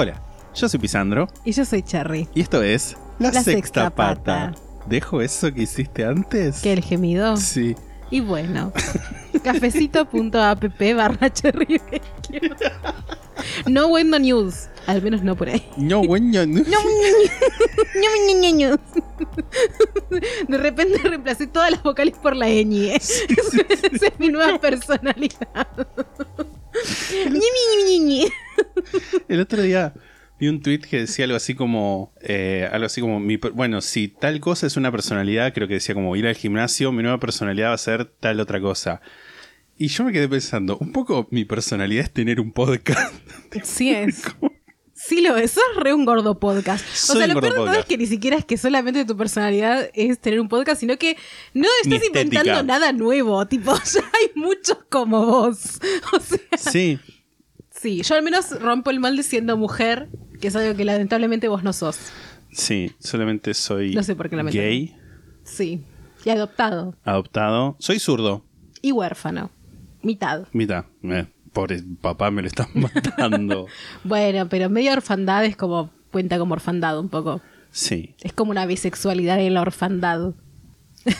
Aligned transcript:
Hola, 0.00 0.22
yo 0.54 0.68
soy 0.68 0.78
Pisandro 0.78 1.26
Y 1.44 1.50
yo 1.50 1.64
soy 1.64 1.82
Cherry. 1.82 2.28
y 2.32 2.40
esto 2.40 2.62
es 2.62 2.96
La, 3.18 3.32
La 3.32 3.42
Sexta, 3.42 3.50
Sexta 3.50 3.90
Pata. 3.90 4.52
Pata. 4.52 4.54
¿Dejo 4.86 5.20
eso 5.20 5.52
que 5.52 5.62
hiciste 5.62 6.04
antes? 6.04 6.60
¿Qué 6.60 6.72
el 6.72 6.84
gemido? 6.84 7.36
Sí. 7.36 7.74
Y 8.08 8.20
bueno, 8.20 8.72
cafecito.app 9.42 10.62
barra 10.94 11.32
Cherry. 11.32 11.82
No 13.66 13.88
bueno 13.88 14.20
news. 14.20 14.68
Al 14.88 15.02
menos 15.02 15.22
no 15.22 15.36
por 15.36 15.50
ahí. 15.50 15.62
No, 15.76 16.02
bueno, 16.02 16.46
no. 16.46 16.62
No. 16.62 16.78
De 20.48 20.56
repente 20.56 20.96
reemplacé 21.06 21.46
todas 21.46 21.70
las 21.70 21.82
vocales 21.82 22.14
por 22.14 22.34
la 22.34 22.48
ñ. 22.48 22.94
Esa 22.96 24.06
es 24.06 24.18
mi 24.18 24.30
nueva 24.30 24.58
personalidad. 24.58 25.68
El 29.28 29.40
otro 29.40 29.60
día 29.60 29.92
vi 30.40 30.48
un 30.48 30.62
tweet 30.62 30.78
que 30.78 31.00
decía 31.00 31.26
algo 31.26 31.36
así 31.36 31.54
como, 31.54 32.14
eh, 32.22 32.66
algo 32.72 32.86
así 32.86 33.02
como, 33.02 33.20
mi 33.20 33.36
bueno, 33.36 33.82
si 33.82 34.08
tal 34.08 34.40
cosa 34.40 34.66
es 34.66 34.78
una 34.78 34.90
personalidad, 34.90 35.52
creo 35.52 35.68
que 35.68 35.74
decía 35.74 35.94
como 35.94 36.16
ir 36.16 36.26
al 36.26 36.34
gimnasio, 36.34 36.92
mi 36.92 37.02
nueva 37.02 37.20
personalidad 37.20 37.68
va 37.68 37.74
a 37.74 37.78
ser 37.78 38.06
tal 38.06 38.40
otra 38.40 38.58
cosa. 38.58 39.02
Y 39.76 39.88
yo 39.88 40.04
me 40.04 40.12
quedé 40.12 40.28
pensando, 40.28 40.78
un 40.78 40.92
poco 40.92 41.28
mi 41.30 41.44
personalidad 41.44 42.04
es 42.04 42.10
tener 42.10 42.40
un 42.40 42.52
podcast. 42.52 43.12
Sí 43.64 43.90
es. 43.90 44.22
Sí 45.00 45.20
lo 45.20 45.36
es, 45.36 45.52
sos 45.52 45.62
re 45.76 45.94
un 45.94 46.04
gordo 46.04 46.38
podcast. 46.40 46.84
O 47.10 47.14
sea, 47.14 47.26
lo 47.28 47.40
peor 47.40 47.52
de 47.54 47.58
todo 47.60 47.72
es 47.72 47.84
que 47.86 47.96
ni 47.96 48.06
siquiera 48.06 48.36
es 48.36 48.44
que 48.44 48.56
solamente 48.56 49.04
tu 49.04 49.16
personalidad 49.16 49.88
es 49.94 50.18
tener 50.18 50.40
un 50.40 50.48
podcast, 50.48 50.80
sino 50.80 50.96
que 50.96 51.16
no 51.54 51.68
estás 51.84 52.04
inventando 52.04 52.62
nada 52.64 52.92
nuevo. 52.92 53.46
Tipo, 53.46 53.74
ya 53.94 54.00
hay 54.00 54.30
muchos 54.34 54.78
como 54.88 55.24
vos. 55.24 55.78
O 56.12 56.20
sea, 56.20 56.38
Sí, 56.72 56.98
sí, 57.70 58.02
yo 58.02 58.14
al 58.16 58.22
menos 58.22 58.50
rompo 58.60 58.90
el 58.90 58.98
molde 58.98 59.22
siendo 59.22 59.56
mujer, 59.56 60.08
que 60.40 60.48
es 60.48 60.56
algo 60.56 60.76
que 60.76 60.84
lamentablemente 60.84 61.46
vos 61.46 61.62
no 61.62 61.72
sos. 61.72 61.98
sí, 62.50 62.92
solamente 62.98 63.54
soy 63.54 63.94
No 63.94 64.02
sé 64.02 64.16
por 64.16 64.28
qué 64.28 64.36
gay, 64.50 64.96
Sí. 65.44 65.84
Y 66.24 66.30
adoptado. 66.30 66.96
adoptado, 67.04 67.76
soy 67.78 68.00
zurdo, 68.00 68.44
Y 68.82 68.90
huérfano. 68.92 69.50
Mitad. 70.02 70.46
mitad. 70.52 70.84
Eh, 71.04 71.26
pobre 71.52 71.82
papá 72.00 72.30
me 72.30 72.42
lo 72.42 72.48
están 72.48 72.68
matando. 72.74 73.66
Bueno, 74.04 74.48
pero 74.48 74.68
medio 74.70 74.92
orfandad 74.92 75.44
es 75.44 75.56
como. 75.56 75.90
cuenta 76.10 76.38
como 76.38 76.54
orfandad 76.54 76.98
un 76.98 77.08
poco. 77.08 77.40
sí. 77.70 78.14
Es 78.20 78.32
como 78.32 78.50
una 78.50 78.66
bisexualidad 78.66 79.40
en 79.40 79.54
la 79.54 79.62
orfandad. 79.62 80.34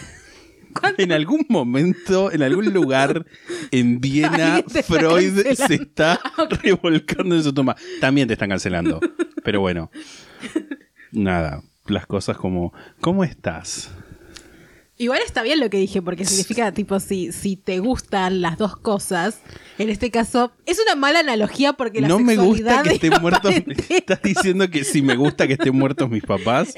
En 0.96 1.10
algún 1.12 1.44
momento, 1.48 2.30
en 2.30 2.42
algún 2.42 2.72
lugar 2.72 3.26
en 3.72 4.00
Viena, 4.00 4.58
está 4.58 4.82
Freud 4.82 5.40
se 5.54 5.74
está 5.74 6.20
revolcando 6.62 7.34
en 7.34 7.42
su 7.42 7.52
toma. 7.52 7.74
También 8.00 8.28
te 8.28 8.34
están 8.34 8.50
cancelando. 8.50 9.00
Pero 9.42 9.60
bueno. 9.60 9.90
Nada. 11.10 11.62
Las 11.86 12.06
cosas 12.06 12.36
como. 12.36 12.72
¿Cómo 13.00 13.24
estás? 13.24 13.90
Igual 15.00 15.20
está 15.24 15.42
bien 15.42 15.60
lo 15.60 15.70
que 15.70 15.78
dije, 15.78 16.02
porque 16.02 16.24
significa, 16.24 16.72
tipo, 16.72 16.98
si, 16.98 17.30
si 17.30 17.56
te 17.56 17.78
gustan 17.78 18.42
las 18.42 18.58
dos 18.58 18.76
cosas, 18.76 19.40
en 19.78 19.90
este 19.90 20.10
caso, 20.10 20.50
es 20.66 20.80
una 20.80 20.96
mala 20.96 21.20
analogía 21.20 21.72
porque 21.74 22.00
la 22.00 22.08
no 22.08 22.18
me 22.18 22.36
gusta 22.36 22.82
que 22.82 22.88
es 22.88 22.94
estén 22.96 23.20
muertos. 23.20 23.54
Estás 23.88 24.20
diciendo 24.22 24.68
que 24.68 24.82
si 24.82 25.00
me 25.00 25.14
gusta 25.14 25.46
que 25.46 25.52
estén 25.52 25.76
muertos 25.76 26.10
mis 26.10 26.24
papás. 26.24 26.74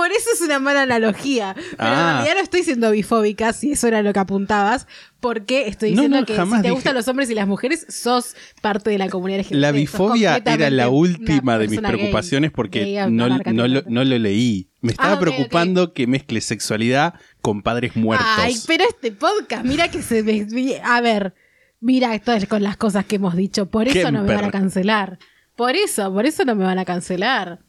Por 0.00 0.12
eso 0.12 0.30
es 0.32 0.40
una 0.40 0.58
mala 0.58 0.82
analogía. 0.82 1.54
Pero 1.54 1.76
Ah. 1.78 1.92
en 1.92 2.14
realidad 2.16 2.34
no 2.36 2.40
estoy 2.42 2.62
siendo 2.62 2.90
bifóbica, 2.90 3.52
si 3.52 3.72
eso 3.72 3.86
era 3.86 4.00
lo 4.02 4.12
que 4.14 4.18
apuntabas, 4.20 4.86
porque 5.20 5.68
estoy 5.68 5.90
No, 5.90 6.02
diciendo 6.02 6.20
no, 6.20 6.26
que 6.26 6.34
si 6.34 6.40
te 6.50 6.56
dije- 6.56 6.70
gustan 6.70 6.94
los 6.94 7.06
hombres 7.08 7.28
y 7.30 7.34
las 7.34 7.46
mujeres, 7.46 7.86
sos 7.90 8.34
parte 8.62 8.88
de 8.88 8.96
la 8.98 9.10
comunidad 9.10 9.40
LGBT. 9.40 9.60
La 9.60 9.72
bifobia 9.72 10.36
era 10.44 10.70
la 10.70 10.88
última 10.88 11.58
de 11.58 11.68
mis 11.68 11.80
gay. 11.82 11.90
preocupaciones 11.92 12.50
porque 12.50 12.80
Gay, 12.84 13.10
no, 13.10 13.28
no, 13.28 13.68
lo, 13.68 13.82
no 13.86 14.04
leí. 14.04 14.70
Me 14.80 14.92
estaba 14.92 15.12
Ah, 15.12 15.20
preocupando 15.20 15.92
que 15.92 16.06
mezcle 16.06 16.40
sexualidad 16.40 17.14
con 17.42 17.62
padres 17.62 17.94
muertos. 17.96 18.26
Ay, 18.38 18.56
pero 18.66 18.84
este 18.88 19.12
podcast, 19.12 19.64
mira 19.66 19.90
que 19.90 20.00
se 20.02 20.22
desvía. 20.22 20.82
A 20.96 21.02
ver, 21.02 21.34
mira 21.80 22.14
esto 22.14 22.32
es 22.32 22.46
con 22.46 22.62
las 22.62 22.78
cosas 22.78 23.04
que 23.04 23.16
hemos 23.16 23.36
dicho. 23.36 23.66
Por 23.66 23.86
eso 23.88 24.10
no 24.10 24.22
me 24.22 24.34
van 24.34 24.44
a 24.46 24.50
cancelar. 24.50 25.18
Por 25.56 25.76
eso, 25.76 26.10
por 26.14 26.24
eso 26.24 26.44
no 26.46 26.54
me 26.54 26.64
van 26.64 26.78
a 26.78 26.86
cancelar. 26.86 27.60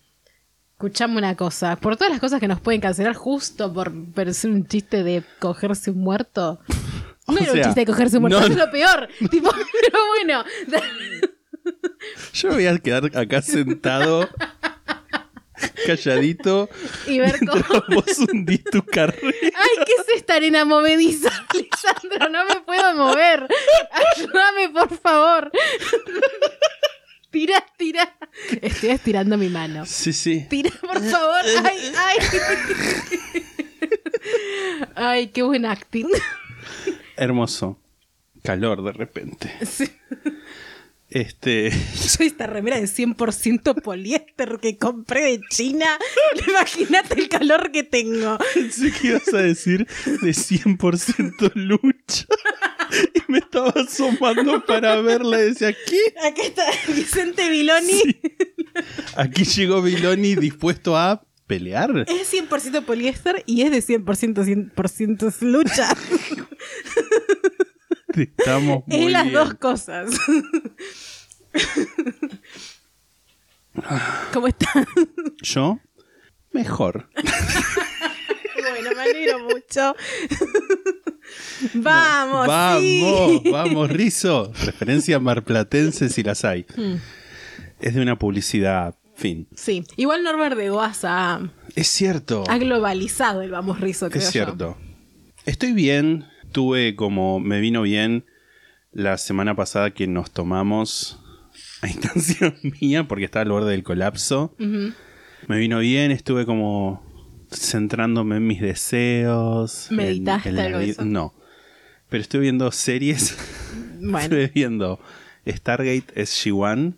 Escuchame 0.82 1.20
una 1.20 1.36
cosa. 1.36 1.76
Por 1.76 1.96
todas 1.96 2.10
las 2.10 2.20
cosas 2.20 2.40
que 2.40 2.48
nos 2.48 2.60
pueden 2.60 2.82
cancelar, 2.82 3.14
justo 3.14 3.72
por 3.72 3.92
parecer 4.16 4.50
un 4.50 4.66
chiste 4.68 5.04
de 5.04 5.24
cogerse 5.38 5.92
un 5.92 6.00
muerto. 6.00 6.60
No 7.28 7.36
O 7.36 7.40
era 7.40 7.54
un 7.54 7.62
chiste 7.62 7.82
de 7.82 7.86
cogerse 7.86 8.18
un 8.18 8.24
muerto, 8.24 8.40
no, 8.42 8.48
es 8.48 8.56
lo 8.58 8.72
peor. 8.72 9.08
tipo, 9.30 9.52
pero 9.54 10.00
bueno. 10.18 10.44
Yo 12.34 12.50
me 12.50 12.56
voy 12.56 12.66
a 12.66 12.78
quedar 12.80 13.16
acá 13.16 13.44
sentado, 13.44 14.28
calladito, 15.86 16.68
Y 17.08 17.20
ver 17.20 17.38
cómo. 17.48 17.64
vos 17.90 18.18
hundís 18.18 18.64
tu 18.66 18.84
carrera. 18.84 19.22
Ay, 19.56 19.84
¿qué 19.86 19.94
es 20.02 20.18
esta 20.18 20.34
arena 20.34 20.66
movediza, 20.66 21.30
Lisandro? 21.54 22.28
No 22.30 22.44
me 22.46 22.60
puedo 22.62 22.96
mover. 22.96 23.48
Ayúdame, 24.16 24.70
por 24.70 24.98
favor. 24.98 25.52
Tira, 27.32 27.66
tira. 27.78 28.14
Estoy 28.62 28.90
estirando 28.90 29.38
mi 29.38 29.48
mano. 29.48 29.86
Sí, 29.86 30.12
sí. 30.12 30.46
Tira, 30.50 30.70
por 30.82 31.02
favor. 31.02 31.42
Ay, 31.64 31.94
ay. 31.98 32.18
Ay, 34.96 35.28
qué 35.28 35.42
buen 35.42 35.66
acting. 35.66 36.08
Hermoso. 37.16 37.80
Calor 38.44 38.84
de 38.84 38.92
repente. 38.92 39.56
Sí. 39.66 39.90
Este. 41.12 41.70
Yo 42.18 42.24
esta 42.24 42.48
remera 42.48 42.80
de 42.80 42.86
100% 42.86 43.82
poliéster 43.82 44.60
que 44.62 44.78
compré 44.78 45.24
de 45.24 45.42
China. 45.50 45.86
Imagínate 46.48 47.20
el 47.20 47.28
calor 47.28 47.72
que 47.72 47.84
tengo. 47.84 48.38
Pensé 48.54 48.92
que 48.92 49.08
ibas 49.10 49.34
a 49.34 49.40
decir 49.40 49.86
de 50.06 50.32
100% 50.32 51.52
lucha. 51.56 52.26
Y 53.14 53.32
me 53.32 53.38
estaba 53.38 53.70
asomando 53.70 54.66
para 54.66 55.00
verla 55.00 55.40
y 55.40 55.46
decía, 55.46 55.72
¿qué? 55.72 56.14
Acá 56.28 56.42
está 56.42 56.64
Vicente 56.94 57.50
Viloni. 57.50 58.02
Sí. 58.02 58.22
Aquí 59.16 59.46
llegó 59.46 59.82
Viloni 59.82 60.36
dispuesto 60.36 60.98
a 60.98 61.24
pelear. 61.48 62.06
Es 62.10 62.34
100% 62.34 62.84
poliéster 62.84 63.44
y 63.46 63.62
es 63.62 63.72
de 63.72 63.78
100% 63.78 64.74
100% 64.74 65.42
lucha. 65.42 65.96
Estamos 68.16 68.84
muy 68.88 69.06
es 69.06 69.12
las 69.12 69.24
bien. 69.24 69.34
dos 69.36 69.54
cosas. 69.56 70.10
¿Cómo 74.34 74.48
estás? 74.48 74.86
Yo, 75.42 75.80
mejor. 76.52 77.10
Bueno, 78.60 78.90
me 78.96 79.02
alegro 79.02 79.40
mucho. 79.40 79.96
Vamos, 81.76 82.48
vamos, 82.48 82.82
sí. 82.82 83.42
vamos, 83.52 83.90
Rizo. 83.90 84.52
Referencia 84.66 85.20
marplatense 85.20 86.10
si 86.10 86.24
las 86.24 86.44
hay. 86.46 86.66
Hmm. 86.76 86.96
Es 87.80 87.94
de 87.96 88.02
una 88.02 88.18
publicidad, 88.18 88.96
fin. 89.16 89.48
Sí, 89.56 89.84
igual 89.96 90.24
Norbert 90.24 90.58
de 90.58 90.70
ha, 91.04 91.42
Es 91.76 91.88
cierto. 91.88 92.44
ha 92.50 92.58
globalizado 92.58 93.42
el 93.42 93.52
Vamos 93.52 93.80
Rizo, 93.80 94.10
creo 94.10 94.20
Es 94.20 94.26
yo. 94.28 94.32
cierto. 94.32 94.78
Estoy 95.46 95.72
bien. 95.74 96.26
Tuve 96.52 96.96
como. 96.96 97.40
Me 97.40 97.60
vino 97.60 97.82
bien 97.82 98.26
la 98.92 99.18
semana 99.18 99.56
pasada 99.56 99.92
que 99.92 100.08
nos 100.08 100.32
tomamos 100.32 101.20
a 101.82 101.88
instancia 101.88 102.56
mía 102.82 103.08
porque 103.08 103.26
estaba 103.26 103.44
al 103.44 103.50
borde 103.52 103.72
del 103.72 103.84
colapso. 103.84 104.56
Me 105.48 105.58
vino 105.58 105.80
bien, 105.80 106.12
estuve 106.12 106.46
como 106.46 107.04
centrándome 107.52 108.38
en 108.38 108.48
mis 108.48 108.62
deseos. 108.62 109.90
en- 109.92 109.98
¿Meditaste 109.98 110.50
en 110.50 110.56
la 110.56 110.64
algo 110.66 110.80
eso? 110.80 111.06
No. 111.06 111.34
Pero 112.10 112.22
estuve 112.22 112.42
viendo 112.44 112.72
series. 112.72 113.38
Bueno, 114.04 114.18
Estuve 114.18 114.48
viendo 114.48 115.00
Stargate 115.48 116.06
SG-1, 116.16 116.96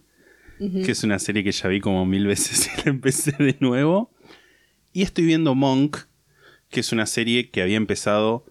que 0.86 0.92
es 0.94 1.04
una 1.04 1.20
serie 1.20 1.44
que 1.44 1.52
ya 1.52 1.68
vi 1.68 1.82
como 1.82 2.06
mil 2.06 2.26
veces 2.26 2.70
y 2.74 2.78
la 2.78 2.92
empecé 2.92 3.34
de 3.38 3.58
nuevo. 3.60 4.10
Y 4.94 5.02
estoy 5.02 5.26
viendo 5.26 5.54
Monk, 5.54 5.98
que 6.70 6.80
es 6.80 6.94
una 6.94 7.06
serie 7.06 7.50
que 7.50 7.62
había 7.62 7.76
empezado 7.76 8.46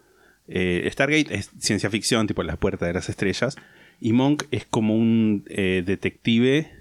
eh, 0.47 0.87
Stargate 0.91 1.33
es 1.35 1.51
ciencia 1.59 1.89
ficción, 1.89 2.27
tipo 2.27 2.43
La 2.43 2.55
Puerta 2.57 2.85
de 2.85 2.93
las 2.93 3.09
Estrellas. 3.09 3.55
Y 3.99 4.13
Monk 4.13 4.43
es 4.51 4.65
como 4.65 4.95
un 4.95 5.45
eh, 5.47 5.83
detective 5.85 6.71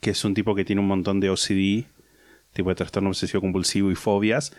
que 0.00 0.10
es 0.10 0.24
un 0.24 0.34
tipo 0.34 0.54
que 0.54 0.64
tiene 0.64 0.80
un 0.80 0.88
montón 0.88 1.20
de 1.20 1.30
OCD, 1.30 1.86
tipo 2.52 2.68
de 2.68 2.74
trastorno 2.74 3.08
obsesivo 3.08 3.40
compulsivo 3.40 3.90
y 3.90 3.94
fobias, 3.94 4.52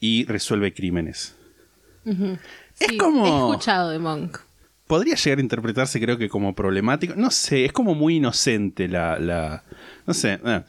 y 0.00 0.24
resuelve 0.26 0.72
crímenes. 0.72 1.34
Es 2.04 2.88
Sí, 2.88 2.96
como- 2.96 3.26
He 3.26 3.50
escuchado 3.50 3.90
de 3.90 3.98
Monk. 3.98 4.38
Podría 4.86 5.14
llegar 5.14 5.38
a 5.38 5.42
interpretarse, 5.42 6.00
creo 6.00 6.18
que 6.18 6.28
como 6.28 6.54
problemático. 6.54 7.14
No 7.16 7.30
sé, 7.30 7.64
es 7.64 7.72
como 7.72 7.94
muy 7.94 8.16
inocente 8.16 8.88
la. 8.88 9.18
la 9.18 9.64
no 10.06 10.12
sé. 10.14 10.38
eh. 10.44 10.62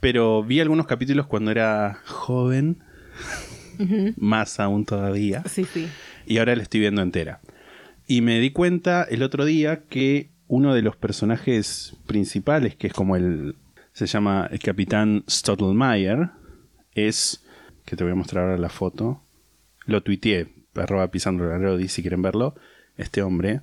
Pero 0.00 0.42
vi 0.42 0.60
algunos 0.60 0.86
capítulos 0.86 1.26
cuando 1.26 1.50
era 1.50 2.00
joven. 2.06 2.78
Más 4.16 4.58
aún 4.60 4.84
todavía. 4.86 5.42
Sí, 5.48 5.64
sí. 5.64 5.88
Y 6.26 6.38
ahora 6.38 6.54
la 6.56 6.62
estoy 6.62 6.80
viendo 6.80 7.02
entera. 7.02 7.40
Y 8.06 8.20
me 8.20 8.38
di 8.40 8.50
cuenta 8.50 9.04
el 9.04 9.22
otro 9.22 9.44
día 9.44 9.84
que 9.88 10.30
uno 10.48 10.74
de 10.74 10.82
los 10.82 10.96
personajes 10.96 11.96
principales, 12.06 12.76
que 12.76 12.88
es 12.88 12.92
como 12.92 13.16
el. 13.16 13.56
Se 13.92 14.06
llama 14.06 14.48
el 14.50 14.58
capitán 14.58 15.24
Stottlemyre, 15.28 16.30
es. 16.92 17.42
Que 17.84 17.96
te 17.96 18.02
voy 18.04 18.12
a 18.12 18.16
mostrar 18.16 18.44
ahora 18.44 18.58
la 18.58 18.68
foto. 18.68 19.22
Lo 19.86 20.02
tuiteé, 20.02 20.48
arroba 20.74 21.08
pisando 21.10 21.44
la 21.44 21.56
Rodi, 21.58 21.88
si 21.88 22.02
quieren 22.02 22.20
verlo. 22.22 22.54
Este 22.96 23.22
hombre, 23.22 23.60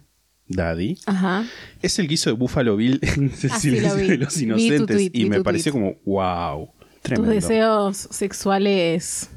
Daddy, 0.48 0.98
Ajá. 1.06 1.44
es 1.81 2.00
el 2.00 2.07
guiso 2.07 2.30
de 2.30 2.36
Buffalo 2.38 2.75
Bill 2.77 3.00
en 3.04 3.24
El 3.24 3.50
lo 3.50 3.60
silencio 3.60 3.95
de 3.95 4.18
los 4.18 4.42
inocentes. 4.42 4.95
tweet, 4.95 5.10
y 5.13 5.25
me 5.25 5.44
pareció 5.44 5.71
tweet. 5.74 5.81
como, 5.81 5.95
wow. 6.06 6.68
Tus 6.68 7.01
Tremendo. 7.01 7.31
deseos 7.33 7.98
sexuales 8.12 9.30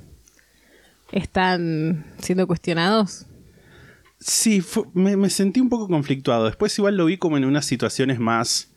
están 1.12 2.05
siendo 2.19 2.47
cuestionados. 2.47 3.26
Sí, 4.19 4.61
fue- 4.61 4.85
me, 4.94 5.17
me 5.17 5.31
sentí 5.31 5.61
un 5.61 5.69
poco 5.69 5.88
conflictuado. 5.88 6.47
Después 6.47 6.76
igual 6.79 6.97
lo 6.97 7.05
vi 7.06 7.19
como 7.19 7.37
en 7.37 7.44
unas 7.44 7.67
situaciones 7.67 8.19
más 8.19 8.73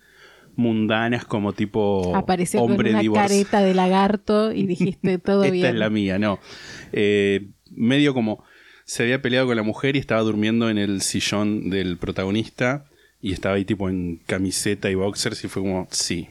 mundanas, 0.55 1.23
como 1.25 1.53
tipo 1.53 2.13
Apareció 2.15 2.59
con 2.59 2.71
hombre 2.71 2.89
una 2.91 2.99
divorciado. 2.99 3.29
careta 3.29 3.61
de 3.61 3.73
lagarto 3.73 4.51
y 4.51 4.65
dijiste 4.67 5.17
todo 5.17 5.43
Esta 5.45 5.53
bien. 5.53 5.65
es 5.67 5.75
la 5.75 5.89
mía, 5.89 6.19
no. 6.19 6.39
Eh, 6.91 7.47
medio 7.71 8.13
como 8.13 8.43
se 8.83 9.03
había 9.03 9.21
peleado 9.21 9.47
con 9.47 9.55
la 9.55 9.63
mujer 9.63 9.95
y 9.95 9.99
estaba 9.99 10.21
durmiendo 10.21 10.69
en 10.69 10.77
el 10.77 11.01
sillón 11.01 11.69
del 11.69 11.97
protagonista 11.97 12.85
y 13.21 13.31
estaba 13.33 13.55
ahí 13.55 13.63
tipo 13.65 13.87
en 13.89 14.17
camiseta 14.25 14.89
y 14.89 14.95
boxers 14.95 15.43
y 15.43 15.47
fue 15.47 15.61
como, 15.61 15.87
sí, 15.91 16.27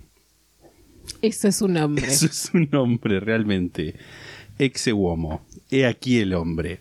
Eso 1.23 1.49
es 1.49 1.63
un 1.63 1.77
hombre. 1.79 2.05
eso 2.09 2.27
es 2.27 2.51
un 2.53 2.69
hombre 2.75 3.21
realmente. 3.21 3.95
Exe 4.59 4.93
uomo. 4.93 5.47
He 5.71 5.87
aquí 5.87 6.19
el 6.21 6.35
hombre. 6.35 6.81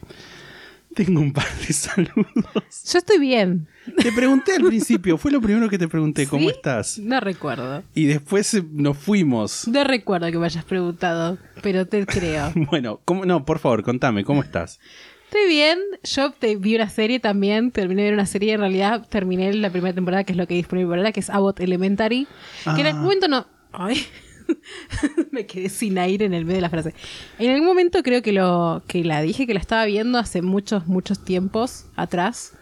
Tengo 0.95 1.19
un 1.21 1.31
par 1.31 1.45
de 1.67 1.73
saludos. 1.73 2.91
Yo 2.91 2.97
estoy 2.97 3.19
bien. 3.19 3.67
Te 4.01 4.11
pregunté 4.11 4.55
al 4.55 4.63
principio, 4.63 5.17
fue 5.17 5.31
lo 5.31 5.39
primero 5.41 5.69
que 5.69 5.77
te 5.77 5.87
pregunté, 5.87 6.25
¿cómo 6.29 6.49
¿Sí? 6.49 6.55
estás? 6.55 6.97
No 6.99 7.19
recuerdo. 7.19 7.83
Y 7.93 8.05
después 8.05 8.51
eh, 8.55 8.63
nos 8.71 8.97
fuimos. 8.97 9.67
No 9.67 9.83
recuerdo 9.83 10.31
que 10.31 10.39
me 10.39 10.45
hayas 10.45 10.65
preguntado, 10.65 11.37
pero 11.61 11.85
te 11.85 12.05
creo. 12.05 12.51
Bueno, 12.71 12.99
¿cómo- 13.05 13.25
no, 13.25 13.45
por 13.45 13.59
favor, 13.59 13.83
contame, 13.83 14.23
¿cómo 14.23 14.41
estás? 14.41 14.79
Estoy 15.25 15.47
bien. 15.49 15.77
Yo 16.03 16.31
te 16.31 16.55
vi 16.55 16.75
una 16.75 16.89
serie 16.89 17.19
también. 17.19 17.71
Terminé 17.71 18.01
de 18.03 18.07
ver 18.07 18.13
una 18.13 18.25
serie. 18.25 18.53
En 18.53 18.61
realidad, 18.61 19.05
terminé 19.09 19.53
la 19.53 19.69
primera 19.69 19.93
temporada, 19.93 20.23
que 20.23 20.31
es 20.31 20.37
lo 20.37 20.47
que 20.47 20.53
disponible 20.55 20.87
por 20.87 20.97
ahora, 20.97 21.11
que 21.11 21.19
es 21.19 21.29
Abbott 21.29 21.59
Elementary. 21.59 22.27
Que 22.63 22.69
en 22.81 22.85
Ah. 22.87 22.89
algún 22.89 23.03
momento 23.03 23.27
no. 23.27 23.45
Ay. 23.73 24.05
Me 25.31 25.45
quedé 25.45 25.69
sin 25.69 25.97
aire 25.97 26.25
en 26.25 26.33
el 26.33 26.45
medio 26.45 26.57
de 26.57 26.61
la 26.61 26.69
frase. 26.69 26.93
En 27.39 27.51
algún 27.51 27.67
momento 27.67 28.01
creo 28.03 28.21
que 28.21 28.31
lo 28.33 28.83
que 28.87 29.03
la 29.03 29.21
dije 29.21 29.45
que 29.47 29.53
la 29.53 29.59
estaba 29.59 29.85
viendo 29.85 30.17
hace 30.17 30.41
muchos, 30.41 30.87
muchos 30.87 31.23
tiempos 31.23 31.85
atrás. 31.95 32.53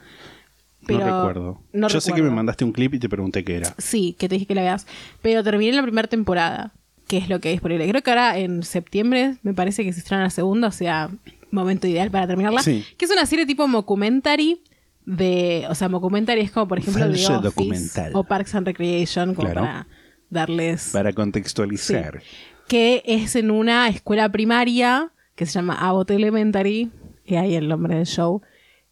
Pero 0.88 1.00
no 1.00 1.18
recuerdo. 1.20 1.62
no 1.74 1.88
Yo 1.88 2.00
sé 2.00 2.14
que 2.14 2.22
me 2.22 2.30
mandaste 2.30 2.64
un 2.64 2.72
clip 2.72 2.94
y 2.94 3.00
te 3.00 3.10
pregunté 3.10 3.44
qué 3.44 3.56
era. 3.58 3.74
Sí, 3.78 4.16
que 4.20 4.30
te 4.30 4.36
dije 4.36 4.46
que 4.46 4.56
la 4.56 4.62
veas. 4.62 4.86
Pero 5.22 5.44
terminé 5.44 5.72
la 5.74 5.82
primera 5.82 6.08
temporada, 6.08 6.74
que 7.08 7.18
es 7.18 7.28
lo 7.30 7.40
que 7.40 7.50
hay 7.50 7.56
disponible. 7.56 7.88
Creo 7.90 8.04
que 8.04 8.12
ahora 8.12 8.38
en 8.38 8.62
septiembre 8.64 9.38
me 9.42 9.54
parece 9.56 9.84
que 9.84 9.92
se 9.94 10.00
estrena 10.00 10.24
la 10.24 10.30
segunda, 10.30 10.68
o 10.68 10.72
sea, 10.72 11.10
momento 11.50 11.88
ideal 11.88 12.12
para 12.12 12.28
terminarla. 12.28 12.62
Sí. 12.62 12.84
Que 12.98 13.06
es 13.06 13.12
una 13.12 13.26
serie 13.26 13.48
tipo 13.48 13.68
mockumentary 13.68 14.62
de... 15.06 15.66
O 15.70 15.76
sea, 15.76 15.90
mockumentary 15.90 16.42
es 16.42 16.52
como, 16.52 16.68
por 16.68 16.78
ejemplo, 16.78 17.04
The 17.06 17.12
Falso 17.18 17.34
Office 17.40 17.44
documental. 17.50 18.12
o 18.14 18.24
Parks 18.24 18.54
and 18.56 18.68
Recreation, 18.68 19.34
como 19.34 19.50
Claro. 19.50 19.62
para 19.62 19.88
darles... 20.36 20.92
Para 20.94 21.14
contextualizar. 21.14 22.22
Que 22.68 23.02
es 23.06 23.36
en 23.36 23.50
una 23.50 23.88
escuela 23.90 24.30
primaria 24.30 25.12
que 25.36 25.46
se 25.46 25.54
llama 25.54 25.76
Abbott 25.76 26.12
Elementary, 26.12 26.92
y 27.26 27.36
ahí 27.36 27.56
el 27.56 27.68
nombre 27.68 27.96
del 27.96 28.06
show, 28.06 28.42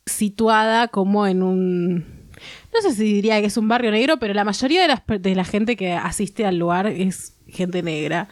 situada 0.05 0.89
como 0.89 1.25
en 1.27 1.41
un... 1.41 1.97
No 2.73 2.81
sé 2.81 2.93
si 2.93 3.03
diría 3.03 3.39
que 3.39 3.47
es 3.47 3.57
un 3.57 3.67
barrio 3.67 3.91
negro, 3.91 4.17
pero 4.17 4.33
la 4.33 4.43
mayoría 4.43 4.81
de, 4.81 4.87
las, 4.87 5.01
de 5.21 5.35
la 5.35 5.45
gente 5.45 5.75
que 5.75 5.93
asiste 5.93 6.45
al 6.45 6.57
lugar 6.57 6.87
es 6.87 7.37
gente 7.47 7.83
negra, 7.83 8.27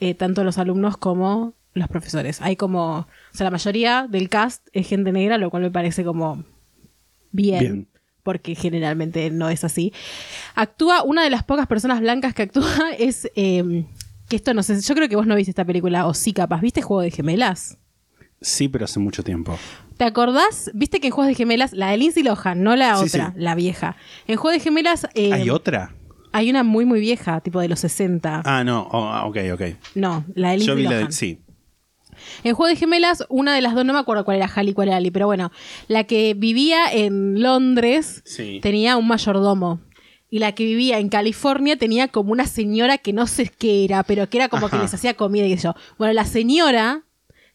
eh, 0.00 0.14
tanto 0.14 0.42
los 0.42 0.58
alumnos 0.58 0.96
como 0.96 1.54
los 1.74 1.88
profesores. 1.88 2.40
Hay 2.40 2.56
como, 2.56 2.98
o 2.98 3.06
sea, 3.32 3.44
la 3.44 3.50
mayoría 3.50 4.06
del 4.08 4.28
cast 4.28 4.66
es 4.72 4.88
gente 4.88 5.12
negra, 5.12 5.38
lo 5.38 5.50
cual 5.50 5.62
me 5.62 5.70
parece 5.70 6.02
como 6.04 6.44
bien, 7.30 7.60
Bien. 7.60 7.88
Porque 8.22 8.54
generalmente 8.54 9.30
no 9.30 9.48
es 9.48 9.64
así. 9.64 9.92
Actúa, 10.54 11.02
una 11.02 11.24
de 11.24 11.30
las 11.30 11.44
pocas 11.44 11.66
personas 11.66 12.00
blancas 12.00 12.34
que 12.34 12.42
actúa 12.42 12.66
es, 12.98 13.30
eh, 13.36 13.84
que 14.28 14.36
esto 14.36 14.54
no 14.54 14.62
sé, 14.62 14.80
yo 14.80 14.94
creo 14.94 15.08
que 15.08 15.16
vos 15.16 15.26
no 15.26 15.34
viste 15.34 15.50
esta 15.50 15.64
película, 15.64 16.06
o 16.06 16.14
sí 16.14 16.32
capaz, 16.32 16.60
¿viste 16.60 16.82
Juego 16.82 17.02
de 17.02 17.10
Gemelas? 17.10 17.78
Sí, 18.40 18.68
pero 18.68 18.86
hace 18.86 18.98
mucho 18.98 19.22
tiempo. 19.22 19.56
¿Te 19.96 20.04
acordás? 20.04 20.70
¿Viste 20.74 21.00
que 21.00 21.08
en 21.08 21.12
Juegos 21.12 21.28
de 21.28 21.34
Gemelas, 21.36 21.72
la 21.72 21.90
de 21.90 21.96
Lindsay 21.96 22.24
Lohan, 22.24 22.62
no 22.62 22.74
la 22.74 22.98
otra, 22.98 23.28
sí. 23.28 23.32
la 23.36 23.54
vieja? 23.54 23.96
En 24.26 24.36
Juegos 24.36 24.58
de 24.58 24.64
Gemelas 24.64 25.06
eh, 25.14 25.32
¿Hay 25.32 25.48
otra? 25.48 25.92
hay 26.32 26.50
una 26.50 26.62
muy 26.62 26.84
muy 26.84 27.00
vieja, 27.00 27.40
tipo 27.40 27.60
de 27.60 27.68
los 27.68 27.80
60. 27.80 28.42
Ah, 28.44 28.64
no. 28.64 28.88
oh, 28.90 29.04
ah, 29.04 29.26
ok, 29.26 29.36
ok. 29.52 29.62
No, 29.94 30.24
la 30.34 30.50
de 30.50 30.56
Lindsay 30.56 30.66
Yo 30.66 30.74
vi 30.74 30.82
la 30.84 31.06
de... 31.06 31.12
Sí. 31.12 31.40
En 32.44 32.54
Juego 32.54 32.68
de 32.68 32.76
Gemelas, 32.76 33.24
una 33.28 33.54
de 33.54 33.60
las 33.60 33.74
dos, 33.74 33.84
no 33.84 33.92
me 33.92 33.98
acuerdo 33.98 34.24
cuál 34.24 34.38
era 34.38 34.48
Hallie 34.48 34.70
y 34.70 34.74
cuál 34.74 34.88
era 34.88 34.96
Ali, 34.96 35.10
pero 35.10 35.26
bueno, 35.26 35.50
la 35.88 36.04
que 36.04 36.34
vivía 36.34 36.86
en 36.92 37.40
Londres 37.42 38.22
Sí. 38.24 38.60
tenía 38.62 38.96
un 38.96 39.06
mayordomo. 39.08 39.80
Y 40.30 40.38
la 40.38 40.52
que 40.52 40.64
vivía 40.64 40.98
en 40.98 41.10
California 41.10 41.76
tenía 41.76 42.08
como 42.08 42.32
una 42.32 42.46
señora 42.46 42.96
que 42.98 43.12
no 43.12 43.26
sé 43.26 43.50
qué 43.58 43.84
era, 43.84 44.02
pero 44.02 44.30
que 44.30 44.38
era 44.38 44.48
como 44.48 44.70
que 44.70 44.78
les 44.78 44.94
hacía 44.94 45.12
comida 45.14 45.44
y 45.46 45.54
yo. 45.56 45.74
Bueno, 45.98 46.14
la 46.14 46.24
señora, 46.24 47.02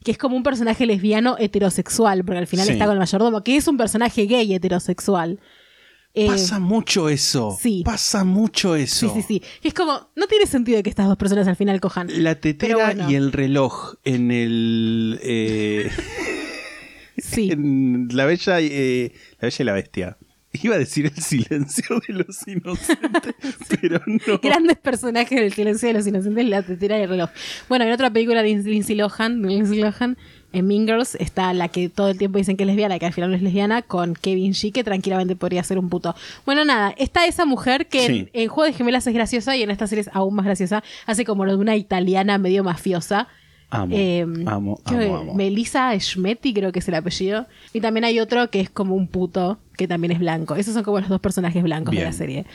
que 0.04 0.12
es 0.12 0.18
como 0.20 0.36
un 0.38 0.44
personaje 0.44 0.86
lesbiano 0.86 1.38
heterosexual, 1.40 2.24
porque 2.24 2.38
al 2.38 2.46
final 2.48 2.68
Sí. 2.68 2.74
está 2.74 2.86
con 2.86 2.94
el 2.94 3.00
mayordomo, 3.00 3.44
que 3.44 3.56
es 3.58 3.68
un 3.68 3.78
personaje 3.78 4.28
gay 4.28 4.54
heterosexual. 4.54 5.40
Eh, 6.20 6.26
Pasa 6.26 6.58
mucho 6.60 7.10
eso. 7.10 7.56
sí. 7.62 7.84
Pasa 7.86 8.24
mucho 8.24 8.76
eso. 8.76 9.08
Sí, 9.14 9.22
sí, 9.22 9.26
sí. 9.28 9.44
Es 9.62 9.74
como, 9.76 10.10
no 10.16 10.26
tiene 10.26 10.48
sentido 10.48 10.82
que 10.82 10.90
estas 10.90 11.06
dos 11.08 11.16
personas 11.18 11.48
al 11.48 11.56
final 11.56 11.80
cojan. 11.80 12.08
La 12.24 12.34
tetera 12.34 12.76
bueno. 12.76 13.12
y 13.12 13.14
el 13.16 13.32
reloj 13.32 13.94
en 14.04 14.32
el... 14.32 15.20
eh, 15.22 15.92
Sí. 17.20 17.52
en 17.52 18.08
la 18.12 18.26
bella, 18.26 18.60
eh, 18.62 19.12
la 19.40 19.46
bella 19.48 19.58
y 19.60 19.64
la 19.64 19.74
bestia. 19.74 20.18
Iba 20.64 20.76
a 20.76 20.80
decir 20.80 21.06
el 21.06 21.22
silencio 21.22 22.00
de 22.08 22.14
los 22.14 22.48
inocentes, 22.48 23.36
pero 23.82 24.02
no. 24.08 24.40
Grandes 24.40 24.78
personajes 24.78 25.40
del 25.40 25.54
silencio 25.54 25.88
de 25.90 25.94
los 25.94 26.08
inocentes, 26.08 26.46
la 26.46 26.64
tetera 26.64 26.98
y 26.98 27.04
el 27.04 27.10
reloj. 27.10 27.30
Bueno, 27.70 27.86
en 27.86 27.92
otra 27.92 28.10
película 28.12 28.42
de 28.42 28.56
Lindsay 28.56 28.96
Lohan, 28.96 29.42
de 29.42 29.50
Lindsay 29.50 29.80
Lohan, 29.80 30.18
en 30.54 30.66
Mean 30.66 30.86
Girls, 30.88 31.16
está 31.16 31.54
la 31.54 31.68
que 31.68 31.90
todo 31.90 32.10
el 32.10 32.18
tiempo 32.18 32.38
dicen 32.38 32.56
que 32.58 32.64
es 32.64 32.68
lesbiana, 32.68 32.98
que 33.00 33.06
al 33.06 33.14
final 33.14 33.30
no 33.30 33.36
es 33.36 33.42
lesbiana, 33.42 33.82
con 33.82 34.14
Kevin 34.16 34.54
Shee, 34.54 34.72
que 34.72 34.84
tranquilamente 34.84 35.36
podría 35.36 35.64
ser 35.64 35.78
un 35.78 35.90
puto. 35.90 36.16
Bueno, 36.46 36.64
nada, 36.66 36.94
está 36.98 37.26
esa 37.26 37.46
mujer 37.46 37.88
que 37.88 38.08
Sí. 38.08 38.30
en, 38.34 38.42
en 38.44 38.48
Juego 38.50 38.66
de 38.72 38.74
Gemelas 38.74 39.06
es 39.08 39.14
graciosa 39.14 39.56
y 39.58 39.64
en 39.64 39.72
esta 39.72 39.88
serie 39.88 40.02
es 40.02 40.10
aún 40.14 40.34
más 40.36 40.46
graciosa. 40.46 40.84
Hace 41.06 41.26
como 41.26 41.46
lo 41.46 41.52
de 41.52 41.58
una 41.62 41.76
italiana 41.76 42.38
medio 42.38 42.64
mafiosa. 42.64 43.28
Amo, 43.70 43.94
Eh, 43.98 44.22
amo, 44.46 44.80
amo, 44.86 45.18
amo. 45.18 45.34
Melissa 45.36 45.92
Schmetti 46.00 46.54
creo 46.54 46.72
que 46.72 46.80
es 46.80 46.88
el 46.88 46.96
apellido. 46.96 47.48
Y 47.74 47.82
también 47.82 48.06
hay 48.06 48.20
otro 48.22 48.50
que 48.50 48.62
es 48.62 48.70
como 48.70 48.96
un 48.96 49.08
puto, 49.10 49.60
que 49.78 49.88
también 49.88 50.12
es 50.12 50.20
blanco. 50.20 50.56
Esos 50.56 50.74
son 50.74 50.84
como 50.84 51.00
los 51.00 51.08
dos 51.08 51.22
personajes 51.22 51.64
blancos 51.64 51.96
de 51.96 52.04
la 52.04 52.12
serie. 52.12 52.46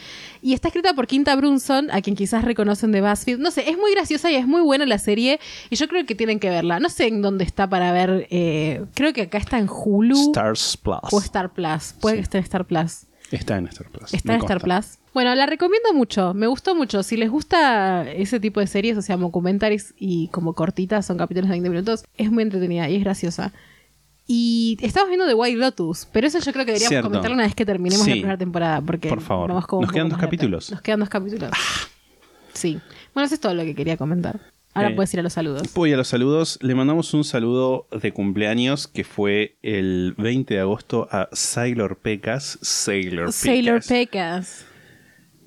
Y 0.43 0.53
está 0.53 0.69
escrita 0.69 0.93
por 0.93 1.07
Quinta 1.07 1.35
Brunson, 1.37 1.89
a 1.91 2.03
quien 2.03 2.15
quizás 2.17 2.45
reconocen 2.45 2.93
de 2.93 3.01
BuzzFeed. 3.01 3.39
No 3.39 3.51
sé, 3.51 3.71
es 3.71 3.79
muy 3.79 3.93
graciosa 3.93 4.31
y 4.31 4.35
es 4.35 4.47
muy 4.47 4.61
buena 4.61 4.85
la 4.85 4.99
serie. 4.99 5.41
Y 5.71 5.77
yo 5.77 5.89
creo 5.89 6.05
que 6.05 6.15
tienen 6.15 6.39
que 6.41 6.51
verla. 6.51 6.81
No 6.81 6.91
sé 6.91 7.07
en 7.07 7.23
dónde 7.23 7.45
está 7.45 7.67
para 7.69 7.93
ver. 7.93 8.27
eh, 8.31 8.85
creo 8.95 9.13
que 9.15 9.23
acá 9.23 9.39
está 9.39 9.59
en 9.59 9.69
Hulu 9.71 10.29
Stars 10.29 10.77
Plus. 10.77 10.99
o 11.13 11.19
Star 11.21 11.53
Plus. 11.53 11.95
Puede 12.01 12.17
Sí. 12.17 12.19
que 12.19 12.23
esté 12.25 12.39
en 12.39 12.45
Star 12.45 12.65
Plus. 12.67 13.07
Está 13.31 13.57
en 13.57 13.67
Star 13.69 13.89
Plus. 13.89 14.13
Está 14.13 14.35
en 14.35 14.41
Star. 14.41 14.61
Plus. 14.61 14.99
Bueno, 15.15 15.35
la 15.35 15.47
recomiendo 15.47 15.95
mucho. 15.95 16.35
Me 16.35 16.47
gustó 16.47 16.75
mucho. 16.75 17.03
Si 17.03 17.17
les 17.17 17.31
gusta 17.31 18.11
ese 18.11 18.41
tipo 18.41 18.61
de 18.61 18.67
series, 18.67 18.97
o 18.99 19.03
sea, 19.03 19.17
documentaries 19.17 19.95
y 19.97 20.29
como 20.29 20.53
cortitas, 20.55 21.07
son 21.07 21.17
capítulos 21.19 21.49
de 21.49 21.53
20 21.53 21.71
minutos, 21.71 22.05
es 22.19 22.31
muy 22.31 22.43
entretenida 22.43 22.89
y 22.91 22.97
es 22.97 23.05
graciosa. 23.05 23.53
Y 24.27 24.79
estamos 24.81 25.09
viendo 25.09 25.27
The 25.27 25.35
White 25.35 25.59
Lotus, 25.59 26.07
pero 26.13 26.27
eso 26.27 26.39
yo 26.39 26.53
creo 26.53 26.65
que 26.65 26.73
deberíamos 26.73 26.89
Cierto. 26.89 27.09
comentarlo 27.09 27.35
una 27.35 27.45
vez 27.45 27.55
que 27.55 27.67
terminemos 27.67 28.07
la 28.07 28.13
primera 28.13 28.39
temporada, 28.39 28.81
porque 28.81 29.09
Por 29.09 29.21
favor. 29.21 29.49
vamos 29.49 29.67
como 29.67 29.81
un 29.81 29.87
Nos 29.87 29.93
quedan 29.93 30.09
dos 30.09 30.19
capítulos. 30.19 30.71
Nos 30.71 30.81
quedan 30.81 31.01
dos 31.01 31.09
capítulos. 31.09 31.51
Sí. 32.53 32.79
Bueno, 33.15 33.27
eso 33.27 33.35
es 33.35 33.41
todo 33.41 33.55
lo 33.55 33.65
que 33.65 33.75
quería 33.75 33.97
comentar. 33.97 34.41
Ahora 34.75 34.91
Eh, 34.91 34.95
puedes 34.95 35.13
ir 35.13 35.21
a 35.21 35.23
los 35.23 35.33
saludos. 35.35 35.63
Voy 35.75 35.93
a 35.93 35.97
los 35.97 36.09
saludos. 36.09 36.59
Le 36.63 36.75
mandamos 36.75 37.13
un 37.15 37.25
saludo 37.25 37.87
de 37.91 38.13
cumpleaños 38.13 38.87
que 38.89 39.05
fue 39.05 39.57
el 39.63 40.15
20 40.17 40.55
de 40.55 40.61
agosto 40.61 41.09
a 41.11 41.29
Sailor 41.33 41.99
Pecas. 41.99 42.59
Sailor 42.63 43.27
Pecas. 43.27 43.35
Sailor 43.35 43.83
Pecas. 43.87 44.67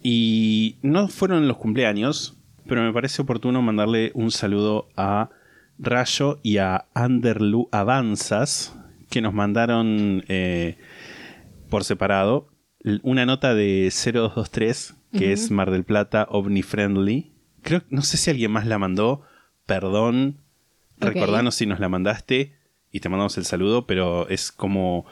Y 0.03 0.75
no 0.83 1.07
fueron 1.07 1.47
los 1.47 1.57
cumpleaños, 1.57 2.35
pero 2.67 2.83
me 2.83 2.93
parece 2.93 3.21
oportuno 3.23 3.61
mandarle 3.63 4.11
un 4.13 4.29
saludo 4.29 4.87
a 4.95 5.29
Rayo 5.77 6.39
y 6.43 6.57
a 6.57 6.85
Anderlu 6.93 7.67
Avanzas, 7.71 8.75
que 9.09 9.21
nos 9.21 9.33
mandaron 9.33 10.23
eh, 10.27 10.77
por 11.69 11.83
separado 11.83 12.47
una 13.03 13.25
nota 13.25 13.53
de 13.55 13.89
0223, 13.91 14.95
que 15.17 15.31
es 15.33 15.49
Mar 15.51 15.71
del 15.71 15.83
Plata 15.83 16.27
OVNI 16.29 16.61
Friendly. 16.61 17.31
Creo, 17.61 17.81
no 17.89 18.01
sé 18.03 18.17
si 18.17 18.29
alguien 18.29 18.51
más 18.51 18.67
la 18.67 18.77
mandó, 18.77 19.21
perdón, 19.65 20.37
Ok. 20.97 21.05
recordanos 21.07 21.55
si 21.55 21.65
nos 21.65 21.79
la 21.79 21.89
mandaste 21.89 22.53
y 22.91 22.99
te 23.01 23.09
mandamos 23.09 23.37
el 23.37 23.45
saludo, 23.45 23.85
pero 23.87 24.29
es 24.29 24.51
como 24.51 25.05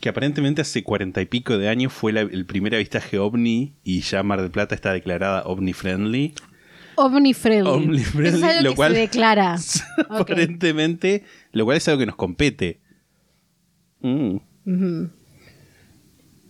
que 0.00 0.08
aparentemente 0.08 0.62
hace 0.62 0.82
cuarenta 0.82 1.20
y 1.20 1.26
pico 1.26 1.58
de 1.58 1.68
años 1.68 1.92
fue 1.92 2.12
la- 2.12 2.20
el 2.22 2.46
primer 2.46 2.74
avistaje 2.74 3.18
ovni 3.18 3.74
y 3.84 4.00
ya 4.00 4.22
Mar 4.22 4.40
del 4.40 4.50
Plata 4.50 4.74
está 4.74 4.92
declarada 4.92 5.42
ovni 5.44 5.72
friendly. 5.72 6.34
Ovni 6.98 7.34
friendly. 7.34 7.70
Ovni 7.70 7.98
friendly, 8.04 8.28
Eso 8.28 8.36
es 8.38 8.42
algo 8.44 8.62
lo 8.62 8.70
que 8.70 8.76
cual- 8.76 8.92
se 8.94 8.98
declara. 9.00 9.56
Aparentemente, 10.10 11.24
lo 11.52 11.64
cual 11.64 11.76
es 11.76 11.88
algo 11.88 12.00
que 12.00 12.06
nos 12.06 12.16
compete. 12.16 12.80
Mm. 14.00 14.36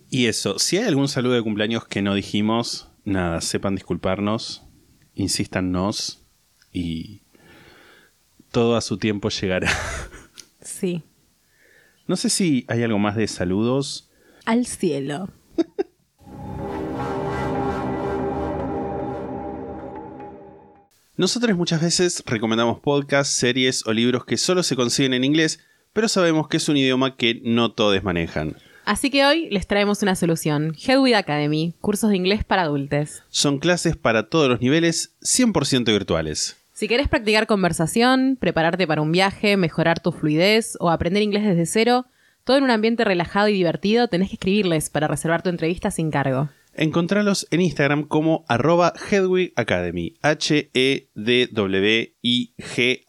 Y 0.09 0.25
eso, 0.25 0.59
si 0.59 0.77
hay 0.77 0.85
algún 0.85 1.07
saludo 1.07 1.33
de 1.33 1.41
cumpleaños 1.43 1.85
que 1.85 2.01
no 2.01 2.13
dijimos, 2.15 2.89
nada, 3.05 3.41
sepan 3.41 3.75
disculparnos, 3.75 4.63
insístannos 5.13 6.25
y 6.73 7.21
todo 8.51 8.75
a 8.75 8.81
su 8.81 8.97
tiempo 8.97 9.29
llegará. 9.29 9.69
Sí. 10.61 11.03
No 12.05 12.15
sé 12.17 12.29
si 12.29 12.65
hay 12.67 12.83
algo 12.83 12.99
más 12.99 13.15
de 13.15 13.27
saludos. 13.27 14.09
Al 14.45 14.65
cielo. 14.65 15.29
Nosotros 21.19 21.57
muchas 21.57 21.81
veces 21.81 22.23
recomendamos 22.25 22.79
podcasts, 22.79 23.35
series 23.35 23.85
o 23.85 23.91
libros 23.91 24.23
que 24.23 24.37
solo 24.37 24.63
se 24.63 24.77
consiguen 24.77 25.13
en 25.13 25.25
inglés, 25.25 25.59
pero 25.91 26.07
sabemos 26.07 26.47
que 26.47 26.55
es 26.55 26.69
un 26.69 26.77
idioma 26.77 27.17
que 27.17 27.41
no 27.43 27.73
todos 27.73 28.01
manejan. 28.05 28.55
Así 28.85 29.09
que 29.09 29.25
hoy 29.25 29.49
les 29.49 29.67
traemos 29.67 30.01
una 30.01 30.15
solución. 30.15 30.77
Headway 30.81 31.15
Academy, 31.15 31.75
cursos 31.81 32.11
de 32.11 32.15
inglés 32.15 32.45
para 32.45 32.61
adultos. 32.61 33.21
Son 33.27 33.59
clases 33.59 33.97
para 33.97 34.29
todos 34.29 34.47
los 34.47 34.61
niveles, 34.61 35.13
100% 35.21 35.83
virtuales. 35.87 36.55
Si 36.71 36.87
querés 36.87 37.09
practicar 37.09 37.47
conversación, 37.47 38.37
prepararte 38.39 38.87
para 38.87 39.01
un 39.01 39.11
viaje, 39.11 39.57
mejorar 39.57 39.99
tu 39.99 40.13
fluidez 40.13 40.77
o 40.79 40.89
aprender 40.89 41.21
inglés 41.21 41.43
desde 41.43 41.65
cero, 41.65 42.05
todo 42.45 42.55
en 42.55 42.63
un 42.63 42.71
ambiente 42.71 43.03
relajado 43.03 43.49
y 43.49 43.53
divertido, 43.55 44.07
tenés 44.07 44.29
que 44.29 44.35
escribirles 44.35 44.89
para 44.89 45.09
reservar 45.09 45.41
tu 45.41 45.49
entrevista 45.49 45.91
sin 45.91 46.11
cargo. 46.11 46.49
Encontralos 46.81 47.45
en 47.51 47.59
Instagram 47.59 48.03
como 48.03 48.45
arroba 48.47 48.93
Hedwig 49.11 49.51
Academy, 49.57 50.15
H-E-D-W-I-G 50.21 51.05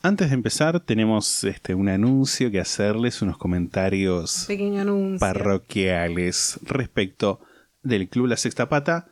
Antes 0.05 0.31
de 0.31 0.33
empezar, 0.33 0.81
tenemos 0.81 1.45
este, 1.45 1.74
un 1.74 1.88
anuncio 1.88 2.51
que 2.51 2.60
hacerles, 2.60 3.22
unos 3.22 3.38
comentarios 3.38 4.50
parroquiales 5.17 6.60
respecto 6.63 7.39
del 7.83 8.10
Club 8.10 8.27
La 8.27 8.36
Sexta 8.36 8.67
Pata. 8.67 9.07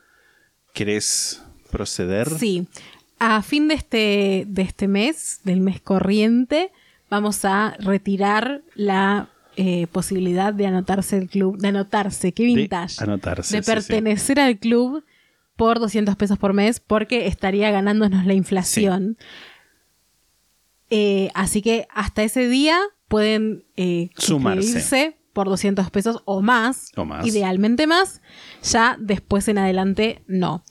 ¿Querés 0.74 1.42
proceder? 1.72 2.30
Sí. 2.30 2.68
A 3.20 3.42
fin 3.42 3.70
de 3.70 3.76
este, 3.76 4.44
de 4.50 4.64
este 4.64 4.90
mes, 4.90 5.40
del 5.46 5.62
mes 5.62 5.80
corriente, 5.80 6.74
vamos 7.10 7.46
a 7.46 7.74
retirar 7.80 8.62
la 8.76 9.30
eh, 9.56 9.88
posibilidad 9.94 10.54
de 10.54 10.68
anotarse 10.68 11.18
el 11.18 11.30
club, 11.30 11.58
de 11.58 11.70
anotarse, 11.70 12.34
qué 12.34 12.44
De 12.44 12.54
vintage, 12.54 13.02
anotarse, 13.02 13.56
de 13.56 13.64
sí, 13.64 13.66
sí. 13.66 13.76
pertenecer 13.76 14.42
al 14.42 14.60
club 14.60 15.06
por 15.56 15.80
200 15.80 16.18
pesos 16.18 16.38
por 16.38 16.52
mes 16.52 16.82
porque 16.82 17.28
estaría 17.28 17.72
ganándonos 17.72 18.26
la 18.26 18.34
inflación. 18.34 19.18
Eh, 20.92 21.30
así 21.34 21.62
que 21.62 21.88
hasta 21.90 22.22
ese 22.24 22.48
día 22.50 22.80
pueden 23.08 23.64
eh, 23.78 24.10
Sumarse. 24.18 25.18
por 25.34 25.48
200 25.48 25.90
pesos 25.90 26.22
o 26.26 26.42
más, 26.42 26.92
O 26.98 27.06
más. 27.06 27.26
idealmente 27.26 27.88
más, 27.88 28.22
ya 28.62 28.98
después 29.00 29.48
en 29.48 29.58
adelante 29.58 30.22
no. 30.28 30.64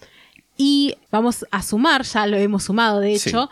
Y 0.57 0.95
vamos 1.11 1.47
a 1.51 1.63
sumar, 1.63 2.03
ya 2.05 2.27
lo 2.27 2.37
hemos 2.37 2.65
sumado 2.65 3.01
de 3.01 3.19
Sí. 3.19 3.31
hecho, 3.31 3.49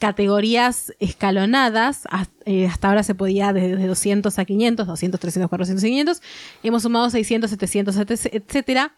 categorías 0.00 0.92
escalonadas. 0.98 2.02
Hasta, 2.10 2.34
eh, 2.46 2.66
hasta 2.66 2.88
ahora 2.88 3.02
se 3.04 3.14
podía 3.14 3.52
desde 3.52 3.86
200 3.86 4.38
a 4.38 4.44
500, 4.44 4.86
200, 4.86 5.20
300, 5.20 5.48
400 5.48 5.84
y 5.84 5.88
500. 5.90 6.22
Hemos 6.64 6.82
sumado 6.82 7.08
600, 7.10 7.50
700, 7.50 7.96
etcétera, 7.96 8.94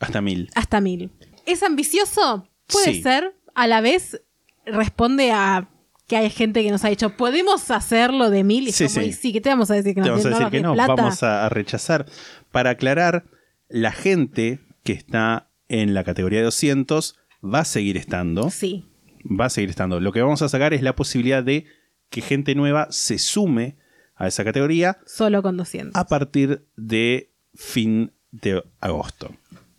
Hasta 0.00 0.20
mil. 0.20 0.50
hasta 0.54 0.80
1000. 0.80 1.10
¿Es 1.46 1.62
ambicioso? 1.62 2.46
Puede 2.66 2.94
Sí. 2.94 3.02
ser. 3.02 3.34
A 3.54 3.66
la 3.66 3.80
vez 3.80 4.20
responde 4.66 5.30
a 5.32 5.68
que 6.12 6.18
hay 6.18 6.28
gente 6.30 6.62
que 6.62 6.70
nos 6.70 6.84
ha 6.84 6.88
dicho, 6.90 7.16
¿podemos 7.16 7.70
hacerlo 7.70 8.28
de 8.28 8.44
1000? 8.44 8.68
Y 8.68 8.72
Sí, 8.72 8.84
como, 8.84 8.94
sí. 9.00 9.00
"Y 9.08 9.12
sí, 9.14 9.32
¿qué 9.32 9.40
te 9.40 9.48
vamos 9.48 9.70
a 9.70 9.74
decir 9.74 9.94
que 9.94 10.02
Te 10.02 10.10
vamos 10.10 10.26
a 10.26 10.28
decir 10.28 10.46
que 10.50 10.60
no, 10.60 10.74
plata? 10.74 10.94
vamos 10.94 11.22
a, 11.22 11.46
a 11.46 11.48
rechazar. 11.48 12.04
Para 12.50 12.70
aclarar, 12.70 13.24
la 13.70 13.92
gente 13.92 14.60
que 14.84 14.92
está 14.92 15.48
en 15.68 15.94
la 15.94 16.04
categoría 16.04 16.40
de 16.40 16.44
200 16.44 17.16
va 17.42 17.60
a 17.60 17.64
seguir 17.64 17.96
estando. 17.96 18.50
Sí. 18.50 18.84
Va 19.24 19.46
a 19.46 19.50
seguir 19.50 19.70
estando. 19.70 20.00
Lo 20.00 20.12
que 20.12 20.20
vamos 20.20 20.42
a 20.42 20.50
sacar 20.50 20.74
es 20.74 20.82
la 20.82 20.94
posibilidad 20.94 21.42
de 21.42 21.64
que 22.10 22.20
gente 22.20 22.54
nueva 22.54 22.88
se 22.90 23.18
sume 23.18 23.76
a 24.16 24.26
esa 24.28 24.44
categoría 24.44 24.98
Solo 25.06 25.40
con 25.42 25.56
200. 25.56 25.96
a 25.98 26.06
partir 26.06 26.66
de 26.76 27.30
fin 27.54 28.12
de 28.32 28.62
agosto. 28.80 29.30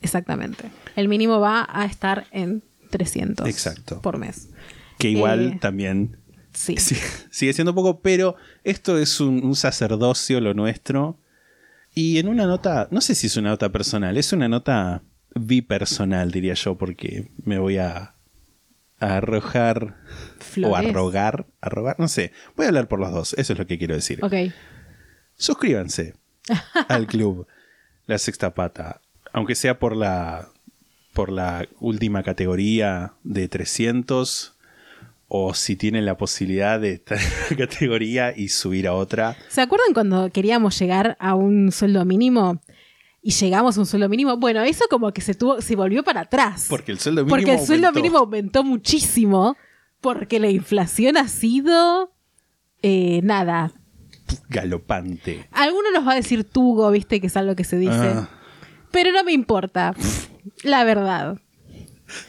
Exactamente. 0.01 0.71
El 0.95 1.07
mínimo 1.07 1.39
va 1.39 1.67
a 1.71 1.85
estar 1.85 2.25
en 2.31 2.63
300 2.89 3.47
Exacto. 3.47 4.01
por 4.01 4.17
mes. 4.17 4.49
Que 4.99 5.09
igual 5.09 5.53
Eh, 5.53 5.57
también 5.61 6.17
Sí. 6.53 6.77
sí, 6.77 6.95
sigue 7.31 7.53
siendo 7.53 7.73
poco, 7.73 8.01
pero 8.01 8.35
esto 8.63 8.97
es 8.97 9.19
un, 9.19 9.43
un 9.43 9.55
sacerdocio 9.55 10.39
lo 10.39 10.53
nuestro. 10.53 11.17
Y 11.95 12.17
en 12.17 12.27
una 12.27 12.45
nota, 12.45 12.87
no 12.91 13.01
sé 13.01 13.15
si 13.15 13.27
es 13.27 13.37
una 13.37 13.49
nota 13.49 13.71
personal, 13.71 14.17
es 14.17 14.33
una 14.33 14.47
nota 14.47 15.03
bipersonal, 15.35 16.31
diría 16.31 16.53
yo, 16.53 16.77
porque 16.77 17.31
me 17.43 17.59
voy 17.59 17.77
a, 17.77 18.15
a 18.99 19.17
arrojar 19.17 19.97
o 20.39 20.43
Flores. 20.43 20.89
arrogar, 20.89 21.47
arrogar, 21.61 21.99
no 21.99 22.07
sé. 22.07 22.31
Voy 22.55 22.65
a 22.65 22.69
hablar 22.69 22.87
por 22.87 22.99
los 22.99 23.11
dos, 23.11 23.33
eso 23.33 23.53
es 23.53 23.59
lo 23.59 23.67
que 23.67 23.77
quiero 23.77 23.95
decir. 23.95 24.23
Ok. 24.23 24.33
Suscríbanse 25.35 26.15
al 26.87 27.07
club 27.07 27.47
La 28.05 28.17
Sexta 28.17 28.53
Pata, 28.53 29.01
aunque 29.31 29.55
sea 29.55 29.79
por 29.79 29.95
la 29.95 30.49
por 31.13 31.31
la 31.31 31.67
última 31.79 32.23
categoría 32.23 33.13
de 33.23 33.47
300 33.47 34.52
o 35.35 35.55
si 35.55 35.75
tienen 35.75 36.05
la 36.05 36.15
posibilidad 36.15 36.79
de 36.79 36.91
estar 36.93 37.17
en 37.17 37.25
la 37.49 37.65
categoría 37.65 38.37
y 38.37 38.49
subir 38.49 38.87
a 38.87 38.93
otra. 38.93 39.35
¿Se 39.49 39.61
acuerdan 39.61 39.91
cuando 39.91 40.29
queríamos 40.29 40.77
llegar 40.77 41.17
a 41.19 41.33
un 41.33 41.71
sueldo 41.71 42.05
mínimo? 42.05 42.61
Y 43.23 43.31
llegamos 43.31 43.75
a 43.75 43.79
un 43.79 43.87
sueldo 43.87 44.07
mínimo. 44.09 44.37
Bueno, 44.37 44.61
eso 44.61 44.85
como 44.91 45.11
que 45.11 45.21
se 45.21 45.33
tuvo, 45.33 45.59
se 45.59 45.75
volvió 45.75 46.03
para 46.03 46.21
atrás. 46.21 46.67
Porque 46.69 46.91
el 46.91 46.99
sueldo 46.99 47.21
mínimo 47.23 47.35
Porque 47.35 47.53
el 47.53 47.65
sueldo 47.65 47.87
aumentó. 47.87 47.99
mínimo 48.03 48.17
aumentó 48.19 48.63
muchísimo. 48.63 49.57
Porque 50.01 50.39
la 50.39 50.51
inflación 50.51 51.17
ha 51.17 51.27
sido. 51.27 52.13
eh, 52.83 53.21
nada. 53.23 53.71
galopante. 54.49 55.47
Alguno 55.51 55.89
nos 55.95 56.07
va 56.07 56.11
a 56.11 56.15
decir 56.15 56.43
tugo, 56.43 56.91
viste, 56.91 57.19
que 57.19 57.27
es 57.27 57.37
algo 57.37 57.55
que 57.55 57.63
se 57.63 57.77
dice. 57.77 57.93
Ah, 57.95 58.29
Pero 58.91 59.11
no 59.11 59.23
me 59.23 59.31
importa. 59.33 59.95
La 60.63 60.83
verdad. 60.83 61.39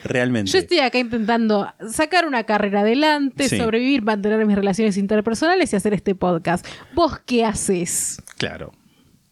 Realmente. 0.05 0.51
Yo 0.51 0.59
estoy 0.59 0.79
acá 0.81 0.99
intentando 0.99 1.73
sacar 1.91 2.27
una 2.27 2.45
carrera 2.45 2.81
adelante, 2.81 3.49
Sí. 3.49 3.59
sobrevivir, 3.59 4.03
mantener 4.03 4.45
mis 4.47 4.57
relaciones 4.57 4.97
interpersonales 4.97 5.73
y 5.73 5.77
hacer 5.77 5.95
este 5.95 6.15
podcast. 6.15 6.67
¿Vos 6.95 7.21
qué 7.27 7.45
haces? 7.45 8.21
Claro. 8.39 8.73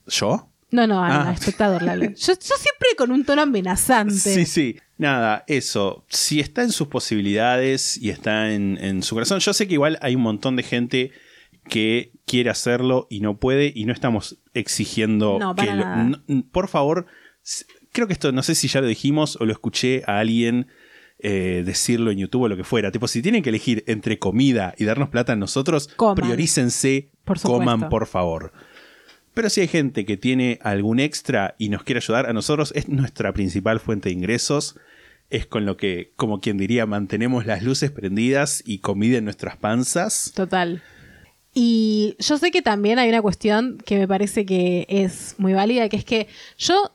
¿Yo? 0.07 0.49
No, 0.71 0.87
no, 0.87 1.05
al 1.05 1.29
Ah. 1.29 1.33
espectador. 1.33 1.83
le 1.83 1.91
hablo. 1.91 2.05
Yo, 2.17 2.33
yo 2.33 2.57
siempre 2.57 2.89
con 2.97 3.13
un 3.13 3.25
tono 3.25 3.43
amenazante. 3.43 4.15
Sí, 4.15 4.47
sí. 4.47 4.77
Nada, 4.99 5.45
eso. 5.49 6.07
Si 6.09 6.41
está 6.41 6.63
en 6.63 6.71
sus 6.73 6.89
posibilidades 6.89 7.97
y 7.99 8.11
está 8.11 8.53
en, 8.53 8.79
en 8.81 9.03
su 9.03 9.15
corazón. 9.15 9.41
Yo 9.41 9.53
sé 9.53 9.67
que 9.69 9.75
igual 9.75 9.99
hay 10.01 10.15
un 10.15 10.23
montón 10.23 10.57
de 10.57 10.63
gente 10.63 11.11
que 11.69 12.13
quiere 12.27 12.51
hacerlo 12.51 13.07
y 13.11 13.21
no 13.21 13.37
puede 13.39 13.73
y 13.75 13.85
no 13.85 13.93
estamos 13.93 14.39
exigiendo 14.55 15.39
No, 15.39 15.55
que 15.55 15.67
lo- 15.67 16.43
por 16.51 16.69
favor, 16.69 17.07
creo 17.93 18.07
que 18.07 18.15
esto 18.15 18.33
no 18.33 18.43
sé 18.43 18.55
si 18.55 18.69
ya 18.69 18.81
lo 18.81 18.87
dijimos 18.87 19.37
o 19.41 19.45
lo 19.45 19.53
escuché 19.53 20.03
a 20.07 20.19
alguien 20.19 20.67
eh, 21.19 21.63
decirlo 21.65 22.11
en 22.11 22.19
YouTube 22.19 22.43
o 22.43 22.49
lo 22.49 22.57
que 22.57 22.65
fuera. 22.65 22.91
Tipo, 22.91 23.07
si 23.07 23.23
tienen 23.23 23.43
que 23.43 23.51
elegir 23.51 23.85
entre 23.87 24.19
comida 24.19 24.75
y 24.77 24.85
darnos 24.85 25.09
plata 25.09 25.35
a 25.35 25.37
nosotros, 25.37 25.89
Coman. 25.97 26.17
priorícense, 26.17 27.11
Por 27.25 27.41
coman 27.41 27.89
por 27.89 28.07
favor. 28.07 28.53
Pero 29.35 29.49
si 29.49 29.61
hay 29.61 29.69
gente 29.69 30.05
que 30.05 30.17
tiene 30.17 30.59
algún 30.63 31.01
extra 31.01 31.55
y 31.59 31.69
nos 31.69 31.85
quiere 31.85 31.99
ayudar, 31.99 32.29
a 32.29 32.33
nosotros 32.33 32.73
es 32.75 32.89
nuestra 32.89 33.33
principal 33.33 33.81
fuente 33.81 34.09
de 34.09 34.15
ingresos. 34.15 34.77
Es 35.31 35.47
con 35.47 35.65
lo 35.65 35.77
que, 35.79 36.13
como 36.17 36.41
quien 36.41 36.59
diría, 36.59 36.85
mantenemos 36.85 37.47
las 37.47 37.63
luces 37.63 37.91
prendidas 37.91 38.63
y 38.67 38.79
comida 38.81 39.17
en 39.19 39.25
nuestras 39.25 39.57
panzas. 39.57 40.33
Total. 40.35 40.83
Y 41.55 42.17
yo 42.19 42.37
sé 42.37 42.51
que 42.51 42.63
también 42.63 42.99
hay 42.99 43.09
una 43.09 43.23
cuestión 43.23 43.79
que 43.85 43.99
me 43.99 44.09
parece 44.09 44.45
que 44.45 44.87
es 44.89 45.35
muy 45.39 45.53
válida, 45.55 45.89
que 45.89 45.97
es 45.97 46.05
que 46.05 46.27
yo 46.59 46.93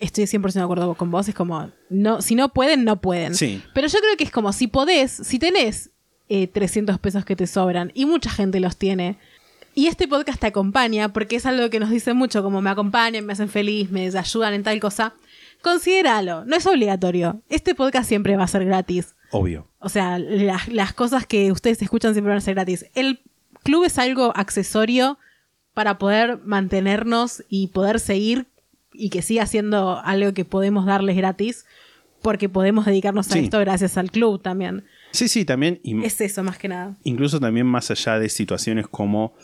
estoy 0.00 0.24
100% 0.24 0.52
de 0.52 0.60
acuerdo 0.62 0.94
con 0.94 1.10
vos, 1.10 1.28
es 1.28 1.34
como, 1.34 1.70
no, 1.88 2.22
si 2.22 2.34
no 2.34 2.52
pueden, 2.52 2.84
no 2.84 3.00
pueden. 3.00 3.34
Sí. 3.34 3.62
Pero 3.74 3.88
yo 3.88 3.98
creo 3.98 4.16
que 4.16 4.24
es 4.24 4.30
como, 4.30 4.52
si 4.52 4.66
podés, 4.66 5.12
si 5.12 5.38
tenés 5.38 5.90
eh, 6.28 6.46
300 6.46 6.98
pesos 6.98 7.24
que 7.24 7.36
te 7.36 7.46
sobran, 7.46 7.92
y 7.94 8.06
mucha 8.06 8.30
gente 8.30 8.60
los 8.60 8.76
tiene, 8.76 9.18
y 9.74 9.86
este 9.86 10.08
podcast 10.08 10.40
te 10.40 10.48
acompaña, 10.48 11.12
porque 11.12 11.36
es 11.36 11.46
algo 11.46 11.70
que 11.70 11.80
nos 11.80 11.90
dicen 11.90 12.16
mucho, 12.16 12.42
como 12.42 12.60
me 12.60 12.70
acompañan, 12.70 13.24
me 13.24 13.32
hacen 13.32 13.48
feliz, 13.48 13.90
me 13.90 14.06
ayudan 14.06 14.54
en 14.54 14.62
tal 14.62 14.80
cosa, 14.80 15.14
considéralo, 15.62 16.44
no 16.44 16.56
es 16.56 16.66
obligatorio. 16.66 17.42
Este 17.48 17.74
podcast 17.74 18.08
siempre 18.08 18.36
va 18.36 18.44
a 18.44 18.48
ser 18.48 18.64
gratis. 18.64 19.14
Obvio. 19.30 19.68
O 19.78 19.88
sea, 19.88 20.18
las, 20.18 20.68
las 20.68 20.92
cosas 20.94 21.26
que 21.26 21.52
ustedes 21.52 21.80
escuchan 21.82 22.12
siempre 22.14 22.30
van 22.30 22.38
a 22.38 22.42
ser 22.42 22.54
gratis. 22.54 22.86
El 22.94 23.20
club 23.62 23.84
es 23.84 23.98
algo 23.98 24.32
accesorio 24.34 25.18
para 25.74 25.98
poder 25.98 26.38
mantenernos 26.38 27.44
y 27.48 27.68
poder 27.68 28.00
seguir 28.00 28.46
y 28.98 29.10
que 29.10 29.22
siga 29.22 29.46
siendo 29.46 29.98
algo 30.04 30.32
que 30.34 30.44
podemos 30.44 30.84
darles 30.86 31.16
gratis 31.16 31.64
porque 32.22 32.48
podemos 32.48 32.84
dedicarnos 32.84 33.28
a 33.30 33.34
Sí. 33.34 33.38
esto 33.44 33.58
gracias 33.60 33.96
al 33.96 34.10
club 34.10 34.42
también. 34.42 34.84
Sí, 35.12 35.28
sí, 35.28 35.44
también. 35.44 35.80
Es 36.04 36.20
eso 36.20 36.42
más 36.42 36.58
que 36.58 36.68
nada. 36.68 36.96
incluso 37.04 37.38
también 37.40 37.66
más 37.66 37.90
allá 37.90 38.18
de 38.18 38.28
situaciones 38.28 38.86
como 38.88 39.34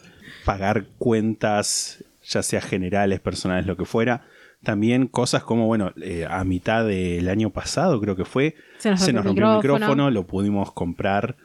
pagar 0.44 0.86
cuentas, 0.98 2.04
ya 2.24 2.42
sea 2.42 2.60
generales, 2.60 3.20
personales, 3.20 3.66
lo 3.66 3.76
que 3.76 3.84
fuera. 3.84 4.26
También 4.62 5.06
cosas 5.08 5.44
como, 5.44 5.66
bueno, 5.66 5.92
eh, 6.02 6.26
a 6.28 6.42
mitad 6.44 6.86
del 6.86 7.28
año 7.28 7.50
pasado 7.50 8.00
creo 8.00 8.16
que 8.16 8.24
fue, 8.24 8.56
Se 8.78 8.90
nos 8.90 9.00
rompió 9.24 9.44
el 9.44 9.50
el 9.50 9.56
micrófono. 9.56 9.58
micrófono, 9.78 10.10
lo 10.10 10.26
pudimos 10.26 10.72
comprar 10.72 11.36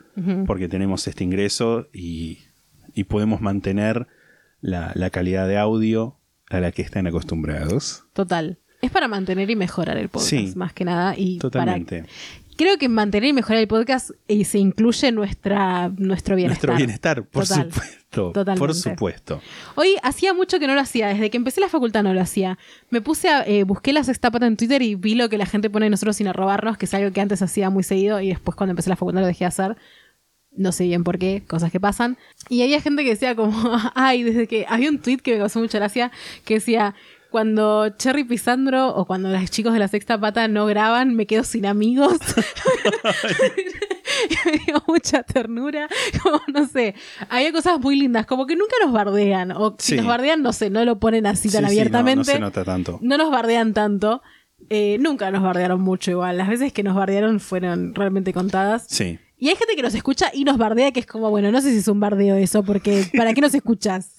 porque 0.48 0.68
tenemos 0.68 1.08
este 1.08 1.24
ingreso 1.24 1.88
y, 1.94 2.40
y 2.94 3.06
podemos 3.06 3.40
mantener 3.40 4.08
la, 4.60 4.92
la 4.96 5.10
calidad 5.12 5.48
de 5.48 5.58
audio 5.58 6.18
a 6.50 6.60
la 6.60 6.72
que 6.72 6.82
están 6.82 7.08
acostumbrados. 7.08 8.04
Total. 8.14 8.58
Es 8.82 8.92
para 8.92 9.08
mantener 9.08 9.50
y 9.50 9.56
mejorar 9.56 9.98
el 9.98 10.10
podcast, 10.10 10.30
Sí. 10.30 10.54
más 10.56 10.74
que 10.74 10.86
nada. 10.86 11.14
Y 11.18 11.38
Totalmente. 11.40 12.02
para- 12.04 12.14
creo 12.56 12.78
que 12.78 12.90
mantener 12.90 13.30
y 13.30 13.34
mejorar 13.34 13.62
el 13.62 13.68
podcast 13.68 14.12
eh, 14.28 14.44
se 14.46 14.58
incluye 14.60 15.12
nuestra, 15.12 15.90
nuestro 15.98 16.36
bienestar. 16.36 16.70
Nuestro 16.70 16.76
bienestar, 16.78 17.24
por 17.26 17.46
Total. 17.48 17.72
supuesto. 17.72 18.32
Totalmente. 18.34 18.60
Por 18.60 18.74
supuesto. 18.74 19.42
Hoy 19.76 19.96
hacía 20.02 20.34
mucho 20.34 20.60
que 20.60 20.68
no 20.68 20.76
lo 20.76 20.82
hacía, 20.82 21.10
desde 21.10 21.30
que 21.30 21.38
empecé 21.38 21.62
la 21.62 21.70
facultad 21.70 22.04
no 22.04 22.14
lo 22.14 22.22
hacía. 22.22 22.58
Me 22.90 23.02
puse 23.02 23.30
a, 23.30 23.44
eh, 23.46 23.64
busqué 23.64 23.94
la 23.94 24.04
sexta 24.04 24.32
pata 24.32 24.48
en 24.48 24.58
Twitter 24.58 24.82
y 24.82 24.96
vi 24.96 25.16
lo 25.16 25.30
que 25.30 25.38
la 25.38 25.46
gente 25.46 25.70
pone 25.70 25.86
de 25.86 25.90
nosotros 25.92 26.16
sin 26.16 26.34
robarnos, 26.34 26.78
que 26.78 26.86
es 26.86 26.94
algo 26.94 27.12
que 27.12 27.22
antes 27.22 27.42
hacía 27.42 27.70
muy 27.70 27.84
seguido 27.84 28.20
y 28.22 28.30
después 28.30 28.56
cuando 28.56 28.72
empecé 28.72 28.90
la 28.90 28.96
facultad 28.96 29.22
lo 29.22 29.28
dejé 29.28 29.44
de 29.44 29.48
hacer. 29.50 29.78
No 30.52 30.72
sé 30.72 30.86
bien 30.86 31.04
por 31.04 31.18
qué, 31.20 31.44
cosas 31.48 31.72
que 31.72 31.80
pasan. 31.80 32.18
Y 32.50 32.62
había 32.64 32.82
gente 32.82 33.04
que 33.04 33.12
decía 33.12 33.36
como, 33.36 33.54
ay, 33.96 34.24
desde 34.24 34.48
que 34.48 34.66
había 34.68 34.90
un 34.90 35.00
tweet 35.00 35.18
que 35.18 35.34
me 35.34 35.38
causó 35.40 35.60
mucha 35.60 35.78
gracia, 35.78 36.12
que 36.46 36.56
decía, 36.56 36.96
cuando 37.32 37.90
Cherry 37.90 38.24
Pisandro 38.24 38.88
o 38.96 39.06
cuando 39.06 39.30
los 39.30 39.50
chicos 39.52 39.72
de 39.74 39.80
la 39.80 39.88
sexta 39.88 40.20
pata 40.20 40.48
no 40.48 40.66
graban, 40.66 41.16
me 41.16 41.28
quedo 41.28 41.44
sin 41.44 41.66
amigos. 41.68 42.18
Y 44.30 44.50
me 44.50 44.58
dio 44.66 44.84
mucha 44.88 45.24
ternura, 45.24 45.88
como 46.24 46.42
no 46.54 46.66
sé, 46.68 46.96
había 47.30 47.52
cosas 47.52 47.80
muy 47.80 47.96
lindas, 47.96 48.26
como 48.26 48.46
que 48.48 48.56
nunca 48.56 48.74
nos 48.84 48.92
bardean, 48.92 49.52
o 49.52 49.76
si 49.78 49.92
Sí. 49.92 49.98
nos 49.98 50.08
bardean, 50.08 50.42
no 50.42 50.54
sé, 50.54 50.70
no 50.70 50.84
lo 50.86 51.00
ponen 51.00 51.26
así 51.28 51.50
tan 51.50 51.52
Sí, 51.52 51.58
sí, 51.58 51.62
no- 51.62 51.68
abiertamente. 51.82 52.18
no 52.18 52.24
se 52.24 52.40
nota 52.40 52.64
tanto. 52.66 53.00
No 53.02 53.18
nos 53.18 53.32
bardean 53.32 53.74
tanto. 53.74 54.22
Eh, 54.70 54.98
nunca 55.00 55.32
nos 55.32 55.42
bardearon 55.42 55.80
mucho 55.82 56.12
igual. 56.12 56.38
Las 56.38 56.50
veces 56.50 56.74
que 56.74 56.84
nos 56.84 56.96
bardearon 56.96 57.40
fueron 57.40 57.96
realmente 57.96 58.34
contadas. 58.34 58.86
Sí. 58.90 59.20
Y 59.40 59.50
hay 59.50 59.56
gente 59.56 59.76
que 59.76 59.82
nos 59.82 59.96
escucha 59.96 60.30
y 60.34 60.44
nos 60.44 60.58
bardea, 60.58 60.92
que 60.92 61.00
es 61.00 61.06
como, 61.06 61.30
bueno, 61.30 61.52
no 61.52 61.62
sé 61.62 61.72
si 61.72 61.78
es 61.78 61.88
un 61.88 62.00
bardeo 62.00 62.36
eso, 62.36 62.64
porque 62.64 63.06
¿para 63.18 63.34
qué 63.34 63.42
nos 63.42 63.54
escuchas? 63.54 64.16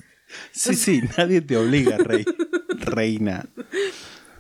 Sí, 0.53 0.75
sí, 0.75 1.01
nadie 1.19 1.41
te 1.41 1.57
obliga, 1.57 1.99
rey. 1.99 2.25
Reina. 2.79 3.47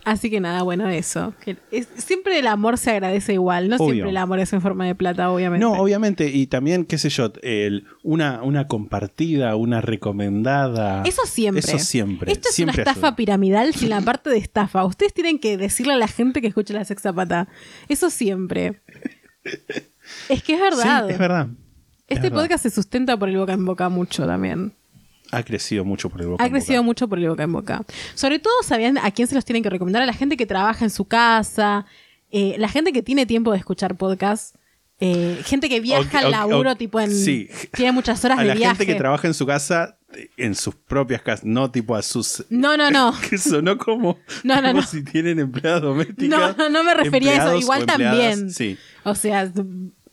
Así 0.02 0.30
que 0.30 0.40
nada, 0.40 0.62
bueno, 0.62 0.88
eso. 0.88 1.34
Que 1.44 1.58
es- 1.70 1.88
siempre 1.96 2.38
el 2.38 2.46
amor 2.46 2.78
se 2.78 2.90
agradece 2.90 3.34
igual. 3.34 3.68
No 3.68 3.76
Obvio. 3.76 3.86
siempre 3.92 4.10
el 4.10 4.16
amor 4.16 4.38
es 4.40 4.50
en 4.54 4.62
forma 4.62 4.86
de 4.86 4.94
plata, 4.94 5.30
obviamente. 5.30 5.62
No, 5.62 5.72
obviamente, 5.74 6.28
y 6.30 6.46
también, 6.46 6.86
qué 6.86 6.96
sé 6.96 7.10
yo, 7.10 7.32
el- 7.42 7.84
una, 8.02 8.42
una 8.42 8.66
compartida, 8.66 9.54
una 9.56 9.82
recomendada. 9.82 11.02
Eso 11.04 11.26
siempre. 11.26 11.60
Eso 11.60 11.78
siempre. 11.78 12.32
Esto 12.32 12.48
es 12.48 12.54
siempre 12.54 12.76
una 12.76 12.82
estafa 12.90 13.08
ayuda. 13.08 13.16
piramidal 13.16 13.74
sin 13.74 13.90
la 13.90 14.00
parte 14.00 14.30
de 14.30 14.38
estafa. 14.38 14.84
Ustedes 14.86 15.12
tienen 15.12 15.38
que 15.38 15.58
decirle 15.58 15.92
a 15.92 15.96
la 15.96 16.08
gente 16.08 16.40
que 16.40 16.46
escuche 16.46 16.72
la 16.72 16.84
sexta 16.86 17.12
pata. 17.12 17.48
Eso 17.88 18.08
siempre. 18.08 18.80
Es 20.29 20.42
que 20.42 20.55
es 20.55 20.61
verdad. 20.61 21.07
Sí, 21.07 21.12
es 21.12 21.18
verdad. 21.18 21.49
Es 22.07 22.16
Este 22.16 22.29
verdad. 22.31 22.42
podcast 22.42 22.62
se 22.64 22.70
sustenta 22.70 23.16
por 23.16 23.29
el 23.29 23.37
boca 23.37 23.53
en 23.53 23.64
boca 23.64 23.88
mucho 23.88 24.27
también. 24.27 24.75
Ha 25.33 25.42
crecido 25.44 25.85
mucho 25.85 26.11
por 26.11 26.20
el 26.23 26.27
boca 26.29 26.42
Ha 26.42 26.46
en 26.49 26.53
crecido 26.53 26.81
boca. 26.81 26.87
mucho 26.87 27.09
por 27.09 27.18
el 27.18 27.29
boca 27.29 27.42
en 27.44 27.53
boca. 27.53 27.83
Sobre 28.14 28.38
todo, 28.40 28.53
¿sabían 28.64 28.99
a 28.99 29.11
quién 29.12 29.29
se 29.29 29.35
los 29.37 29.44
tienen 29.44 29.62
que 29.62 29.70
recomendar? 29.70 30.03
A 30.03 30.07
la 30.07 30.12
gente 30.12 30.37
que 30.37 30.44
trabaja 30.46 30.85
en 30.85 30.90
su 30.90 31.05
casa, 31.05 31.87
eh, 32.33 32.57
la 32.59 32.68
gente 32.68 32.92
que 32.92 33.03
tiene 33.03 33.27
tiempo 33.27 33.53
de 33.53 33.59
escuchar 33.59 33.96
podcast, 33.96 34.57
eh, 34.99 35.40
gente 35.44 35.68
que 35.68 35.81
viaja 35.81 36.18
al 36.18 36.31
laburo, 36.33 36.75
tipo 36.77 36.99
en. 37.01 37.11
sí. 37.14 37.49
Tiene 37.73 37.92
muchas 37.92 38.23
horas 38.25 38.38
A 38.40 38.42
de 38.42 38.49
la 38.49 38.55
viaje. 38.55 38.77
gente 38.77 38.92
que 38.92 38.99
trabaja 38.99 39.29
en 39.29 39.35
su 39.35 39.46
casa, 39.46 39.96
en 40.37 40.55
sus 40.57 40.75
propias 40.75 41.23
casas, 41.23 41.44
no 41.44 41.70
tipo 41.70 41.94
a 41.94 42.03
sus. 42.03 42.44
No, 42.51 42.77
no, 42.77 42.90
no. 42.90 43.14
Que 43.31 43.38
sonó 43.38 43.79
como, 43.79 44.18
No, 44.44 44.57
no, 44.61 44.68
como 44.68 44.81
no. 44.81 44.87
si 44.87 45.03
tienen 45.05 45.38
empleadas 45.38 45.83
domésticas. 45.83 46.29
No, 46.29 46.53
no, 46.55 46.68
no 46.68 46.83
me 46.85 46.92
refería 46.94 47.31
a 47.31 47.35
eso. 47.35 47.42
empleados 47.55 47.62
Igual 47.62 47.87
también. 47.87 48.51
Sí. 48.51 48.77
O 49.05 49.14
sea, 49.14 49.51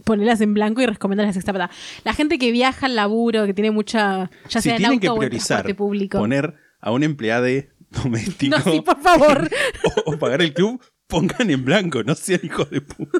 ponerlas 0.07 0.41
en 0.41 0.55
blanco 0.55 0.81
y 0.81 0.87
recomendarlas 0.87 1.35
la 1.35 1.39
sexta 1.39 1.53
pata. 1.53 1.69
La 2.03 2.13
gente 2.13 2.39
que 2.39 2.51
viaja 2.51 2.87
al 2.87 2.95
laburo, 2.95 3.45
que 3.45 3.53
tiene 3.53 3.69
mucha. 3.69 4.31
Ya 4.49 4.61
si 4.61 4.69
sea 4.69 4.75
en 4.75 4.77
tienen 4.79 4.99
que 4.99 5.07
auto 5.07 5.19
o 5.19 5.23
en 5.23 5.29
priorizar, 5.29 5.75
público. 5.75 6.17
poner 6.17 6.55
a 6.79 6.91
un 6.91 7.03
empleado 7.03 7.45
doméstico 7.91 8.57
No, 8.57 8.63
sí, 8.63 8.81
por 8.81 8.99
favor. 8.99 9.49
o, 10.05 10.13
o 10.13 10.17
pagar 10.17 10.41
el 10.41 10.53
club, 10.53 10.81
pongan 11.05 11.51
en 11.51 11.63
blanco, 11.63 12.03
no 12.03 12.15
sean 12.15 12.39
hijos 12.43 12.69
de 12.71 12.81
puta. 12.81 13.19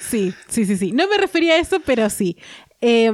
Sí, 0.00 0.34
sí, 0.48 0.66
sí, 0.66 0.76
sí. 0.76 0.92
No 0.92 1.08
me 1.08 1.16
refería 1.16 1.54
a 1.54 1.58
eso, 1.58 1.80
pero 1.86 2.10
sí. 2.10 2.36
Eh, 2.80 3.10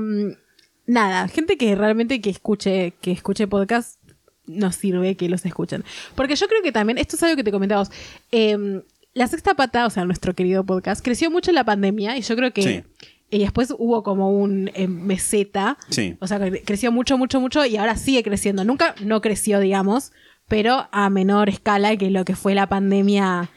nada, 0.87 1.29
gente 1.29 1.57
que 1.57 1.77
realmente 1.77 2.21
que 2.21 2.31
escuche, 2.31 2.95
que 3.01 3.13
escuche 3.13 3.47
podcast 3.47 4.01
nos 4.47 4.75
sirve 4.75 5.17
que 5.17 5.29
los 5.29 5.45
escuchen. 5.45 5.85
Porque 6.17 6.35
yo 6.35 6.49
creo 6.49 6.63
que 6.63 6.73
también, 6.73 6.99
esto 6.99 7.15
es 7.15 7.23
algo 7.23 7.37
que 7.37 7.45
te 7.45 7.53
comentaba 7.53 7.83
vos, 7.83 7.93
eh, 8.33 8.83
La 9.21 9.27
Sexta 9.27 9.53
Pata, 9.53 9.85
o 9.85 9.91
sea, 9.91 10.07
nuestro 10.07 10.35
querido 10.35 10.65
podcast, 10.65 11.05
creció 11.05 11.31
mucho 11.31 11.51
en 11.51 11.57
la 11.57 11.65
pandemia 11.65 12.17
y 12.17 12.23
yo 12.23 12.35
creo 12.37 12.55
que... 12.55 12.63
Sí. 12.63 12.83
Y 13.29 13.41
después 13.41 13.73
hubo 13.79 14.03
como 14.03 14.31
un 14.31 14.71
eh, 14.73 14.89
meseta. 14.89 15.77
Sí. 15.91 16.17
O 16.21 16.27
sea, 16.27 16.41
creció 16.65 16.91
mucho, 16.91 17.19
mucho, 17.19 17.39
mucho 17.39 17.67
y 17.67 17.77
ahora 17.77 17.97
sigue 17.97 18.23
creciendo. 18.23 18.65
Nunca 18.65 18.95
no 19.05 19.21
creció, 19.21 19.61
digamos, 19.61 20.13
pero 20.49 20.89
a 20.91 21.11
menor 21.11 21.51
escala 21.51 21.95
que 21.99 22.09
lo 22.11 22.25
que 22.25 22.35
fue 22.35 22.55
la 22.55 22.67
pandemia. 22.71 23.51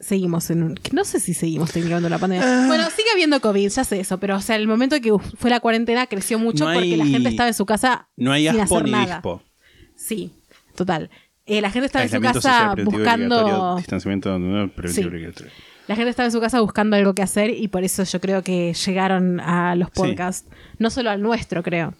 Seguimos 0.00 0.50
en 0.50 0.62
un. 0.62 0.80
No 0.92 1.04
sé 1.04 1.20
si 1.20 1.34
seguimos 1.34 1.70
teniendo 1.72 2.08
la 2.08 2.18
pandemia. 2.18 2.64
Ah. 2.64 2.66
Bueno, 2.66 2.88
sigue 2.90 3.10
habiendo 3.12 3.38
COVID, 3.40 3.68
ya 3.68 3.84
sé 3.84 4.00
eso, 4.00 4.18
pero 4.18 4.36
o 4.36 4.40
sea, 4.40 4.56
el 4.56 4.66
momento 4.66 4.98
que 5.00 5.12
fue 5.36 5.50
la 5.50 5.60
cuarentena 5.60 6.06
creció 6.06 6.38
mucho 6.38 6.64
No 6.64 6.70
hay- 6.70 6.78
porque 6.78 6.96
la 6.96 7.06
gente 7.06 7.28
estaba 7.28 7.48
en 7.48 7.54
su 7.54 7.66
casa 7.66 8.08
No 8.16 8.32
hay 8.32 8.48
sin 8.48 8.60
aspo 8.60 8.76
hacer 8.76 8.86
ni 8.86 8.90
nada. 8.92 9.16
dispo. 9.16 9.42
Sí, 9.94 10.32
total. 10.74 11.10
Eh, 11.46 11.60
la 11.60 11.70
gente 11.70 11.86
estaba 11.86 12.04
en 12.04 12.10
su 12.10 12.20
casa 12.20 12.40
social 12.40 12.84
buscando. 12.84 13.76
distanciamiento 13.76 14.38
no, 14.38 14.70
Sí. 14.86 15.02
La 15.88 15.96
gente 15.96 16.10
estaba 16.10 16.26
en 16.26 16.32
su 16.32 16.40
casa 16.40 16.60
buscando 16.60 16.96
algo 16.96 17.14
que 17.14 17.22
hacer 17.22 17.50
y 17.50 17.66
por 17.68 17.82
eso 17.82 18.04
yo 18.04 18.20
creo 18.20 18.42
que 18.42 18.72
llegaron 18.74 19.40
a 19.40 19.74
los 19.74 19.88
Sí. 19.88 19.92
podcasts. 19.96 20.48
No 20.78 20.90
solo 20.90 21.10
al 21.10 21.20
nuestro, 21.20 21.62
creo. 21.64 21.94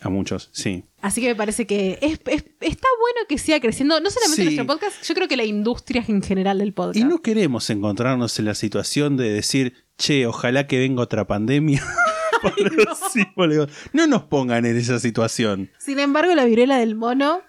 A 0.00 0.08
muchos, 0.08 0.48
sí. 0.52 0.84
Así 1.02 1.20
que 1.20 1.28
me 1.28 1.34
parece 1.34 1.66
que 1.66 1.98
es- 2.00 2.20
es- 2.26 2.44
está 2.60 2.88
bueno 3.00 3.20
que 3.28 3.38
siga 3.38 3.60
creciendo, 3.60 4.00
no 4.00 4.10
solamente 4.10 4.36
Sí. 4.42 4.44
nuestro 4.44 4.66
podcast, 4.66 5.02
yo 5.06 5.14
creo 5.14 5.28
que 5.28 5.36
la 5.36 5.44
industria 5.44 6.04
en 6.08 6.22
general 6.22 6.58
del 6.58 6.72
podcast. 6.72 6.96
Y 6.96 7.04
no 7.04 7.20
queremos 7.22 7.68
encontrarnos 7.70 8.38
en 8.38 8.44
la 8.46 8.54
situación 8.54 9.16
de 9.16 9.30
decir, 9.30 9.74
che, 9.98 10.26
ojalá 10.26 10.66
que 10.66 10.78
venga 10.78 11.02
otra 11.02 11.26
pandemia. 11.26 11.82
No 13.92 14.06
nos 14.06 14.22
pongan 14.24 14.66
en 14.66 14.76
esa 14.76 14.98
situación. 14.98 15.70
Sin 15.78 15.98
embargo, 15.98 16.34
la 16.34 16.44
viruela 16.44 16.78
del 16.78 16.94
mono 16.94 17.40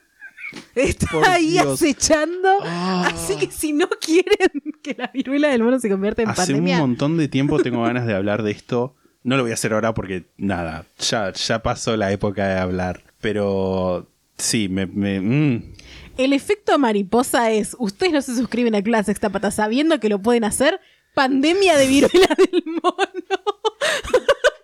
está 0.75 1.07
Por 1.11 1.25
ahí 1.27 1.51
Dios. 1.51 1.81
acechando. 1.81 2.49
Ah. 2.63 3.09
Así 3.13 3.35
que 3.37 3.51
si 3.51 3.73
no 3.73 3.87
quieren 3.89 4.51
que 4.81 4.95
la 4.97 5.07
viruela 5.13 5.49
del 5.49 5.63
mono 5.63 5.79
se 5.79 5.89
convierta 5.89 6.21
en 6.21 6.29
Hace 6.29 6.53
pandemia, 6.53 6.75
un 6.75 6.89
montón 6.91 7.17
de 7.17 7.27
tiempo 7.27 7.59
tengo 7.63 7.83
ganas 7.83 8.05
de 8.07 8.13
hablar 8.15 8.43
de 8.43 8.51
esto. 8.51 8.95
No 9.23 9.35
lo 9.35 9.43
voy 9.43 9.51
a 9.51 9.55
hacer 9.55 9.73
ahora 9.73 9.93
porque, 9.93 10.27
nada, 10.37 10.85
ya, 10.99 11.33
ya 11.33 11.61
pasó 11.61 11.97
la 11.97 12.11
época 12.11 12.47
de 12.47 12.57
hablar. 12.59 13.03
Pero 13.19 14.09
sí, 14.37 14.69
me... 14.69 14.85
me- 14.85 15.19
mm. 15.19 15.73
el 16.17 16.31
efecto 16.33 16.77
mariposa 16.79 17.51
es, 17.51 17.75
ustedes 17.79 18.13
no 18.13 18.21
se 18.21 18.35
suscriben 18.35 18.73
a 18.75 18.81
Club 18.81 19.03
Sexta 19.03 19.29
Pata 19.29 19.51
sabiendo 19.51 19.99
que 19.99 20.07
lo 20.07 20.21
pueden 20.21 20.45
hacer, 20.45 20.79
pandemia 21.13 21.75
de 21.77 21.87
viruela 21.87 22.27
del 22.37 22.63
mono. 22.81 22.95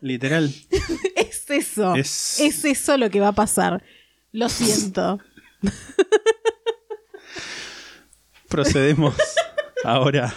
Literal. 0.01 0.53
Es 1.15 1.49
eso. 1.49 1.95
Es- 1.95 2.39
Es... 2.39 2.63
eso 2.65 2.97
lo 2.97 3.09
que 3.09 3.19
va 3.19 3.29
a 3.29 3.33
pasar. 3.33 3.83
Lo 4.31 4.49
siento. 4.49 5.19
Procedemos 8.49 9.15
ahora 9.83 10.33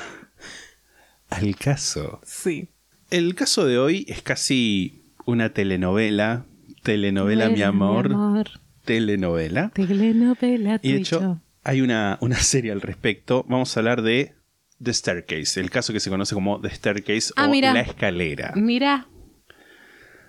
al 1.28 1.56
caso. 1.56 2.20
Sí. 2.24 2.70
El 3.10 3.34
caso 3.34 3.66
de 3.66 3.78
hoy 3.78 4.04
es 4.08 4.22
casi 4.22 5.02
una 5.26 5.52
telenovela. 5.52 6.46
Telenovela, 6.82 7.48
mi 7.48 7.62
amor. 7.62 8.10
Telenovela. 8.84 9.70
Telenovela 9.74 10.78
Y 10.82 10.92
de 10.92 10.98
hecho, 10.98 11.20
yo. 11.20 11.40
hay 11.64 11.80
una, 11.80 12.16
una 12.20 12.36
serie 12.36 12.72
al 12.72 12.80
respecto. 12.80 13.44
Vamos 13.48 13.76
a 13.76 13.80
hablar 13.80 14.02
de 14.02 14.34
The 14.82 14.94
Staircase, 14.94 15.60
el 15.60 15.70
caso 15.70 15.92
que 15.92 16.00
se 16.00 16.10
conoce 16.10 16.34
como 16.34 16.60
The 16.60 16.70
Staircase 16.70 17.32
Ah, 17.36 17.46
o 17.46 17.50
mira. 17.50 17.72
La 17.74 17.80
Escalera. 17.80 18.52
Mira, 18.56 19.08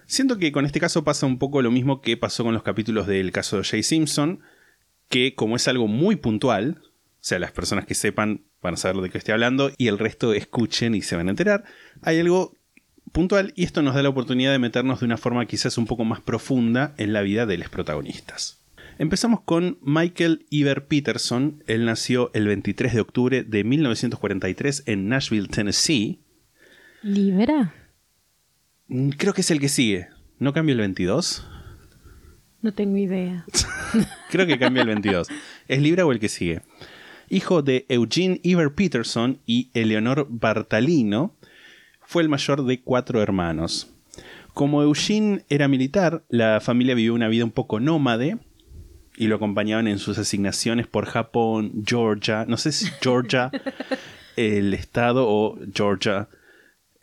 Siento 0.09 0.37
que 0.37 0.53
con 0.53 0.65
este 0.65 0.79
caso 0.79 1.03
pasa 1.03 1.25
un 1.25 1.37
poco 1.37 1.61
lo 1.61 1.69
mismo 1.69 1.99
que 1.99 2.15
pasó 2.15 2.45
con 2.45 2.53
los 2.53 2.63
capítulos 2.63 3.07
del 3.07 3.33
caso 3.33 3.57
de 3.57 3.65
Jay 3.65 3.83
Simpson, 3.83 4.39
que 5.09 5.35
como 5.35 5.55
es 5.55 5.67
algo 5.67 5.87
muy 5.87 6.15
puntual, 6.15 6.81
o 6.81 6.89
sea, 7.19 7.39
las 7.39 7.51
personas 7.51 7.85
que 7.85 7.95
sepan 7.95 8.45
van 8.61 8.73
a 8.73 8.77
saber 8.77 9.01
de 9.01 9.09
qué 9.09 9.17
estoy 9.17 9.33
hablando 9.33 9.71
y 9.77 9.87
el 9.87 9.99
resto 9.99 10.33
escuchen 10.33 10.95
y 10.95 11.01
se 11.01 11.15
van 11.15 11.27
a 11.27 11.31
enterar, 11.31 11.63
hay 12.01 12.19
algo 12.19 12.55
puntual 13.11 13.53
y 13.55 13.63
esto 13.63 13.81
nos 13.81 13.95
da 13.95 14.03
la 14.03 14.09
oportunidad 14.09 14.51
de 14.51 14.59
meternos 14.59 14.99
de 14.99 15.05
una 15.05 15.17
forma 15.17 15.45
quizás 15.45 15.77
un 15.77 15.85
poco 15.85 16.05
más 16.05 16.21
profunda 16.21 16.93
en 16.97 17.13
la 17.13 17.21
vida 17.21 17.45
de 17.45 17.57
los 17.57 17.69
protagonistas. 17.69 18.63
Empezamos 18.99 19.41
con 19.41 19.77
Michael 19.81 20.47
Iver 20.49 20.87
Peterson. 20.87 21.63
Él 21.67 21.85
nació 21.85 22.31
el 22.33 22.47
23 22.47 22.93
de 22.95 23.01
octubre 23.01 23.43
de 23.43 23.63
1943 23.63 24.83
en 24.87 25.07
Nashville, 25.07 25.47
Tennessee. 25.47 26.19
¿libera? 27.03 27.75
Mm, 28.87 29.09
Creo 29.09 29.33
que 29.33 29.41
es 29.41 29.51
el 29.51 29.59
que 29.59 29.69
sigue. 29.69 30.07
¿No 30.39 30.53
cambia 30.53 30.73
el 30.73 30.79
22? 30.79 31.45
No 32.61 32.73
tengo 32.73 32.97
idea. 32.97 33.45
Creo 34.31 34.47
que 34.47 34.57
cambia 34.57 34.81
el 34.81 34.87
22. 34.87 35.27
¿Es 35.67 35.81
Libra 35.81 36.05
o 36.05 36.11
el 36.11 36.19
que 36.19 36.29
sigue? 36.29 36.61
Hijo 37.29 37.61
de 37.61 37.85
Eugene 37.89 38.39
Iver 38.43 38.73
Peterson 38.73 39.39
y 39.45 39.69
Eleonor 39.73 40.27
Bartalino, 40.29 41.35
fue 42.01 42.23
el 42.23 42.29
mayor 42.29 42.63
de 42.63 42.81
cuatro 42.81 43.21
hermanos. 43.21 43.93
Como 44.53 44.81
Eugene 44.81 45.43
era 45.49 45.67
militar, 45.67 46.23
la 46.29 46.61
familia 46.61 46.95
vivió 46.95 47.13
una 47.13 47.27
vida 47.27 47.43
un 47.43 47.51
poco 47.51 47.79
nómade 47.79 48.37
y 49.17 49.27
lo 49.27 49.35
acompañaban 49.35 49.87
en 49.87 49.99
sus 49.99 50.17
asignaciones 50.17 50.87
por 50.87 51.05
Japón, 51.05 51.83
Georgia, 51.85 52.45
no 52.47 52.55
sé 52.55 52.71
si 52.71 52.87
Georgia, 53.01 53.51
el 54.37 54.73
estado 54.73 55.27
o 55.27 55.59
Georgia, 55.73 56.29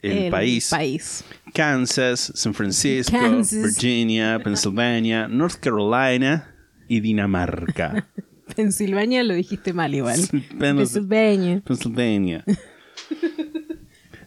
el, 0.05 0.31
país. 0.31 0.71
país. 0.71 1.25
Kansas, 1.53 2.33
San 2.35 2.55
Francisco, 2.55 3.17
Kansas. 3.19 3.63
Virginia, 3.63 4.39
Pennsylvania, 4.43 5.29
North 5.29 5.57
Carolina 5.61 6.55
y 6.89 7.01
Dinamarca. 7.01 8.09
Pensilvania 8.57 9.25
lo 9.25 9.35
dijiste 9.35 9.73
mal 9.73 9.95
igual. 9.95 10.21
Pennsylvania. 10.59 11.63
Pennsylvania. 11.65 12.45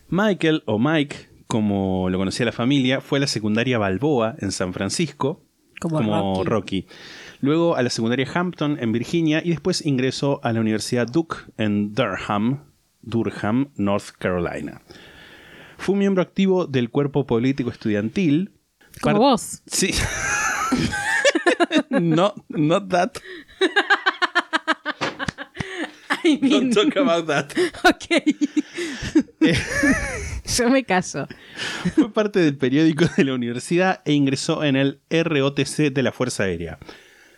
Michael 0.09 0.63
o 0.65 0.79
Mike, 0.79 1.29
como 1.47 2.09
lo 2.09 2.17
conocía 2.17 2.45
la 2.45 2.51
familia, 2.51 3.01
fue 3.01 3.19
a 3.19 3.21
la 3.21 3.27
secundaria 3.27 3.77
Balboa 3.77 4.35
en 4.39 4.51
San 4.51 4.73
Francisco, 4.73 5.43
Como 5.79 6.43
Rocky. 6.43 6.87
Luego 7.41 7.75
a 7.75 7.83
la 7.83 7.89
secundaria 7.89 8.27
Hampton 8.33 8.77
en 8.79 8.91
Virginia 8.91 9.41
y 9.43 9.49
después 9.49 9.85
ingresó 9.85 10.39
a 10.43 10.51
la 10.53 10.61
Universidad 10.61 11.07
Duke 11.07 11.37
en 11.57 11.93
Durham, 11.93 12.63
Durham, 13.01 13.69
North 13.75 14.09
Carolina. 14.17 14.81
Fue 15.77 15.93
un 15.93 15.99
miembro 15.99 16.21
activo 16.21 16.65
del 16.65 16.89
cuerpo 16.89 17.25
político 17.25 17.69
estudiantil. 17.69 18.51
Como 19.01 19.19
vos. 19.19 19.61
Sí. 19.67 19.91
no, 21.89 22.33
not 22.49 22.89
that. 22.89 23.17
I 26.23 26.39
mean, 26.41 26.69
Don't 26.69 26.73
talk 26.73 26.95
about 26.97 27.27
that. 27.27 27.53
ok. 27.83 28.23
Yo 30.57 30.69
me 30.69 30.83
callo. 30.83 31.27
Fue 31.95 32.11
parte 32.11 32.39
del 32.39 32.57
periódico 32.57 33.05
de 33.15 33.23
la 33.25 33.33
universidad 33.33 34.01
e 34.05 34.13
ingresó 34.13 34.63
en 34.63 34.75
el 34.75 35.01
ROTC 35.09 35.91
de 35.91 36.03
la 36.03 36.11
Fuerza 36.11 36.43
Aérea. 36.43 36.79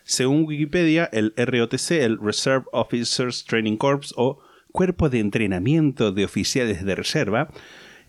Según 0.03 0.45
Wikipedia, 0.45 1.09
el 1.11 1.33
ROTC, 1.35 1.91
el 1.91 2.19
Reserve 2.19 2.65
Officers 2.71 3.45
Training 3.45 3.77
Corps 3.77 4.13
o 4.15 4.39
Cuerpo 4.71 5.09
de 5.09 5.19
Entrenamiento 5.19 6.11
de 6.11 6.25
Oficiales 6.25 6.83
de 6.83 6.95
Reserva, 6.95 7.49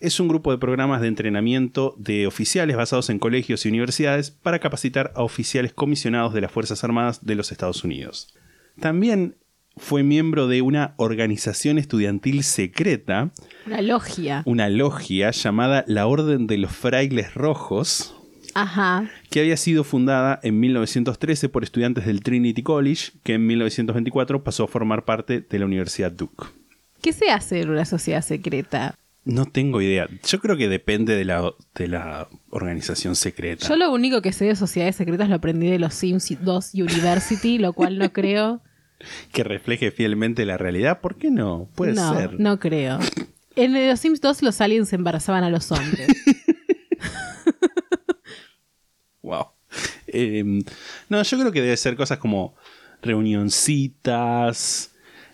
es 0.00 0.18
un 0.20 0.28
grupo 0.28 0.50
de 0.50 0.58
programas 0.58 1.00
de 1.00 1.08
entrenamiento 1.08 1.94
de 1.98 2.26
oficiales 2.26 2.76
basados 2.76 3.10
en 3.10 3.18
colegios 3.18 3.64
y 3.64 3.68
universidades 3.68 4.30
para 4.30 4.58
capacitar 4.58 5.12
a 5.14 5.22
oficiales 5.22 5.72
comisionados 5.72 6.32
de 6.34 6.40
las 6.40 6.50
Fuerzas 6.52 6.82
Armadas 6.84 7.24
de 7.24 7.34
los 7.34 7.52
Estados 7.52 7.84
Unidos. 7.84 8.34
También 8.80 9.36
fue 9.76 10.02
miembro 10.02 10.48
de 10.48 10.62
una 10.62 10.94
organización 10.96 11.78
estudiantil 11.78 12.42
secreta 12.44 13.30
Una 13.66 13.82
logia. 13.82 14.42
una 14.46 14.68
logia 14.68 15.30
llamada 15.30 15.84
la 15.86 16.06
Orden 16.06 16.46
de 16.46 16.58
los 16.58 16.72
Frailes 16.72 17.34
Rojos, 17.34 18.14
Ajá. 18.54 19.08
que 19.30 19.40
había 19.40 19.56
sido 19.56 19.84
fundada 19.84 20.40
en 20.42 20.58
1913 20.60 21.48
por 21.48 21.62
estudiantes 21.62 22.04
del 22.06 22.22
Trinity 22.22 22.62
College, 22.62 23.12
que 23.22 23.34
en 23.34 23.46
1924 23.46 24.42
pasó 24.42 24.64
a 24.64 24.68
formar 24.68 25.04
parte 25.04 25.40
de 25.40 25.58
la 25.58 25.66
Universidad 25.66 26.10
Duke. 26.10 26.46
¿Qué 27.00 27.12
se 27.12 27.30
hace 27.30 27.60
en 27.62 27.70
una 27.70 27.84
sociedad 27.84 28.22
secreta? 28.22 28.94
No 29.24 29.46
tengo 29.46 29.82
idea. 29.82 30.08
Yo 30.26 30.40
creo 30.40 30.56
que 30.56 30.68
depende 30.68 31.14
de 31.14 31.24
la, 31.24 31.52
de 31.74 31.88
la 31.88 32.28
organización 32.50 33.16
secreta. 33.16 33.68
Yo 33.68 33.76
lo 33.76 33.92
único 33.92 34.22
que 34.22 34.32
sé 34.32 34.46
de 34.46 34.56
sociedades 34.56 34.96
secretas 34.96 35.28
lo 35.28 35.36
aprendí 35.36 35.68
de 35.68 35.78
los 35.78 35.94
Sims 35.94 36.34
2 36.40 36.74
University, 36.74 37.58
lo 37.58 37.72
cual 37.72 37.98
no 37.98 38.12
creo. 38.12 38.62
Que 39.32 39.44
refleje 39.44 39.90
fielmente 39.90 40.44
la 40.44 40.58
realidad. 40.58 41.00
¿Por 41.00 41.16
qué 41.16 41.30
no? 41.30 41.70
Puede 41.74 41.94
no, 41.94 42.14
ser. 42.14 42.38
no 42.38 42.58
creo. 42.60 42.98
En 43.56 43.88
los 43.88 43.98
Sims 43.98 44.20
2 44.20 44.42
los 44.42 44.60
aliens 44.60 44.92
embarazaban 44.92 45.42
a 45.42 45.48
los 45.50 45.72
hombres. 45.72 46.08
Wow. 49.22 49.48
Eh, 50.06 50.42
no, 51.08 51.22
yo 51.22 51.38
creo 51.38 51.52
que 51.52 51.60
debe 51.60 51.76
ser 51.76 51.96
cosas 51.96 52.18
como 52.18 52.54
reunioncitas. 53.02 54.89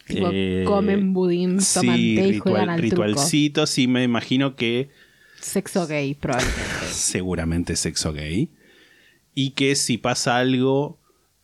Tipo, 0.07 0.29
eh, 0.33 0.62
comen 0.66 1.12
budín, 1.12 1.59
toman 1.59 1.97
sí, 1.97 2.14
té 2.16 2.27
y 2.29 2.33
ritual- 2.33 2.40
juegan 2.40 2.71
al 2.71 2.81
truco. 2.81 3.03
ritualcitos 3.03 3.79
y 3.79 3.88
me 3.88 4.05
imagino 4.05 4.55
que 4.57 4.88
Sexo 5.40 5.87
gay, 5.87 6.14
probablemente. 6.14 6.62
seguramente 6.90 7.77
sexo 7.77 8.12
gay. 8.12 8.51
Y 9.35 9.51
que 9.51 9.75
si 9.77 9.99
pasa 9.99 10.38
algo, 10.38 10.99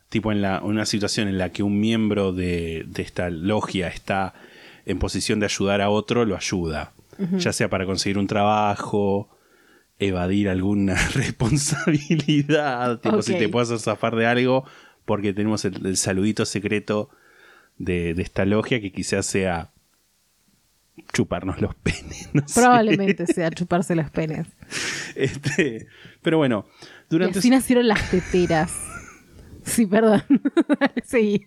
tipo 0.08 0.32
en 0.32 0.40
la, 0.42 0.62
una 0.62 0.86
situación 0.86 1.28
en 1.28 1.38
la 1.38 1.50
que 1.50 1.62
un 1.62 1.78
miembro 1.80 2.32
de, 2.32 2.84
de 2.88 3.02
esta 3.02 3.30
logia 3.30 3.88
está 3.88 4.34
en 4.86 4.98
posición 4.98 5.40
de 5.40 5.46
ayudar 5.46 5.80
a 5.80 5.90
otro, 5.90 6.24
lo 6.24 6.36
ayuda. 6.36 6.92
Ya 7.38 7.52
sea 7.52 7.68
para 7.68 7.84
conseguir 7.86 8.16
un 8.18 8.26
trabajo, 8.26 9.28
evadir 9.98 10.48
alguna 10.48 10.94
responsabilidad, 11.14 13.00
tipo 13.00 13.22
si 13.22 13.34
te 13.34 13.48
puedo 13.48 13.62
hacer 13.64 13.78
zafar 13.78 14.16
de 14.16 14.26
algo, 14.26 14.64
porque 15.04 15.32
tenemos 15.32 15.64
el, 15.64 15.84
el 15.86 15.96
saludito 15.96 16.44
secreto 16.46 17.10
de, 17.78 18.14
de 18.14 18.22
esta 18.22 18.44
logia 18.44 18.80
que 18.80 18.92
quizás 18.92 19.26
sea 19.26 19.72
chuparnos 21.12 21.60
los 21.60 21.74
penes. 21.74 22.30
no 22.32 22.46
sé. 22.46 22.60
Probablemente 22.60 23.26
sea 23.26 23.50
chuparse 23.50 23.94
los 23.94 24.10
penes. 24.10 24.46
Este, 25.14 25.86
pero 26.22 26.38
bueno, 26.38 26.66
Y 26.80 26.86
durante 27.10 27.38
así 27.38 27.50
nacieron 27.50 27.88
las 27.88 28.10
teteras. 28.10 28.72
Sí, 29.64 29.86
perdón. 29.86 30.22
sí. 31.04 31.46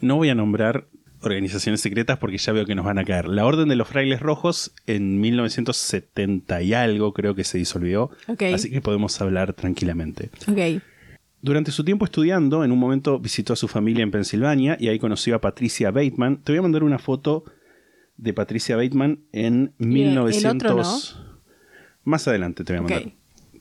no 0.00 0.16
voy 0.16 0.28
a 0.28 0.34
nombrar 0.34 0.86
organizaciones 1.22 1.80
secretas 1.80 2.18
porque 2.18 2.38
ya 2.38 2.52
veo 2.52 2.64
que 2.64 2.74
nos 2.74 2.84
van 2.84 2.98
a 2.98 3.04
caer. 3.04 3.28
La 3.28 3.44
Orden 3.44 3.68
de 3.68 3.76
los 3.76 3.88
Frailes 3.88 4.20
Rojos 4.20 4.72
en 4.86 5.20
1970 5.20 6.62
y 6.62 6.74
algo 6.74 7.12
creo 7.12 7.34
que 7.34 7.44
se 7.44 7.58
disolvió, 7.58 8.10
así 8.54 8.70
que 8.70 8.80
podemos 8.80 9.20
hablar 9.20 9.52
tranquilamente. 9.52 10.30
Ok. 10.48 10.82
Durante 11.42 11.72
su 11.72 11.84
tiempo 11.84 12.04
estudiando, 12.04 12.64
en 12.64 12.72
un 12.72 12.78
momento 12.78 13.18
visitó 13.18 13.54
a 13.54 13.56
su 13.56 13.66
familia 13.66 14.02
en 14.02 14.10
Pensilvania 14.10 14.76
y 14.78 14.88
ahí 14.88 14.98
conoció 14.98 15.34
a 15.34 15.40
Patricia 15.40 15.90
Bateman. 15.90 16.42
Te 16.42 16.52
voy 16.52 16.58
a 16.58 16.62
mandar 16.62 16.82
una 16.82 16.98
foto 16.98 17.44
de 18.16 18.34
Patricia 18.34 18.76
Bateman 18.76 19.20
en 19.32 19.72
el 19.78 19.86
1900. 19.86 21.14
otro 21.14 21.24
Más 22.04 22.28
adelante 22.28 22.62
te 22.64 22.74
voy 22.74 22.78
a 22.78 22.82
mandar. 22.82 23.12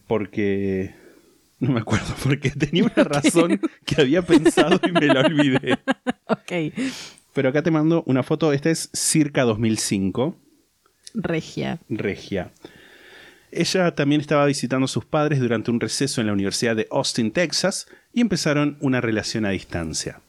Porque 0.08 0.94
no 1.60 1.72
me 1.72 1.80
acuerdo, 1.80 2.13
porque 2.24 2.52
tenía 2.52 2.84
una 2.84 3.04
razón 3.04 3.60
que 3.86 4.02
había 4.02 4.22
pensado 4.22 4.80
y 4.86 4.92
me 4.92 5.08
la 5.08 5.22
olvidé. 5.22 5.78
Ok. 6.32 6.52
Pero 7.34 7.50
acá 7.50 7.63
te 7.63 7.72
mando 7.72 8.04
una 8.06 8.22
foto, 8.22 8.54
esta 8.54 8.70
es 8.70 8.92
circa 8.94 9.46
2005, 9.46 10.36
Regia. 11.15 11.80
regia. 11.89 12.52
Ella 13.51 13.95
también 13.95 14.21
estaba 14.21 14.45
visitando 14.45 14.85
a 14.85 14.88
sus 14.88 15.05
padres 15.05 15.39
durante 15.39 15.71
un 15.71 15.79
receso 15.79 16.21
en 16.21 16.27
la 16.27 16.33
Universidad 16.33 16.75
de 16.75 16.88
Austin, 16.91 17.31
Texas, 17.31 17.88
y 18.13 18.21
empezaron 18.21 18.77
una 18.81 19.01
relación 19.01 19.45
a 19.45 19.49
distancia. 19.49 20.21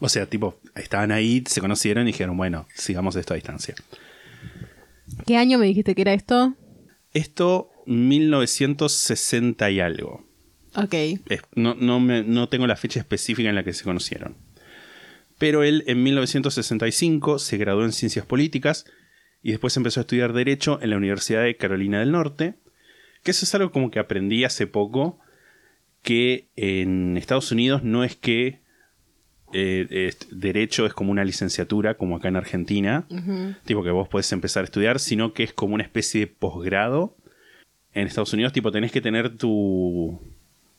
O 0.00 0.08
sea, 0.08 0.26
tipo, 0.26 0.58
estaban 0.74 1.12
ahí, 1.12 1.44
se 1.46 1.60
conocieron 1.60 2.04
y 2.08 2.12
dijeron, 2.12 2.36
bueno, 2.36 2.66
sigamos 2.74 3.16
esto 3.16 3.34
a 3.34 3.36
distancia. 3.36 3.74
¿Qué 5.26 5.36
año 5.36 5.58
me 5.58 5.66
dijiste 5.66 5.94
que 5.94 6.02
era 6.02 6.14
esto? 6.14 6.54
Esto, 7.12 7.70
1960 7.86 9.70
y 9.70 9.80
algo. 9.80 10.24
Ok. 10.74 10.94
Es- 11.28 11.42
no, 11.54 11.74
no, 11.74 12.00
me- 12.00 12.24
no 12.24 12.48
tengo 12.48 12.66
la 12.66 12.76
fecha 12.76 12.98
específica 13.00 13.48
en 13.48 13.54
la 13.54 13.64
que 13.64 13.72
se 13.72 13.84
conocieron. 13.84 14.34
Pero 15.38 15.62
él 15.62 15.84
en 15.86 16.02
1965 16.02 17.38
se 17.38 17.56
graduó 17.58 17.84
en 17.84 17.92
Ciencias 17.92 18.24
Políticas 18.26 18.86
y 19.46 19.50
después 19.52 19.76
empezó 19.76 20.00
a 20.00 20.02
estudiar 20.02 20.32
Derecho 20.32 20.80
en 20.82 20.90
la 20.90 20.96
Universidad 20.96 21.42
de 21.44 21.56
Carolina 21.56 22.00
del 22.00 22.10
Norte. 22.10 22.54
Que 23.22 23.30
eso 23.30 23.44
es 23.44 23.54
algo 23.54 23.70
como 23.70 23.92
que 23.92 24.00
aprendí 24.00 24.42
hace 24.44 24.66
poco, 24.66 25.20
que 26.02 26.46
en 26.56 27.16
Estados 27.16 27.52
Unidos 27.52 27.84
no 27.84 28.02
es 28.02 28.16
que 28.16 28.58
eh, 29.52 29.86
es- 29.90 30.26
Derecho 30.32 30.84
es 30.86 30.92
como 30.94 31.12
una 31.12 31.24
licenciatura, 31.24 31.94
como 31.94 32.16
acá 32.16 32.26
en 32.26 32.34
Argentina, 32.36 33.06
tipo 33.64 33.84
que 33.84 33.90
vos 33.90 34.08
podés 34.08 34.32
empezar 34.32 34.62
a 34.62 34.64
estudiar, 34.64 34.98
sino 34.98 35.32
que 35.32 35.44
es 35.44 35.52
como 35.52 35.74
una 35.76 35.84
especie 35.84 36.22
de 36.22 36.26
posgrado. 36.26 37.14
En 37.94 38.08
Estados 38.08 38.32
Unidos, 38.32 38.52
tipo, 38.52 38.72
tenés 38.72 38.90
que 38.90 39.00
tener 39.00 39.36
tu, 39.36 40.20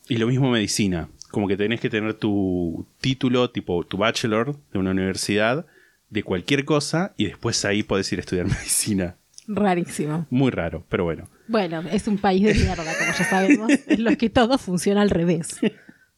y 0.09 0.17
lo 0.17 0.27
mismo 0.27 0.51
medicina, 0.51 1.07
como 1.31 1.47
que 1.47 1.55
tenés 1.55 1.79
que 1.79 1.89
tener 1.89 2.13
tu 2.15 2.85
título, 2.99 3.49
tipo 3.49 3.85
tu 3.85 3.95
bachelor 3.97 4.57
de 4.73 4.79
una 4.79 4.91
universidad, 4.91 5.65
de 6.09 6.23
cualquier 6.23 6.65
cosa, 6.65 7.13
y 7.17 7.25
después 7.25 7.63
ahí 7.65 7.83
podés 7.83 8.11
ir 8.13 8.19
a 8.19 8.21
estudiar 8.21 8.45
medicina. 8.47 9.17
Rarísimo. 9.47 10.27
Muy 10.29 10.51
raro, 10.51 10.85
pero 10.89 11.05
bueno. 11.05 11.29
Bueno, 11.47 11.81
es 11.91 12.07
un 12.07 12.17
país 12.17 12.43
de 12.43 12.53
mierda, 12.53 12.83
como 12.83 13.11
ya 13.17 13.29
sabemos, 13.29 13.71
en 13.87 14.03
los 14.03 14.17
que 14.17 14.29
todo 14.29 14.57
funciona 14.57 15.01
al 15.01 15.09
revés. 15.09 15.59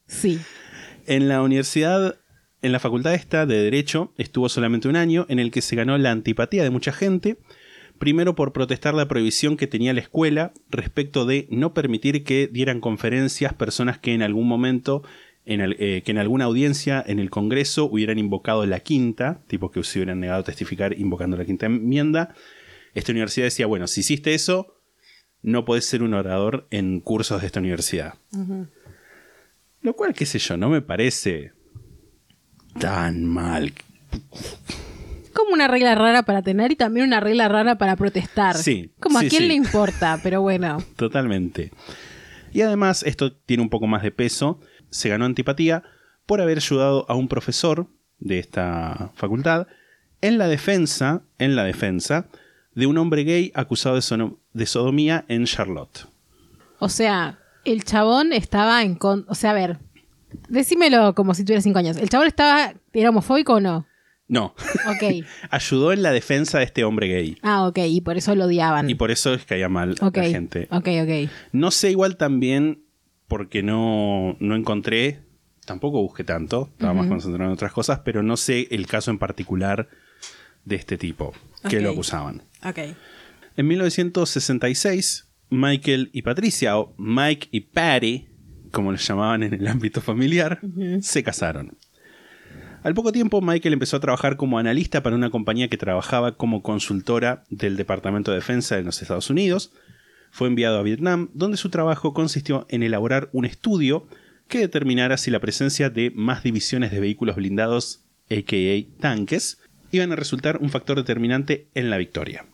Sí. 0.06 0.40
En 1.06 1.28
la 1.28 1.42
universidad, 1.42 2.16
en 2.62 2.72
la 2.72 2.80
facultad 2.80 3.14
esta 3.14 3.46
de 3.46 3.62
Derecho, 3.62 4.12
estuvo 4.18 4.48
solamente 4.48 4.88
un 4.88 4.96
año 4.96 5.26
en 5.28 5.38
el 5.38 5.52
que 5.52 5.62
se 5.62 5.76
ganó 5.76 5.96
la 5.98 6.10
antipatía 6.10 6.64
de 6.64 6.70
mucha 6.70 6.92
gente, 6.92 7.38
primero 7.98 8.34
por 8.34 8.52
protestar 8.52 8.94
la 8.94 9.06
prohibición 9.06 9.56
que 9.56 9.68
tenía 9.68 9.92
la 9.92 10.00
escuela 10.00 10.52
respecto 10.68 11.24
de 11.24 11.46
no 11.50 11.72
permitir 11.74 12.24
que 12.24 12.48
dieran 12.48 12.80
conferencias 12.80 13.54
personas 13.54 13.98
que 13.98 14.14
en 14.14 14.22
algún 14.22 14.48
momento, 14.48 15.04
en 15.46 15.60
el- 15.60 15.76
eh, 15.78 16.02
que 16.04 16.10
en 16.12 16.18
alguna 16.18 16.44
audiencia 16.44 17.02
en 17.06 17.18
el 17.18 17.30
Congreso 17.30 17.86
hubieran 17.86 18.18
invocado 18.18 18.64
la 18.66 18.80
quinta, 18.80 19.40
tipo 19.46 19.70
que 19.70 19.82
se 19.84 19.98
hubieran 19.98 20.20
negado 20.20 20.40
a 20.40 20.44
testificar 20.44 20.98
invocando 20.98 21.36
la 21.36 21.44
quinta 21.44 21.66
enmienda. 21.66 22.34
Esta 22.94 23.12
universidad 23.12 23.46
decía, 23.46 23.66
bueno, 23.66 23.86
si 23.86 24.00
hiciste 24.00 24.34
eso, 24.34 24.76
no 25.42 25.64
podés 25.64 25.84
ser 25.86 26.02
un 26.02 26.14
orador 26.14 26.66
en 26.70 27.00
cursos 27.00 27.40
de 27.40 27.46
esta 27.46 27.60
universidad. 27.60 28.14
Lo 29.82 29.94
cual, 29.96 30.12
qué 30.12 30.26
sé 30.26 30.38
yo, 30.38 30.56
no 30.56 30.68
me 30.68 30.82
parece 30.82 31.52
tan 32.78 33.24
mal. 33.24 33.72
Como 35.32 35.52
una 35.54 35.68
regla 35.68 35.94
rara 35.94 36.24
para 36.24 36.42
tener 36.42 36.72
y 36.72 36.76
también 36.76 37.06
una 37.06 37.20
regla 37.20 37.48
rara 37.48 37.78
para 37.78 37.96
protestar. 37.96 38.56
Sí, 38.56 38.90
Como 39.00 39.18
a 39.18 39.22
quién 39.22 39.42
sí. 39.42 39.48
le 39.48 39.54
importa, 39.54 40.18
pero 40.22 40.42
bueno. 40.42 40.82
Totalmente. 40.96 41.70
Y 42.52 42.60
además, 42.62 43.02
esto 43.04 43.32
tiene 43.32 43.62
un 43.62 43.70
poco 43.70 43.86
más 43.86 44.02
de 44.02 44.10
peso. 44.10 44.60
Se 44.90 45.08
ganó 45.08 45.24
antipatía 45.24 45.82
por 46.26 46.40
haber 46.40 46.58
ayudado 46.58 47.06
a 47.08 47.14
un 47.14 47.28
profesor 47.28 47.86
de 48.18 48.38
esta 48.38 49.10
facultad 49.14 49.66
en 50.20 50.38
la 50.38 50.48
defensa, 50.48 51.22
en 51.38 51.56
la 51.56 51.64
defensa 51.64 52.26
de 52.74 52.86
un 52.86 52.98
hombre 52.98 53.24
gay 53.24 53.52
acusado 53.54 53.96
de, 53.96 54.66
sodomía 54.66 55.24
en 55.28 55.44
Charlotte. 55.46 56.06
O 56.78 56.88
sea, 56.88 57.38
el 57.64 57.84
chabón 57.84 58.32
estaba 58.32 58.82
en 58.82 58.94
con... 58.94 59.24
O 59.28 59.34
sea, 59.34 59.50
a 59.50 59.54
ver, 59.54 59.78
decímelo 60.48 61.14
como 61.14 61.34
si 61.34 61.44
tuviera 61.44 61.62
cinco 61.62 61.78
años. 61.78 61.96
¿El 61.96 62.08
chabón 62.08 62.26
estaba... 62.26 62.74
¿Era 62.92 63.10
homofóbico 63.10 63.54
o 63.54 63.60
no? 63.60 63.86
No, 64.28 64.54
Ok. 64.86 65.26
ayudó 65.50 65.92
en 65.92 66.02
la 66.02 66.12
defensa 66.12 66.58
de 66.58 66.64
este 66.64 66.84
hombre 66.84 67.08
gay. 67.08 67.36
Ah, 67.42 67.66
ok, 67.66 67.78
y 67.78 68.00
por 68.00 68.16
eso 68.16 68.34
lo 68.36 68.44
odiaban. 68.44 68.88
Y 68.88 68.94
por 68.94 69.10
eso 69.10 69.34
es 69.34 69.40
que 69.40 69.46
caía 69.46 69.68
mal 69.68 69.96
ok, 70.00 70.16
la 70.16 70.24
gente. 70.24 70.68
ok, 70.70 70.88
ok. 71.02 71.30
No 71.52 71.72
sé 71.72 71.90
igual 71.90 72.16
también 72.16 72.84
porque 73.30 73.62
no, 73.62 74.36
no 74.40 74.56
encontré, 74.56 75.20
tampoco 75.64 76.02
busqué 76.02 76.24
tanto, 76.24 76.68
estaba 76.72 76.94
más 76.94 77.06
concentrado 77.06 77.48
en 77.48 77.54
otras 77.54 77.72
cosas, 77.72 78.00
pero 78.04 78.24
no 78.24 78.36
sé 78.36 78.66
el 78.72 78.88
caso 78.88 79.12
en 79.12 79.18
particular 79.18 79.88
de 80.64 80.74
este 80.74 80.98
tipo 80.98 81.32
que 81.68 81.80
lo 81.80 81.92
acusaban. 81.92 82.42
En 83.56 83.68
1966, 83.68 85.28
Michael 85.48 86.10
y 86.12 86.22
Patricia, 86.22 86.76
o 86.76 86.92
Mike 86.98 87.48
y 87.52 87.60
Patty, 87.60 88.26
como 88.72 88.90
les 88.90 89.06
llamaban 89.06 89.44
en 89.44 89.54
el 89.54 89.68
ámbito 89.68 90.00
familiar, 90.00 90.58
se 91.00 91.22
casaron. 91.22 91.78
Al 92.82 92.94
poco 92.94 93.12
tiempo, 93.12 93.40
Michael 93.40 93.74
empezó 93.74 93.98
a 93.98 94.00
trabajar 94.00 94.36
como 94.36 94.58
analista 94.58 95.04
para 95.04 95.14
una 95.14 95.30
compañía 95.30 95.68
que 95.68 95.76
trabajaba 95.76 96.36
como 96.36 96.62
consultora 96.62 97.44
del 97.48 97.76
Departamento 97.76 98.32
de 98.32 98.38
Defensa 98.38 98.74
de 98.74 98.82
los 98.82 99.00
Estados 99.00 99.30
Unidos. 99.30 99.72
Fue 100.30 100.48
enviado 100.48 100.78
a 100.78 100.82
Vietnam, 100.82 101.28
donde 101.34 101.56
su 101.56 101.70
trabajo 101.70 102.14
consistió 102.14 102.66
en 102.70 102.82
elaborar 102.82 103.28
un 103.32 103.44
estudio 103.44 104.06
que 104.48 104.58
determinara 104.58 105.16
si 105.16 105.30
la 105.30 105.40
presencia 105.40 105.90
de 105.90 106.10
más 106.14 106.42
divisiones 106.42 106.90
de 106.90 107.00
vehículos 107.00 107.36
blindados, 107.36 108.00
a.k.a. 108.30 109.00
tanques, 109.00 109.58
iban 109.92 110.12
a 110.12 110.16
resultar 110.16 110.58
un 110.58 110.70
factor 110.70 110.96
determinante 110.96 111.68
en 111.74 111.90
la 111.90 111.98
victoria. 111.98 112.44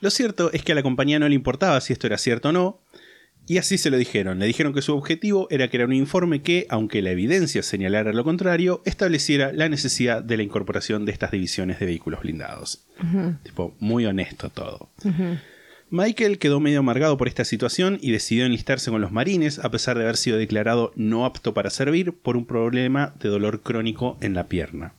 Lo 0.00 0.10
cierto 0.10 0.52
es 0.52 0.62
que 0.62 0.72
a 0.72 0.74
la 0.74 0.82
compañía 0.82 1.18
no 1.18 1.28
le 1.28 1.34
importaba 1.34 1.80
si 1.80 1.92
esto 1.92 2.06
era 2.06 2.18
cierto 2.18 2.50
o 2.50 2.52
no, 2.52 2.80
y 3.46 3.58
así 3.58 3.78
se 3.78 3.90
lo 3.90 3.98
dijeron. 3.98 4.38
Le 4.38 4.46
dijeron 4.46 4.72
que 4.72 4.82
su 4.82 4.96
objetivo 4.96 5.48
era 5.50 5.68
crear 5.68 5.88
un 5.88 5.94
informe 5.94 6.42
que, 6.42 6.66
aunque 6.70 7.02
la 7.02 7.10
evidencia 7.10 7.62
señalara 7.62 8.12
lo 8.12 8.24
contrario, 8.24 8.82
estableciera 8.86 9.52
la 9.52 9.68
necesidad 9.68 10.22
de 10.22 10.36
la 10.38 10.42
incorporación 10.42 11.04
de 11.04 11.12
estas 11.12 11.30
divisiones 11.30 11.78
de 11.78 11.86
vehículos 11.86 12.22
blindados. 12.22 12.84
Tipo, 13.42 13.74
muy 13.80 14.06
honesto 14.06 14.48
todo. 14.50 14.88
Michael 15.96 16.38
quedó 16.40 16.58
medio 16.58 16.80
amargado 16.80 17.16
por 17.16 17.28
esta 17.28 17.44
situación 17.44 18.00
y 18.02 18.10
decidió 18.10 18.44
enlistarse 18.46 18.90
con 18.90 19.00
los 19.00 19.12
marines 19.12 19.60
a 19.60 19.70
pesar 19.70 19.96
de 19.96 20.02
haber 20.02 20.16
sido 20.16 20.36
declarado 20.38 20.92
no 20.96 21.24
apto 21.24 21.54
para 21.54 21.70
servir 21.70 22.12
por 22.12 22.36
un 22.36 22.46
problema 22.46 23.14
de 23.20 23.28
dolor 23.28 23.60
crónico 23.62 24.18
en 24.20 24.34
la 24.34 24.48
pierna. 24.48 24.94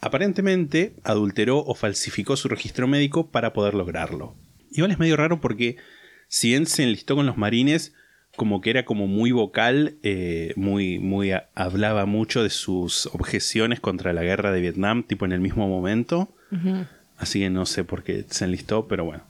Aparentemente 0.00 0.94
adulteró 1.04 1.58
o 1.58 1.74
falsificó 1.74 2.36
su 2.36 2.48
registro 2.48 2.88
médico 2.88 3.26
para 3.30 3.52
poder 3.52 3.74
lograrlo. 3.74 4.34
Igual 4.70 4.92
es 4.92 4.98
medio 4.98 5.16
raro 5.18 5.42
porque 5.42 5.76
si 6.28 6.54
él 6.54 6.66
se 6.66 6.84
enlistó 6.84 7.14
con 7.14 7.26
los 7.26 7.36
marines 7.36 7.92
como 8.36 8.62
que 8.62 8.70
era 8.70 8.86
como 8.86 9.06
muy 9.08 9.30
vocal, 9.32 9.96
eh, 10.02 10.54
muy, 10.56 10.98
muy 11.00 11.32
a- 11.32 11.50
hablaba 11.54 12.06
mucho 12.06 12.42
de 12.42 12.48
sus 12.48 13.06
objeciones 13.12 13.78
contra 13.78 14.14
la 14.14 14.22
guerra 14.22 14.52
de 14.52 14.62
Vietnam, 14.62 15.02
tipo 15.02 15.26
en 15.26 15.32
el 15.32 15.40
mismo 15.40 15.68
momento. 15.68 16.32
Así 17.18 17.40
que 17.40 17.50
no 17.50 17.66
sé 17.66 17.84
por 17.84 18.02
qué 18.04 18.24
se 18.30 18.46
enlistó, 18.46 18.88
pero 18.88 19.04
bueno. 19.04 19.24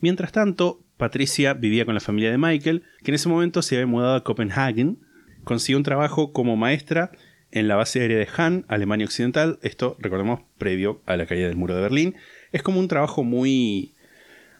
Mientras 0.00 0.32
tanto, 0.32 0.80
Patricia 0.96 1.54
vivía 1.54 1.84
con 1.84 1.94
la 1.94 2.00
familia 2.00 2.30
de 2.30 2.38
Michael, 2.38 2.82
que 3.02 3.10
en 3.10 3.14
ese 3.14 3.28
momento 3.28 3.62
se 3.62 3.76
había 3.76 3.86
mudado 3.86 4.14
a 4.14 4.24
Copenhagen. 4.24 4.98
Consiguió 5.44 5.78
un 5.78 5.84
trabajo 5.84 6.32
como 6.32 6.56
maestra 6.56 7.12
en 7.50 7.68
la 7.68 7.76
base 7.76 8.00
aérea 8.00 8.18
de 8.18 8.28
Han, 8.36 8.64
Alemania 8.68 9.06
Occidental. 9.06 9.58
Esto, 9.62 9.96
recordemos, 10.00 10.40
previo 10.58 11.02
a 11.06 11.16
la 11.16 11.26
caída 11.26 11.48
del 11.48 11.56
muro 11.56 11.74
de 11.74 11.82
Berlín. 11.82 12.16
Es 12.52 12.62
como 12.62 12.80
un 12.80 12.88
trabajo 12.88 13.24
muy, 13.24 13.94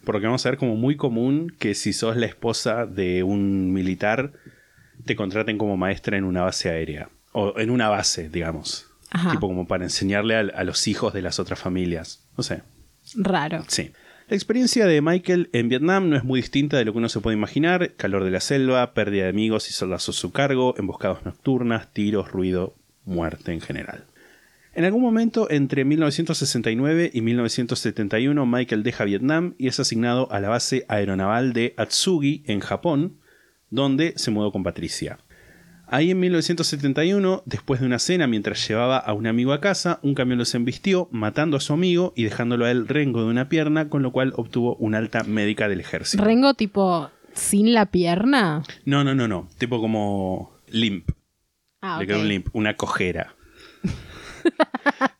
por 0.04 0.14
lo 0.14 0.20
que 0.20 0.26
vamos 0.26 0.44
a 0.46 0.50
ver, 0.50 0.58
como 0.58 0.76
muy 0.76 0.96
común 0.96 1.54
que 1.58 1.74
si 1.74 1.92
sos 1.92 2.16
la 2.16 2.26
esposa 2.26 2.86
de 2.86 3.22
un 3.22 3.72
militar, 3.72 4.32
te 5.04 5.16
contraten 5.16 5.58
como 5.58 5.76
maestra 5.76 6.16
en 6.16 6.24
una 6.24 6.42
base 6.42 6.70
aérea. 6.70 7.10
O 7.32 7.58
en 7.58 7.70
una 7.70 7.88
base, 7.88 8.28
digamos. 8.30 8.86
Ajá. 9.10 9.32
Tipo 9.32 9.48
como 9.48 9.66
para 9.66 9.84
enseñarle 9.84 10.36
a, 10.36 10.40
a 10.40 10.64
los 10.64 10.86
hijos 10.88 11.12
de 11.12 11.22
las 11.22 11.38
otras 11.38 11.58
familias. 11.58 12.26
No 12.36 12.42
sé. 12.42 12.62
Raro. 13.16 13.64
Sí. 13.68 13.92
La 14.28 14.34
experiencia 14.34 14.86
de 14.86 15.00
Michael 15.02 15.50
en 15.52 15.68
Vietnam 15.68 16.08
no 16.08 16.16
es 16.16 16.24
muy 16.24 16.40
distinta 16.40 16.76
de 16.76 16.84
lo 16.84 16.90
que 16.90 16.98
uno 16.98 17.08
se 17.08 17.20
puede 17.20 17.36
imaginar. 17.36 17.92
Calor 17.94 18.24
de 18.24 18.32
la 18.32 18.40
selva, 18.40 18.92
pérdida 18.92 19.22
de 19.22 19.28
amigos 19.30 19.70
y 19.70 19.72
soldados 19.72 20.08
a 20.08 20.12
su 20.12 20.32
cargo, 20.32 20.74
emboscadas 20.78 21.24
nocturnas, 21.24 21.92
tiros, 21.92 22.32
ruido, 22.32 22.74
muerte 23.04 23.52
en 23.52 23.60
general. 23.60 24.04
En 24.74 24.84
algún 24.84 25.02
momento 25.02 25.48
entre 25.48 25.84
1969 25.84 27.12
y 27.14 27.20
1971 27.20 28.46
Michael 28.46 28.82
deja 28.82 29.04
Vietnam 29.04 29.54
y 29.58 29.68
es 29.68 29.78
asignado 29.78 30.30
a 30.32 30.40
la 30.40 30.48
base 30.48 30.84
aeronaval 30.88 31.52
de 31.52 31.74
Atsugi 31.76 32.42
en 32.46 32.58
Japón, 32.58 33.20
donde 33.70 34.12
se 34.16 34.32
mudó 34.32 34.50
con 34.50 34.64
Patricia. 34.64 35.18
Ahí 35.88 36.10
en 36.10 36.18
1971, 36.20 37.42
después 37.46 37.80
de 37.80 37.86
una 37.86 37.98
cena 38.00 38.26
mientras 38.26 38.66
llevaba 38.66 38.98
a 38.98 39.12
un 39.12 39.26
amigo 39.26 39.52
a 39.52 39.60
casa, 39.60 40.00
un 40.02 40.14
camión 40.14 40.38
los 40.38 40.54
embistió, 40.54 41.08
matando 41.12 41.56
a 41.56 41.60
su 41.60 41.72
amigo 41.72 42.12
y 42.16 42.24
dejándolo 42.24 42.64
a 42.64 42.70
él 42.72 42.88
rengo 42.88 43.20
de 43.22 43.28
una 43.30 43.48
pierna, 43.48 43.88
con 43.88 44.02
lo 44.02 44.10
cual 44.10 44.32
obtuvo 44.36 44.74
una 44.76 44.98
alta 44.98 45.22
médica 45.22 45.68
del 45.68 45.80
ejército. 45.80 46.24
Rengo 46.24 46.54
tipo 46.54 47.10
sin 47.34 47.72
la 47.72 47.86
pierna. 47.86 48.62
no, 48.84 49.04
no, 49.04 49.14
no, 49.14 49.28
no. 49.28 49.48
Tipo 49.58 49.80
como 49.80 50.52
limp. 50.68 51.10
Ah, 51.82 51.98
Le 51.98 52.04
ok. 52.04 52.08
quedó 52.08 52.20
un 52.20 52.28
limp, 52.28 52.48
una 52.52 52.74
cojera. 52.76 53.34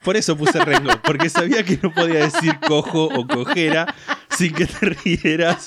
Por 0.03 0.17
eso 0.17 0.37
puse 0.37 0.65
rengo, 0.65 0.91
porque 1.05 1.29
sabía 1.29 1.65
que 1.65 1.79
no 1.83 1.93
podía 1.93 2.21
decir 2.25 2.59
cojo 2.67 3.05
o 3.07 3.27
cojera 3.27 3.93
sin 4.31 4.53
que 4.55 4.67
te 4.67 4.87
rieras 4.87 5.67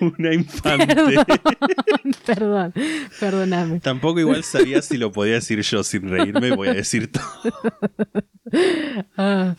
una 0.00 0.34
infante. 0.34 0.94
Perdón, 2.26 2.72
perdóname. 3.18 3.80
Tampoco 3.80 4.20
igual 4.20 4.44
sabía 4.44 4.82
si 4.82 4.96
lo 4.96 5.10
podía 5.10 5.34
decir 5.34 5.60
yo 5.62 5.82
sin 5.82 6.08
reírme, 6.08 6.54
voy 6.54 6.68
a 6.68 6.74
decir 6.74 7.10
todo. 7.10 7.52
Ah. 9.16 9.56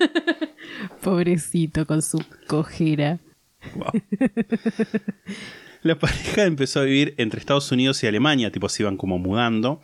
Pobrecito 1.02 1.86
con 1.86 2.02
su 2.02 2.22
cojera. 2.46 3.18
Wow. 3.74 3.92
La 5.82 5.98
pareja 5.98 6.44
empezó 6.44 6.80
a 6.80 6.84
vivir 6.84 7.14
entre 7.18 7.40
Estados 7.40 7.70
Unidos 7.72 8.02
y 8.02 8.06
Alemania, 8.06 8.50
tipo 8.50 8.68
se 8.68 8.82
iban 8.82 8.96
como 8.96 9.18
mudando, 9.18 9.80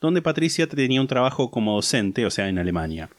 donde 0.00 0.22
Patricia 0.22 0.66
tenía 0.66 1.00
un 1.00 1.08
trabajo 1.08 1.50
como 1.50 1.74
docente, 1.74 2.24
o 2.26 2.30
sea, 2.30 2.48
en 2.48 2.58
Alemania. 2.58 3.10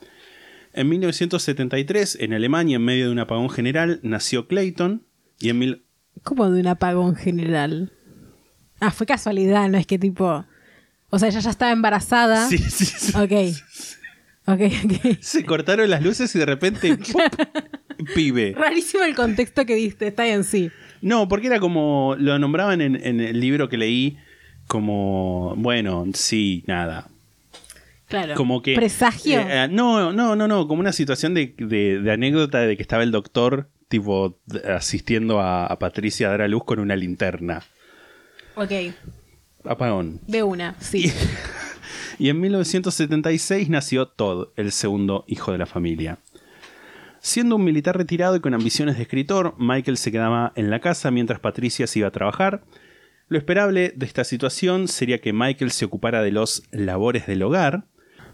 En 0.73 0.89
1973, 0.89 2.17
en 2.19 2.34
Alemania, 2.34 2.78
en 2.78 2.86
medio 2.86 3.06
de 3.06 3.12
un 3.12 3.19
apagón 3.19 3.49
general, 3.49 3.99
nació 4.02 4.47
Clayton, 4.47 5.04
y 5.39 5.50
en 5.50 5.60
mil... 5.60 5.84
Como 6.24 6.50
de 6.50 6.62
un 6.62 6.67
apagón 6.67 7.15
general. 7.15 7.91
Ah, 8.80 8.91
fue 8.91 9.06
casualidad, 9.06 9.67
no 9.69 9.78
es 9.78 9.86
que 9.88 10.00
tipo. 10.00 10.46
O 11.10 11.19
sea, 11.19 11.30
ella 11.30 11.39
ya 11.39 11.50
estaba 11.50 11.72
embarazada. 11.72 12.48
Sí, 12.48 12.58
sí, 12.58 12.86
sí. 12.86 13.12
Ok. 13.17 13.56
Ok, 14.46 14.62
ok. 14.86 15.17
Se 15.22 15.46
cortaron 15.46 15.89
las 15.89 16.02
luces 16.02 16.34
y 16.36 16.39
de 16.39 16.46
repente... 16.46 16.98
Pibe. 18.15 18.54
Rarísimo 18.58 19.04
el 19.04 19.15
contexto 19.15 19.65
que 19.65 19.76
diste, 19.76 20.08
está 20.08 20.24
bien, 20.26 20.43
sí. 20.43 20.69
No, 21.02 21.28
porque 21.28 21.48
era 21.48 21.60
como... 21.60 22.15
Lo 22.17 22.38
nombraban 22.39 22.82
en, 22.82 22.96
en 23.06 23.19
el 23.22 23.39
libro 23.39 23.69
que 23.69 23.78
leí 23.78 24.17
como... 24.67 25.54
Bueno, 25.58 26.06
sí, 26.13 26.63
nada. 26.67 27.08
Claro. 28.08 28.36
Como 28.36 28.62
que. 28.62 28.76
¿Presagio? 28.76 29.39
Eh, 29.39 29.46
eh, 29.63 29.67
no, 29.72 30.12
no, 30.13 30.36
no, 30.36 30.48
no. 30.48 30.67
Como 30.67 30.82
una 30.82 30.93
situación 30.93 31.34
de, 31.34 31.56
de- 31.58 32.00
de 32.00 32.12
anécdota 32.12 32.60
de 32.60 32.76
que 32.78 32.84
estaba 32.84 33.02
el 33.02 33.12
doctor, 33.12 33.69
tipo, 33.93 34.39
asistiendo 34.67 35.39
a, 35.39 35.67
a 35.67 35.77
Patricia 35.77 36.25
a 36.25 36.32
dar 36.32 36.41
a 36.41 36.47
luz 36.47 36.63
con 36.63 36.79
una 36.79 36.95
linterna. 36.95 37.62
ok, 38.56 38.71
Apagón. 39.65 40.19
de 40.25 40.41
una, 40.41 40.75
sí. 40.79 41.13
Y 42.17 42.29
en 42.29 42.41
1976 42.41 43.69
nació 43.69 44.08
Todd, 44.08 44.47
el 44.56 44.71
segundo 44.71 45.25
hijo 45.27 45.51
de 45.51 45.60
la 45.60 45.67
familia. 45.67 46.17
Siendo 47.19 47.56
un 47.56 47.63
militar 47.63 47.95
retirado 47.95 48.36
y 48.36 48.39
con 48.39 48.56
ambiciones 48.56 48.97
de 48.97 49.03
escritor, 49.03 49.53
Michael 49.60 49.97
se 49.97 50.12
quedaba 50.12 50.53
en 50.56 50.71
la 50.71 50.79
casa 50.79 51.12
mientras 51.12 51.39
Patricia 51.39 51.86
se 51.86 51.99
iba 51.99 52.08
a 52.08 52.12
trabajar. 52.12 52.63
Lo 53.27 53.38
esperable 53.38 53.93
de 53.95 54.08
esta 54.08 54.23
situación 54.23 54.88
sería 54.88 55.21
que 55.21 55.34
Michael 55.34 55.69
se 55.69 55.86
ocupara 55.86 56.23
de 56.23 56.32
los 56.32 56.63
labores 56.71 57.27
del 57.27 57.43
hogar, 57.43 57.86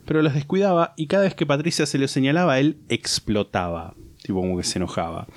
pero 0.06 0.22
los 0.22 0.34
descuidaba 0.34 0.94
y 0.96 1.08
cada 1.08 1.24
vez 1.24 1.36
que 1.36 1.46
Patricia 1.46 1.86
se 1.86 1.98
lo 1.98 2.08
señalaba, 2.08 2.60
él 2.60 2.78
explotaba, 2.88 3.96
tipo 4.24 4.40
como 4.40 4.58
que 4.58 4.64
se 4.64 4.80
enojaba. 4.80 5.28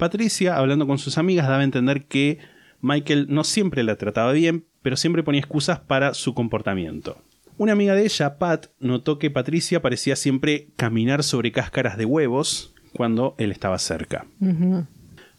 Patricia, 0.00 0.56
hablando 0.56 0.86
con 0.86 0.98
sus 0.98 1.16
amigas, 1.18 1.46
daba 1.46 1.60
a 1.60 1.64
entender 1.64 2.06
que 2.06 2.38
Michael 2.80 3.26
no 3.28 3.44
siempre 3.44 3.82
la 3.84 3.94
trataba 3.96 4.32
bien, 4.32 4.64
pero 4.82 4.96
siempre 4.96 5.22
ponía 5.22 5.40
excusas 5.40 5.78
para 5.80 6.14
su 6.14 6.34
comportamiento. 6.34 7.22
Una 7.58 7.72
amiga 7.72 7.94
de 7.94 8.04
ella, 8.04 8.38
Pat, 8.38 8.66
notó 8.80 9.18
que 9.18 9.30
Patricia 9.30 9.82
parecía 9.82 10.16
siempre 10.16 10.68
caminar 10.76 11.22
sobre 11.22 11.52
cáscaras 11.52 11.96
de 11.98 12.06
huevos 12.06 12.74
cuando 12.94 13.34
él 13.38 13.52
estaba 13.52 13.78
cerca. 13.78 14.26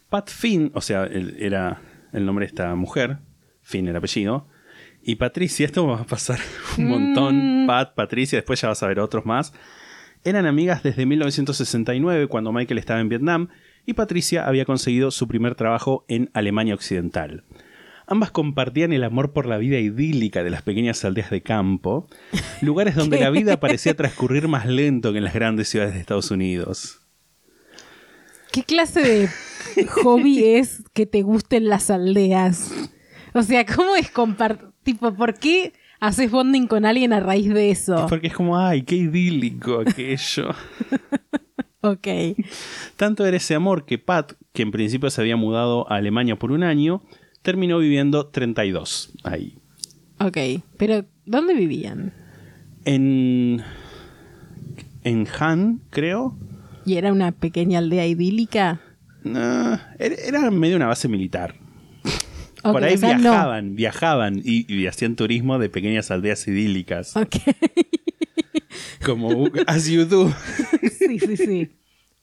Pat 0.10 0.30
Finn, 0.30 0.72
o 0.76 0.82
sea, 0.82 1.04
el- 1.06 1.36
era 1.40 1.82
el 2.14 2.26
nombre 2.26 2.46
de 2.46 2.50
esta 2.50 2.76
mujer, 2.76 3.18
Finn 3.64 3.88
el 3.88 3.96
apellido, 3.96 4.48
y 5.04 5.16
Patricia, 5.16 5.66
esto 5.66 5.88
va 5.88 6.02
a 6.02 6.06
pasar 6.06 6.38
un 6.78 6.88
montón, 6.88 7.64
Pat, 7.66 7.96
Patricia, 7.96 8.38
después 8.38 8.62
ya 8.62 8.68
vas 8.68 8.84
a 8.84 8.88
ver 8.88 9.00
otros 9.00 9.26
más, 9.26 9.52
eran 10.24 10.46
amigas 10.46 10.84
desde 10.84 11.08
1969 11.08 12.28
cuando 12.28 12.52
Michael 12.52 12.78
estaba 12.78 13.00
en 13.00 13.10
Vietnam 13.10 13.48
y 13.86 13.94
Patricia 13.94 14.48
había 14.48 14.66
conseguido 14.66 15.12
su 15.12 15.28
primer 15.28 15.56
trabajo 15.56 16.06
en 16.08 16.30
Alemania 16.34 16.74
Occidental. 16.76 17.44
Ambas 18.08 18.32
compartían 18.32 18.92
el 18.92 19.04
amor 19.04 19.32
por 19.32 19.46
la 19.46 19.58
vida 19.58 19.80
idílica 19.80 20.44
de 20.44 20.50
las 20.50 20.64
pequeñas 20.64 21.04
aldeas 21.06 21.30
de 21.30 21.42
campo, 21.42 22.08
lugares 22.62 22.96
donde 22.96 23.20
la 23.20 23.30
vida 23.30 23.60
parecía 23.60 23.96
transcurrir 23.96 24.48
más 24.48 24.66
lento 24.66 25.12
que 25.12 25.20
en 25.20 25.24
las 25.24 25.34
grandes 25.34 25.70
ciudades 25.70 25.94
de 25.94 26.02
Estados 26.02 26.32
Unidos. 26.32 27.00
¿Qué 28.52 28.64
clase 28.64 29.30
de 29.76 29.88
hobby 29.88 30.44
es 30.56 30.84
que 30.94 31.06
te 31.06 31.22
gusten 31.22 31.70
las 31.70 31.90
aldeas? 31.90 32.72
O 33.34 33.44
sea, 33.44 33.66
¿cómo 33.66 33.96
es 33.96 34.12
compartir? 34.12 34.68
Tipo, 34.84 35.14
¿por 35.14 35.36
qué 35.36 35.74
haces 36.00 36.32
bonding 36.32 36.68
con 36.68 36.86
alguien 36.86 37.14
a 37.14 37.20
raíz 37.20 37.54
de 37.54 37.70
eso? 37.70 38.08
Porque 38.10 38.28
es 38.28 38.34
como, 38.34 38.58
ay, 38.58 38.82
qué 38.82 38.96
idílico 38.96 39.82
aquello. 39.88 40.50
Ok. 41.82 42.08
Tanto 42.96 43.26
era 43.26 43.38
ese 43.38 43.56
amor 43.56 43.86
que 43.86 43.98
Pat, 43.98 44.34
que 44.54 44.62
en 44.62 44.72
principio 44.72 45.10
se 45.10 45.22
había 45.22 45.36
mudado 45.36 45.92
a 45.92 45.96
Alemania 45.96 46.38
por 46.38 46.52
un 46.52 46.64
año, 46.64 47.02
terminó 47.42 47.80
viviendo 47.80 48.28
32 48.28 49.12
ahí. 49.24 49.58
Ok. 50.20 50.38
Pero, 50.78 51.06
¿dónde 51.26 51.56
vivían? 51.56 52.14
En. 52.86 53.64
En 55.04 55.28
Han, 55.40 55.82
creo. 55.90 56.38
¿Y 56.86 56.96
era 56.96 57.12
una 57.12 57.32
pequeña 57.32 57.80
aldea 57.80 58.06
idílica? 58.06 58.80
No, 59.24 59.80
era, 60.00 60.50
medio 60.52 60.76
una 60.76 60.88
base 60.88 61.08
militar. 61.08 61.56
Ok, 62.64 62.74
por 62.74 62.84
ahí 62.84 62.94
o 62.94 62.98
sea, 63.00 63.18
no. 63.18 63.22
viajaban, 63.32 63.76
viajaban 63.76 64.42
y, 64.44 64.72
y 64.72 64.86
hacían 64.86 65.16
turismo 65.16 65.58
de 65.58 65.68
pequeñas 65.70 66.12
aldeas 66.12 66.48
idílicas. 66.48 67.18
Ok. 67.18 67.38
Como 69.04 69.50
As 69.66 69.88
You 69.88 70.06
Do. 70.06 70.32
sí, 71.00 71.18
sí, 71.20 71.38
sí. 71.38 71.70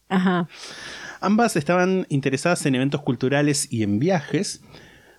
Ajá. 0.09 0.48
Ambas 1.20 1.56
estaban 1.56 2.06
interesadas 2.09 2.64
en 2.66 2.74
eventos 2.74 3.02
culturales 3.02 3.68
y 3.70 3.82
en 3.82 3.98
viajes. 3.98 4.62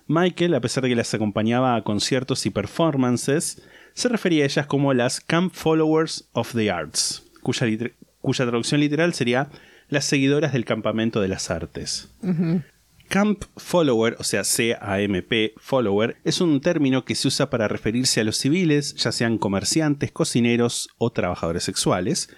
Michael, 0.06 0.54
a 0.54 0.60
pesar 0.60 0.82
de 0.82 0.88
que 0.88 0.96
las 0.96 1.14
acompañaba 1.14 1.76
a 1.76 1.82
conciertos 1.82 2.44
y 2.46 2.50
performances, 2.50 3.62
se 3.92 4.08
refería 4.08 4.44
a 4.44 4.46
ellas 4.46 4.66
como 4.66 4.94
las 4.94 5.20
Camp 5.20 5.52
Followers 5.54 6.28
of 6.32 6.54
the 6.54 6.70
Arts, 6.70 7.22
cuya 7.42 8.46
traducción 8.46 8.80
literal 8.80 9.14
sería 9.14 9.48
las 9.88 10.04
seguidoras 10.04 10.52
del 10.52 10.64
campamento 10.64 11.20
de 11.20 11.28
las 11.28 11.50
artes. 11.50 12.08
Camp 13.08 13.44
Follower, 13.56 14.16
o 14.18 14.24
sea, 14.24 14.44
C-A-M-P, 14.44 15.54
Follower, 15.56 16.16
es 16.24 16.40
un 16.40 16.60
término 16.60 17.04
que 17.04 17.16
se 17.16 17.28
usa 17.28 17.50
para 17.50 17.66
referirse 17.66 18.20
a 18.20 18.24
los 18.24 18.36
civiles, 18.36 18.94
ya 18.94 19.10
sean 19.10 19.36
comerciantes, 19.36 20.12
cocineros 20.12 20.90
o 20.96 21.10
trabajadores 21.10 21.64
sexuales, 21.64 22.30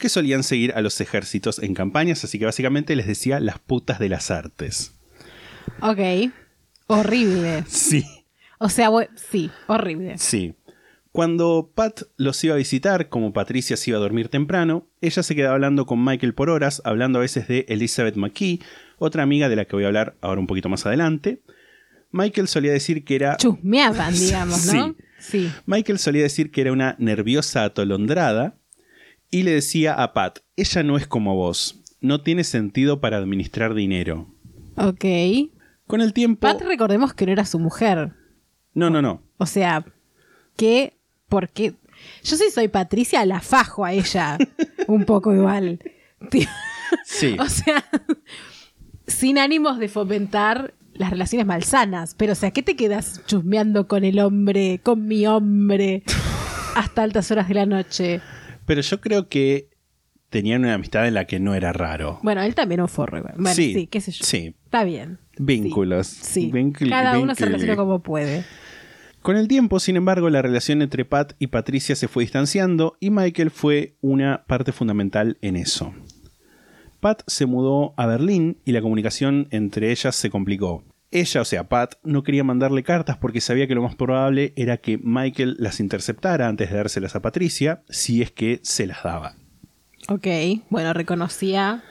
que 0.00 0.08
solían 0.08 0.42
seguir 0.42 0.72
a 0.74 0.80
los 0.80 1.00
ejércitos 1.00 1.60
en 1.60 1.74
campañas, 1.74 2.24
así 2.24 2.40
que 2.40 2.46
básicamente 2.46 2.96
les 2.96 3.06
decía 3.06 3.38
las 3.38 3.60
putas 3.60 4.00
de 4.00 4.08
las 4.08 4.32
artes. 4.32 4.96
Ok. 5.80 5.98
Horrible. 6.88 7.62
Sí, 7.68 8.04
O 8.58 8.68
sea, 8.68 8.90
sí, 9.30 9.50
horrible. 9.68 10.18
sí. 10.18 10.54
Cuando 11.12 11.72
Pat 11.74 12.02
los 12.16 12.42
iba 12.44 12.54
a 12.54 12.58
visitar, 12.58 13.08
como 13.08 13.32
Patricia 13.32 13.76
se 13.76 13.90
iba 13.90 13.98
a 13.98 14.02
dormir 14.02 14.28
temprano, 14.28 14.86
ella 15.00 15.24
se 15.24 15.34
quedaba 15.34 15.54
hablando 15.54 15.84
con 15.84 16.04
Michael 16.04 16.34
por 16.34 16.50
horas, 16.50 16.80
hablando 16.84 17.18
a 17.18 17.22
veces 17.22 17.48
de 17.48 17.66
Elizabeth 17.68 18.14
McKee, 18.14 18.60
otra 18.98 19.24
amiga 19.24 19.48
de 19.48 19.56
la 19.56 19.64
que 19.64 19.74
voy 19.74 19.84
a 19.84 19.88
hablar 19.88 20.16
ahora 20.20 20.40
un 20.40 20.46
poquito 20.46 20.68
más 20.68 20.86
adelante. 20.86 21.42
Michael 22.12 22.46
solía 22.46 22.72
decir 22.72 23.04
que 23.04 23.16
era 23.16 23.36
Chusmeaban, 23.38 24.12
digamos, 24.18 24.72
¿no? 24.72 24.88
Sí. 24.88 24.96
Sí. 25.18 25.52
Michael 25.66 25.98
solía 25.98 26.22
decir 26.22 26.50
que 26.52 26.60
era 26.60 26.72
una 26.72 26.94
nerviosa 26.98 27.64
atolondrada 27.64 28.54
y 29.30 29.42
le 29.42 29.52
decía 29.52 29.94
a 29.94 30.12
Pat, 30.12 30.40
ella 30.56 30.82
no 30.82 30.96
es 30.96 31.06
como 31.06 31.34
vos, 31.34 31.80
no 32.00 32.22
tiene 32.22 32.44
sentido 32.44 33.00
para 33.00 33.18
administrar 33.18 33.74
dinero. 33.74 34.26
Ok. 34.76 35.04
Con 35.86 36.00
el 36.00 36.12
tiempo... 36.12 36.40
Pat, 36.40 36.60
recordemos 36.62 37.14
que 37.14 37.26
no 37.26 37.32
era 37.32 37.44
su 37.44 37.58
mujer. 37.58 38.12
No, 38.74 38.90
no, 38.90 39.02
no. 39.02 39.22
O 39.38 39.46
sea, 39.46 39.84
que, 40.56 40.96
porque 41.28 41.74
yo 42.22 42.36
sí 42.36 42.44
soy 42.52 42.68
Patricia, 42.68 43.24
la 43.26 43.40
fajo 43.40 43.84
a 43.84 43.92
ella 43.92 44.38
un 44.86 45.04
poco 45.04 45.34
igual. 45.34 45.80
Sí. 46.30 46.46
O 47.38 47.48
sea, 47.48 47.84
sin 49.06 49.38
ánimos 49.38 49.78
de 49.78 49.88
fomentar 49.88 50.74
las 50.94 51.10
relaciones 51.10 51.46
malsanas, 51.46 52.16
pero 52.16 52.32
o 52.32 52.34
sea, 52.34 52.50
¿qué 52.50 52.64
te 52.64 52.74
quedas 52.74 53.22
chusmeando 53.26 53.86
con 53.86 54.02
el 54.02 54.18
hombre, 54.18 54.80
con 54.82 55.06
mi 55.06 55.24
hombre, 55.26 56.02
hasta 56.74 57.04
altas 57.04 57.30
horas 57.30 57.46
de 57.46 57.54
la 57.54 57.66
noche? 57.66 58.20
Pero 58.70 58.82
yo 58.82 59.00
creo 59.00 59.28
que 59.28 59.68
tenían 60.28 60.60
una 60.62 60.74
amistad 60.74 61.08
en 61.08 61.14
la 61.14 61.24
que 61.24 61.40
no 61.40 61.56
era 61.56 61.72
raro. 61.72 62.20
Bueno, 62.22 62.40
él 62.42 62.54
también 62.54 62.80
un 62.80 62.86
forro. 62.86 63.20
Bueno, 63.20 63.52
sí, 63.52 63.74
Sí, 63.74 63.86
qué 63.88 64.00
sé 64.00 64.12
yo. 64.12 64.24
sí. 64.24 64.54
Está 64.64 64.84
bien. 64.84 65.18
Vínculos. 65.38 66.06
Sí. 66.06 66.52
Vincul- 66.52 66.88
Cada 66.88 67.18
uno 67.18 67.34
se 67.34 67.46
relaciona 67.46 67.74
como 67.74 67.98
puede. 68.00 68.44
Con 69.22 69.36
el 69.36 69.48
tiempo, 69.48 69.80
sin 69.80 69.96
embargo, 69.96 70.30
la 70.30 70.40
relación 70.40 70.82
entre 70.82 71.04
Pat 71.04 71.32
y 71.40 71.48
Patricia 71.48 71.96
se 71.96 72.06
fue 72.06 72.22
distanciando 72.22 72.96
y 73.00 73.10
Michael 73.10 73.50
fue 73.50 73.96
una 74.02 74.44
parte 74.46 74.70
fundamental 74.70 75.36
en 75.42 75.56
eso. 75.56 75.92
Pat 77.00 77.22
se 77.26 77.46
mudó 77.46 77.92
a 77.96 78.06
Berlín 78.06 78.58
y 78.64 78.70
la 78.70 78.82
comunicación 78.82 79.48
entre 79.50 79.90
ellas 79.90 80.14
se 80.14 80.30
complicó. 80.30 80.84
Ella, 81.12 81.40
o 81.40 81.44
sea, 81.44 81.68
Pat, 81.68 81.94
no 82.04 82.22
quería 82.22 82.44
mandarle 82.44 82.84
cartas 82.84 83.16
porque 83.16 83.40
sabía 83.40 83.66
que 83.66 83.74
lo 83.74 83.82
más 83.82 83.96
probable 83.96 84.52
era 84.56 84.76
que 84.76 84.98
Michael 84.98 85.56
las 85.58 85.80
interceptara 85.80 86.46
antes 86.46 86.70
de 86.70 86.76
dárselas 86.76 87.16
a 87.16 87.22
Patricia, 87.22 87.82
si 87.88 88.22
es 88.22 88.30
que 88.30 88.60
se 88.62 88.86
las 88.86 89.02
daba. 89.02 89.34
Ok, 90.08 90.26
bueno, 90.70 90.92
reconocía 90.92 91.82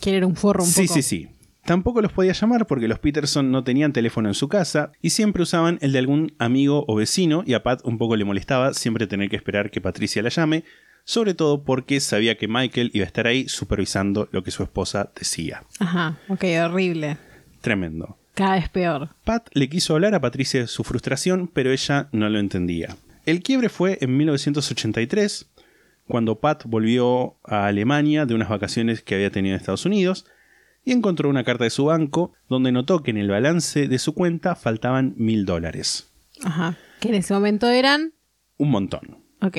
que 0.00 0.16
era 0.16 0.26
un 0.26 0.36
forro 0.36 0.64
un 0.64 0.70
sí, 0.70 0.82
poco. 0.82 0.94
sí, 0.94 1.02
sí. 1.02 1.28
Tampoco 1.64 2.02
los 2.02 2.12
podía 2.12 2.32
llamar 2.32 2.66
porque 2.66 2.88
los 2.88 2.98
Peterson 2.98 3.52
no 3.52 3.62
tenían 3.62 3.92
teléfono 3.92 4.28
en 4.28 4.34
su 4.34 4.48
casa 4.48 4.90
y 5.00 5.10
siempre 5.10 5.44
usaban 5.44 5.78
el 5.80 5.92
de 5.92 5.98
algún 5.98 6.34
amigo 6.38 6.84
o 6.88 6.96
vecino 6.96 7.44
y 7.46 7.54
a 7.54 7.62
Pat 7.62 7.82
un 7.84 7.98
poco 7.98 8.16
le 8.16 8.24
molestaba 8.24 8.74
siempre 8.74 9.06
tener 9.06 9.28
que 9.28 9.36
esperar 9.36 9.70
que 9.70 9.80
Patricia 9.80 10.22
la 10.22 10.30
llame, 10.30 10.64
sobre 11.04 11.34
todo 11.34 11.62
porque 11.62 12.00
sabía 12.00 12.36
que 12.36 12.48
Michael 12.48 12.90
iba 12.94 13.04
a 13.04 13.06
estar 13.06 13.28
ahí 13.28 13.48
supervisando 13.48 14.28
lo 14.32 14.42
que 14.42 14.50
su 14.50 14.64
esposa 14.64 15.12
decía. 15.16 15.62
Ajá, 15.78 16.18
ok, 16.28 16.44
horrible. 16.64 17.18
Tremendo. 17.60 18.18
Cada 18.42 18.56
vez 18.56 18.68
peor. 18.70 19.08
Pat 19.22 19.48
le 19.52 19.68
quiso 19.68 19.94
hablar 19.94 20.16
a 20.16 20.20
Patricia 20.20 20.58
de 20.58 20.66
su 20.66 20.82
frustración, 20.82 21.46
pero 21.46 21.70
ella 21.70 22.08
no 22.10 22.28
lo 22.28 22.40
entendía. 22.40 22.96
El 23.24 23.40
quiebre 23.40 23.68
fue 23.68 23.98
en 24.00 24.16
1983, 24.16 25.48
cuando 26.08 26.40
Pat 26.40 26.64
volvió 26.66 27.36
a 27.44 27.66
Alemania 27.66 28.26
de 28.26 28.34
unas 28.34 28.48
vacaciones 28.48 29.00
que 29.00 29.14
había 29.14 29.30
tenido 29.30 29.54
en 29.54 29.60
Estados 29.60 29.86
Unidos 29.86 30.26
y 30.84 30.90
encontró 30.90 31.30
una 31.30 31.44
carta 31.44 31.62
de 31.62 31.70
su 31.70 31.84
banco 31.84 32.32
donde 32.48 32.72
notó 32.72 33.04
que 33.04 33.12
en 33.12 33.18
el 33.18 33.30
balance 33.30 33.86
de 33.86 33.98
su 34.00 34.12
cuenta 34.12 34.56
faltaban 34.56 35.14
mil 35.16 35.44
dólares. 35.44 36.10
Ajá. 36.42 36.76
Que 36.98 37.10
en 37.10 37.14
ese 37.14 37.34
momento 37.34 37.68
eran. 37.68 38.12
Un 38.56 38.70
montón. 38.70 39.21
Ok. 39.42 39.56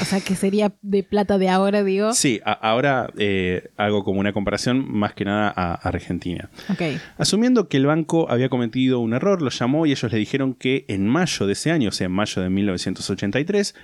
O 0.00 0.04
sea, 0.04 0.20
que 0.20 0.34
sería 0.34 0.72
de 0.82 1.02
plata 1.04 1.38
de 1.38 1.48
ahora, 1.48 1.84
digo. 1.84 2.12
Sí, 2.12 2.40
a- 2.44 2.52
ahora 2.52 3.08
eh, 3.18 3.70
hago 3.76 4.02
como 4.04 4.18
una 4.20 4.32
comparación 4.32 4.84
más 4.92 5.14
que 5.14 5.24
nada 5.24 5.52
a 5.56 5.74
Argentina. 5.74 6.50
Ok. 6.68 6.82
Asumiendo 7.18 7.68
que 7.68 7.76
el 7.76 7.86
banco 7.86 8.28
había 8.30 8.48
cometido 8.48 8.98
un 8.98 9.14
error, 9.14 9.40
lo 9.42 9.50
llamó 9.50 9.86
y 9.86 9.92
ellos 9.92 10.10
le 10.12 10.18
dijeron 10.18 10.54
que 10.54 10.84
en 10.88 11.06
mayo 11.06 11.46
de 11.46 11.52
ese 11.52 11.70
año, 11.70 11.90
o 11.90 11.92
sea, 11.92 12.06
en 12.06 12.12
mayo 12.12 12.42
de 12.42 12.50
1983, 12.50 13.74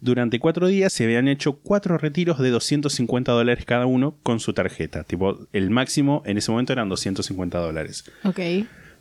durante 0.00 0.38
cuatro 0.40 0.66
días 0.66 0.92
se 0.92 1.04
habían 1.04 1.28
hecho 1.28 1.52
cuatro 1.60 1.96
retiros 1.96 2.38
de 2.38 2.50
250 2.50 3.32
dólares 3.32 3.64
cada 3.64 3.86
uno 3.86 4.18
con 4.22 4.40
su 4.40 4.52
tarjeta. 4.52 5.04
Tipo, 5.04 5.46
el 5.52 5.70
máximo 5.70 6.22
en 6.26 6.38
ese 6.38 6.50
momento 6.50 6.72
eran 6.72 6.88
250 6.88 7.58
dólares. 7.58 8.04
Ok. 8.24 8.40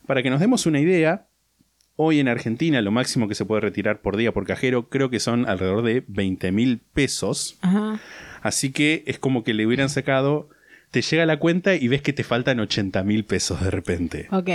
Para 0.06 0.22
que 0.24 0.30
nos 0.30 0.40
demos 0.40 0.66
una 0.66 0.80
idea, 0.80 1.28
hoy 2.04 2.20
en 2.20 2.28
Argentina 2.28 2.82
lo 2.82 2.92
máximo 2.92 3.28
que 3.28 3.36
se 3.36 3.46
puede 3.46 3.62
retirar 3.62 4.02
por 4.02 4.18
día 4.18 4.32
por 4.32 4.46
cajero 4.48 4.90
creo 4.90 5.10
que 5.10 5.20
son 5.20 5.48
alrededor 5.48 5.84
de 5.84 6.04
20 6.08 6.52
mil 6.52 6.80
pesos. 6.94 7.58
Ajá. 7.62 8.00
Así 8.42 8.72
que 8.72 9.04
es 9.06 9.20
como 9.20 9.44
que 9.44 9.54
le 9.54 9.66
hubieran 9.68 9.90
sacado, 9.90 10.50
te 10.90 11.02
llega 11.02 11.26
la 11.26 11.38
cuenta 11.38 11.76
y 11.76 11.88
ves 11.88 12.02
que 12.02 12.12
te 12.14 12.24
faltan 12.24 12.60
80 12.60 13.04
mil 13.04 13.24
pesos 13.24 13.62
de 13.64 13.70
repente 13.72 14.28
Ok. 14.32 14.50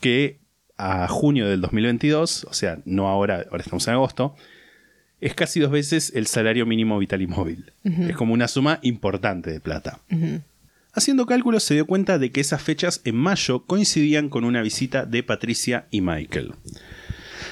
que 0.00 0.38
a 0.78 1.06
junio 1.08 1.46
del 1.48 1.60
2022, 1.60 2.44
o 2.50 2.52
sea, 2.54 2.78
no 2.84 3.08
ahora, 3.08 3.44
ahora 3.50 3.62
estamos 3.62 3.86
en 3.88 3.94
agosto, 3.94 4.34
es 5.20 5.34
casi 5.34 5.60
dos 5.60 5.70
veces 5.70 6.12
el 6.14 6.26
salario 6.26 6.66
mínimo 6.66 6.98
vital 6.98 7.22
y 7.22 7.26
móvil. 7.26 7.72
Es 7.84 8.14
como 8.16 8.34
una 8.34 8.46
suma 8.48 8.78
importante 8.82 9.50
de 9.50 9.60
plata. 9.60 10.00
Haciendo 10.96 11.26
cálculos 11.26 11.62
se 11.62 11.74
dio 11.74 11.86
cuenta 11.86 12.18
de 12.18 12.32
que 12.32 12.40
esas 12.40 12.62
fechas 12.62 13.02
en 13.04 13.16
mayo 13.16 13.66
coincidían 13.66 14.30
con 14.30 14.44
una 14.44 14.62
visita 14.62 15.04
de 15.04 15.22
Patricia 15.22 15.88
y 15.90 16.00
Michael. 16.00 16.54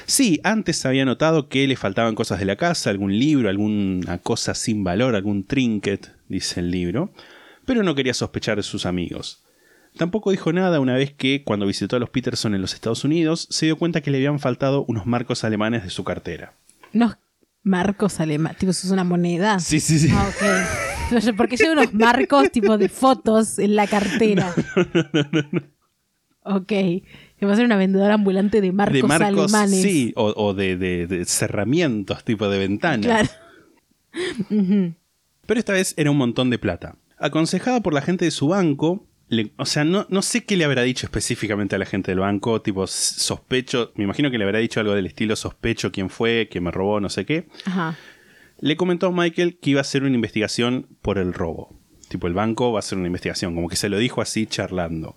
Sí, 0.07 0.41
antes 0.43 0.83
había 0.83 1.05
notado 1.05 1.47
que 1.47 1.67
le 1.67 1.75
faltaban 1.75 2.15
cosas 2.15 2.39
de 2.39 2.45
la 2.45 2.55
casa, 2.55 2.89
algún 2.89 3.19
libro, 3.19 3.47
alguna 3.47 4.17
cosa 4.17 4.55
sin 4.55 4.83
valor, 4.83 5.15
algún 5.15 5.45
trinket, 5.45 6.11
dice 6.27 6.59
el 6.59 6.71
libro, 6.71 7.13
pero 7.65 7.83
no 7.83 7.93
quería 7.93 8.15
sospechar 8.15 8.57
de 8.57 8.63
sus 8.63 8.87
amigos. 8.87 9.43
Tampoco 9.95 10.31
dijo 10.31 10.51
nada 10.51 10.79
una 10.79 10.95
vez 10.95 11.13
que, 11.13 11.43
cuando 11.43 11.67
visitó 11.67 11.97
a 11.97 11.99
los 11.99 12.09
Peterson 12.09 12.55
en 12.55 12.61
los 12.61 12.73
Estados 12.73 13.03
Unidos, 13.03 13.47
se 13.51 13.67
dio 13.67 13.77
cuenta 13.77 14.01
que 14.01 14.09
le 14.09 14.17
habían 14.17 14.39
faltado 14.39 14.85
unos 14.87 15.05
marcos 15.05 15.43
alemanes 15.43 15.83
de 15.83 15.91
su 15.91 16.03
cartera. 16.03 16.55
Unos 16.95 17.17
marcos 17.61 18.19
alemanes. 18.19 18.57
Tipo, 18.57 18.71
eso 18.71 18.87
es 18.87 18.91
una 18.91 19.03
moneda. 19.03 19.59
Sí, 19.59 19.79
sí, 19.79 19.99
sí. 19.99 20.09
Ah, 20.11 20.29
ok. 20.29 20.94
Pero 21.09 21.21
yo, 21.21 21.35
¿Por 21.35 21.47
qué 21.47 21.57
lleva 21.57 21.73
unos 21.73 21.93
marcos 21.93 22.51
tipo 22.51 22.77
de 22.77 22.89
fotos 22.89 23.59
en 23.59 23.75
la 23.75 23.87
cartera? 23.87 24.53
Ok. 26.47 26.67
Que 26.67 27.45
va 27.47 27.53
a 27.53 27.55
ser 27.55 27.65
una 27.65 27.75
vendedora 27.75 28.13
ambulante 28.13 28.61
de 28.61 28.71
marcos, 28.71 28.93
de 28.93 29.01
marcos, 29.01 29.51
alemanes. 29.51 29.81
sí, 29.81 30.13
o, 30.15 30.25
o 30.37 30.53
de, 30.53 30.77
de- 30.77 31.07
de 31.07 31.25
cerramientos, 31.25 32.23
tipo 32.23 32.47
de 32.49 32.59
ventanas. 32.59 33.03
Claro. 33.03 33.29
Pero 35.47 35.59
esta 35.59 35.73
vez 35.73 35.95
era 35.97 36.11
un 36.11 36.17
montón 36.17 36.51
de 36.51 36.59
plata. 36.59 36.97
Aconsejada 37.17 37.81
por 37.81 37.95
la 37.95 38.01
gente 38.01 38.25
de 38.25 38.31
su 38.31 38.49
banco, 38.49 39.07
le- 39.27 39.53
o 39.57 39.65
sea, 39.65 39.85
no, 39.85 40.05
no 40.09 40.21
sé 40.21 40.45
qué 40.45 40.55
le 40.55 40.65
habrá 40.65 40.83
dicho 40.83 41.07
específicamente 41.07 41.75
a 41.75 41.79
la 41.79 41.85
gente 41.85 42.11
del 42.11 42.19
banco, 42.19 42.61
tipo 42.61 42.85
sospecho, 42.85 43.91
me 43.95 44.03
imagino 44.03 44.29
que 44.29 44.37
le 44.37 44.43
habrá 44.43 44.59
dicho 44.59 44.79
algo 44.79 44.93
del 44.93 45.07
estilo 45.07 45.35
sospecho 45.35 45.91
quién 45.91 46.11
fue, 46.11 46.47
quién 46.51 46.63
me 46.63 46.69
robó, 46.69 46.99
no 46.99 47.09
sé 47.09 47.25
qué. 47.25 47.47
Ajá. 47.65 47.97
Le 48.59 48.77
comentó 48.77 49.07
a 49.07 49.11
Michael 49.11 49.59
que 49.59 49.71
iba 49.71 49.79
a 49.79 49.81
hacer 49.81 50.03
una 50.03 50.15
investigación 50.15 50.87
por 51.01 51.17
el 51.17 51.33
robo. 51.33 51.77
Tipo, 52.09 52.27
el 52.27 52.33
banco 52.33 52.71
va 52.71 52.77
a 52.77 52.79
hacer 52.79 52.97
una 52.97 53.07
investigación, 53.07 53.55
como 53.55 53.67
que 53.67 53.75
se 53.75 53.89
lo 53.89 53.97
dijo 53.97 54.21
así 54.21 54.45
charlando. 54.45 55.15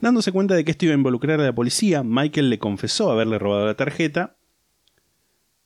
Dándose 0.00 0.32
cuenta 0.32 0.54
de 0.54 0.64
que 0.64 0.70
esto 0.70 0.86
iba 0.86 0.94
a 0.94 0.98
involucrar 0.98 1.40
a 1.40 1.44
la 1.44 1.54
policía, 1.54 2.02
Michael 2.02 2.48
le 2.50 2.58
confesó 2.58 3.10
haberle 3.10 3.38
robado 3.38 3.66
la 3.66 3.74
tarjeta 3.74 4.36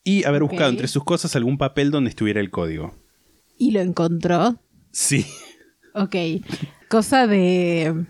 y 0.03 0.25
haber 0.25 0.43
buscado 0.43 0.71
entre 0.71 0.89
sus 0.89 1.05
cosas 1.05 1.35
algún 1.37 1.57
papel 1.57 1.91
donde 1.91 2.11
estuviera 2.11 2.41
el 2.41 2.51
código. 2.51 2.95
Y 3.57 3.71
lo 3.71 3.81
encontró. 3.81 4.57
Sí. 4.91 5.25
Ok. 5.95 6.17
Cosa 6.89 7.27
de. 7.27 8.05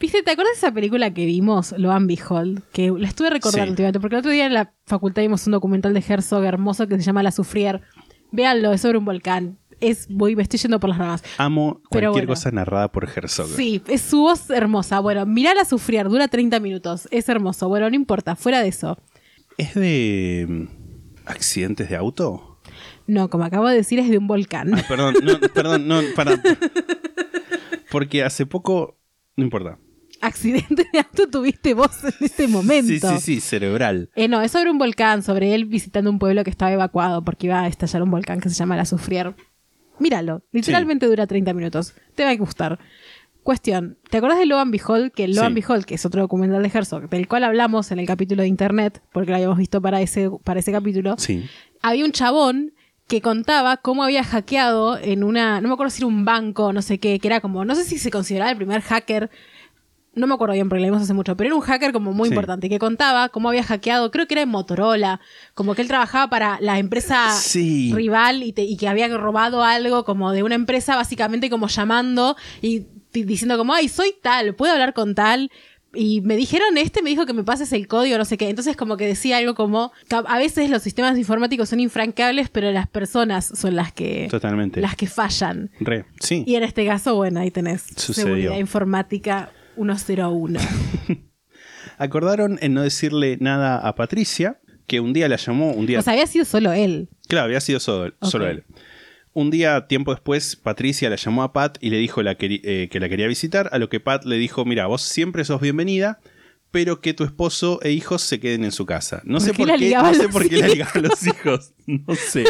¿Viste? 0.00 0.24
¿Te 0.24 0.32
acuerdas 0.32 0.54
de 0.54 0.58
esa 0.66 0.74
película 0.74 1.14
que 1.14 1.24
vimos, 1.26 1.72
Lo 1.78 1.96
Behold? 2.00 2.62
Que 2.72 2.90
la 2.90 3.06
estuve 3.06 3.30
recordando 3.30 3.66
Sí. 3.66 3.70
últimamente, 3.70 4.00
porque 4.00 4.16
el 4.16 4.20
otro 4.20 4.32
día 4.32 4.46
en 4.46 4.54
la 4.54 4.74
facultad 4.86 5.22
vimos 5.22 5.46
un 5.46 5.52
documental 5.52 5.94
de 5.94 6.04
Herzog 6.06 6.42
hermoso 6.42 6.88
que 6.88 6.96
se 6.96 7.02
llama 7.02 7.22
La 7.22 7.30
Sufrier. 7.30 7.80
Véanlo, 8.32 8.72
es 8.72 8.80
sobre 8.80 8.98
un 8.98 9.04
volcán. 9.04 9.58
Es, 9.80 10.06
voy, 10.08 10.36
me 10.36 10.42
estoy 10.42 10.58
yendo 10.58 10.78
por 10.78 10.90
las 10.90 10.98
ramas. 10.98 11.22
Amo 11.38 11.80
Pero 11.90 12.12
cualquier 12.12 12.26
bueno. 12.26 12.28
cosa 12.28 12.50
narrada 12.50 12.92
por 12.92 13.08
Herzog. 13.08 13.48
Sí, 13.48 13.82
es 13.88 14.02
su 14.02 14.20
voz 14.20 14.50
hermosa. 14.50 15.00
Bueno, 15.00 15.24
mirala 15.24 15.64
sufrir, 15.64 16.04
dura 16.08 16.28
30 16.28 16.60
minutos. 16.60 17.08
Es 17.10 17.28
hermoso. 17.30 17.68
Bueno, 17.68 17.88
no 17.88 17.96
importa, 17.96 18.36
fuera 18.36 18.60
de 18.62 18.68
eso. 18.68 18.98
¿Es 19.56 19.74
de 19.74 20.46
mm, 20.48 20.64
accidentes 21.26 21.88
de 21.88 21.96
auto? 21.96 22.58
No, 23.06 23.30
como 23.30 23.44
acabo 23.44 23.68
de 23.68 23.76
decir, 23.76 23.98
es 23.98 24.08
de 24.10 24.18
un 24.18 24.26
volcán. 24.26 24.74
Ah, 24.74 24.84
perdón, 24.86 25.14
no, 25.22 25.40
perdón, 25.40 25.88
no, 25.88 26.00
para. 26.14 26.40
Porque 27.90 28.22
hace 28.22 28.46
poco. 28.46 28.98
No 29.36 29.44
importa. 29.44 29.78
Accidente 30.20 30.86
de 30.92 30.98
auto 30.98 31.28
tuviste 31.30 31.74
vos 31.74 32.04
en 32.04 32.12
este 32.20 32.46
momento. 32.48 32.88
Sí, 32.88 33.00
sí, 33.00 33.20
sí, 33.36 33.40
cerebral. 33.40 34.10
Eh, 34.14 34.28
no, 34.28 34.40
es 34.42 34.52
sobre 34.52 34.70
un 34.70 34.78
volcán, 34.78 35.22
sobre 35.22 35.54
él 35.54 35.64
visitando 35.64 36.10
un 36.10 36.18
pueblo 36.18 36.44
que 36.44 36.50
estaba 36.50 36.72
evacuado 36.72 37.24
porque 37.24 37.46
iba 37.46 37.60
a 37.62 37.68
estallar 37.68 38.02
un 38.02 38.10
volcán 38.10 38.40
que 38.40 38.48
se 38.48 38.54
llama 38.54 38.76
La 38.76 38.84
Sufrier. 38.84 39.34
Míralo, 39.98 40.42
literalmente 40.52 41.06
dura 41.06 41.26
30 41.26 41.52
minutos. 41.54 41.94
Te 42.14 42.24
va 42.24 42.30
a 42.30 42.36
gustar. 42.36 42.78
Cuestión, 43.42 43.98
¿te 44.10 44.18
acuerdas 44.18 44.38
de 44.38 44.46
Lo 44.46 44.58
and 44.58 44.70
Behold? 44.72 45.12
Que 45.12 45.26
Lo 45.28 45.46
Sí. 45.46 45.52
Behold, 45.52 45.84
que 45.84 45.94
es 45.94 46.04
otro 46.04 46.20
documental 46.22 46.62
de 46.62 46.70
Herzog, 46.72 47.08
del 47.08 47.26
cual 47.26 47.44
hablamos 47.44 47.90
en 47.90 47.98
el 47.98 48.06
capítulo 48.06 48.42
de 48.42 48.48
internet, 48.48 49.02
porque 49.12 49.30
lo 49.30 49.36
habíamos 49.36 49.56
visto 49.58 49.80
para 49.80 50.00
ese, 50.02 50.30
para 50.44 50.60
ese 50.60 50.72
capítulo, 50.72 51.14
Sí. 51.18 51.44
había 51.82 52.04
un 52.04 52.12
chabón 52.12 52.72
que 53.08 53.20
contaba 53.22 53.78
cómo 53.78 54.04
había 54.04 54.22
hackeado 54.22 54.96
en 54.98 55.24
una, 55.24 55.60
no 55.60 55.68
me 55.68 55.74
acuerdo 55.74 55.90
si 55.90 56.00
era 56.02 56.06
un 56.06 56.24
banco, 56.24 56.72
no 56.72 56.80
sé 56.82 56.98
qué, 56.98 57.18
que 57.18 57.26
era 57.28 57.40
como, 57.40 57.64
no 57.64 57.74
sé 57.74 57.84
si 57.84 57.98
se 57.98 58.10
consideraba 58.10 58.50
el 58.50 58.56
primer 58.56 58.82
hacker, 58.82 59.30
no 60.14 60.26
me 60.26 60.34
acuerdo 60.34 60.54
bien 60.54 60.68
porque 60.68 60.80
lo 60.82 60.88
vimos 60.88 61.02
hace 61.02 61.14
mucho, 61.14 61.36
pero 61.36 61.48
era 61.48 61.54
un 61.54 61.60
hacker 61.62 61.92
como 61.92 62.12
muy 62.12 62.28
Sí. 62.28 62.34
importante, 62.34 62.68
que 62.68 62.78
contaba 62.78 63.28
cómo 63.28 63.48
había 63.48 63.62
hackeado, 63.62 64.10
creo 64.10 64.26
que 64.26 64.34
era 64.34 64.42
en 64.42 64.48
Motorola, 64.48 65.20
como 65.54 65.74
que 65.74 65.82
él 65.82 65.88
trabajaba 65.88 66.28
para 66.28 66.58
la 66.60 66.78
empresa 66.78 67.30
Sí. 67.32 67.92
rival 67.94 68.42
y, 68.42 68.52
te- 68.52 68.64
y 68.64 68.76
que 68.76 68.88
había 68.88 69.08
robado 69.16 69.62
algo 69.62 70.04
como 70.04 70.32
de 70.32 70.42
una 70.42 70.56
empresa, 70.56 70.96
básicamente 70.96 71.48
como 71.48 71.68
llamando 71.68 72.36
y 72.60 72.86
di- 73.12 73.22
diciendo 73.24 73.56
como, 73.56 73.72
ay, 73.72 73.88
soy 73.88 74.14
tal, 74.20 74.54
puedo 74.54 74.72
hablar 74.72 74.94
con 74.94 75.14
tal. 75.14 75.50
Y 75.92 76.20
me 76.20 76.36
dijeron, 76.36 76.78
este 76.78 77.02
me 77.02 77.10
dijo 77.10 77.26
que 77.26 77.32
me 77.32 77.42
pases 77.42 77.72
el 77.72 77.88
código, 77.88 78.16
no 78.16 78.24
sé 78.24 78.38
qué. 78.38 78.48
Entonces 78.48 78.76
como 78.76 78.96
que 78.96 79.06
decía 79.08 79.38
algo 79.38 79.56
como, 79.56 79.90
a 80.10 80.38
veces 80.38 80.70
los 80.70 80.82
sistemas 80.82 81.18
informáticos 81.18 81.68
son 81.68 81.80
infranqueables, 81.80 82.48
pero 82.48 82.70
las 82.70 82.86
personas 82.86 83.44
son 83.56 83.74
las 83.74 83.92
que, 83.92 84.28
Totalmente. 84.30 84.80
las 84.80 84.94
que 84.94 85.08
fallan. 85.08 85.70
Re, 85.80 86.04
sí. 86.20 86.44
Y 86.46 86.54
en 86.54 86.62
este 86.62 86.86
caso, 86.86 87.16
bueno, 87.16 87.40
ahí 87.40 87.50
tenés 87.50 87.82
Sucedió. 87.96 88.26
seguridad 88.26 88.56
informática 88.58 89.50
101. 89.76 90.60
Acordaron 91.98 92.58
en 92.62 92.74
no 92.74 92.82
decirle 92.82 93.36
nada 93.40 93.76
a 93.76 93.94
Patricia, 93.94 94.60
que 94.86 95.00
un 95.00 95.12
día 95.12 95.28
la 95.28 95.36
llamó, 95.36 95.72
un 95.72 95.86
día... 95.86 95.98
O 95.98 96.02
sea, 96.02 96.14
había 96.14 96.26
sido 96.26 96.44
solo 96.44 96.72
él. 96.72 97.08
Claro, 97.28 97.44
había 97.44 97.60
sido 97.60 97.78
solo, 97.80 98.12
solo 98.22 98.48
él. 98.48 98.64
Un 99.32 99.50
día, 99.50 99.86
tiempo 99.86 100.12
después, 100.12 100.56
Patricia 100.56 101.08
la 101.08 101.16
llamó 101.16 101.44
a 101.44 101.52
Pat 101.52 101.78
y 101.80 101.90
le 101.90 101.98
dijo 101.98 102.22
la 102.22 102.36
eh, 102.40 102.88
que 102.90 103.00
la 103.00 103.08
quería 103.08 103.28
visitar, 103.28 103.68
a 103.72 103.78
lo 103.78 103.88
que 103.88 104.00
Pat 104.00 104.24
le 104.24 104.36
dijo, 104.36 104.64
mira, 104.64 104.86
vos 104.86 105.02
siempre 105.02 105.44
sos 105.44 105.60
bienvenida, 105.60 106.20
pero 106.72 107.00
que 107.00 107.14
tu 107.14 107.22
esposo 107.24 107.78
e 107.82 107.92
hijos 107.92 108.22
se 108.22 108.40
queden 108.40 108.64
en 108.64 108.72
su 108.72 108.86
casa. 108.86 109.22
No 109.24 109.38
¿Por 109.38 109.46
sé 109.46 109.54
por 109.54 109.66
qué, 109.78 109.94
no 109.94 110.14
sé 110.14 110.28
por 110.28 110.48
qué 110.48 110.56
la 110.56 110.68
ligaban 110.68 111.02
los 111.02 111.26
hijos, 111.26 111.72
no 111.86 112.14
sé. 112.16 112.44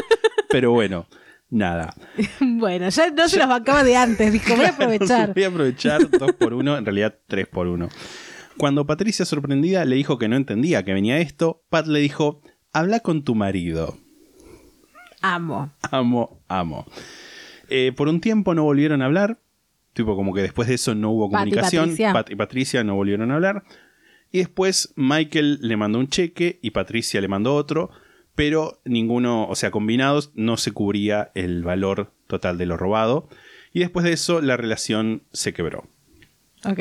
Pero 0.49 0.73
bueno, 0.73 1.07
nada. 1.51 1.95
bueno, 2.41 2.89
ya 2.89 3.11
no 3.11 3.29
se 3.29 3.39
los 3.39 3.49
bancaba 3.49 3.85
de 3.85 3.97
antes, 3.97 4.33
dijo, 4.33 4.57
voy 4.57 4.65
a 4.65 4.69
aprovechar. 4.71 5.35
Voy 5.35 5.45
a 5.45 5.49
aprovechar 5.49 6.11
dos 6.19 6.33
por 6.33 6.55
uno, 6.55 6.77
en 6.77 6.85
realidad 6.85 7.19
tres 7.27 7.47
por 7.47 7.67
uno. 7.67 7.89
Cuando 8.57 8.87
Patricia, 8.87 9.25
sorprendida, 9.25 9.85
le 9.85 9.97
dijo 9.97 10.19
que 10.19 10.29
no 10.29 10.37
entendía 10.37 10.85
que 10.85 10.93
venía 10.93 11.19
esto, 11.19 11.63
Pat 11.69 11.87
le 11.87 12.01
dijo, 12.01 12.43
habla 12.73 13.01
con 13.01 13.25
tu 13.25 13.35
marido. 13.35 13.97
Amo. 15.23 15.73
Amo, 15.91 16.41
amo. 16.49 16.87
Eh, 17.69 17.93
por 17.97 18.09
un 18.09 18.21
tiempo 18.21 18.55
no 18.55 18.65
volvieron 18.65 19.03
a 19.03 19.07
hablar. 19.07 19.39
Tipo, 19.93 20.17
como 20.17 20.33
que 20.33 20.43
después 20.43 20.69
de 20.69 20.75
eso 20.75 20.95
no 20.95 21.11
hubo 21.11 21.31
Pat 21.31 21.47
y 21.47 21.51
comunicación. 21.51 21.85
Patricia. 21.85 22.13
Pat 22.13 22.31
y 22.31 22.37
Patricia 22.37 22.85
no 22.85 22.95
volvieron 22.95 23.31
a 23.31 23.35
hablar. 23.35 23.65
Y 24.33 24.39
después 24.39 24.93
Michael 24.97 25.59
le 25.61 25.77
mandó 25.77 25.99
un 25.99 26.09
cheque 26.09 26.59
y 26.63 26.71
Patricia 26.71 27.21
le 27.21 27.29
mandó 27.29 27.55
otro. 27.55 27.91
Pero 28.35 28.81
ninguno, 28.85 29.47
o 29.49 29.55
sea, 29.55 29.71
combinados, 29.71 30.33
no 30.35 30.57
se 30.57 30.73
cubría 30.73 31.31
el 31.35 31.63
valor 31.63 32.13
total 32.27 32.59
de 32.59 32.67
lo 32.67 32.77
robado. 32.77 33.29
Y 33.73 33.81
después 33.81 34.05
de 34.05 34.13
eso 34.13 34.41
la 34.41 34.57
relación 34.57 35.23
se 35.33 35.53
quebró. 35.53 35.89
Ok. 36.65 36.81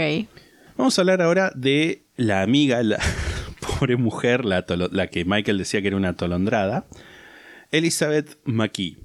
Vamos 0.78 0.98
a 0.98 1.02
hablar 1.02 1.22
ahora 1.22 1.52
de 1.56 2.06
la 2.16 2.42
amiga, 2.42 2.82
la 2.84 3.00
pobre 3.80 3.98
mujer, 3.98 4.46
la, 4.46 4.66
la 4.92 5.08
que 5.08 5.26
Michael 5.26 5.58
decía 5.58 5.82
que 5.82 5.88
era 5.88 5.98
una 5.98 6.10
atolondrada, 6.10 6.88
Elizabeth 7.72 8.40
McKee. 8.46 8.98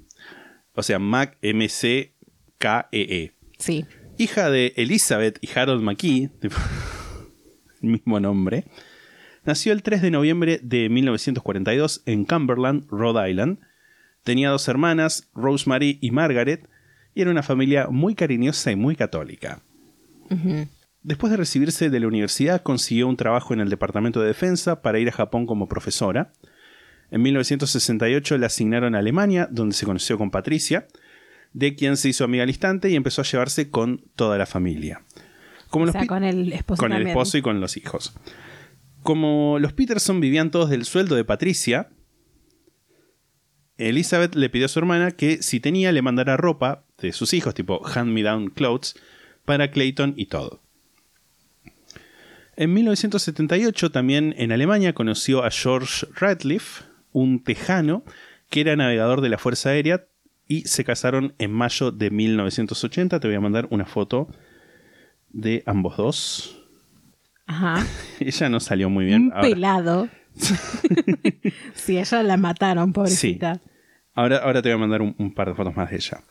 O 0.73 0.83
sea, 0.83 0.99
Mac 0.99 1.37
M-C-K-E-E. 1.41 3.31
Sí. 3.57 3.85
Hija 4.17 4.49
de 4.49 4.73
Elizabeth 4.75 5.37
y 5.41 5.49
Harold 5.57 5.83
McKee, 5.83 6.29
el 7.81 7.89
mismo 7.89 8.19
nombre, 8.19 8.65
nació 9.45 9.73
el 9.73 9.83
3 9.83 10.01
de 10.01 10.11
noviembre 10.11 10.59
de 10.61 10.89
1942 10.89 12.01
en 12.05 12.25
Cumberland, 12.25 12.87
Rhode 12.89 13.29
Island. 13.29 13.59
Tenía 14.23 14.49
dos 14.49 14.67
hermanas, 14.67 15.29
Rosemary 15.33 15.99
y 16.01 16.11
Margaret, 16.11 16.67
y 17.13 17.21
era 17.21 17.31
una 17.31 17.43
familia 17.43 17.87
muy 17.89 18.15
cariñosa 18.15 18.71
y 18.71 18.75
muy 18.75 18.95
católica. 18.95 19.61
Después 21.03 21.29
de 21.29 21.37
recibirse 21.37 21.89
de 21.89 21.99
la 21.99 22.07
universidad, 22.07 22.63
consiguió 22.63 23.07
un 23.07 23.15
trabajo 23.15 23.53
en 23.53 23.59
el 23.59 23.69
Departamento 23.69 24.21
de 24.21 24.27
Defensa 24.27 24.81
para 24.81 24.99
ir 24.99 25.07
a 25.09 25.11
Japón 25.11 25.45
como 25.45 25.67
profesora. 25.67 26.33
En 27.11 27.21
1968 27.21 28.37
la 28.39 28.47
asignaron 28.47 28.95
a 28.95 28.99
Alemania, 28.99 29.47
donde 29.51 29.75
se 29.75 29.85
conoció 29.85 30.17
con 30.17 30.31
Patricia, 30.31 30.87
de 31.53 31.75
quien 31.75 31.95
se 31.95 32.09
hizo 32.09 32.23
amiga 32.23 32.43
al 32.43 32.49
instante 32.49 32.89
y 32.89 32.95
empezó 32.95 33.21
a 33.21 33.25
llevarse 33.25 33.69
con 33.69 34.01
toda 34.15 34.37
la 34.39 34.47
familia. 34.47 35.03
Como 35.69 35.85
O 35.85 35.91
sea, 35.91 36.07
con 36.07 36.23
el 36.23 36.51
esposo 36.51 36.81
con 36.81 36.91
el 36.91 37.07
esposo 37.07 37.37
y 37.37 37.41
con 37.41 37.61
los 37.61 37.77
hijos. 37.77 38.13
Como 39.05 39.59
los 39.59 39.71
Peterson 39.71 40.19
vivían 40.19 40.49
todos 40.49 40.71
del 40.71 40.83
sueldo 40.83 41.15
de 41.15 41.23
Patricia, 41.23 41.91
Elizabeth 43.77 44.33
le 44.33 44.49
pidió 44.49 44.65
a 44.65 44.67
su 44.67 44.79
hermana 44.79 45.11
que 45.11 45.43
si 45.43 45.59
tenía 45.59 45.91
le 45.91 46.01
mandara 46.01 46.37
ropa 46.37 46.85
de 46.97 47.13
sus 47.13 47.35
hijos, 47.35 47.53
tipo 47.53 47.85
hand-me-down 47.85 48.49
clothes, 48.49 48.95
para 49.45 49.69
Clayton 49.69 50.15
y 50.17 50.25
todo. 50.25 50.59
En 52.55 52.73
1978 52.73 53.91
también 53.91 54.33
en 54.39 54.51
Alemania 54.51 54.93
conoció 54.93 55.43
a 55.43 55.51
George 55.51 56.07
Radcliffe, 56.15 56.85
un 57.11 57.43
tejano 57.43 58.03
que 58.49 58.61
era 58.61 58.75
navegador 58.75 59.21
de 59.21 59.29
la 59.29 59.37
Fuerza 59.37 59.69
Aérea 59.69 60.07
y 60.47 60.61
se 60.61 60.83
casaron 60.83 61.35
en 61.37 61.51
mayo 61.51 61.91
de 61.91 62.09
1980. 62.09 63.19
Te 63.19 63.27
voy 63.27 63.37
a 63.37 63.39
mandar 63.39 63.67
una 63.69 63.85
foto 63.85 64.29
de 65.29 65.61
ambos 65.67 65.95
dos. 65.95 66.54
Ajá. 67.47 67.85
Ella 68.19 68.49
no 68.49 68.59
salió 68.59 68.89
muy 68.89 69.05
bien. 69.05 69.23
Un 69.27 69.33
Ahora, 69.33 69.41
pelado. 69.49 70.09
sí, 71.75 71.97
ella 71.97 72.23
la 72.23 72.35
mataron, 72.37 72.91
pobrecita. 72.91 73.61
ahora, 74.13 74.37
ahora 74.37 74.61
te 74.61 74.67
voy 74.69 74.75
a 74.75 74.79
mandar 74.79 75.01
un, 75.01 75.15
un 75.17 75.33
par 75.33 75.47
de 75.47 75.55
fotos 75.55 75.75
más 75.75 75.89
de 75.89 75.95
ella. 75.95 76.21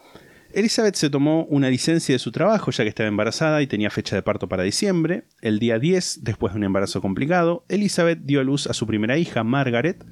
Elizabeth 0.52 0.94
se 0.94 1.10
tomó 1.10 1.44
una 1.46 1.68
licencia 1.70 2.14
de 2.14 2.18
su 2.18 2.30
trabajo 2.30 2.70
ya 2.70 2.84
que 2.84 2.88
estaba 2.90 3.08
embarazada 3.08 3.60
y 3.62 3.66
tenía 3.66 3.90
fecha 3.90 4.14
de 4.14 4.22
parto 4.22 4.48
para 4.48 4.62
diciembre. 4.62 5.24
El 5.40 5.58
día 5.58 5.78
10, 5.78 6.20
después 6.22 6.52
de 6.52 6.58
un 6.58 6.64
embarazo 6.64 7.00
complicado, 7.00 7.64
Elizabeth 7.68 8.20
dio 8.22 8.40
a 8.40 8.44
luz 8.44 8.66
a 8.68 8.74
su 8.74 8.86
primera 8.86 9.16
hija, 9.18 9.42
Margaret, 9.42 10.04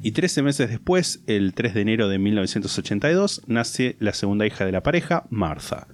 y 0.00 0.12
13 0.12 0.42
meses 0.42 0.70
después, 0.70 1.22
el 1.26 1.52
3 1.52 1.74
de 1.74 1.80
enero 1.82 2.08
de 2.08 2.18
1982, 2.18 3.42
nace 3.48 3.96
la 3.98 4.14
segunda 4.14 4.46
hija 4.46 4.64
de 4.64 4.72
la 4.72 4.82
pareja, 4.82 5.24
Martha. 5.28 5.86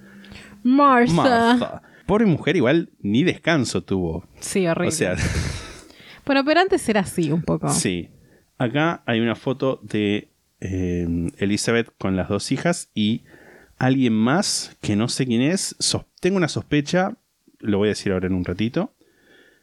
Martha. 0.63 1.13
Martha. 1.13 1.83
Pobre 2.07 2.27
mujer, 2.27 2.57
igual 2.57 2.91
ni 3.01 3.25
descanso 3.25 3.83
tuvo. 3.83 4.27
Sí, 4.41 4.67
horrible. 4.67 4.89
O 4.89 4.93
sea, 4.93 5.17
Bueno, 6.25 6.45
pero 6.45 6.61
antes 6.61 6.89
era 6.89 7.01
así 7.01 7.31
un 7.31 7.43
poco. 7.43 7.69
Sí. 7.69 8.11
Acá 8.59 9.03
hay 9.07 9.21
una 9.21 9.35
foto 9.37 9.81
de 9.83 10.29
eh, 10.61 11.07
Elizabeth 11.39 11.93
con 11.99 12.17
las 12.17 12.29
dos 12.29 12.51
hijas 12.53 12.91
y 12.95 13.23
alguien 13.79 14.13
más 14.15 14.77
que 14.81 14.97
no 14.97 15.09
sé 15.09 15.27
quién 15.27 15.43
es. 15.43 15.77
Sos- 15.79 16.07
tengo 16.21 16.37
una 16.37 16.49
sospecha, 16.49 17.17
lo 17.61 17.79
voy 17.79 17.89
a 17.89 17.91
decir 17.91 18.13
ahora 18.13 18.27
en 18.27 18.35
un 18.35 18.45
ratito. 18.45 18.93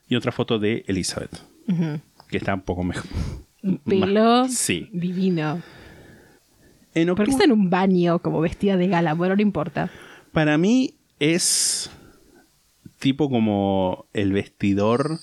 Y 0.07 0.15
otra 0.15 0.31
foto 0.31 0.59
de 0.59 0.83
Elizabeth, 0.87 1.31
que 2.29 2.37
está 2.37 2.53
un 2.53 2.61
poco 2.61 2.83
mejor. 2.83 3.09
Un 3.63 3.77
pelo 3.85 4.47
Sí. 4.47 4.89
divino. 4.93 5.61
En 6.93 7.07
¿Por 7.07 7.15
qué 7.15 7.21
octubre, 7.23 7.31
está 7.31 7.43
en 7.45 7.51
un 7.53 7.69
baño 7.69 8.19
como 8.19 8.39
vestida 8.41 8.77
de 8.77 8.87
gala? 8.87 9.13
Bueno, 9.15 9.35
no 9.35 9.41
importa. 9.41 9.89
para 10.31 10.57
mí 10.57 10.95
es 11.19 11.89
tipo 13.03 13.29
como 13.29 14.07
el 14.13 14.31
vestidor 14.31 15.19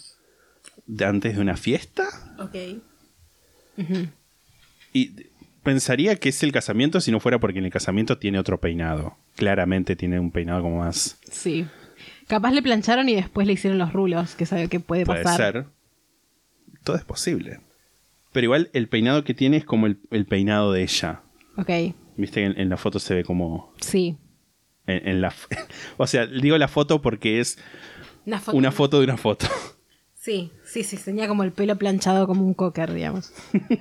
de 0.86 1.04
antes 1.06 1.34
de 1.34 1.40
una 1.40 1.56
fiesta. 1.56 2.04
Ok. 2.38 2.54
Y 4.92 5.12
pensaría 5.62 6.16
que 6.16 6.28
es 6.28 6.42
el 6.42 6.52
casamiento 6.52 7.00
si 7.00 7.10
no 7.10 7.20
fuera 7.20 7.38
porque 7.38 7.58
en 7.58 7.64
el 7.64 7.70
casamiento 7.72 8.18
tiene 8.18 8.38
otro 8.38 8.60
peinado. 8.60 9.16
Claramente 9.36 9.96
tiene 9.96 10.20
un 10.20 10.30
peinado 10.30 10.62
como 10.62 10.78
más. 10.80 11.18
Sí. 11.30 11.66
Capaz 12.26 12.52
le 12.52 12.62
plancharon 12.62 13.08
y 13.08 13.14
después 13.14 13.46
le 13.46 13.54
hicieron 13.54 13.78
los 13.78 13.92
rulos, 13.92 14.34
que 14.34 14.46
sabe 14.46 14.68
que 14.68 14.80
puede 14.80 15.04
Puede 15.06 15.22
pasar. 15.24 15.52
ser. 15.52 15.66
Todo 16.84 16.96
es 16.96 17.04
posible. 17.04 17.60
Pero 18.32 18.44
igual 18.44 18.70
el 18.72 18.88
peinado 18.88 19.24
que 19.24 19.34
tiene 19.34 19.56
es 19.56 19.64
como 19.64 19.86
el, 19.86 19.98
el 20.10 20.26
peinado 20.26 20.72
de 20.72 20.82
ella. 20.82 21.22
Ok, 21.56 21.70
Viste 22.16 22.40
que 22.40 22.46
en, 22.46 22.60
en 22.60 22.68
la 22.68 22.76
foto 22.76 22.98
se 22.98 23.14
ve 23.14 23.24
como. 23.24 23.72
sí. 23.80 24.16
En, 24.91 25.09
en 25.09 25.20
la, 25.20 25.28
f- 25.28 25.47
o 25.97 26.07
sea, 26.07 26.26
digo 26.26 26.59
la 26.59 26.68
foto 26.68 27.01
porque 27.01 27.41
es 27.41 27.59
Una 28.26 28.41
foto. 28.41 28.57
una 28.57 28.72
foto 28.72 28.99
de 28.99 29.05
una 29.05 29.16
foto. 29.16 29.47
Sí, 30.14 30.53
sí, 30.64 30.82
sí. 30.84 30.97
Tenía 30.99 31.28
como 31.28 31.45
el 31.45 31.53
pelo 31.53 31.76
planchado 31.76 32.26
como 32.26 32.45
un 32.45 32.53
cocker, 32.55 32.93
digamos. 32.93 33.32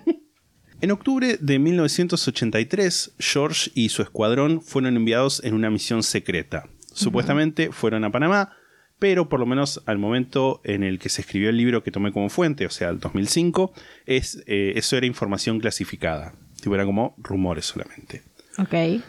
En 0.82 0.92
octubre 0.92 1.38
de 1.42 1.60
1983, 1.60 3.16
George 3.20 3.70
y 3.76 3.90
su 3.90 4.02
escuadrón 4.02 4.62
fueron 4.62 4.96
enviados 4.96 5.44
en 5.44 5.54
una 5.54 5.70
misión 5.70 6.04
secreta. 6.04 6.70
Supuestamente 6.94 7.74
fueron 7.74 8.06
a 8.06 8.12
Panamá, 8.14 8.56
pero 8.98 9.28
por 9.28 9.42
lo 9.42 9.46
menos 9.46 9.82
al 9.88 9.98
momento 9.98 10.62
en 10.64 10.84
el 10.84 10.98
que 11.00 11.10
se 11.10 11.20
escribió 11.22 11.50
el 11.50 11.58
libro 11.58 11.84
que 11.84 11.92
tomé 11.92 12.14
como 12.14 12.30
fuente, 12.30 12.66
o 12.66 12.70
sea, 12.70 12.90
el 12.92 13.00
2005, 13.02 13.74
es, 14.06 14.42
eh, 14.48 14.72
eso 14.78 14.96
era 14.96 15.06
información 15.06 15.60
clasificada. 15.60 16.34
Tipo, 16.62 16.76
eran 16.76 16.88
como 16.88 17.14
rumores 17.18 17.66
solamente. 17.66 18.24
Ok. 18.58 19.02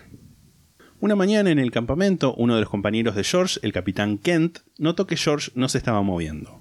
Una 1.03 1.17
mañana 1.17 1.51
en 1.51 1.59
el 1.59 1.71
campamento, 1.71 2.35
uno 2.35 2.55
de 2.55 2.61
los 2.61 2.69
compañeros 2.69 3.15
de 3.15 3.25
George, 3.25 3.59
el 3.63 3.73
capitán 3.73 4.19
Kent, 4.19 4.59
notó 4.77 5.07
que 5.07 5.17
George 5.17 5.51
no 5.55 5.71
se 5.71 5.79
estaba 5.79 6.03
moviendo. 6.03 6.61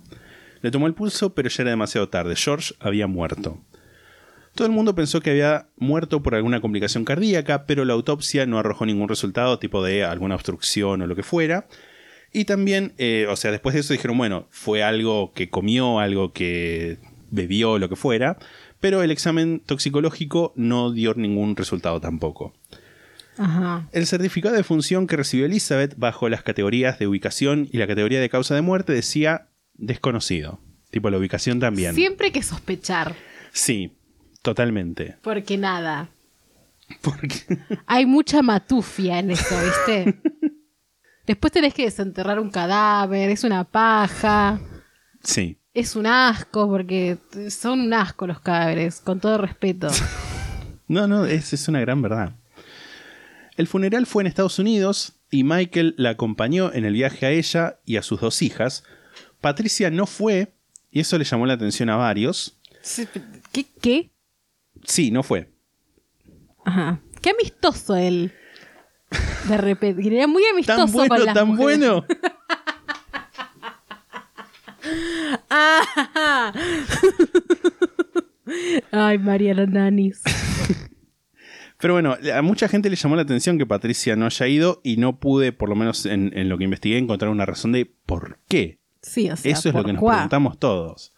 Le 0.62 0.72
tomó 0.72 0.88
el 0.88 0.94
pulso, 0.94 1.34
pero 1.34 1.50
ya 1.50 1.64
era 1.64 1.72
demasiado 1.72 2.08
tarde. 2.08 2.38
George 2.38 2.74
había 2.80 3.06
muerto. 3.08 3.60
Todo 4.56 4.66
el 4.66 4.72
mundo 4.72 4.96
pensó 4.96 5.20
que 5.20 5.32
había 5.32 5.68
muerto 5.76 6.24
por 6.24 6.36
alguna 6.36 6.62
complicación 6.62 7.04
cardíaca, 7.04 7.66
pero 7.66 7.84
la 7.84 7.92
autopsia 7.92 8.46
no 8.46 8.58
arrojó 8.58 8.86
ningún 8.86 9.10
resultado, 9.10 9.60
tipo 9.60 9.84
de 9.84 10.06
alguna 10.06 10.36
obstrucción 10.36 11.02
o 11.02 11.08
lo 11.08 11.18
que 11.18 11.24
fuera. 11.24 11.68
Y 12.32 12.46
también, 12.46 12.94
eh, 12.98 13.28
o 13.30 13.36
sea, 13.36 13.52
después 13.52 13.74
de 13.74 13.82
eso 13.82 13.92
dijeron, 13.92 14.18
bueno, 14.18 14.48
fue 14.52 14.84
algo 14.84 15.34
que 15.34 15.50
comió, 15.50 16.00
algo 16.00 16.32
que 16.32 16.98
bebió, 17.30 17.78
lo 17.78 17.90
que 17.90 17.98
fuera, 17.98 18.38
pero 18.80 19.04
el 19.04 19.12
examen 19.12 19.62
toxicológico 19.66 20.54
no 20.56 20.94
dio 20.94 21.14
ningún 21.14 21.58
resultado 21.58 22.00
tampoco. 22.00 22.54
Ajá. 23.40 23.88
El 23.94 24.06
certificado 24.06 24.54
de 24.56 24.64
función 24.64 25.08
que 25.08 25.16
recibió 25.16 25.46
Elizabeth 25.46 25.96
bajo 25.98 26.28
las 26.30 26.44
categorías 26.44 27.00
de 27.00 27.08
ubicación 27.08 27.68
y 27.72 27.78
la 27.78 27.88
categoría 27.88 28.20
de 28.20 28.30
causa 28.30 28.54
de 28.54 28.62
muerte 28.62 28.92
decía 28.94 29.48
desconocido. 29.76 30.60
Tipo 30.92 31.10
la 31.10 31.18
ubicación 31.18 31.60
también. 31.60 31.96
Siempre 31.96 32.28
hay 32.28 32.32
que 32.34 32.44
sospechar, 32.44 33.16
Sí, 33.52 33.96
totalmente. 34.42 35.16
porque 35.22 35.58
nada. 35.58 36.10
Porque 37.02 37.30
Hay 37.86 38.06
mucha 38.06 38.42
matufia 38.42 39.20
en 39.20 39.32
eso, 39.32 39.56
¿viste? 39.64 40.20
Después 41.28 41.54
tenés 41.54 41.74
que 41.74 41.84
desenterrar 41.84 42.40
un 42.40 42.50
cadáver, 42.50 43.30
es 43.30 43.44
una 43.44 43.64
paja, 43.64 44.60
sí. 45.24 45.60
es 45.76 45.96
un 45.96 46.08
asco, 46.08 46.68
porque 46.68 47.18
son 47.52 47.82
un 47.82 47.94
asco 47.94 48.26
los 48.28 48.40
cadáveres, 48.40 49.00
con 49.00 49.20
todo 49.20 49.38
respeto. 49.38 49.88
No, 50.92 51.08
no, 51.08 51.24
es, 51.26 51.54
es 51.54 51.68
una 51.68 51.80
gran 51.82 52.02
verdad. 52.02 52.34
El 53.60 53.68
funeral 53.68 54.06
fue 54.06 54.24
en 54.24 54.28
Estados 54.28 54.58
Unidos 54.58 55.20
y 55.30 55.44
Michael 55.44 55.94
la 55.98 56.12
acompañó 56.12 56.72
en 56.72 56.86
el 56.86 56.94
viaje 56.94 57.26
a 57.26 57.32
ella 57.32 57.82
y 57.84 57.98
a 57.98 58.04
sus 58.04 58.22
dos 58.22 58.42
hijas. 58.42 58.86
Patricia 59.42 59.92
no 59.92 60.06
fue 60.06 60.54
y 60.92 61.02
eso 61.02 61.18
le 61.18 61.26
llamó 61.26 61.46
la 61.46 61.56
atención 61.56 61.90
a 61.90 61.98
varios. 61.98 62.58
¿Qué? 63.52 63.66
¿Qué? 63.82 64.12
Sí, 64.86 65.12
no 65.12 65.24
fue. 65.24 65.52
Ajá. 66.64 67.02
Qué 67.22 67.32
amistoso 67.32 67.98
él. 67.98 68.32
De 69.50 69.58
repente, 69.58 70.08
era 70.08 70.26
muy 70.26 70.46
amistoso 70.46 70.86
Tan 70.86 70.92
bueno, 70.94 71.18
las 71.18 71.36
tan 71.36 71.48
mujeres. 71.50 71.80
bueno. 71.80 72.06
Ah. 75.52 76.54
Ay, 78.92 79.18
Mariana 79.18 79.66
Nanis. 79.66 80.22
Pero 81.80 81.94
bueno, 81.94 82.18
a 82.36 82.42
mucha 82.42 82.68
gente 82.68 82.90
le 82.90 82.96
llamó 82.98 83.16
la 83.16 83.22
atención 83.22 83.58
que 83.58 83.66
Patricia 83.66 84.16
no 84.16 84.26
haya 84.26 84.48
ido 84.48 84.82
y 84.84 84.98
no 84.98 85.20
pude, 85.20 85.52
por 85.54 85.70
lo 85.70 85.76
menos 85.76 86.06
en, 86.06 86.32
en 86.38 86.50
lo 86.50 86.58
que 86.58 86.66
investigué, 86.66 86.98
encontrar 86.98 87.32
una 87.32 87.46
razón 87.46 87.72
de 87.72 87.86
por 88.06 88.40
qué. 88.50 88.80
Sí, 89.02 89.30
o 89.30 89.38
sea, 89.38 89.52
Eso 89.52 89.70
es 89.70 89.74
lo 89.76 89.80
¿por 89.82 89.86
que 89.86 89.94
nos 89.94 90.02
cuá? 90.02 90.14
preguntamos 90.16 90.60
todos. 90.60 91.14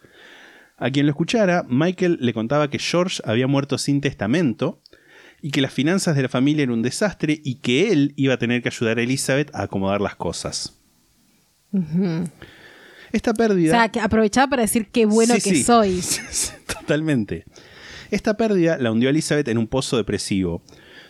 A 0.76 0.90
quien 0.90 1.06
lo 1.06 1.10
escuchara, 1.10 1.64
Michael 1.68 2.18
le 2.20 2.32
contaba 2.32 2.70
que 2.70 2.78
George 2.78 3.20
había 3.24 3.46
muerto 3.48 3.76
sin 3.76 4.00
testamento 4.00 4.80
y 5.40 5.50
que 5.50 5.60
las 5.60 5.72
finanzas 5.72 6.14
de 6.14 6.22
la 6.22 6.28
familia 6.28 6.62
eran 6.62 6.74
un 6.74 6.82
desastre 6.82 7.40
y 7.44 7.56
que 7.56 7.90
él 7.90 8.12
iba 8.16 8.34
a 8.34 8.38
tener 8.38 8.62
que 8.62 8.68
ayudar 8.68 8.98
a 8.98 9.02
Elizabeth 9.02 9.52
a 9.54 9.62
acomodar 9.62 10.00
las 10.00 10.14
cosas. 10.14 10.78
Esta 13.12 13.32
O 13.32 13.34
pérdida... 13.34 13.72
sea, 13.72 13.88
que 13.90 14.00
aprovechaba 14.00 14.46
para 14.48 14.62
decir 14.62 14.88
qué 14.92 15.06
bueno 15.06 15.34
Sí, 15.34 15.40
que 15.50 15.56
sí. 15.56 15.62
soy. 15.64 16.00
Totalmente. 16.66 17.44
Esta 18.12 18.36
pérdida 18.36 18.76
la 18.76 18.92
hundió 18.92 19.08
a 19.08 19.10
Elizabeth 19.10 19.48
en 19.48 19.56
un 19.56 19.66
pozo 19.66 19.96
depresivo. 19.96 20.62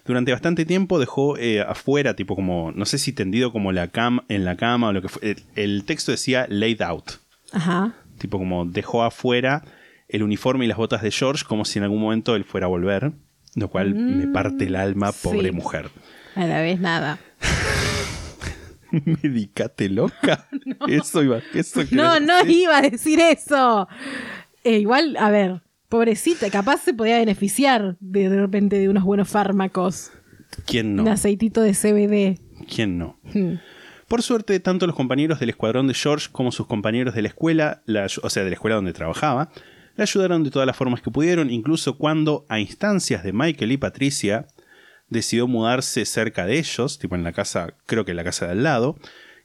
Durante 0.06 0.30
bastante 0.30 0.64
tiempo 0.64 1.00
dejó 1.00 1.36
eh, 1.36 1.60
afuera, 1.60 2.14
tipo 2.14 2.36
como, 2.36 2.70
no 2.76 2.86
sé 2.86 2.96
si 2.96 3.12
tendido 3.12 3.50
como 3.50 3.72
la 3.72 3.88
cam 3.88 4.20
en 4.28 4.44
la 4.44 4.56
cama 4.56 4.88
o 4.88 4.92
lo 4.92 5.02
que 5.02 5.08
fue. 5.08 5.34
El, 5.56 5.82
texto 5.84 6.12
decía 6.12 6.46
laid 6.48 6.80
out. 6.80 7.10
Ajá. 7.50 7.92
Tipo 8.18 8.38
como 8.38 8.66
dejó 8.66 9.02
afuera 9.02 9.64
el 10.08 10.22
uniforme 10.22 10.64
y 10.64 10.68
las 10.68 10.76
botas 10.78 11.02
de 11.02 11.10
George 11.10 11.44
como 11.44 11.64
si 11.64 11.80
en 11.80 11.82
algún 11.82 12.00
momento 12.00 12.36
él 12.36 12.44
fuera 12.44 12.66
a 12.66 12.70
volver. 12.70 13.10
Lo 13.56 13.68
cual 13.68 13.94
me 13.96 14.28
parte 14.28 14.66
el 14.66 14.76
alma, 14.76 15.10
pobre 15.10 15.48
sí. 15.48 15.54
mujer. 15.54 15.90
A 16.36 16.46
la 16.46 16.62
vez 16.62 16.78
nada. 16.78 17.18
Medicate 18.90 19.88
loca. 19.88 20.46
Eso 20.88 21.20
iba. 21.24 21.40
Eso 21.52 21.82
No, 21.90 22.20
no 22.20 22.36
decir. 22.38 22.58
iba 22.58 22.78
a 22.78 22.82
decir 22.82 23.18
eso. 23.18 23.88
Eh, 24.64 24.78
igual, 24.78 25.16
a 25.18 25.30
ver, 25.30 25.62
pobrecita, 25.92 26.48
capaz 26.48 26.80
se 26.80 26.94
podía 26.94 27.18
beneficiar 27.18 27.96
de, 28.00 28.30
de 28.30 28.40
repente 28.40 28.78
de 28.78 28.88
unos 28.88 29.04
buenos 29.04 29.28
fármacos. 29.28 30.10
¿Quién 30.64 30.96
no? 30.96 31.02
Un 31.02 31.08
aceitito 31.08 31.60
de 31.60 31.72
CBD. 31.74 32.40
¿Quién 32.66 32.96
no? 32.96 33.20
Hmm. 33.34 33.56
Por 34.08 34.22
suerte, 34.22 34.58
tanto 34.58 34.86
los 34.86 34.96
compañeros 34.96 35.38
del 35.38 35.50
escuadrón 35.50 35.86
de 35.88 35.94
George 35.94 36.28
como 36.32 36.50
sus 36.50 36.66
compañeros 36.66 37.14
de 37.14 37.20
la 37.20 37.28
escuela, 37.28 37.82
la- 37.84 38.06
o 38.22 38.30
sea, 38.30 38.42
de 38.42 38.48
la 38.48 38.54
escuela 38.54 38.76
donde 38.76 38.94
trabajaba, 38.94 39.50
le 39.96 40.02
ayudaron 40.02 40.42
de 40.44 40.50
todas 40.50 40.66
las 40.66 40.76
formas 40.76 41.02
que 41.02 41.10
pudieron, 41.10 41.50
incluso 41.50 41.98
cuando, 41.98 42.46
a 42.48 42.58
instancias 42.58 43.22
de 43.22 43.34
Michael 43.34 43.72
y 43.72 43.76
Patricia, 43.76 44.46
decidió 45.10 45.46
mudarse 45.46 46.06
cerca 46.06 46.46
de 46.46 46.58
ellos, 46.58 46.98
tipo 46.98 47.16
en 47.16 47.22
la 47.22 47.32
casa, 47.32 47.74
creo 47.84 48.06
que 48.06 48.12
en 48.12 48.16
la 48.16 48.24
casa 48.24 48.46
de 48.46 48.52
al 48.52 48.62
lado, 48.62 48.96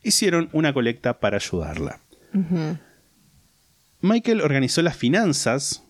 hicieron 0.02 0.50
una 0.54 0.72
colecta 0.74 1.20
para 1.20 1.36
ayudarla. 1.38 2.00
Michael 4.02 4.42
organizó 4.42 4.82
las 4.82 4.96
finanzas 4.96 5.84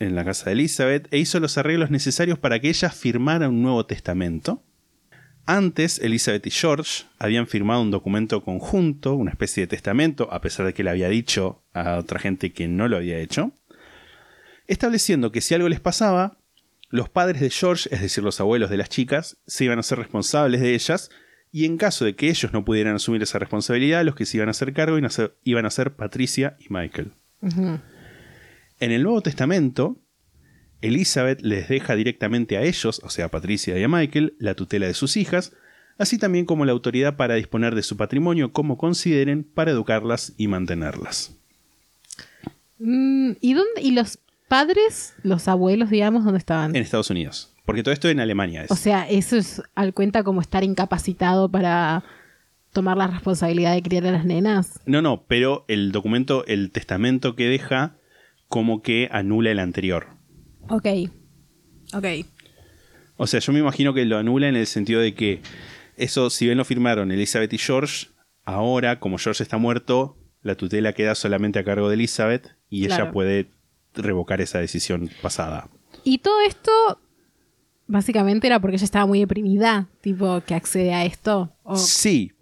en 0.00 0.16
la 0.16 0.24
casa 0.24 0.46
de 0.46 0.52
Elizabeth 0.52 1.06
e 1.12 1.18
hizo 1.18 1.38
los 1.38 1.56
arreglos 1.58 1.90
necesarios 1.90 2.38
para 2.38 2.58
que 2.58 2.70
ella 2.70 2.90
firmara 2.90 3.48
un 3.48 3.62
nuevo 3.62 3.86
testamento. 3.86 4.64
Antes, 5.46 5.98
Elizabeth 6.00 6.46
y 6.46 6.50
George 6.50 7.04
habían 7.18 7.46
firmado 7.46 7.82
un 7.82 7.90
documento 7.90 8.42
conjunto, 8.42 9.14
una 9.14 9.30
especie 9.30 9.62
de 9.62 9.66
testamento, 9.66 10.32
a 10.32 10.40
pesar 10.40 10.66
de 10.66 10.74
que 10.74 10.82
le 10.82 10.90
había 10.90 11.08
dicho 11.08 11.62
a 11.72 11.96
otra 11.98 12.18
gente 12.18 12.52
que 12.52 12.66
no 12.66 12.88
lo 12.88 12.96
había 12.96 13.18
hecho, 13.18 13.52
estableciendo 14.66 15.32
que 15.32 15.40
si 15.40 15.54
algo 15.54 15.68
les 15.68 15.80
pasaba, 15.80 16.38
los 16.88 17.08
padres 17.08 17.40
de 17.40 17.50
George, 17.50 17.88
es 17.92 18.00
decir, 18.00 18.24
los 18.24 18.40
abuelos 18.40 18.70
de 18.70 18.76
las 18.76 18.88
chicas, 18.88 19.38
se 19.46 19.64
iban 19.64 19.78
a 19.78 19.82
ser 19.82 19.98
responsables 19.98 20.60
de 20.60 20.74
ellas, 20.74 21.10
y 21.52 21.64
en 21.64 21.76
caso 21.76 22.04
de 22.04 22.14
que 22.14 22.28
ellos 22.28 22.52
no 22.52 22.64
pudieran 22.64 22.94
asumir 22.94 23.22
esa 23.22 23.38
responsabilidad, 23.38 24.04
los 24.04 24.14
que 24.14 24.26
se 24.26 24.36
iban 24.36 24.48
a 24.48 24.52
hacer 24.52 24.72
cargo 24.72 24.96
iban 24.96 25.06
a 25.06 25.10
ser, 25.10 25.36
iban 25.42 25.66
a 25.66 25.70
ser 25.70 25.94
Patricia 25.94 26.56
y 26.60 26.72
Michael. 26.72 27.12
En 28.80 28.92
el 28.92 29.02
Nuevo 29.02 29.20
Testamento, 29.20 29.98
Elizabeth 30.80 31.42
les 31.42 31.68
deja 31.68 31.94
directamente 31.94 32.56
a 32.56 32.62
ellos, 32.62 33.02
o 33.04 33.10
sea, 33.10 33.26
a 33.26 33.30
Patricia 33.30 33.78
y 33.78 33.82
a 33.82 33.88
Michael, 33.88 34.34
la 34.38 34.54
tutela 34.54 34.86
de 34.86 34.94
sus 34.94 35.18
hijas, 35.18 35.52
así 35.98 36.16
también 36.16 36.46
como 36.46 36.64
la 36.64 36.72
autoridad 36.72 37.16
para 37.16 37.34
disponer 37.34 37.74
de 37.74 37.82
su 37.82 37.98
patrimonio 37.98 38.54
como 38.54 38.78
consideren 38.78 39.44
para 39.44 39.70
educarlas 39.70 40.32
y 40.38 40.48
mantenerlas. 40.48 41.36
Mm, 42.78 43.32
¿y, 43.42 43.52
dónde, 43.52 43.82
¿Y 43.82 43.90
los 43.90 44.18
padres, 44.48 45.12
los 45.22 45.46
abuelos, 45.46 45.90
digamos, 45.90 46.24
dónde 46.24 46.38
estaban? 46.38 46.74
En 46.74 46.80
Estados 46.80 47.10
Unidos. 47.10 47.52
Porque 47.66 47.82
todo 47.82 47.92
esto 47.92 48.08
en 48.08 48.18
Alemania 48.18 48.64
es. 48.64 48.70
O 48.70 48.76
sea, 48.76 49.06
eso 49.08 49.36
es 49.36 49.62
al 49.74 49.92
cuenta 49.92 50.24
como 50.24 50.40
estar 50.40 50.64
incapacitado 50.64 51.50
para 51.50 52.02
tomar 52.72 52.96
la 52.96 53.08
responsabilidad 53.08 53.74
de 53.74 53.82
criar 53.82 54.06
a 54.06 54.12
las 54.12 54.24
nenas. 54.24 54.80
no, 54.86 55.02
no, 55.02 55.24
pero 55.28 55.66
el 55.68 55.92
documento, 55.92 56.46
el 56.46 56.70
testamento 56.70 57.36
que 57.36 57.48
deja, 57.48 57.96
como 58.50 58.82
que 58.82 59.08
anula 59.10 59.50
el 59.52 59.58
anterior. 59.60 60.08
Ok. 60.68 60.86
Ok. 61.94 62.04
O 63.16 63.26
sea, 63.26 63.40
yo 63.40 63.52
me 63.54 63.60
imagino 63.60 63.94
que 63.94 64.04
lo 64.04 64.18
anula 64.18 64.48
en 64.48 64.56
el 64.56 64.66
sentido 64.66 65.00
de 65.00 65.14
que 65.14 65.40
eso, 65.96 66.28
si 66.30 66.44
bien 66.46 66.58
lo 66.58 66.64
firmaron 66.66 67.10
Elizabeth 67.12 67.52
y 67.54 67.58
George, 67.58 68.08
ahora, 68.44 69.00
como 69.00 69.16
George 69.18 69.42
está 69.42 69.56
muerto, 69.56 70.16
la 70.42 70.54
tutela 70.56 70.92
queda 70.92 71.14
solamente 71.14 71.58
a 71.58 71.64
cargo 71.64 71.88
de 71.88 71.94
Elizabeth 71.94 72.56
y 72.68 72.84
ella 72.86 73.12
puede 73.12 73.50
revocar 73.94 74.40
esa 74.40 74.58
decisión 74.58 75.10
pasada. 75.22 75.68
Y 76.04 76.18
todo 76.18 76.40
esto 76.46 76.70
básicamente 77.86 78.46
era 78.46 78.58
porque 78.60 78.76
ella 78.76 78.84
estaba 78.84 79.06
muy 79.06 79.20
deprimida, 79.20 79.88
tipo 80.00 80.40
que 80.46 80.54
accede 80.54 80.94
a 80.94 81.04
esto. 81.04 81.52
O- 81.62 81.76
Sí, 81.76 82.32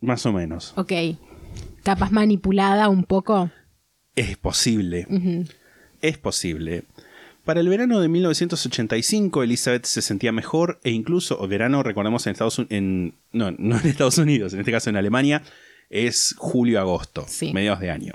más 0.00 0.24
o 0.26 0.32
menos. 0.32 0.72
ok. 0.76 0.92
Capaz 1.82 2.10
manipulada 2.10 2.88
un 2.88 3.04
poco. 3.04 3.50
Es 4.16 4.36
posible. 4.36 5.06
Es 6.02 6.18
posible. 6.18 6.84
Para 7.44 7.60
el 7.60 7.68
verano 7.68 8.00
de 8.00 8.08
1985, 8.08 9.42
Elizabeth 9.42 9.84
se 9.86 10.02
sentía 10.02 10.30
mejor 10.32 10.78
e 10.84 10.90
incluso, 10.90 11.40
o 11.40 11.48
verano, 11.48 11.82
recordemos, 11.82 12.26
en 12.26 12.32
Estados 12.32 12.58
Unidos, 12.58 13.14
no, 13.32 13.50
no 13.52 13.78
en 13.80 13.86
Estados 13.86 14.18
Unidos, 14.18 14.52
en 14.52 14.60
este 14.60 14.72
caso 14.72 14.90
en 14.90 14.96
Alemania, 14.96 15.42
es 15.88 16.34
julio-agosto, 16.38 17.24
Sí. 17.26 17.52
mediados 17.52 17.80
de 17.80 17.90
año. 17.90 18.14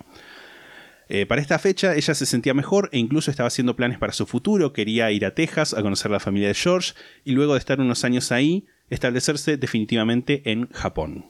Eh, 1.09 1.25
para 1.25 1.41
esta 1.41 1.59
fecha 1.59 1.95
ella 1.95 2.15
se 2.15 2.25
sentía 2.25 2.53
mejor 2.55 2.89
e 2.91 2.97
incluso 2.97 3.29
estaba 3.29 3.47
haciendo 3.47 3.75
planes 3.75 3.99
para 3.99 4.13
su 4.13 4.25
futuro, 4.25 4.73
quería 4.73 5.11
ir 5.11 5.25
a 5.25 5.35
Texas 5.35 5.73
a 5.75 5.81
conocer 5.83 6.09
la 6.09 6.19
familia 6.19 6.47
de 6.47 6.55
George 6.55 6.93
y 7.23 7.31
luego 7.33 7.53
de 7.53 7.59
estar 7.59 7.79
unos 7.79 8.03
años 8.03 8.31
ahí, 8.31 8.65
establecerse 8.89 9.57
definitivamente 9.57 10.41
en 10.51 10.67
Japón. 10.71 11.25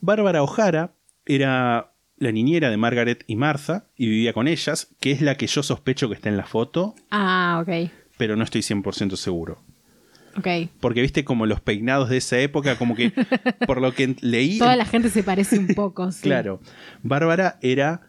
Bárbara 0.00 0.42
O'Hara 0.42 0.92
era 1.24 1.87
la 2.18 2.32
niñera 2.32 2.70
de 2.70 2.76
Margaret 2.76 3.24
y 3.26 3.36
Martha 3.36 3.86
y 3.96 4.08
vivía 4.08 4.32
con 4.32 4.48
ellas, 4.48 4.88
que 5.00 5.12
es 5.12 5.20
la 5.22 5.36
que 5.36 5.46
yo 5.46 5.62
sospecho 5.62 6.08
que 6.08 6.14
está 6.14 6.28
en 6.28 6.36
la 6.36 6.46
foto, 6.46 6.94
Ah, 7.10 7.62
ok. 7.62 7.90
pero 8.16 8.36
no 8.36 8.44
estoy 8.44 8.62
100% 8.62 9.16
seguro. 9.16 9.62
Ok. 10.36 10.46
Porque 10.80 11.00
viste 11.00 11.24
como 11.24 11.46
los 11.46 11.60
peinados 11.60 12.08
de 12.10 12.16
esa 12.18 12.38
época, 12.38 12.76
como 12.76 12.94
que 12.94 13.12
por 13.66 13.80
lo 13.80 13.92
que 13.94 14.14
leí. 14.20 14.58
Toda 14.58 14.76
la 14.76 14.84
gente 14.84 15.10
se 15.10 15.22
parece 15.22 15.58
un 15.58 15.68
poco. 15.68 16.12
sí. 16.12 16.22
Claro. 16.22 16.60
Bárbara 17.02 17.58
era 17.62 18.02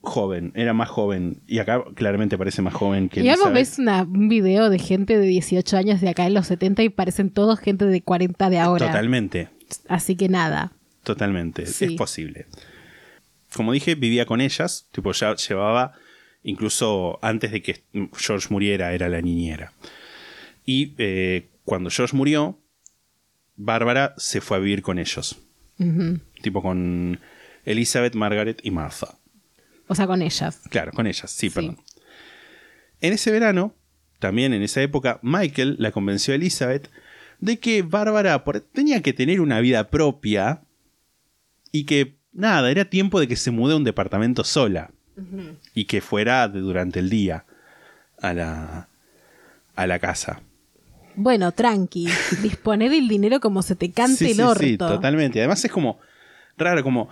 joven, 0.00 0.52
era 0.56 0.72
más 0.72 0.88
joven. 0.88 1.42
Y 1.46 1.58
acá 1.58 1.82
claramente 1.94 2.36
parece 2.38 2.62
más 2.62 2.74
joven 2.74 3.08
que 3.08 3.20
Y 3.24 3.28
vos 3.28 3.52
ves 3.52 3.78
una- 3.78 4.02
un 4.02 4.28
video 4.28 4.68
de 4.70 4.78
gente 4.78 5.18
de 5.18 5.26
18 5.26 5.76
años 5.76 6.00
de 6.00 6.08
acá 6.08 6.26
en 6.26 6.34
los 6.34 6.46
70 6.48 6.82
y 6.82 6.88
parecen 6.88 7.30
todos 7.30 7.58
gente 7.60 7.84
de 7.86 8.02
40 8.02 8.50
de 8.50 8.58
ahora. 8.58 8.86
Totalmente, 8.86 9.48
Así 9.88 10.16
que 10.16 10.28
nada. 10.28 10.72
totalmente. 11.04 11.66
Sí. 11.66 11.84
Es 11.86 11.92
posible. 11.92 12.46
Como 13.54 13.72
dije, 13.72 13.94
vivía 13.94 14.26
con 14.26 14.40
ellas. 14.40 14.88
Tipo, 14.92 15.12
ya 15.12 15.34
llevaba, 15.36 15.92
incluso 16.42 17.18
antes 17.22 17.52
de 17.52 17.62
que 17.62 17.82
George 18.16 18.48
muriera, 18.50 18.92
era 18.92 19.08
la 19.08 19.20
niñera. 19.20 19.72
Y 20.64 20.94
eh, 20.98 21.48
cuando 21.64 21.90
George 21.90 22.16
murió, 22.16 22.58
Bárbara 23.56 24.14
se 24.16 24.40
fue 24.40 24.56
a 24.56 24.60
vivir 24.60 24.82
con 24.82 24.98
ellos. 24.98 25.38
Tipo 26.42 26.62
con 26.62 27.18
Elizabeth, 27.64 28.14
Margaret 28.14 28.60
y 28.62 28.70
Martha. 28.70 29.18
O 29.88 29.94
sea, 29.94 30.06
con 30.06 30.22
ellas. 30.22 30.60
Claro, 30.70 30.92
con 30.92 31.06
ellas, 31.06 31.30
sí, 31.30 31.48
Sí. 31.48 31.54
perdón. 31.54 31.78
En 33.00 33.12
ese 33.12 33.32
verano, 33.32 33.74
también 34.20 34.52
en 34.54 34.62
esa 34.62 34.80
época, 34.80 35.18
Michael 35.22 35.74
la 35.80 35.90
convenció 35.90 36.32
a 36.32 36.36
Elizabeth 36.36 36.88
de 37.40 37.58
que 37.58 37.82
Bárbara 37.82 38.44
tenía 38.72 39.02
que 39.02 39.12
tener 39.12 39.40
una 39.40 39.58
vida 39.58 39.90
propia 39.90 40.62
y 41.72 41.84
que, 41.84 42.16
nada, 42.32 42.70
era 42.70 42.84
tiempo 42.84 43.20
de 43.20 43.28
que 43.28 43.36
se 43.36 43.50
mude 43.50 43.74
a 43.74 43.76
un 43.76 43.84
departamento 43.84 44.44
sola 44.44 44.90
y 45.74 45.84
que 45.84 46.00
fuera 46.00 46.48
de- 46.48 46.60
durante 46.60 46.98
el 47.00 47.10
día 47.10 47.44
a 48.20 48.32
la, 48.34 48.88
a 49.76 49.86
la 49.86 49.98
casa. 49.98 50.42
Bueno, 51.14 51.52
tranqui. 51.52 52.08
Disponer 52.42 52.90
del 52.90 53.06
dinero 53.08 53.40
como 53.40 53.62
se 53.62 53.76
te 53.76 53.90
cante 53.92 54.16
Sí, 54.16 54.30
el 54.30 54.36
sí, 54.36 54.42
orto. 54.42 54.60
sí, 54.64 54.76
totalmente. 54.78 55.38
Además 55.40 55.64
es 55.64 55.70
como 55.70 55.98
raro, 56.56 56.82
como... 56.82 57.08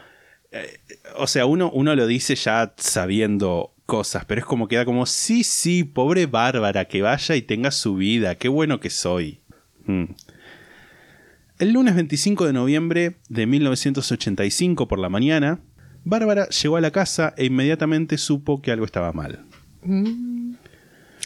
eh, 0.52 0.80
o 1.16 1.26
sea, 1.26 1.46
uno, 1.46 1.70
uno 1.72 1.94
lo 1.94 2.06
dice 2.06 2.34
ya 2.34 2.72
sabiendo 2.78 3.74
cosas, 3.86 4.24
pero 4.24 4.40
es 4.40 4.46
como 4.46 4.68
queda 4.68 4.84
como, 4.84 5.04
sí, 5.04 5.44
sí, 5.44 5.84
pobre 5.84 6.26
Bárbara, 6.26 6.86
que 6.86 7.02
vaya 7.02 7.34
y 7.36 7.42
tenga 7.42 7.70
su 7.72 7.96
vida, 7.96 8.36
qué 8.36 8.48
bueno 8.48 8.80
que 8.80 8.88
soy. 8.88 9.40
Mm. 9.84 10.04
El 11.60 11.72
lunes 11.72 11.94
25 11.94 12.46
de 12.46 12.54
noviembre 12.54 13.20
de 13.28 13.46
1985 13.46 14.88
por 14.88 14.98
la 14.98 15.10
mañana, 15.10 15.60
Bárbara 16.04 16.48
llegó 16.48 16.78
a 16.78 16.80
la 16.80 16.90
casa 16.90 17.34
e 17.36 17.44
inmediatamente 17.44 18.16
supo 18.16 18.62
que 18.62 18.72
algo 18.72 18.86
estaba 18.86 19.12
mal. 19.12 19.44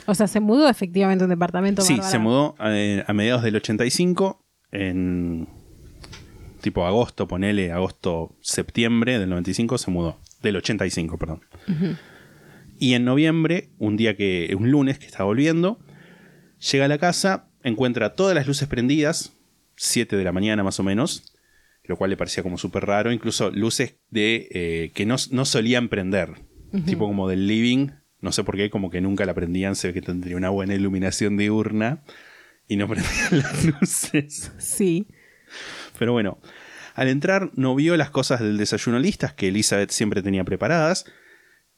O 0.07 0.15
sea, 0.17 0.27
se 0.27 0.41
mudó 0.41 0.69
efectivamente 0.69 1.23
a 1.23 1.27
un 1.27 1.31
departamento. 1.31 1.83
Sí, 1.83 1.93
Bárbara. 1.93 2.11
se 2.11 2.19
mudó 2.19 2.57
a 2.59 3.13
mediados 3.13 3.45
del 3.45 3.55
85, 3.55 4.45
en 4.73 5.47
tipo 6.61 6.85
agosto, 6.85 7.29
ponele 7.29 7.71
agosto, 7.71 8.35
septiembre 8.41 9.21
del 9.21 9.31
95 9.31 9.79
se 9.79 9.93
mudó, 9.93 10.19
del 10.43 10.57
85, 10.57 11.17
perdón. 11.17 11.43
Y 12.81 12.95
en 12.95 13.05
noviembre, 13.05 13.71
un 13.79 13.97
día 13.97 14.17
que, 14.17 14.53
un 14.59 14.73
lunes 14.73 14.99
que 14.99 15.07
estaba 15.07 15.27
volviendo, 15.27 15.79
llega 16.73 16.87
a 16.87 16.89
la 16.89 16.99
casa, 16.99 17.51
encuentra 17.63 18.17
todas 18.17 18.35
las 18.35 18.49
luces 18.49 18.67
prendidas, 18.67 19.33
7 19.77 20.17
de 20.17 20.25
la 20.25 20.33
mañana 20.33 20.63
más 20.63 20.81
o 20.81 20.83
menos, 20.83 21.35
lo 21.85 21.97
cual 21.97 22.11
le 22.11 22.17
parecía 22.17 22.43
como 22.43 22.59
súper 22.59 22.87
raro, 22.87 23.13
incluso 23.13 23.51
luces 23.51 23.97
de 24.11 24.49
eh, 24.51 24.93
que 24.95 25.07
no, 25.07 25.17
no 25.31 25.45
solían 25.45 25.89
prender, 25.89 26.35
tipo 26.87 27.07
como 27.07 27.29
del 27.29 27.47
living, 27.47 27.91
no 28.21 28.33
sé 28.33 28.43
por 28.43 28.57
qué, 28.57 28.71
como 28.71 28.91
que 28.91 29.01
nunca 29.01 29.25
la 29.27 29.35
prendían, 29.35 29.77
se 29.77 29.89
ve 29.89 29.95
que 29.95 30.03
tendría 30.03 30.37
una 30.37 30.49
buena 30.49 30.75
iluminación 30.75 31.37
diurna 31.37 32.03
y 32.67 32.77
no 32.77 32.89
prendían 32.89 33.39
las 33.39 33.65
luces. 33.65 34.51
Sí. 34.59 35.07
Pero 35.99 36.13
bueno, 36.13 36.39
al 36.95 37.09
entrar 37.09 37.51
no 37.55 37.75
vio 37.75 37.97
las 37.97 38.11
cosas 38.11 38.41
del 38.41 38.57
desayuno 38.57 38.99
listas 38.99 39.35
que 39.35 39.49
Elizabeth 39.49 39.91
siempre 39.91 40.23
tenía 40.23 40.45
preparadas 40.45 41.05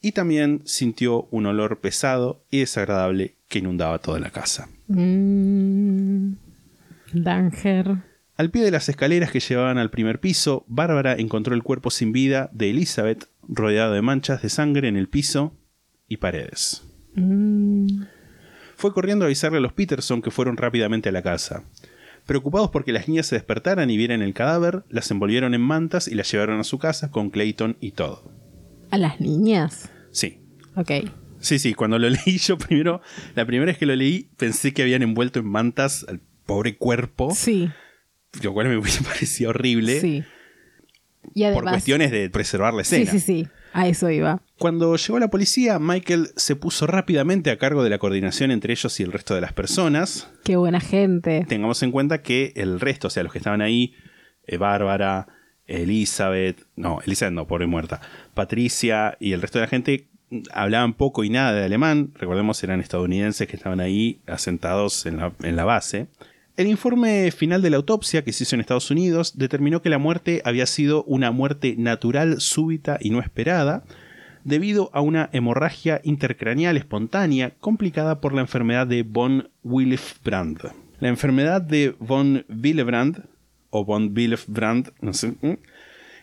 y 0.01 0.13
también 0.13 0.63
sintió 0.65 1.25
un 1.31 1.47
olor 1.47 1.81
pesado 1.81 2.45
y 2.51 2.61
desagradable 2.61 3.37
que 3.49 3.59
inundaba 3.59 3.99
toda 3.99 4.21
la 4.21 4.31
casa. 4.31 4.69
Mm, 4.89 6.35
Danger. 7.13 7.99
Al 8.37 8.51
pie 8.51 8.63
de 8.63 8.71
las 8.71 8.89
escaleras 8.89 9.31
que 9.31 9.41
llevaban 9.41 9.79
al 9.79 9.91
primer 9.91 10.21
piso, 10.21 10.65
Bárbara 10.69 11.15
encontró 11.15 11.55
el 11.55 11.63
cuerpo 11.63 11.91
sin 11.91 12.13
vida 12.13 12.51
de 12.53 12.71
Elizabeth 12.71 13.29
rodeado 13.49 13.95
de 13.95 14.03
manchas 14.03 14.43
de 14.43 14.51
sangre 14.51 14.89
en 14.89 14.97
el 14.97 15.09
piso 15.09 15.57
y 16.09 16.19
paredes. 16.19 16.83
Mm, 17.15 18.03
Fue 18.77 18.93
corriendo 18.93 19.25
a 19.25 19.27
avisarle 19.27 19.59
a 19.59 19.63
los 19.63 19.73
Peterson 19.73 20.21
que 20.21 20.31
fueron 20.31 20.57
rápidamente 20.59 21.09
a 21.09 21.13
la 21.13 21.23
casa. 21.23 21.65
Preocupados 22.27 22.71
porque 22.71 22.93
las 22.93 23.09
niñas 23.09 23.27
se 23.27 23.37
despertaran 23.37 23.89
y 23.89 23.97
vieran 23.97 24.21
el 24.21 24.35
cadáver, 24.35 24.83
las 24.91 25.11
envolvieron 25.11 25.55
en 25.55 25.61
mantas 25.63 26.09
y 26.09 26.15
las 26.15 26.31
llevaron 26.31 26.61
a 26.61 26.65
su 26.65 26.79
casa 26.79 27.11
con 27.11 27.31
Clayton 27.31 27.77
y 27.81 27.93
todo. 27.93 28.31
¿A 28.91 28.99
las 28.99 29.21
niñas? 29.21 29.91
Sí. 30.11 30.41
Ok. 30.75 30.91
Sí, 31.39 31.59
sí, 31.59 31.73
cuando 31.73 31.99
lo 31.99 32.11
leí 32.11 32.37
yo 32.39 32.59
primero, 32.59 33.01
la 33.35 33.47
primera 33.47 33.71
vez 33.71 33.79
que 33.79 33.87
lo 33.87 33.95
leí 33.97 34.29
pensé 34.37 34.75
que 34.75 34.83
habían 34.83 35.03
envuelto 35.03 35.39
en 35.39 35.47
mantas 35.47 36.05
al 36.09 36.21
pobre 36.47 36.77
cuerpo, 36.77 37.35
Sí. 37.35 37.71
lo 38.43 38.53
cual 38.55 38.69
me 38.69 38.77
hubiese 38.79 39.03
parecido 39.05 39.51
horrible 39.51 40.01
Sí. 40.01 40.25
Y 41.35 41.43
por 41.43 41.53
además. 41.55 41.73
cuestiones 41.75 42.11
de 42.13 42.31
preservar 42.31 42.73
la 42.73 42.85
Sí, 42.85 42.97
escena. 43.03 43.11
sí, 43.11 43.21
sí. 43.21 43.49
A 43.73 43.89
eso 43.89 44.09
iba. 44.11 44.41
Cuando 44.59 44.97
llegó 44.97 45.19
la 45.19 45.29
policía, 45.29 45.79
Michael 45.79 46.29
se 46.37 46.57
puso 46.57 46.87
rápidamente 46.87 47.51
a 47.51 47.59
cargo 47.59 47.83
de 47.85 47.91
la 47.91 47.99
coordinación 47.99 48.51
entre 48.51 48.73
ellos 48.73 48.99
y 49.01 49.03
el 49.03 49.13
resto 49.13 49.35
de 49.35 49.43
las 49.43 49.53
personas. 49.53 50.31
Qué 50.45 50.57
buena 50.57 50.81
gente. 50.81 51.45
Tengamos 51.47 51.83
en 51.83 51.91
cuenta 51.91 52.23
que 52.23 52.53
el 52.57 52.81
resto, 52.81 53.09
o 53.09 53.11
sea, 53.11 53.23
los 53.23 53.33
que 53.33 53.39
estaban 53.39 53.61
ahí, 53.61 53.95
eh, 54.47 54.57
Bárbara, 54.57 55.27
Elizabeth, 55.67 56.65
no, 56.77 57.01
Elizabeth 57.05 57.35
no, 57.35 57.47
pobre 57.47 57.67
muerta, 57.67 58.01
Patricia 58.35 59.17
y 59.21 59.33
el 59.33 59.43
resto 59.43 59.59
de 59.59 59.65
la 59.65 59.69
gente 59.69 60.09
mm, 60.31 60.39
hablaban 60.55 60.95
poco 60.95 61.23
y 61.25 61.29
nada 61.29 61.53
de 61.53 61.65
alemán. 61.65 62.13
Recordemos, 62.15 62.63
eran 62.65 62.81
estadounidenses 62.81 63.47
que 63.47 63.57
estaban 63.57 63.81
ahí 63.81 64.21
asentados 64.27 65.05
en 65.07 65.19
la, 65.19 65.33
en 65.43 65.55
la 65.57 65.65
base. 65.65 66.07
El 66.57 66.69
informe 66.69 67.31
final 67.33 67.61
de 67.61 67.69
la 67.69 67.77
autopsia 67.77 68.25
que 68.25 68.33
se 68.33 68.45
hizo 68.45 68.57
en 68.57 68.63
Estados 68.63 68.91
Unidos 68.91 69.37
determinó 69.37 69.83
que 69.83 69.91
la 69.91 69.99
muerte 69.99 70.41
había 70.43 70.65
sido 70.65 71.05
una 71.05 71.31
muerte 71.31 71.75
natural, 71.77 72.41
súbita 72.41 72.97
y 72.99 73.11
no 73.11 73.21
esperada, 73.21 73.85
debido 74.43 74.89
a 74.95 75.03
una 75.03 75.29
hemorragia 75.35 76.01
intercraneal 76.03 76.79
espontánea 76.79 77.53
complicada 77.61 78.23
por 78.23 78.33
la 78.33 78.41
enfermedad 78.41 78.87
de 78.87 79.03
von 79.03 79.51
Willebrand. 79.65 80.73
La 80.99 81.09
enfermedad 81.09 81.61
de 81.61 81.95
von 81.99 82.47
Willebrand, 82.49 83.25
o 83.69 83.85
von 83.85 84.15
Willebrand, 84.17 84.93
¿eh? 85.43 85.59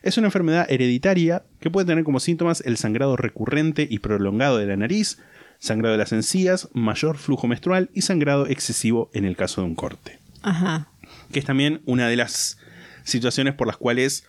es 0.01 0.17
una 0.17 0.27
enfermedad 0.27 0.65
hereditaria 0.67 1.43
que 1.59 1.69
puede 1.69 1.85
tener 1.85 2.03
como 2.03 2.19
síntomas 2.19 2.63
el 2.65 2.77
sangrado 2.77 3.17
recurrente 3.17 3.87
y 3.87 3.99
prolongado 3.99 4.57
de 4.57 4.65
la 4.65 4.77
nariz, 4.77 5.19
sangrado 5.59 5.91
de 5.91 5.99
las 5.99 6.11
encías, 6.11 6.69
mayor 6.73 7.17
flujo 7.17 7.45
menstrual 7.45 7.91
y 7.93 8.01
sangrado 8.01 8.47
excesivo 8.47 9.11
en 9.13 9.25
el 9.25 9.35
caso 9.35 9.61
de 9.61 9.67
un 9.67 9.75
corte 9.75 10.22
Ajá. 10.43 10.89
que 11.31 11.39
es 11.39 11.45
también 11.45 11.81
una 11.85 12.07
de 12.07 12.15
las 12.15 12.57
situaciones 13.03 13.53
por 13.55 13.67
las 13.67 13.77
cuales 13.77 14.27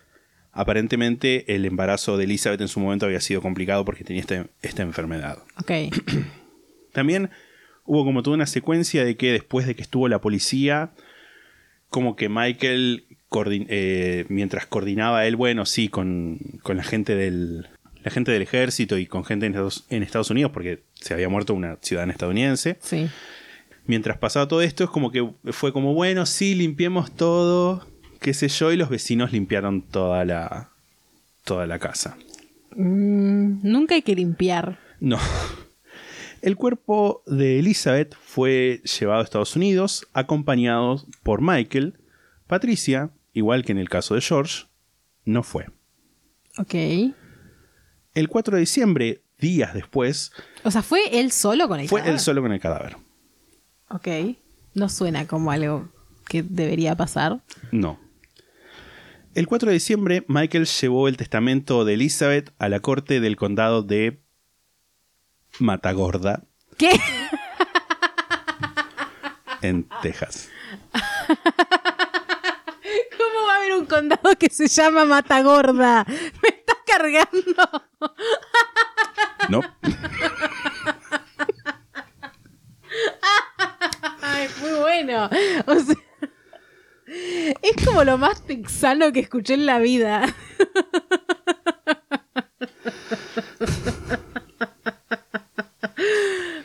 aparentemente 0.52 1.54
el 1.54 1.64
embarazo 1.64 2.16
de 2.16 2.24
Elizabeth 2.24 2.60
en 2.60 2.68
su 2.68 2.80
momento 2.80 3.06
había 3.06 3.20
sido 3.20 3.42
complicado 3.42 3.84
porque 3.84 4.04
tenía 4.04 4.20
este- 4.22 4.46
esta 4.62 4.82
enfermedad. 4.82 5.38
Ok. 5.60 5.70
También 6.92 7.30
hubo 7.84 8.04
como 8.04 8.22
toda 8.22 8.34
una 8.36 8.46
secuencia 8.46 9.04
de 9.04 9.16
que 9.16 9.32
después 9.32 9.66
de 9.66 9.74
que 9.74 9.82
estuvo 9.82 10.08
la 10.08 10.20
policía, 10.20 10.92
como 11.90 12.16
que 12.16 12.28
Michael, 12.28 13.04
coordin- 13.30 13.66
eh, 13.68 14.26
mientras 14.28 14.66
coordinaba 14.66 15.26
él, 15.26 15.36
bueno, 15.36 15.66
sí, 15.66 15.88
con, 15.88 16.38
con 16.62 16.76
la 16.76 16.84
gente 16.84 17.14
del 17.14 17.68
la 18.04 18.10
gente 18.10 18.30
del 18.32 18.42
ejército 18.42 18.98
y 18.98 19.06
con 19.06 19.24
gente 19.24 19.46
en 19.46 19.52
Estados, 19.52 19.86
en 19.88 20.02
Estados 20.02 20.30
Unidos, 20.30 20.52
porque 20.52 20.82
se 20.92 21.14
había 21.14 21.30
muerto 21.30 21.54
una 21.54 21.78
ciudadana 21.80 22.12
estadounidense, 22.12 22.76
Sí. 22.82 23.08
Mientras 23.86 24.18
pasaba 24.18 24.48
todo 24.48 24.62
esto, 24.62 24.84
es 24.84 24.90
como 24.90 25.10
que 25.10 25.28
fue 25.52 25.72
como, 25.72 25.94
bueno, 25.94 26.26
sí, 26.26 26.54
limpiemos 26.54 27.14
todo, 27.14 27.86
qué 28.20 28.34
sé 28.34 28.48
yo, 28.48 28.72
y 28.72 28.76
los 28.76 28.88
vecinos 28.88 29.32
limpiaron 29.32 29.82
toda 29.82 30.24
la, 30.24 30.70
toda 31.44 31.66
la 31.66 31.78
casa. 31.78 32.16
Mm, 32.76 33.60
nunca 33.62 33.94
hay 33.94 34.02
que 34.02 34.14
limpiar. 34.14 34.78
No. 35.00 35.18
El 36.42 36.56
cuerpo 36.56 37.22
de 37.26 37.58
Elizabeth 37.58 38.14
fue 38.20 38.82
llevado 38.98 39.20
a 39.20 39.24
Estados 39.24 39.56
Unidos, 39.56 40.06
acompañado 40.12 41.02
por 41.22 41.40
Michael. 41.40 41.98
Patricia, 42.46 43.10
igual 43.32 43.64
que 43.64 43.72
en 43.72 43.78
el 43.78 43.88
caso 43.88 44.14
de 44.14 44.20
George, 44.20 44.64
no 45.24 45.42
fue. 45.42 45.66
Ok. 46.58 46.74
El 48.14 48.28
4 48.28 48.56
de 48.56 48.60
diciembre, 48.60 49.22
días 49.38 49.72
después, 49.74 50.32
O 50.64 50.70
sea, 50.70 50.82
¿fue 50.82 51.00
él 51.18 51.32
solo 51.32 51.66
con 51.66 51.80
el 51.80 51.88
fue 51.88 52.00
cadáver? 52.00 52.14
él 52.14 52.20
solo 52.20 52.42
con 52.42 52.52
el 52.52 52.60
cadáver. 52.60 52.96
Ok. 53.94 54.08
No 54.74 54.88
suena 54.88 55.26
como 55.28 55.52
algo 55.52 55.88
que 56.26 56.42
debería 56.42 56.96
pasar. 56.96 57.40
No. 57.70 58.00
El 59.34 59.46
4 59.46 59.68
de 59.68 59.74
diciembre, 59.74 60.24
Michael 60.26 60.66
llevó 60.66 61.06
el 61.06 61.16
testamento 61.16 61.84
de 61.84 61.94
Elizabeth 61.94 62.52
a 62.58 62.68
la 62.68 62.80
corte 62.80 63.20
del 63.20 63.36
condado 63.36 63.82
de 63.82 64.20
Matagorda, 65.60 66.42
¿Qué? 66.76 66.90
en 69.62 69.88
Texas. 70.02 70.48
¿Cómo 73.16 73.46
va 73.46 73.54
a 73.54 73.56
haber 73.58 73.74
un 73.74 73.86
condado 73.86 74.36
que 74.38 74.50
se 74.50 74.66
llama 74.66 75.04
Matagorda? 75.04 76.04
Me 76.08 76.48
estás 76.48 76.78
cargando. 76.84 77.70
No. 79.48 79.60
Ay, 84.44 84.48
muy 84.70 84.80
bueno. 84.80 85.28
O 85.66 85.74
sea, 85.74 85.96
es 87.62 87.84
como 87.84 88.02
lo 88.04 88.16
más 88.18 88.44
texano 88.46 89.12
que 89.12 89.20
escuché 89.20 89.54
en 89.54 89.66
la 89.66 89.78
vida. 89.78 90.24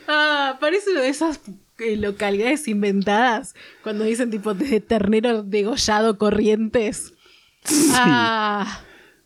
Ah, 0.08 0.56
parece 0.60 0.90
una 0.90 1.02
de 1.02 1.08
esas 1.08 1.40
eh, 1.78 1.96
localidades 1.96 2.66
inventadas 2.68 3.54
cuando 3.82 4.04
dicen 4.04 4.30
tipo 4.30 4.54
de 4.54 4.80
ternero 4.80 5.42
degollado 5.42 6.18
corrientes. 6.18 7.14
Ah, 7.94 8.80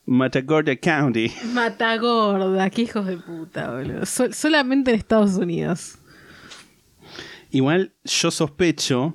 Matagorda 0.07 0.77
County. 0.77 1.33
Matagorda, 1.53 2.69
qué 2.71 2.83
hijos 2.83 3.07
de 3.07 3.17
puta, 3.17 3.71
boludo. 3.71 4.05
Sol- 4.05 4.35
solamente 4.35 4.91
en 4.91 4.99
Estados 4.99 5.35
Unidos. 5.37 5.97
Igual 7.55 7.93
yo 8.05 8.31
sospecho 8.33 9.15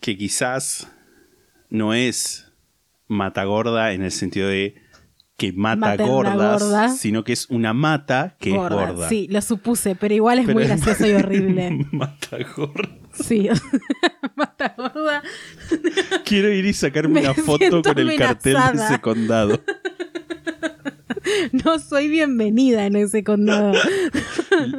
que 0.00 0.16
quizás 0.16 0.88
no 1.68 1.92
es 1.92 2.46
matagorda 3.08 3.92
en 3.92 4.02
el 4.04 4.12
sentido 4.12 4.46
de 4.48 4.76
que 5.36 5.52
mata 5.52 5.96
gordas, 5.96 6.62
gorda. 6.62 6.88
sino 6.90 7.24
que 7.24 7.32
es 7.32 7.46
una 7.50 7.72
mata 7.74 8.36
que 8.38 8.50
Gorda. 8.50 8.84
es 8.84 8.90
gorda. 8.92 9.08
Sí, 9.08 9.26
lo 9.30 9.40
supuse, 9.42 9.96
pero 9.96 10.14
igual 10.14 10.38
es 10.38 10.46
Pero 10.46 10.54
muy 10.54 10.62
es- 10.62 10.68
gracioso 10.68 11.06
y 11.08 11.12
horrible. 11.20 11.86
Matagorda. 11.90 12.88
Sí, 13.12 13.48
Matagorda. 14.36 15.22
Quiero 16.24 16.52
ir 16.52 16.66
y 16.66 16.72
sacarme 16.72 17.14
Me 17.14 17.20
una 17.22 17.34
foto 17.34 17.82
con 17.82 17.98
el 17.98 18.16
cartel 18.16 18.56
de 18.74 18.84
ese 18.84 19.00
condado. 19.00 19.60
No 21.52 21.78
soy 21.80 22.06
bienvenida 22.08 22.86
en 22.86 22.94
ese 22.96 23.22
condado. 23.24 23.72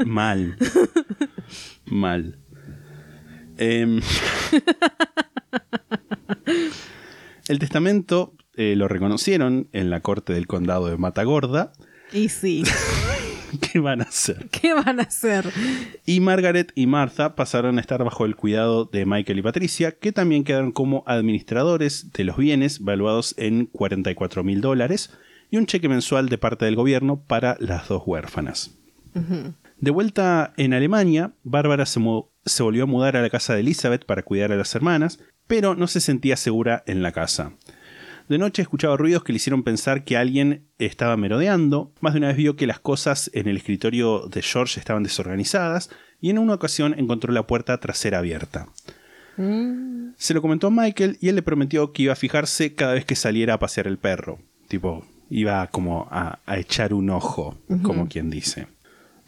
Mal. 0.06 0.56
Mal. 1.92 2.40
Em, 3.58 4.02
el 7.48 7.60
testamento 7.60 8.34
eh, 8.56 8.76
lo 8.76 8.88
reconocieron 8.88 9.68
en 9.74 9.90
la 9.90 10.02
corte 10.02 10.34
del 10.34 10.48
condado 10.48 10.88
de 10.88 10.98
Matagorda. 10.98 11.74
Y 12.12 12.30
sí, 12.30 12.64
¿Qué 13.72 13.80
van 13.80 14.02
a 14.02 14.06
hacer? 14.06 14.48
¿qué 14.50 14.74
van 14.74 15.00
a 15.00 15.04
hacer? 15.04 15.52
Y 16.06 16.20
Margaret 16.20 16.72
y 16.76 16.88
Martha 16.88 17.36
pasaron 17.36 17.78
a 17.78 17.82
estar 17.82 18.04
bajo 18.04 18.26
el 18.26 18.36
cuidado 18.36 18.86
de 18.86 19.06
Michael 19.06 19.40
y 19.40 19.42
Patricia, 19.42 19.92
que 19.92 20.12
también 20.12 20.44
quedaron 20.44 20.72
como 20.72 21.04
administradores 21.08 22.12
de 22.14 22.24
los 22.24 22.38
bienes 22.38 22.84
valuados 22.84 23.36
en 23.38 23.66
44 23.66 24.44
mil 24.44 24.62
dólares 24.62 25.12
y 25.50 25.58
un 25.58 25.66
cheque 25.66 25.90
mensual 25.90 26.30
de 26.30 26.38
parte 26.38 26.66
del 26.66 26.76
gobierno 26.76 27.24
para 27.26 27.58
las 27.60 27.88
dos 27.88 28.04
huérfanas. 28.06 28.76
De 29.82 29.92
vuelta 29.92 30.54
en 30.58 30.74
Alemania, 30.74 31.32
Bárbara 31.44 31.86
se, 31.86 32.00
volvió 32.00 32.84
a 32.84 32.88
mudar 32.88 33.16
a 33.16 33.22
la 33.22 33.30
casa 33.30 33.54
de 33.54 33.62
Elizabeth 33.62 34.06
para 34.06 34.24
cuidar 34.24 34.52
a 34.52 34.58
las 34.58 34.76
hermanas, 34.76 35.20
pero 35.48 35.74
no 35.74 35.88
se 35.88 36.02
sentía 36.02 36.36
segura 36.36 36.84
en 36.86 37.02
la 37.02 37.14
casa. 37.14 37.54
De 38.28 38.38
noche 38.38 38.62
escuchaba 38.62 38.98
ruidos 38.98 39.24
que 39.24 39.32
le 39.32 39.38
hicieron 39.38 39.64
pensar 39.64 40.04
que 40.04 40.18
alguien 40.18 40.68
estaba 40.80 41.16
merodeando. 41.16 41.94
Más 42.02 42.14
de 42.14 42.20
una 42.20 42.28
vez 42.28 42.36
vio 42.36 42.58
que 42.58 42.68
las 42.68 42.80
cosas 42.80 43.32
en 43.34 43.48
el 43.48 43.56
escritorio 43.56 44.28
de 44.28 44.42
George 44.42 44.80
estaban 44.80 45.04
desorganizadas 45.04 45.90
y 46.20 46.30
en 46.30 46.40
una 46.40 46.56
ocasión 46.56 46.94
encontró 46.98 47.32
la 47.32 47.48
puerta 47.48 47.80
trasera 47.80 48.20
abierta. 48.20 48.68
Se 50.18 50.34
lo 50.34 50.42
comentó 50.42 50.68
a 50.68 50.72
Michael 50.72 51.18
y 51.22 51.30
él 51.30 51.36
le 51.36 51.42
prometió 51.42 51.94
que 51.94 52.04
iba 52.04 52.14
a 52.14 52.18
fijarse 52.18 52.76
cada 52.76 52.96
vez 52.96 53.06
que 53.06 53.16
saliera 53.16 53.54
a 53.54 53.60
pasear 53.60 53.88
el 53.88 53.98
perro. 53.98 54.40
Tipo, 54.68 55.06
iba 55.30 55.66
como 55.68 56.10
a, 56.12 56.40
a 56.46 56.60
echar 56.60 56.94
un 56.94 57.10
ojo, 57.10 57.58
como 57.82 58.10
quien 58.10 58.30
dice. 58.30 58.68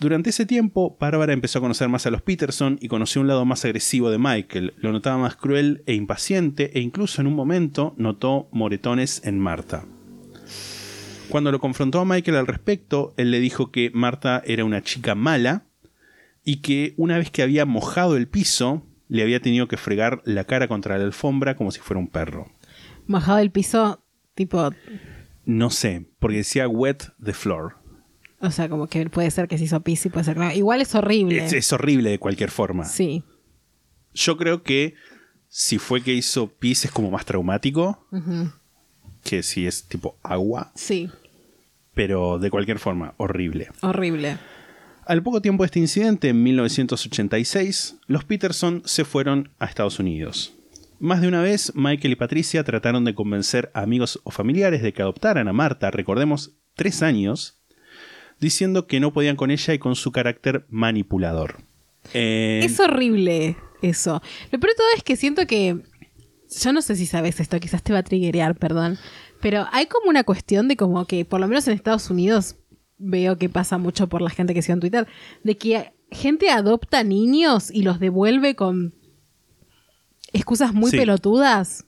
Durante 0.02 0.32
ese 0.32 0.47
tiempo, 0.47 0.97
Bárbara 0.99 1.32
empezó 1.32 1.60
a 1.60 1.62
conocer 1.62 1.88
más 1.88 2.08
a 2.08 2.10
los 2.10 2.24
Peterson 2.24 2.80
y 2.82 2.88
conoció 2.88 3.22
un 3.22 3.28
lado 3.28 3.45
más 3.45 3.64
agresivo 3.66 4.10
de 4.10 4.18
Michael. 4.18 4.74
Lo 4.78 4.91
notaba 4.91 5.20
más 5.20 5.36
cruel 5.36 5.84
e 5.86 5.93
impaciente 5.93 6.72
e 6.74 6.80
incluso 6.82 7.22
en 7.22 7.28
un 7.28 7.36
momento 7.36 7.93
notó 7.97 8.49
moretones 8.52 9.22
en 9.26 9.38
Marta. 9.38 9.86
Cuando 11.30 11.52
lo 11.52 11.60
confrontó 11.60 11.99
a 11.99 12.06
Michael 12.06 12.38
al 12.38 12.47
respecto, 12.47 13.14
él 13.16 13.30
le 13.30 13.39
dijo 13.39 13.70
que 13.70 13.91
Marta 13.93 14.41
era 14.43 14.66
una 14.66 14.82
chica 14.82 15.14
mala 15.14 15.66
y 16.43 16.62
que 16.62 16.95
una 16.97 17.20
vez 17.20 17.30
que 17.30 17.43
había 17.43 17.68
mojado 17.68 18.18
el 18.18 18.28
piso, 18.28 18.82
le 19.08 19.22
había 19.22 19.39
tenido 19.39 19.68
que 19.68 19.78
fregar 19.78 20.24
la 20.26 20.45
cara 20.45 20.68
contra 20.68 20.97
la 20.97 21.04
alfombra 21.04 21.56
como 21.56 21.70
si 21.70 21.80
fuera 21.80 21.99
un 21.99 22.08
perro. 22.08 22.49
Bajado 23.06 23.38
del 23.38 23.52
piso, 23.52 24.04
tipo, 24.34 24.72
No 25.45 25.70
sé, 25.70 26.08
porque 26.18 26.38
decía 26.38 26.68
wet 26.68 27.14
the 27.24 27.34
floor. 27.34 27.80
O 28.41 28.51
sea, 28.51 28.69
como 28.69 28.87
que 28.87 29.09
puede 29.09 29.29
ser 29.31 29.47
que 29.47 29.57
se 29.57 29.65
hizo 29.65 29.79
pis 29.81 30.05
y 30.05 30.09
puede 30.09 30.23
ser 30.25 30.33
que 30.35 30.39
no. 30.41 30.51
Igual 30.51 30.81
es 30.81 30.93
horrible. 30.95 31.45
Es, 31.45 31.53
es 31.53 31.71
horrible 31.73 32.09
de 32.11 32.19
cualquier 32.19 32.51
forma. 32.51 32.85
Sí. 32.85 33.23
Yo 34.13 34.37
creo 34.37 34.63
que 34.63 34.95
si 35.47 35.77
fue 35.77 36.01
que 36.01 36.13
hizo 36.13 36.47
pis 36.47 36.85
es 36.85 36.91
como 36.91 37.11
más 37.11 37.25
traumático 37.25 38.05
que 39.23 39.43
si 39.43 39.67
es 39.67 39.83
tipo 39.87 40.17
agua, 40.23 40.71
Sí, 40.75 41.09
pero 41.93 42.39
de 42.39 42.49
cualquier 42.49 42.79
forma, 42.79 43.13
horrible. 43.17 43.69
horrible. 43.81 44.37
Al 45.05 45.21
poco 45.23 45.41
tiempo 45.41 45.63
de 45.63 45.65
este 45.67 45.79
incidente, 45.79 46.29
en 46.29 46.41
1986, 46.43 47.97
los 48.07 48.23
Peterson 48.23 48.81
se 48.85 49.03
fueron 49.05 49.51
a 49.59 49.65
Estados 49.65 49.99
Unidos. 49.99 50.53
Más 50.99 51.21
de 51.21 51.27
una 51.27 51.41
vez, 51.41 51.71
Michael 51.75 52.13
y 52.13 52.15
Patricia 52.15 52.63
trataron 52.63 53.03
de 53.05 53.15
convencer 53.15 53.71
a 53.73 53.81
amigos 53.81 54.19
o 54.23 54.31
familiares 54.31 54.81
de 54.81 54.93
que 54.93 55.01
adoptaran 55.01 55.47
a 55.47 55.53
Marta, 55.53 55.89
recordemos, 55.91 56.51
tres 56.75 57.01
años, 57.01 57.59
diciendo 58.41 58.87
que 58.87 58.99
no 58.99 59.13
podían 59.13 59.37
con 59.37 59.51
ella 59.51 59.73
y 59.73 59.79
con 59.79 59.95
su 59.95 60.11
carácter 60.11 60.65
manipulador. 60.69 61.61
Eh, 62.13 62.61
Es 62.63 62.79
horrible 62.79 63.55
eso. 63.81 64.21
Lo 64.51 64.59
peor 64.59 64.71
de 64.71 64.75
todo 64.77 64.87
es 64.97 65.03
que 65.03 65.15
siento 65.15 65.47
que. 65.47 65.79
Yo 66.61 66.73
no 66.73 66.81
sé 66.81 66.97
si 66.97 67.05
sabes 67.05 67.39
esto, 67.39 67.57
quizás 67.61 67.81
te 67.81 67.93
va 67.93 67.99
a 67.99 68.03
triggerear, 68.03 68.57
perdón. 68.57 68.97
Pero 69.39 69.65
hay 69.71 69.85
como 69.85 70.09
una 70.09 70.25
cuestión 70.25 70.67
de 70.67 70.75
como 70.75 71.05
que, 71.05 71.23
por 71.23 71.39
lo 71.39 71.47
menos 71.47 71.65
en 71.67 71.73
Estados 71.75 72.09
Unidos, 72.09 72.57
veo 72.97 73.37
que 73.37 73.47
pasa 73.47 73.77
mucho 73.77 74.09
por 74.09 74.21
la 74.21 74.29
gente 74.29 74.53
que 74.53 74.61
sigue 74.61 74.73
en 74.73 74.79
Twitter, 74.81 75.07
de 75.43 75.55
que 75.57 75.93
gente 76.11 76.49
adopta 76.49 77.03
niños 77.05 77.71
y 77.71 77.83
los 77.83 77.99
devuelve 78.01 78.55
con 78.55 78.93
excusas 80.33 80.73
muy 80.73 80.91
Sí. 80.91 80.97
pelotudas. 80.97 81.85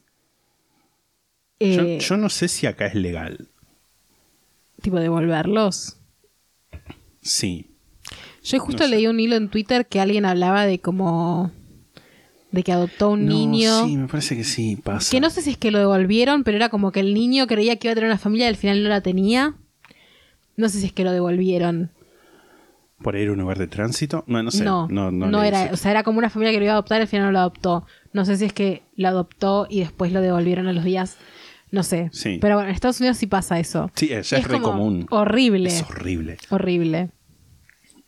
yo, 1.60 1.82
Eh, 1.82 1.98
yo 2.00 2.16
no 2.16 2.28
sé 2.30 2.48
si 2.48 2.66
acá 2.66 2.86
es 2.86 2.94
legal. 2.94 3.48
Tipo, 4.82 4.98
devolverlos. 4.98 5.98
Sí. 7.24 7.66
Yo 8.44 8.60
justo 8.60 8.84
No 8.84 8.88
sé. 8.88 8.94
leí 8.94 9.06
un 9.08 9.18
hilo 9.18 9.34
en 9.36 9.48
Twitter 9.48 9.86
que 9.86 9.98
alguien 10.00 10.24
hablaba 10.26 10.66
de 10.66 10.78
como. 10.78 11.50
de 12.52 12.62
que 12.62 12.70
adoptó 12.72 13.10
un 13.10 13.24
No, 13.26 13.32
niño. 13.32 13.84
Sí, 13.86 13.96
me 13.96 14.06
parece 14.06 14.36
que 14.36 14.44
sí, 14.44 14.76
pasa. 14.76 15.10
Que 15.10 15.20
no 15.20 15.30
sé 15.30 15.42
si 15.42 15.50
es 15.50 15.56
que 15.56 15.70
lo 15.72 15.78
devolvieron, 15.78 16.44
pero 16.44 16.56
era 16.56 16.68
como 16.68 16.92
que 16.92 17.00
el 17.00 17.12
niño 17.14 17.46
creía 17.48 17.76
que 17.76 17.88
iba 17.88 17.92
a 17.92 17.94
tener 17.96 18.08
una 18.10 18.18
familia 18.18 18.46
y 18.46 18.50
al 18.50 18.56
final 18.56 18.82
no 18.82 18.88
la 18.90 19.00
tenía. 19.00 19.54
No 20.56 20.68
sé 20.68 20.78
si 20.80 20.86
es 20.86 20.92
que 20.92 21.02
lo 21.02 21.10
devolvieron. 21.10 21.90
¿Por 23.02 23.16
ir 23.16 23.28
a 23.28 23.32
un 23.32 23.38
lugar 23.40 23.58
de 23.58 23.66
tránsito? 23.66 24.22
No, 24.28 24.42
no 24.42 24.50
sé. 24.50 24.62
no, 24.64 24.86
no, 24.88 25.10
no, 25.10 25.26
no 25.26 25.40
leí 25.40 25.48
era. 25.48 25.70
O 25.72 25.76
sea, 25.76 25.90
era 25.90 26.04
como 26.04 26.18
una 26.18 26.30
familia 26.30 26.52
que 26.52 26.58
lo 26.58 26.64
iba 26.64 26.72
a 26.74 26.76
adoptar 26.76 27.00
y 27.00 27.02
al 27.02 27.08
final 27.08 27.26
no 27.26 27.32
lo 27.32 27.38
adoptó. 27.40 27.86
No 28.12 28.24
sé 28.24 28.36
si 28.36 28.44
es 28.44 28.52
que 28.52 28.82
lo 28.96 29.08
adoptó 29.08 29.66
y 29.68 29.80
después 29.80 30.12
lo 30.12 30.20
devolvieron 30.20 30.68
a 30.68 30.72
los 30.72 30.84
días. 30.84 31.16
No 31.74 31.82
sé. 31.82 32.08
Sí. 32.12 32.38
Pero 32.40 32.54
bueno, 32.54 32.68
en 32.68 32.74
Estados 32.74 33.00
Unidos 33.00 33.18
sí 33.18 33.26
pasa 33.26 33.58
eso. 33.58 33.90
Sí, 33.96 34.08
ya 34.08 34.20
es, 34.20 34.30
re 34.30 34.60
común. 34.60 35.06
Horrible. 35.10 35.68
Es 35.68 35.82
horrible. 35.82 36.36
horrible. 36.50 37.10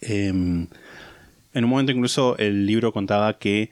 Eh, 0.00 0.28
en 0.28 0.68
un 1.64 1.70
momento 1.70 1.90
incluso 1.90 2.38
el 2.38 2.64
libro 2.64 2.92
contaba 2.92 3.38
que 3.38 3.70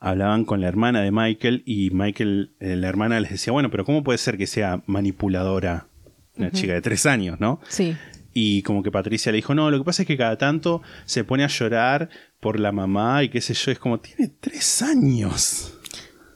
hablaban 0.00 0.46
con 0.46 0.62
la 0.62 0.68
hermana 0.68 1.02
de 1.02 1.10
Michael 1.10 1.62
y 1.66 1.90
Michael, 1.90 2.52
eh, 2.60 2.76
la 2.76 2.88
hermana 2.88 3.20
les 3.20 3.32
decía, 3.32 3.52
bueno, 3.52 3.70
pero 3.70 3.84
¿cómo 3.84 4.02
puede 4.02 4.18
ser 4.18 4.38
que 4.38 4.46
sea 4.46 4.82
manipuladora 4.86 5.88
una 6.36 6.50
chica 6.50 6.72
de 6.72 6.80
tres 6.80 7.04
años, 7.04 7.38
no? 7.38 7.60
Sí. 7.68 7.94
Y 8.32 8.62
como 8.62 8.82
que 8.82 8.90
Patricia 8.90 9.30
le 9.30 9.36
dijo, 9.36 9.54
no, 9.54 9.70
lo 9.70 9.78
que 9.78 9.84
pasa 9.84 10.02
es 10.02 10.08
que 10.08 10.16
cada 10.16 10.38
tanto 10.38 10.80
se 11.04 11.22
pone 11.22 11.44
a 11.44 11.48
llorar 11.48 12.08
por 12.40 12.58
la 12.58 12.72
mamá 12.72 13.24
y 13.24 13.28
qué 13.28 13.40
sé 13.40 13.52
yo, 13.52 13.72
es 13.72 13.78
como, 13.78 14.00
tiene 14.00 14.32
tres 14.40 14.80
años. 14.80 15.78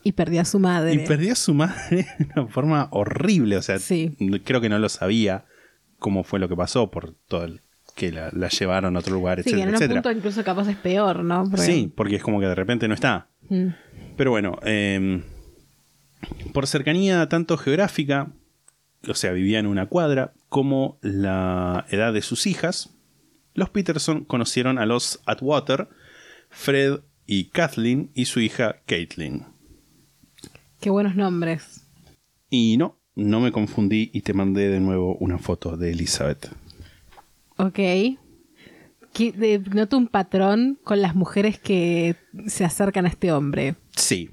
Y 0.03 0.13
perdió 0.13 0.41
a 0.41 0.45
su 0.45 0.59
madre. 0.59 0.93
Y 0.93 0.99
perdió 0.99 1.33
a 1.33 1.35
su 1.35 1.53
madre 1.53 2.07
de 2.19 2.25
una 2.35 2.47
forma 2.47 2.87
horrible, 2.91 3.57
o 3.57 3.61
sea, 3.61 3.79
Sí. 3.79 4.15
creo 4.43 4.61
que 4.61 4.69
no 4.69 4.79
lo 4.79 4.89
sabía 4.89 5.45
cómo 5.97 6.23
fue 6.23 6.39
lo 6.39 6.47
que 6.47 6.55
pasó 6.55 6.89
por 6.91 7.13
todo 7.27 7.43
el 7.45 7.61
que 7.95 8.11
la, 8.13 8.29
la 8.31 8.47
llevaron 8.47 8.95
a 8.95 8.99
otro 8.99 9.13
lugar, 9.13 9.43
Sí, 9.43 9.49
que 9.49 9.55
en 9.55 9.55
etcétera, 9.63 9.69
un 9.69 9.75
etcétera. 9.83 10.01
punto 10.01 10.17
incluso 10.17 10.43
capaz 10.45 10.69
es 10.69 10.77
peor, 10.77 11.23
¿no? 11.23 11.43
Porque- 11.49 11.65
Sí, 11.65 11.91
porque 11.93 12.15
es 12.15 12.23
como 12.23 12.39
que 12.39 12.45
de 12.45 12.55
repente 12.55 12.87
no 12.87 12.93
está. 12.93 13.27
Mm. 13.49 13.67
Pero 14.15 14.31
bueno, 14.31 14.57
eh, 14.63 15.21
por 16.53 16.65
cercanía 16.67 17.27
tanto 17.27 17.57
geográfica, 17.57 18.31
o 19.07 19.13
sea, 19.13 19.31
vivía 19.33 19.59
en 19.59 19.67
una 19.67 19.87
cuadra, 19.87 20.33
como 20.47 20.97
la 21.01 21.85
edad 21.89 22.13
de 22.13 22.21
sus 22.21 22.47
hijas, 22.47 22.95
los 23.53 23.69
Peterson 23.69 24.23
conocieron 24.23 24.77
a 24.77 24.85
los 24.85 25.19
Atwater, 25.25 25.89
Fred 26.49 26.99
y 27.25 27.45
Kathleen 27.45 28.11
y 28.13 28.25
su 28.25 28.39
hija 28.39 28.77
Caitlin. 28.85 29.45
Qué 30.79 30.89
buenos 30.89 31.15
nombres. 31.15 31.85
Y 32.49 32.77
no, 32.77 32.97
no 33.15 33.39
me 33.39 33.51
confundí 33.51 34.09
y 34.13 34.21
te 34.21 34.33
mandé 34.33 34.69
de 34.69 34.79
nuevo 34.79 35.15
una 35.19 35.37
foto 35.37 35.77
de 35.77 35.91
Elizabeth. 35.91 36.49
Ok. 37.57 37.79
Noto 39.73 39.97
un 39.97 40.07
patrón 40.07 40.79
con 40.83 41.01
las 41.01 41.15
mujeres 41.15 41.59
que 41.59 42.15
se 42.47 42.63
acercan 42.63 43.05
a 43.05 43.09
este 43.09 43.31
hombre. 43.31 43.75
Sí, 43.95 44.29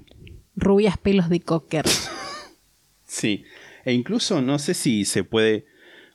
Rubias 0.55 0.97
pelos 0.97 1.29
de 1.29 1.39
cocker. 1.41 1.85
sí. 3.05 3.43
E 3.85 3.93
incluso 3.93 4.41
no 4.41 4.59
sé 4.59 4.73
si 4.73 5.05
se 5.05 5.23
puede. 5.23 5.65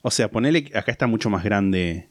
O 0.01 0.11
sea, 0.11 0.29
ponele. 0.31 0.69
Acá 0.75 0.91
está 0.91 1.07
mucho 1.07 1.29
más 1.29 1.43
grande 1.43 2.09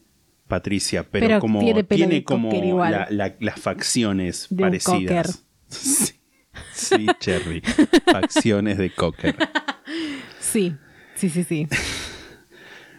Patricia, 0.48 1.04
pero, 1.10 1.26
Pero 1.26 1.40
como 1.40 1.60
tiene 1.60 1.82
tiene, 1.84 2.24
como 2.24 2.50
cocker 2.50 2.64
igual. 2.64 2.90
la- 2.92 3.06
la- 3.10 3.36
las 3.40 3.58
facciones 3.60 4.46
De 4.50 4.54
un 4.56 4.60
parecidas. 4.70 5.44
Sí, 5.68 6.12
sí, 6.72 7.06
Cherry. 7.20 7.60
Facciones 8.10 8.78
de 8.78 8.90
cocker. 8.94 9.36
Sí, 10.40 10.74
sí, 11.14 11.28
sí, 11.30 11.44
sí. 11.44 11.66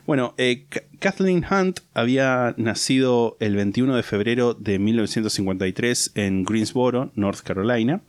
Bueno, 0.05 0.33
eh, 0.37 0.65
Ka- 0.67 0.81
Kathleen 0.99 1.45
Hunt 1.49 1.79
había 1.93 2.53
nacido 2.57 3.37
el 3.39 3.55
21 3.55 3.95
de 3.95 4.03
febrero 4.03 4.53
de 4.53 4.77
1953 4.79 6.11
en 6.15 6.43
Greensboro, 6.43 7.11
North 7.15 7.39
Carolina, 7.41 8.01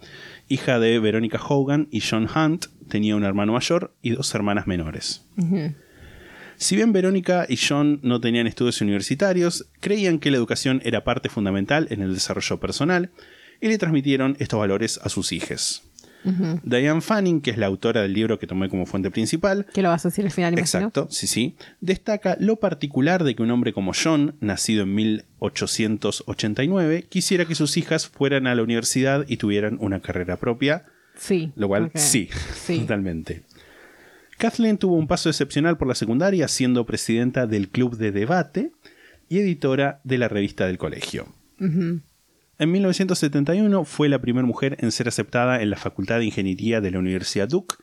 hija 0.48 0.80
de 0.80 0.98
Veronica 0.98 1.40
Hogan 1.48 1.86
y 1.92 2.00
John 2.00 2.28
Hunt. 2.34 2.66
Tenía 2.88 3.14
un 3.16 3.24
hermano 3.24 3.52
mayor 3.52 3.94
y 4.02 4.10
dos 4.10 4.34
hermanas 4.34 4.66
menores. 4.66 5.24
Si 6.56 6.76
bien 6.76 6.92
Verónica 6.92 7.46
y 7.48 7.56
John 7.56 8.00
no 8.02 8.20
tenían 8.20 8.46
estudios 8.46 8.80
universitarios, 8.80 9.66
creían 9.80 10.18
que 10.18 10.30
la 10.30 10.36
educación 10.36 10.80
era 10.84 11.04
parte 11.04 11.28
fundamental 11.28 11.86
en 11.90 12.02
el 12.02 12.12
desarrollo 12.14 12.58
personal 12.60 13.10
y 13.60 13.68
le 13.68 13.78
transmitieron 13.78 14.36
estos 14.38 14.60
valores 14.60 15.00
a 15.02 15.08
sus 15.08 15.32
hijas. 15.32 15.82
Diane 16.62 17.02
Fanning, 17.02 17.42
que 17.42 17.50
es 17.50 17.58
la 17.58 17.66
autora 17.66 18.00
del 18.00 18.14
libro 18.14 18.38
que 18.38 18.46
tomé 18.46 18.70
como 18.70 18.86
fuente 18.86 19.10
principal, 19.10 19.66
Que 19.74 19.82
lo 19.82 19.90
vas 19.90 20.06
a 20.06 20.08
decir 20.08 20.24
al 20.24 20.30
final, 20.30 20.54
imagino. 20.54 20.86
Exacto, 20.86 21.06
sí, 21.10 21.26
sí. 21.26 21.54
Destaca 21.82 22.38
lo 22.40 22.56
particular 22.56 23.24
de 23.24 23.34
que 23.36 23.42
un 23.42 23.50
hombre 23.50 23.74
como 23.74 23.92
John, 23.92 24.34
nacido 24.40 24.84
en 24.84 24.94
1889, 24.94 27.06
quisiera 27.08 27.44
que 27.44 27.54
sus 27.54 27.76
hijas 27.76 28.08
fueran 28.08 28.46
a 28.46 28.54
la 28.54 28.62
universidad 28.62 29.24
y 29.28 29.36
tuvieran 29.36 29.76
una 29.80 30.00
carrera 30.00 30.36
propia, 30.38 30.84
Sí. 31.16 31.52
lo 31.56 31.68
cual 31.68 31.90
Sí. 31.94 32.28
totalmente. 32.66 33.42
Kathleen 34.38 34.78
tuvo 34.78 34.96
un 34.96 35.06
paso 35.06 35.28
excepcional 35.28 35.76
por 35.76 35.88
la 35.88 35.94
secundaria, 35.94 36.48
siendo 36.48 36.84
presidenta 36.86 37.46
del 37.46 37.68
club 37.68 37.96
de 37.96 38.12
debate 38.12 38.72
y 39.28 39.38
editora 39.38 40.00
de 40.04 40.18
la 40.18 40.28
revista 40.28 40.66
del 40.66 40.78
colegio. 40.78 41.26
En 42.58 42.70
1971 42.70 43.84
fue 43.84 44.08
la 44.08 44.20
primera 44.20 44.46
mujer 44.46 44.76
en 44.80 44.92
ser 44.92 45.08
aceptada 45.08 45.60
en 45.60 45.70
la 45.70 45.76
Facultad 45.76 46.18
de 46.18 46.26
Ingeniería 46.26 46.80
de 46.80 46.92
la 46.92 47.00
Universidad 47.00 47.48
Duke 47.48 47.76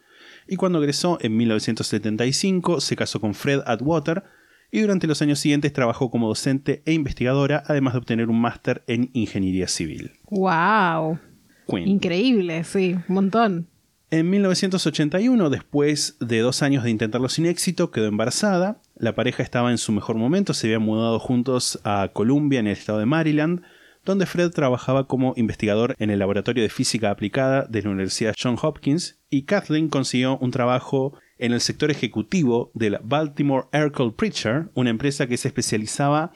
y 0.48 0.56
cuando 0.56 0.80
egresó 0.80 1.18
en 1.22 1.36
1975 1.36 2.80
se 2.80 2.96
casó 2.96 3.20
con 3.20 3.34
Fred 3.34 3.62
Atwater 3.66 4.24
y 4.72 4.80
durante 4.80 5.08
los 5.08 5.22
años 5.22 5.40
siguientes 5.40 5.74
trabajó 5.74 6.10
como 6.10 6.30
docente 6.30 6.82
e 6.86 6.94
investigadora 6.94 7.64
además 7.68 7.94
de 7.94 8.00
obtener 8.00 8.30
un 8.30 8.40
máster 8.40 8.84
en 8.88 9.10
Ingeniería 9.14 9.68
Civil. 9.68 10.14
Wow. 10.30 11.20
Queen. 11.68 11.88
Increíble, 11.90 12.64
sí. 12.64 12.96
Un 13.10 13.16
montón. 13.16 13.68
En 14.10 14.30
1981, 14.30 15.50
después 15.50 16.18
de 16.20 16.40
dos 16.40 16.64
años 16.64 16.84
de 16.84 16.90
intentarlo 16.90 17.30
sin 17.30 17.46
éxito, 17.46 17.92
quedó 17.92 18.08
embarazada. 18.08 18.82
La 18.98 19.16
pareja 19.16 19.42
estaba 19.44 19.72
en 19.72 19.78
su 19.78 19.94
mejor 19.94 20.18
momento, 20.18 20.54
se 20.54 20.68
habían 20.68 20.82
mudado 20.82 21.18
juntos 21.18 21.80
a 21.86 22.10
Columbia, 22.12 22.60
en 22.60 22.68
el 22.68 22.74
estado 22.74 23.00
de 23.00 23.06
Maryland, 23.06 23.62
donde 24.06 24.26
Fred 24.26 24.52
trabajaba 24.52 25.08
como 25.08 25.34
investigador 25.36 25.96
en 26.00 26.10
el 26.10 26.20
Laboratorio 26.20 26.64
de 26.64 26.70
Física 26.70 27.12
Aplicada 27.12 27.66
de 27.70 27.82
la 27.82 27.90
Universidad 27.90 28.36
Johns 28.42 28.64
Hopkins, 28.64 29.20
y 29.30 29.44
Kathleen 29.44 29.90
consiguió 29.90 30.38
un 30.38 30.52
trabajo 30.52 31.14
en 31.38 31.54
el 31.54 31.62
sector 31.62 31.92
ejecutivo 31.92 32.72
de 32.74 32.92
la 32.92 33.02
Baltimore 33.04 33.68
Aircraft 33.72 34.16
Preacher, 34.16 34.70
una 34.74 34.90
empresa 34.90 35.28
que 35.28 35.38
se 35.38 35.48
especializaba 35.48 36.32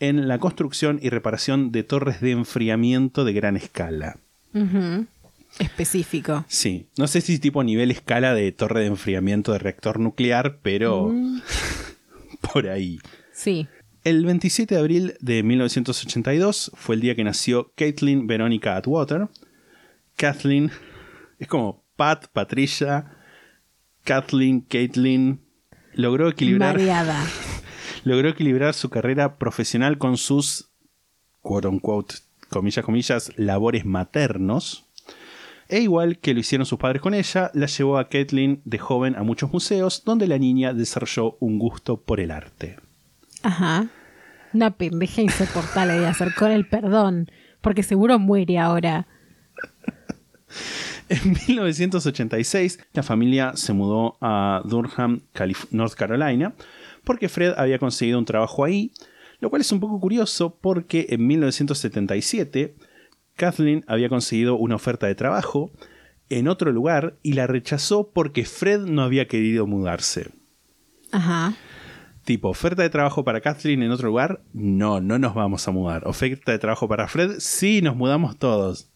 en 0.00 0.28
la 0.28 0.38
construcción 0.38 0.98
y 1.02 1.10
reparación 1.10 1.72
de 1.72 1.82
torres 1.82 2.20
de 2.20 2.32
enfriamiento 2.32 3.24
de 3.24 3.32
gran 3.32 3.56
escala. 3.56 4.18
Específico. 5.58 6.44
Sí, 6.48 6.88
no 6.96 7.06
sé 7.06 7.20
si 7.20 7.38
tipo 7.38 7.62
nivel 7.62 7.90
escala 7.90 8.34
de 8.34 8.50
torre 8.52 8.80
de 8.80 8.86
enfriamiento 8.86 9.52
de 9.52 9.58
reactor 9.58 10.00
nuclear, 10.00 10.58
pero 10.62 11.12
por 12.52 12.68
ahí. 12.68 12.98
Sí. 13.32 13.68
El 14.02 14.24
27 14.24 14.74
de 14.74 14.80
abril 14.80 15.14
de 15.20 15.42
1982 15.42 16.72
fue 16.74 16.94
el 16.94 17.02
día 17.02 17.14
que 17.14 17.22
nació 17.22 17.70
Caitlin 17.76 18.26
Veronica 18.26 18.76
Atwater. 18.76 19.28
Kathleen 20.16 20.70
es 21.38 21.46
como 21.46 21.84
Pat, 21.96 22.28
Patricia, 22.32 23.18
Kathleen, 24.04 24.62
Caitlin. 24.62 25.42
Logró 25.92 26.30
equilibrar, 26.30 26.80
logró 28.04 28.30
equilibrar 28.30 28.72
su 28.72 28.88
carrera 28.88 29.36
profesional 29.36 29.98
con 29.98 30.16
sus, 30.16 30.70
quote 31.42 31.68
unquote, 31.68 32.14
comillas, 32.48 32.84
comillas, 32.86 33.32
labores 33.36 33.84
maternos. 33.84 34.86
E 35.68 35.80
igual 35.80 36.18
que 36.20 36.32
lo 36.32 36.40
hicieron 36.40 36.64
sus 36.64 36.78
padres 36.78 37.02
con 37.02 37.12
ella, 37.12 37.50
la 37.52 37.66
llevó 37.66 37.98
a 37.98 38.08
Caitlin 38.08 38.62
de 38.64 38.78
joven 38.78 39.14
a 39.14 39.24
muchos 39.24 39.52
museos 39.52 40.04
donde 40.06 40.26
la 40.26 40.38
niña 40.38 40.72
desarrolló 40.72 41.36
un 41.38 41.58
gusto 41.58 42.00
por 42.00 42.18
el 42.18 42.30
arte. 42.30 42.78
Ajá. 43.42 43.88
Una 44.52 44.70
pendeja 44.72 45.22
insoportable 45.22 45.98
de 45.98 46.06
hacer 46.06 46.34
con 46.34 46.50
el 46.50 46.66
perdón. 46.68 47.30
Porque 47.60 47.82
seguro 47.82 48.18
muere 48.18 48.58
ahora. 48.58 49.06
En 51.08 51.36
1986, 51.48 52.78
la 52.92 53.02
familia 53.02 53.52
se 53.56 53.72
mudó 53.72 54.16
a 54.20 54.62
Durham, 54.64 55.22
Calif- 55.34 55.66
North 55.72 55.94
Carolina, 55.94 56.54
porque 57.04 57.28
Fred 57.28 57.54
había 57.56 57.78
conseguido 57.80 58.18
un 58.18 58.24
trabajo 58.24 58.64
ahí, 58.64 58.92
lo 59.40 59.50
cual 59.50 59.62
es 59.62 59.72
un 59.72 59.80
poco 59.80 59.98
curioso 60.00 60.56
porque 60.60 61.06
en 61.10 61.26
1977 61.26 62.74
Kathleen 63.34 63.84
había 63.88 64.08
conseguido 64.08 64.56
una 64.56 64.76
oferta 64.76 65.06
de 65.08 65.14
trabajo 65.16 65.72
en 66.28 66.46
otro 66.46 66.70
lugar 66.70 67.16
y 67.22 67.32
la 67.32 67.46
rechazó 67.48 68.10
porque 68.12 68.44
Fred 68.44 68.80
no 68.82 69.02
había 69.02 69.26
querido 69.26 69.66
mudarse. 69.66 70.30
Ajá. 71.10 71.54
Tipo, 72.30 72.48
oferta 72.50 72.82
de 72.82 72.90
trabajo 72.90 73.24
para 73.24 73.40
Kathleen 73.40 73.82
en 73.82 73.90
otro 73.90 74.06
lugar, 74.06 74.40
no, 74.52 75.00
no 75.00 75.18
nos 75.18 75.34
vamos 75.34 75.66
a 75.66 75.72
mudar. 75.72 76.06
Oferta 76.06 76.52
de 76.52 76.60
trabajo 76.60 76.86
para 76.86 77.08
Fred, 77.08 77.40
sí, 77.40 77.82
nos 77.82 77.96
mudamos 77.96 78.38
todos. 78.38 78.88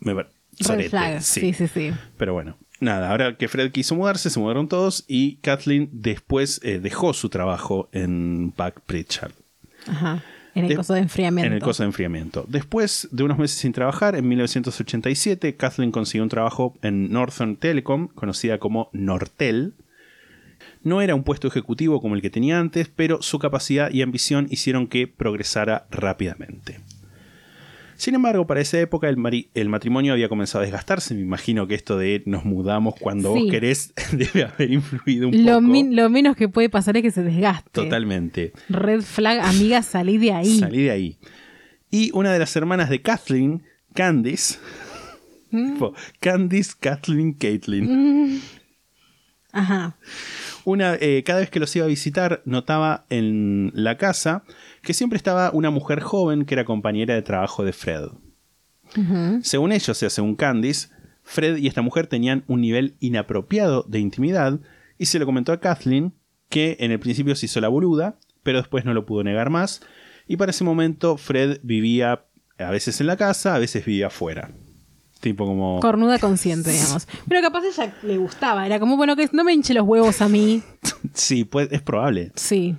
Me 0.00 0.14
sorete. 0.58 1.20
Sí, 1.20 1.52
sí, 1.52 1.68
sí. 1.68 1.92
pero 2.16 2.32
bueno, 2.32 2.56
nada, 2.80 3.10
ahora 3.10 3.36
que 3.36 3.46
Fred 3.46 3.72
quiso 3.72 3.94
mudarse, 3.94 4.30
se 4.30 4.40
mudaron 4.40 4.68
todos 4.68 5.04
y 5.06 5.36
Kathleen 5.42 5.90
después 5.92 6.62
eh, 6.64 6.78
dejó 6.80 7.12
su 7.12 7.28
trabajo 7.28 7.90
en 7.92 8.54
Buck 8.56 8.80
Pritchard. 8.86 9.32
Ajá. 9.86 10.22
En 10.54 10.62
el 10.64 10.70
De- 10.70 10.76
coso 10.76 10.94
de 10.94 11.00
enfriamiento. 11.00 11.46
En 11.46 11.52
el 11.52 11.60
coso 11.60 11.82
de 11.82 11.88
enfriamiento. 11.88 12.46
Después 12.48 13.06
de 13.12 13.22
unos 13.22 13.36
meses 13.36 13.58
sin 13.58 13.72
trabajar, 13.74 14.14
en 14.16 14.26
1987, 14.26 15.56
Kathleen 15.56 15.92
consiguió 15.92 16.22
un 16.22 16.30
trabajo 16.30 16.78
en 16.80 17.12
Northern 17.12 17.56
Telecom, 17.56 18.08
conocida 18.08 18.56
como 18.56 18.88
Nortel. 18.94 19.74
No 20.82 21.00
era 21.02 21.14
un 21.14 21.24
puesto 21.24 21.48
ejecutivo 21.48 22.00
como 22.00 22.14
el 22.14 22.22
que 22.22 22.30
tenía 22.30 22.58
antes, 22.58 22.88
pero 22.88 23.20
su 23.22 23.38
capacidad 23.38 23.90
y 23.90 24.02
ambición 24.02 24.46
hicieron 24.50 24.86
que 24.86 25.06
progresara 25.08 25.86
rápidamente. 25.90 26.80
Sin 27.96 28.14
embargo, 28.14 28.46
para 28.46 28.60
esa 28.60 28.78
época 28.78 29.08
el, 29.08 29.16
mari- 29.16 29.48
el 29.54 29.68
matrimonio 29.68 30.12
había 30.12 30.28
comenzado 30.28 30.60
a 30.60 30.66
desgastarse. 30.66 31.14
Me 31.16 31.20
imagino 31.22 31.66
que 31.66 31.74
esto 31.74 31.98
de 31.98 32.22
nos 32.26 32.44
mudamos 32.44 32.94
cuando 32.94 33.34
Sí. 33.34 33.40
vos 33.42 33.50
querés 33.50 33.92
debe 34.12 34.44
haber 34.44 34.70
influido 34.70 35.26
un 35.28 35.44
Lo, 35.44 35.54
poco. 35.54 35.62
min- 35.62 35.96
lo 35.96 36.08
menos 36.08 36.36
que 36.36 36.48
puede 36.48 36.68
pasar 36.70 36.96
es 36.96 37.02
que 37.02 37.10
se 37.10 37.24
desgaste. 37.24 37.68
Totalmente. 37.72 38.52
Red 38.68 39.02
flag, 39.02 39.40
amiga, 39.40 39.82
salí 39.82 40.16
de 40.16 40.32
ahí. 40.32 40.60
Salí 40.60 40.82
de 40.84 40.90
ahí. 40.92 41.18
Y 41.90 42.12
una 42.14 42.32
de 42.32 42.38
las 42.38 42.54
hermanas 42.54 42.88
de 42.88 43.02
Kathleen, 43.02 43.64
Candice. 43.94 44.58
Mm. 45.50 45.82
Candice, 46.20 46.74
Kathleen, 46.78 47.32
Caitlin. 47.32 48.40
Ajá. 49.50 49.96
Una, 50.68 50.96
eh, 51.00 51.22
cada 51.24 51.40
vez 51.40 51.48
que 51.48 51.60
los 51.60 51.74
iba 51.76 51.86
a 51.86 51.88
visitar, 51.88 52.42
notaba 52.44 53.06
en 53.08 53.70
la 53.72 53.96
casa 53.96 54.44
que 54.82 54.92
siempre 54.92 55.16
estaba 55.16 55.50
una 55.50 55.70
mujer 55.70 56.00
joven 56.00 56.44
que 56.44 56.52
era 56.52 56.66
compañera 56.66 57.14
de 57.14 57.22
trabajo 57.22 57.64
de 57.64 57.72
Fred. 57.72 58.08
Según 59.40 59.72
ellos, 59.72 59.88
o 59.88 59.94
sea, 59.94 60.10
según 60.10 60.36
Candice, 60.36 60.88
Fred 61.22 61.56
y 61.56 61.68
esta 61.68 61.80
mujer 61.80 62.06
tenían 62.06 62.44
un 62.48 62.60
nivel 62.60 62.96
inapropiado 63.00 63.82
de 63.88 64.00
intimidad 64.00 64.60
y 64.98 65.06
se 65.06 65.18
lo 65.18 65.24
comentó 65.24 65.52
a 65.52 65.60
Kathleen, 65.60 66.12
que 66.50 66.76
en 66.80 66.92
el 66.92 67.00
principio 67.00 67.34
se 67.34 67.46
hizo 67.46 67.62
la 67.62 67.68
boluda, 67.68 68.18
pero 68.42 68.58
después 68.58 68.84
no 68.84 68.92
lo 68.92 69.06
pudo 69.06 69.24
negar 69.24 69.48
más. 69.48 69.80
Y 70.26 70.36
para 70.36 70.50
ese 70.50 70.64
momento 70.64 71.16
Fred 71.16 71.60
vivía 71.62 72.26
a 72.58 72.70
veces 72.70 73.00
en 73.00 73.06
la 73.06 73.16
casa, 73.16 73.54
a 73.54 73.58
veces 73.58 73.86
vivía 73.86 74.08
afuera. 74.08 74.50
Tipo 75.20 75.46
como... 75.46 75.80
Cornuda 75.80 76.18
consciente, 76.18 76.70
digamos. 76.70 77.08
Pero 77.28 77.42
capaz 77.42 77.64
ella 77.64 77.92
le 78.02 78.18
gustaba. 78.18 78.64
Era 78.66 78.78
como, 78.78 78.96
bueno, 78.96 79.16
que 79.16 79.28
no 79.32 79.42
me 79.42 79.52
hinche 79.52 79.74
los 79.74 79.84
huevos 79.86 80.20
a 80.22 80.28
mí. 80.28 80.62
Sí, 81.14 81.44
pues, 81.44 81.68
es 81.72 81.82
probable. 81.82 82.32
Sí. 82.34 82.76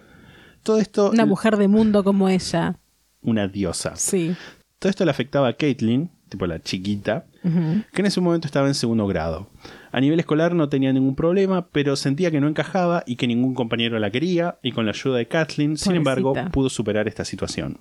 Todo 0.64 0.80
esto... 0.80 1.12
Una 1.12 1.26
mujer 1.26 1.58
de 1.58 1.68
mundo 1.68 2.04
como 2.04 2.30
ella. 2.30 2.78
Una 3.22 3.48
diosa. 3.48 3.96
Sí. 3.96 4.36
Todo 4.78 4.90
esto 4.90 5.04
le 5.04 5.12
afectaba 5.12 5.50
a 5.50 5.54
Caitlyn, 5.54 6.10
tipo 6.30 6.48
la 6.48 6.62
chiquita, 6.62 7.26
que 7.44 8.02
en 8.02 8.06
ese 8.06 8.22
momento 8.22 8.48
estaba 8.48 8.68
en 8.68 8.76
segundo 8.76 9.08
grado. 9.08 9.50
A 9.92 10.00
nivel 10.00 10.20
escolar 10.20 10.54
no 10.54 10.70
tenía 10.70 10.94
ningún 10.94 11.16
problema, 11.16 11.68
pero 11.70 11.96
sentía 11.96 12.32
que 12.32 12.40
no 12.40 12.48
encajaba 12.48 13.04
y 13.06 13.16
que 13.16 13.28
ningún 13.28 13.56
compañero 13.56 14.00
la 14.00 14.12
quería, 14.12 14.60
y 14.62 14.72
con 14.72 14.86
la 14.86 14.92
ayuda 14.92 15.18
de 15.18 15.28
Kathleen, 15.28 15.78
sin 15.78 15.96
embargo, 15.96 16.34
pudo 16.52 16.70
superar 16.70 17.08
esta 17.08 17.26
situación. 17.26 17.80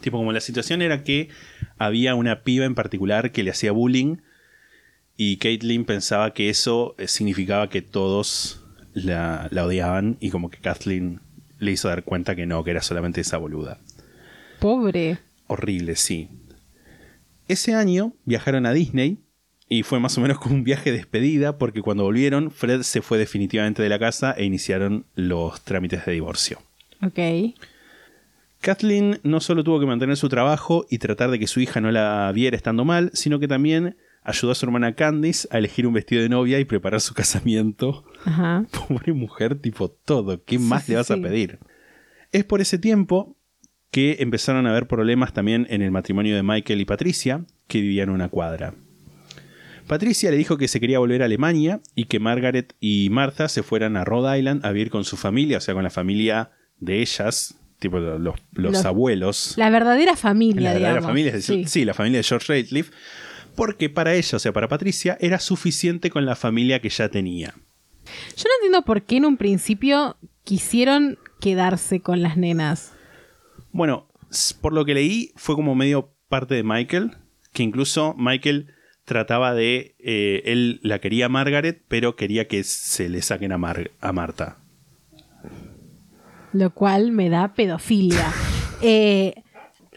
Tipo, 0.00 0.18
como 0.18 0.32
la 0.32 0.40
situación 0.40 0.82
era 0.82 1.02
que 1.02 1.30
había 1.78 2.14
una 2.14 2.42
piba 2.42 2.64
en 2.64 2.74
particular 2.74 3.32
que 3.32 3.42
le 3.42 3.50
hacía 3.50 3.72
bullying, 3.72 4.18
y 5.16 5.38
Caitlyn 5.38 5.84
pensaba 5.84 6.34
que 6.34 6.50
eso 6.50 6.94
eh, 6.98 7.08
significaba 7.08 7.68
que 7.68 7.82
todos 7.82 8.64
la, 8.92 9.48
la 9.50 9.64
odiaban, 9.64 10.16
y 10.20 10.30
como 10.30 10.50
que 10.50 10.58
Kathleen 10.58 11.20
le 11.58 11.72
hizo 11.72 11.88
dar 11.88 12.04
cuenta 12.04 12.36
que 12.36 12.46
no, 12.46 12.62
que 12.64 12.70
era 12.70 12.82
solamente 12.82 13.20
esa 13.20 13.38
boluda. 13.38 13.78
Pobre. 14.60 15.18
Horrible, 15.46 15.96
sí. 15.96 16.28
Ese 17.48 17.74
año 17.74 18.12
viajaron 18.24 18.66
a 18.66 18.72
Disney 18.72 19.18
y 19.68 19.82
fue 19.82 20.00
más 20.00 20.16
o 20.18 20.20
menos 20.20 20.38
como 20.38 20.54
un 20.54 20.64
viaje 20.64 20.90
de 20.90 20.98
despedida 20.98 21.58
porque 21.58 21.82
cuando 21.82 22.04
volvieron 22.04 22.50
Fred 22.50 22.82
se 22.82 23.02
fue 23.02 23.18
definitivamente 23.18 23.82
de 23.82 23.88
la 23.88 23.98
casa 23.98 24.32
e 24.32 24.44
iniciaron 24.44 25.06
los 25.14 25.62
trámites 25.62 26.04
de 26.06 26.12
divorcio. 26.12 26.60
Ok. 27.02 27.18
Kathleen 28.66 29.20
no 29.22 29.38
solo 29.38 29.62
tuvo 29.62 29.78
que 29.78 29.86
mantener 29.86 30.16
su 30.16 30.28
trabajo 30.28 30.86
y 30.90 30.98
tratar 30.98 31.30
de 31.30 31.38
que 31.38 31.46
su 31.46 31.60
hija 31.60 31.80
no 31.80 31.92
la 31.92 32.32
viera 32.34 32.56
estando 32.56 32.84
mal, 32.84 33.12
sino 33.14 33.38
que 33.38 33.46
también 33.46 33.96
ayudó 34.24 34.50
a 34.50 34.54
su 34.56 34.66
hermana 34.66 34.96
Candice 34.96 35.46
a 35.52 35.58
elegir 35.58 35.86
un 35.86 35.94
vestido 35.94 36.20
de 36.20 36.28
novia 36.28 36.58
y 36.58 36.64
preparar 36.64 37.00
su 37.00 37.14
casamiento. 37.14 38.04
Ajá. 38.24 38.66
Pobre 38.88 39.12
mujer, 39.12 39.54
tipo 39.60 39.88
todo, 39.88 40.42
¿qué 40.42 40.58
más 40.58 40.82
sí, 40.82 40.90
le 40.90 40.98
vas 40.98 41.06
sí. 41.06 41.12
a 41.12 41.16
pedir? 41.16 41.60
Es 42.32 42.42
por 42.42 42.60
ese 42.60 42.76
tiempo 42.76 43.36
que 43.92 44.16
empezaron 44.18 44.66
a 44.66 44.70
haber 44.70 44.88
problemas 44.88 45.32
también 45.32 45.68
en 45.70 45.80
el 45.80 45.92
matrimonio 45.92 46.34
de 46.34 46.42
Michael 46.42 46.80
y 46.80 46.86
Patricia, 46.86 47.44
que 47.68 47.80
vivían 47.80 48.08
en 48.08 48.16
una 48.16 48.30
cuadra. 48.30 48.74
Patricia 49.86 50.32
le 50.32 50.38
dijo 50.38 50.58
que 50.58 50.66
se 50.66 50.80
quería 50.80 50.98
volver 50.98 51.22
a 51.22 51.26
Alemania 51.26 51.80
y 51.94 52.06
que 52.06 52.18
Margaret 52.18 52.74
y 52.80 53.10
Martha 53.10 53.48
se 53.48 53.62
fueran 53.62 53.96
a 53.96 54.04
Rhode 54.04 54.40
Island 54.40 54.66
a 54.66 54.72
vivir 54.72 54.90
con 54.90 55.04
su 55.04 55.16
familia, 55.16 55.58
o 55.58 55.60
sea, 55.60 55.74
con 55.74 55.84
la 55.84 55.90
familia 55.90 56.50
de 56.80 57.00
ellas, 57.00 57.60
tipo 57.78 57.98
los, 57.98 58.20
los- 58.20 58.34
los 58.52 58.72
Los- 58.72 58.84
abuelos. 58.84 59.54
La 59.56 59.70
verdera 59.70 60.16
familia, 60.16 60.60
La 60.62 60.68
verdadera 60.74 60.88
digamos. 61.00 61.08
familia, 61.08 61.40
Sí. 61.40 61.64
sí, 61.66 61.84
la 61.84 61.94
familia 61.94 62.18
de 62.18 62.24
George 62.24 62.52
Ratliff, 62.62 62.90
porque 63.54 63.88
para 63.90 64.14
ella, 64.14 64.36
o 64.36 64.38
sea, 64.38 64.52
para 64.52 64.68
Patricia, 64.68 65.16
era 65.20 65.38
suficiente 65.38 66.10
con 66.10 66.24
la 66.26 66.36
familia 66.36 66.80
que 66.80 66.88
ya 66.88 67.08
tenía. 67.08 67.54
Yo 68.36 68.44
no 68.44 68.50
entiendo 68.60 68.82
por 68.84 69.02
qué 69.02 69.16
en 69.16 69.24
un 69.24 69.36
principio 69.36 70.16
quisieron 70.44 71.18
quedarse 71.40 72.00
con 72.00 72.22
las 72.22 72.36
nenas. 72.36 72.92
Bueno, 73.72 74.08
por 74.60 74.72
lo 74.72 74.84
que 74.84 74.94
leí, 74.94 75.32
fue 75.36 75.54
como 75.54 75.74
medio 75.74 76.12
parte 76.28 76.54
de 76.54 76.62
Michael, 76.62 77.12
que 77.52 77.62
incluso 77.62 78.14
Michael 78.18 78.72
trataba 79.04 79.54
de... 79.54 79.94
eh, 79.98 80.42
él 80.46 80.80
la 80.82 80.98
quería 81.00 81.26
a 81.26 81.28
Margaret, 81.28 81.82
pero 81.88 82.16
quería 82.16 82.46
que 82.48 82.64
se 82.64 83.08
le 83.08 83.22
saquen 83.22 83.52
a, 83.52 83.58
Mar- 83.58 83.90
a 84.00 84.12
Marta. 84.12 84.58
Lo 86.56 86.70
cual 86.70 87.10
me 87.12 87.28
da 87.28 87.52
pedofilia. 87.54 88.26
Eh, 88.82 89.34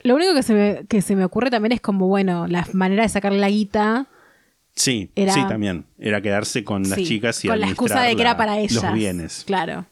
lo 0.04 0.16
único 0.16 0.34
que 0.34 0.44
se, 0.44 0.54
me, 0.54 0.86
que 0.88 1.02
se 1.02 1.16
me 1.16 1.24
ocurre 1.26 1.50
también 1.50 1.72
es 1.74 1.82
como, 1.82 2.08
bueno, 2.08 2.48
la 2.48 2.68
manera 2.74 3.04
de 3.04 3.10
sacarle 3.10 3.40
la 3.40 3.50
guita. 3.50 4.08
Sí, 4.76 5.12
Era- 5.16 5.34
sí, 5.34 5.42
también. 5.48 5.86
Era 5.98 6.22
quedarse 6.22 6.64
con 6.64 6.84
las 6.84 6.94
sí, 6.96 7.06
chicas 7.06 7.44
y 7.44 7.48
con 7.48 7.60
la 7.60 7.68
excusa 7.68 8.02
de 8.02 8.16
que 8.16 8.22
era 8.22 8.38
para 8.38 8.54
la- 8.56 8.60
ellas. 8.60 8.84
Los 8.84 8.94
bienes. 8.94 9.44
Claro. 9.46 9.86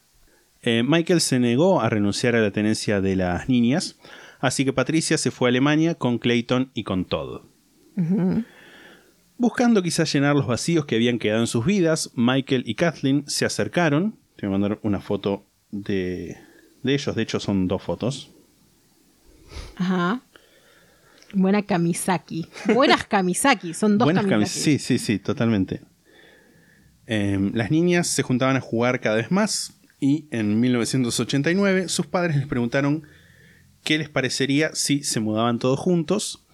Eh, 0.62 0.82
Michael 0.86 1.20
se 1.20 1.38
negó 1.38 1.80
a 1.80 1.88
renunciar 1.88 2.34
a 2.34 2.40
la 2.40 2.50
tenencia 2.50 3.00
de 3.00 3.16
las 3.16 3.48
niñas, 3.48 3.98
así 4.40 4.64
que 4.64 4.72
Patricia 4.72 5.16
se 5.16 5.30
fue 5.30 5.48
a 5.48 5.50
Alemania 5.50 5.94
con 5.94 6.18
Clayton 6.18 6.70
y 6.74 6.82
con 6.84 7.04
Todd. 7.04 7.42
Buscando 9.36 9.82
quizás 9.82 10.12
llenar 10.12 10.34
los 10.34 10.46
vacíos 10.46 10.84
que 10.84 10.96
habían 10.96 11.18
quedado 11.18 11.40
en 11.40 11.46
sus 11.46 11.64
vidas, 11.64 12.10
Michael 12.14 12.64
y 12.66 12.74
Kathleen 12.74 13.24
se 13.28 13.44
acercaron. 13.44 14.16
Te 14.36 14.46
voy 14.46 14.54
a 14.56 14.58
mandar 14.58 14.78
una 14.82 15.00
foto 15.00 15.44
de, 15.70 16.36
de 16.82 16.94
ellos, 16.94 17.14
de 17.14 17.22
hecho 17.22 17.40
son 17.40 17.68
dos 17.68 17.82
fotos. 17.82 18.30
Ajá. 19.76 20.22
Buena 21.34 21.62
Kamisaki. 21.62 22.46
Buenas 22.74 23.04
Kamisaki. 23.04 23.74
Son 23.74 23.98
dos 23.98 24.06
Buenas 24.06 24.26
Kamisaki. 24.26 24.60
Sí, 24.60 24.78
sí, 24.78 24.98
sí, 24.98 25.18
totalmente. 25.18 25.82
Eh, 27.06 27.50
las 27.54 27.70
niñas 27.70 28.06
se 28.06 28.22
juntaban 28.22 28.56
a 28.56 28.60
jugar 28.60 29.00
cada 29.00 29.16
vez 29.16 29.30
más 29.30 29.74
y 30.00 30.26
en 30.30 30.60
1989 30.60 31.88
sus 31.88 32.06
padres 32.06 32.36
les 32.36 32.46
preguntaron 32.46 33.04
qué 33.82 33.98
les 33.98 34.08
parecería 34.08 34.74
si 34.74 35.02
se 35.02 35.20
mudaban 35.20 35.58
todos 35.58 35.78
juntos, 35.78 36.44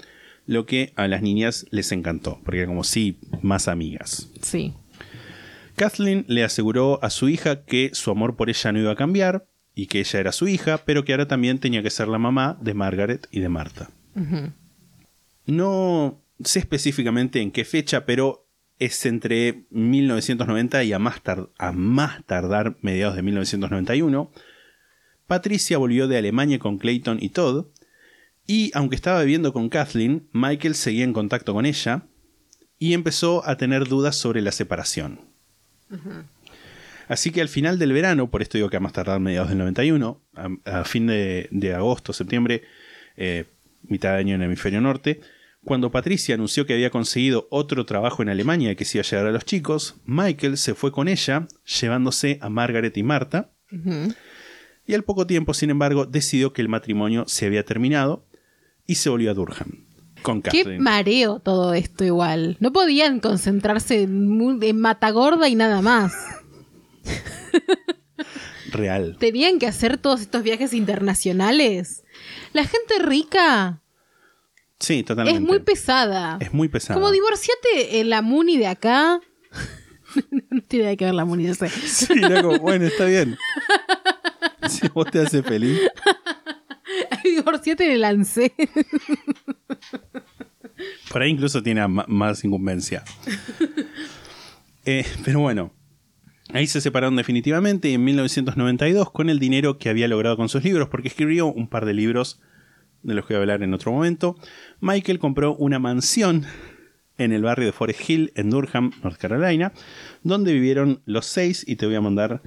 lo 0.46 0.66
que 0.66 0.92
a 0.96 1.08
las 1.08 1.22
niñas 1.22 1.66
les 1.70 1.90
encantó, 1.92 2.40
porque 2.44 2.58
era 2.58 2.68
como 2.68 2.84
sí, 2.84 3.18
más 3.42 3.66
amigas. 3.66 4.30
Sí. 4.42 4.74
Kathleen 5.76 6.24
le 6.28 6.44
aseguró 6.44 7.02
a 7.02 7.10
su 7.10 7.28
hija 7.28 7.64
que 7.64 7.90
su 7.92 8.10
amor 8.10 8.36
por 8.36 8.48
ella 8.48 8.72
no 8.72 8.78
iba 8.78 8.92
a 8.92 8.96
cambiar 8.96 9.46
y 9.74 9.86
que 9.86 10.00
ella 10.00 10.20
era 10.20 10.32
su 10.32 10.48
hija, 10.48 10.78
pero 10.84 11.04
que 11.04 11.12
ahora 11.12 11.28
también 11.28 11.58
tenía 11.58 11.82
que 11.82 11.90
ser 11.90 12.08
la 12.08 12.18
mamá 12.18 12.56
de 12.60 12.74
Margaret 12.74 13.26
y 13.30 13.40
de 13.40 13.48
Marta. 13.48 13.90
No 15.46 16.20
sé 16.42 16.60
específicamente 16.60 17.40
en 17.40 17.50
qué 17.50 17.64
fecha, 17.64 18.06
pero 18.06 18.46
es 18.78 19.06
entre 19.06 19.64
1990 19.70 20.84
y 20.84 20.92
a 20.92 20.98
más, 20.98 21.20
a 21.58 21.72
más 21.72 22.24
tardar 22.26 22.76
mediados 22.82 23.16
de 23.16 23.22
1991. 23.22 24.30
Patricia 25.26 25.78
volvió 25.78 26.06
de 26.06 26.18
Alemania 26.18 26.58
con 26.58 26.78
Clayton 26.78 27.18
y 27.20 27.30
Todd, 27.30 27.66
y 28.46 28.70
aunque 28.74 28.96
estaba 28.96 29.20
viviendo 29.20 29.52
con 29.52 29.68
Kathleen, 29.68 30.28
Michael 30.32 30.74
seguía 30.74 31.04
en 31.04 31.14
contacto 31.14 31.54
con 31.54 31.64
ella 31.64 32.02
y 32.78 32.92
empezó 32.92 33.46
a 33.48 33.56
tener 33.56 33.88
dudas 33.88 34.16
sobre 34.16 34.42
la 34.42 34.52
separación. 34.52 35.20
Así 37.08 37.30
que 37.30 37.40
al 37.40 37.48
final 37.48 37.78
del 37.78 37.92
verano, 37.92 38.30
por 38.30 38.42
esto 38.42 38.58
digo 38.58 38.70
que 38.70 38.76
a 38.76 38.80
más 38.80 38.92
tardar 38.92 39.20
mediados 39.20 39.48
del 39.48 39.58
91, 39.58 40.20
a, 40.34 40.80
a 40.80 40.84
fin 40.84 41.06
de, 41.06 41.48
de 41.50 41.74
agosto, 41.74 42.12
septiembre, 42.12 42.62
eh, 43.16 43.44
mitad 43.86 44.12
de 44.12 44.18
año 44.18 44.34
en 44.34 44.42
el 44.42 44.46
hemisferio 44.46 44.80
norte, 44.80 45.20
cuando 45.64 45.90
Patricia 45.90 46.34
anunció 46.34 46.66
que 46.66 46.74
había 46.74 46.90
conseguido 46.90 47.46
otro 47.50 47.86
trabajo 47.86 48.22
en 48.22 48.28
Alemania 48.28 48.72
y 48.72 48.76
que 48.76 48.84
se 48.84 48.98
iba 48.98 49.02
a 49.02 49.10
llegar 49.10 49.26
a 49.26 49.32
los 49.32 49.44
chicos, 49.44 49.96
Michael 50.04 50.58
se 50.58 50.74
fue 50.74 50.92
con 50.92 51.08
ella, 51.08 51.46
llevándose 51.80 52.38
a 52.42 52.50
Margaret 52.50 52.96
y 52.96 53.02
Marta, 53.02 53.50
y 54.86 54.94
al 54.94 55.02
poco 55.04 55.26
tiempo, 55.26 55.54
sin 55.54 55.70
embargo, 55.70 56.04
decidió 56.06 56.52
que 56.52 56.62
el 56.62 56.68
matrimonio 56.68 57.24
se 57.26 57.46
había 57.46 57.64
terminado 57.64 58.26
y 58.86 58.96
se 58.96 59.08
volvió 59.08 59.30
a 59.30 59.34
Durham. 59.34 59.86
Con 60.22 60.42
Qué 60.42 60.58
Kathleen. 60.58 60.82
mareo 60.82 61.38
todo 61.40 61.74
esto 61.74 62.04
igual. 62.04 62.56
No 62.60 62.72
podían 62.72 63.20
concentrarse 63.20 64.02
en 64.02 64.78
Matagorda 64.78 65.48
y 65.48 65.54
nada 65.54 65.82
más. 65.82 66.14
Real. 68.72 69.16
Tenían 69.18 69.58
que 69.58 69.66
hacer 69.66 69.98
todos 69.98 70.20
estos 70.20 70.42
viajes 70.42 70.72
internacionales. 70.72 72.02
La 72.52 72.64
gente 72.64 72.98
rica 72.98 73.80
Sí, 74.80 75.02
totalmente. 75.02 75.40
es 75.40 75.46
muy 75.46 75.60
pesada. 75.60 76.36
Es 76.40 76.52
muy 76.52 76.68
pesada. 76.68 76.98
Como 76.98 77.10
divorciate 77.10 78.00
en 78.00 78.10
la 78.10 78.22
Muni 78.22 78.58
de 78.58 78.66
acá. 78.66 79.20
no 80.50 80.62
tiene 80.62 80.84
nada 80.86 80.96
que 80.96 81.04
ver 81.06 81.14
la 81.14 81.24
Muni, 81.24 81.44
yo 81.46 81.54
sé. 81.54 81.68
Sí, 81.68 82.20
como, 82.20 82.58
bueno, 82.58 82.86
está 82.86 83.06
bien. 83.06 83.36
Si 84.68 84.88
vos 84.88 85.10
te 85.10 85.20
hace 85.20 85.42
feliz. 85.42 85.80
divorciate 87.24 87.86
en 87.86 87.92
el 87.92 88.04
ANSE. 88.04 88.52
Por 91.10 91.22
ahí 91.22 91.30
incluso 91.30 91.62
tiene 91.62 91.86
más 91.88 92.44
incumbencia. 92.44 93.04
Eh, 94.84 95.06
pero 95.24 95.40
bueno, 95.40 95.72
ahí 96.52 96.66
se 96.66 96.80
separaron 96.80 97.16
definitivamente 97.16 97.92
en 97.92 98.04
1992 98.04 99.10
con 99.10 99.30
el 99.30 99.38
dinero 99.38 99.78
que 99.78 99.88
había 99.88 100.08
logrado 100.08 100.36
con 100.36 100.48
sus 100.48 100.64
libros, 100.64 100.88
porque 100.88 101.08
escribió 101.08 101.46
un 101.46 101.68
par 101.68 101.86
de 101.86 101.94
libros 101.94 102.40
de 103.02 103.14
los 103.14 103.26
que 103.26 103.34
voy 103.34 103.38
a 103.38 103.42
hablar 103.42 103.62
en 103.62 103.74
otro 103.74 103.92
momento. 103.92 104.36
Michael 104.80 105.18
compró 105.18 105.54
una 105.54 105.78
mansión 105.78 106.44
en 107.18 107.32
el 107.32 107.42
barrio 107.42 107.66
de 107.66 107.72
Forest 107.72 108.08
Hill, 108.08 108.32
en 108.34 108.50
Durham, 108.50 108.92
North 109.02 109.18
Carolina, 109.18 109.72
donde 110.22 110.52
vivieron 110.52 111.00
los 111.04 111.26
seis 111.26 111.64
y 111.66 111.76
te 111.76 111.86
voy 111.86 111.94
a 111.94 112.00
mandar 112.00 112.42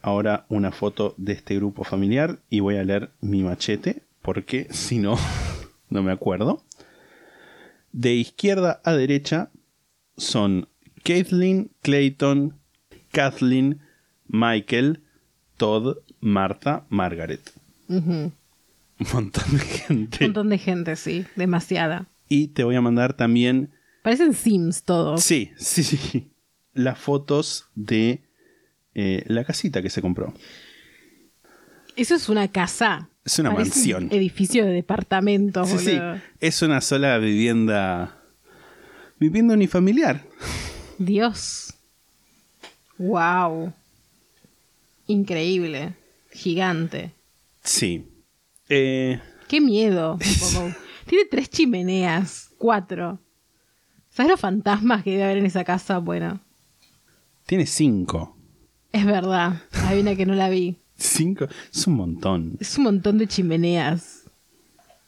ahora 0.00 0.46
una 0.48 0.72
foto 0.72 1.14
de 1.18 1.32
este 1.32 1.56
grupo 1.56 1.84
familiar 1.84 2.40
y 2.50 2.60
voy 2.60 2.76
a 2.76 2.84
leer 2.84 3.10
mi 3.20 3.42
machete, 3.42 4.02
porque 4.22 4.66
si 4.70 4.98
no, 4.98 5.16
no 5.90 6.02
me 6.02 6.12
acuerdo. 6.12 6.64
De 7.92 8.14
izquierda 8.14 8.80
a 8.84 8.94
derecha 8.94 9.50
son 10.16 10.68
Kathleen, 11.04 11.70
Clayton, 11.82 12.58
Kathleen, 13.12 13.80
Michael, 14.26 15.02
Todd, 15.56 15.98
Martha, 16.20 16.84
Margaret. 16.88 17.52
Un 17.88 18.32
Un 18.98 19.06
montón 19.12 19.44
de 19.52 19.58
gente. 19.60 20.24
montón 20.24 20.48
de 20.48 20.58
gente, 20.58 20.96
sí. 20.96 21.24
Demasiada. 21.36 22.06
Y 22.28 22.48
te 22.48 22.64
voy 22.64 22.74
a 22.76 22.80
mandar 22.80 23.14
también, 23.14 23.70
Parecen 24.02 24.32
Sims 24.34 24.82
todos. 24.82 25.22
sí, 25.22 25.52
sí, 25.56 25.84
sí, 25.84 26.32
las 26.72 26.98
fotos 26.98 27.68
de 27.74 28.22
eh, 28.94 29.22
la 29.26 29.44
casita 29.44 29.80
que 29.82 29.90
se 29.90 30.00
compró. 30.02 30.34
Eso 31.96 32.14
es 32.14 32.28
una 32.28 32.48
casa. 32.48 33.08
Es 33.24 33.38
una 33.38 33.52
Parece 33.52 33.70
mansión. 33.70 34.04
Un 34.04 34.12
edificio 34.14 34.64
de 34.64 34.72
departamentos, 34.72 35.68
Sí, 35.68 35.78
sí. 35.78 35.98
Es 36.40 36.62
una 36.62 36.80
sola 36.80 37.18
vivienda. 37.18 38.18
Vivienda 39.20 39.54
unifamiliar. 39.54 40.24
Dios. 40.98 41.71
Wow. 42.98 43.72
Increíble. 45.06 45.94
Gigante. 46.30 47.12
Sí. 47.62 48.06
Eh, 48.68 49.20
Qué 49.48 49.60
miedo. 49.60 50.12
un 50.14 50.18
poco. 50.18 50.74
Tiene 51.06 51.24
tres 51.30 51.50
chimeneas. 51.50 52.50
Cuatro. 52.58 53.18
¿Sabes 54.10 54.30
los 54.30 54.40
fantasmas 54.40 55.02
que 55.02 55.12
debe 55.12 55.24
haber 55.24 55.38
en 55.38 55.46
esa 55.46 55.64
casa? 55.64 55.98
Bueno, 55.98 56.40
tiene 57.46 57.66
cinco. 57.66 58.36
es 58.92 59.04
verdad. 59.06 59.62
Hay 59.86 60.00
una 60.00 60.14
que 60.14 60.26
no 60.26 60.34
la 60.34 60.48
vi. 60.48 60.76
Cinco. 60.96 61.46
Es 61.72 61.86
un 61.86 61.94
montón. 61.94 62.56
Es 62.60 62.76
un 62.78 62.84
montón 62.84 63.18
de 63.18 63.26
chimeneas. 63.26 64.20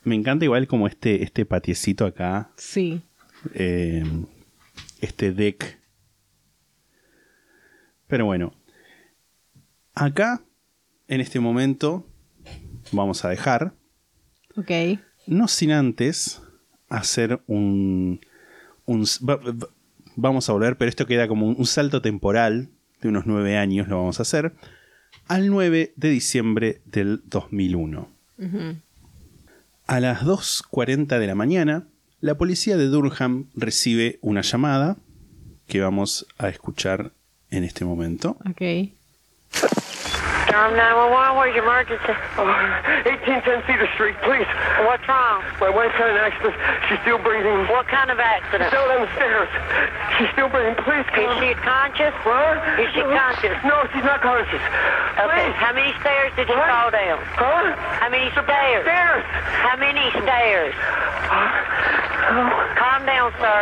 Me 0.03 0.15
encanta 0.15 0.45
igual 0.45 0.67
como 0.67 0.87
este, 0.87 1.23
este 1.23 1.45
patiecito 1.47 2.05
acá. 2.07 2.51
Sí. 2.57 3.01
eh, 3.55 4.03
este 5.01 5.33
deck. 5.33 5.79
Pero 8.15 8.27
bueno. 8.27 8.55
Acá, 9.93 10.41
en 11.09 11.21
este 11.21 11.41
momento, 11.41 12.07
vamos 12.93 13.25
a 13.25 13.29
dejar. 13.29 13.75
Ok. 14.57 14.71
No 15.27 15.49
sin 15.49 15.73
antes 15.73 16.41
hacer 16.89 17.41
un. 17.49 18.21
un 18.85 19.03
va- 19.29 19.35
va- 19.35 19.69
vamos 20.15 20.49
a 20.49 20.53
volver, 20.53 20.79
pero 20.79 20.89
esto 20.91 21.07
queda 21.09 21.27
como 21.27 21.49
un, 21.49 21.57
un 21.59 21.67
salto 21.67 22.01
temporal 22.03 22.69
de 23.03 23.09
unos 23.09 23.27
nueve 23.27 23.57
años, 23.59 23.89
lo 23.89 23.97
vamos 23.99 24.21
a 24.21 24.23
hacer. 24.23 24.55
Al 25.27 25.49
9 25.51 25.93
de 25.97 26.09
diciembre 26.11 26.83
del 26.85 27.21
2001. 27.25 28.09
A 29.89 29.99
las 29.99 30.23
2.40 30.23 31.19
de 31.19 31.27
la 31.27 31.35
mañana, 31.35 31.89
la 32.21 32.37
policía 32.39 32.77
de 32.77 32.87
Durham 32.87 33.47
recibe 33.57 34.21
una 34.23 34.43
llamada 34.43 34.99
que 35.67 35.81
vamos 35.81 36.29
a 36.39 36.49
escuchar 36.49 37.11
en 37.57 37.65
este 37.65 37.85
momento. 37.85 38.37
Durham 40.51 40.77
911, 40.77 41.37
where's 41.37 41.55
your 41.57 41.65
emergency? 41.65 42.15
1810 42.39 43.65
Cedar 43.67 43.89
Street, 43.97 44.15
please. 44.23 44.47
What's 44.87 45.03
wrong? 45.09 45.43
My 45.59 45.71
wife's 45.73 45.97
had 45.99 46.11
an 46.15 46.21
accident. 46.21 46.55
She's 46.89 47.01
still 47.03 47.19
breathing. 47.19 47.67
What 47.73 47.89
kind 47.89 48.11
of 48.13 48.21
accident? 48.21 48.69
Still 48.71 48.87
down 48.87 49.03
the 49.09 49.13
stairs. 49.19 49.49
She's 50.21 50.31
still 50.37 50.47
breathing. 50.53 50.77
Please 50.85 51.03
Is 51.09 51.17
come. 51.17 51.41
she 51.43 51.55
conscious? 51.65 52.15
What? 52.23 52.61
Is 52.79 52.91
she 52.95 53.03
conscious? 53.03 53.57
No, 53.67 53.83
she's 53.91 54.05
not 54.07 54.21
conscious. 54.23 54.63
Okay, 55.19 55.49
Please. 55.49 55.57
how 55.59 55.73
many 55.75 55.91
stairs 56.05 56.31
did 56.37 56.47
you 56.47 56.55
What? 56.55 56.69
fall 56.71 56.91
down? 56.93 57.19
Huh? 57.35 57.75
How 57.99 58.09
many 58.13 58.31
stairs? 58.31 58.85
Stairs. 58.85 59.25
How 59.65 59.77
many 59.81 60.07
stairs? 60.23 60.75
oh, 60.77 62.51
Calm 62.79 63.07
down, 63.07 63.33
sir. 63.41 63.61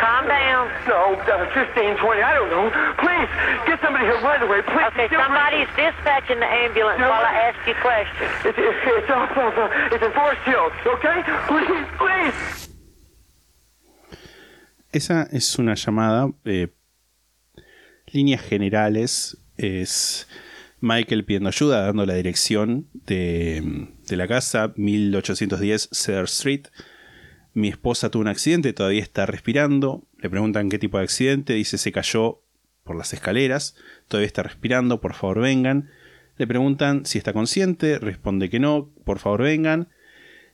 Calm 0.00 0.28
down. 0.28 0.68
No, 0.86 1.16
uh, 1.16 1.48
15, 1.54 1.96
20, 1.96 2.22
I 2.22 2.34
don't 2.34 2.50
know. 2.50 2.68
Please, 3.00 3.28
get 3.66 3.80
somebody 3.80 4.04
here 4.04 4.20
right 4.20 4.42
away. 4.42 4.60
Please. 4.62 4.86
Okay, 4.92 5.06
still 5.08 5.20
somebody's 5.48 5.68
dispatching 5.76 6.38
the 6.40 6.46
ambulance 6.46 7.00
No, 7.00 7.08
while 7.08 7.24
I 7.24 7.50
ask 7.50 7.66
you 7.66 7.74
questions. 7.80 8.30
It's, 8.44 8.58
it's, 8.58 8.78
it's 8.84 9.10
uh, 9.10 9.90
it's 9.92 10.04
in 10.04 10.12
Forest 10.12 10.42
Hills, 10.44 10.72
okay? 10.86 11.22
Please, 11.46 11.86
please. 11.98 12.68
Esa 14.92 15.28
es 15.32 15.58
una 15.58 15.74
llamada. 15.74 16.32
eh, 16.44 16.68
líneas 18.06 18.40
generales 18.42 19.36
es 19.58 20.26
Michael 20.80 21.24
pidiendo 21.24 21.48
ayuda, 21.50 21.82
dando 21.86 22.06
la 22.06 22.14
dirección 22.14 22.88
de, 22.92 23.88
de 24.08 24.16
la 24.16 24.26
casa, 24.26 24.72
1810 24.76 25.90
Cedar 25.92 26.24
Street. 26.24 26.68
Mi 27.52 27.68
esposa 27.68 28.10
tuvo 28.10 28.22
un 28.22 28.28
accidente, 28.28 28.72
todavía 28.72 29.02
está 29.02 29.26
respirando. 29.26 30.06
Le 30.18 30.30
preguntan 30.30 30.70
qué 30.70 30.78
tipo 30.78 30.98
de 30.98 31.04
accidente. 31.04 31.54
Dice 31.54 31.76
se 31.76 31.92
cayó 31.92 32.42
por 32.88 32.96
las 32.96 33.12
escaleras. 33.12 33.76
Todavía 34.08 34.26
está 34.26 34.42
respirando, 34.42 35.00
por 35.00 35.12
favor 35.12 35.40
vengan. 35.40 35.90
Le 36.38 36.46
preguntan 36.46 37.04
si 37.04 37.18
está 37.18 37.34
consciente. 37.34 37.98
Responde 37.98 38.48
que 38.48 38.58
no, 38.58 38.88
por 39.04 39.18
favor 39.18 39.42
vengan. 39.42 39.88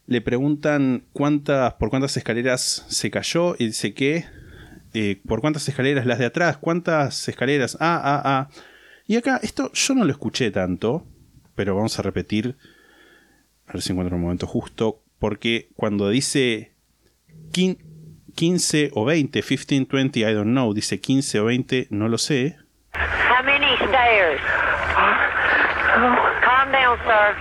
Le 0.07 0.21
preguntan 0.21 1.05
cuántas, 1.13 1.75
por 1.75 1.91
cuántas 1.91 2.17
escaleras 2.17 2.85
se 2.89 3.11
cayó. 3.13 3.55
Y 3.57 3.67
dice 3.67 3.95
que 3.95 4.25
eh, 4.95 5.21
por 5.27 5.41
cuántas 5.41 5.69
escaleras 5.69 6.07
las 6.07 6.19
de 6.19 6.27
atrás, 6.27 6.59
cuántas 6.59 7.29
escaleras. 7.29 7.79
Ah, 7.81 8.01
ah, 8.03 8.23
ah. 8.25 8.49
Y 9.07 9.15
acá, 9.15 9.39
esto 9.43 9.71
yo 9.73 9.95
no 9.95 10.05
lo 10.05 10.11
escuché 10.11 10.51
tanto, 10.51 11.07
pero 11.55 11.77
vamos 11.77 11.97
a 12.01 12.03
repetir. 12.03 12.57
A 13.69 13.75
ver 13.75 13.83
si 13.83 13.93
encuentro 13.93 14.17
un 14.17 14.23
momento 14.23 14.49
justo. 14.49 15.01
Porque 15.21 15.69
cuando 15.77 16.09
dice 16.09 16.73
15 18.35 18.91
o 18.95 19.05
20, 19.05 19.43
15, 19.43 19.87
20, 19.91 20.21
I 20.21 20.35
don't 20.35 20.51
know, 20.53 20.73
dice 20.75 21.01
15 21.01 21.41
o 21.41 21.45
20, 21.47 21.89
no 21.91 22.09
lo 22.09 22.19
sé. 22.19 22.57
How 22.95 23.45
many 23.45 23.77
stairs? 23.77 24.41
Calm 26.43 26.73
down, 26.73 26.99
sir. 26.99 27.35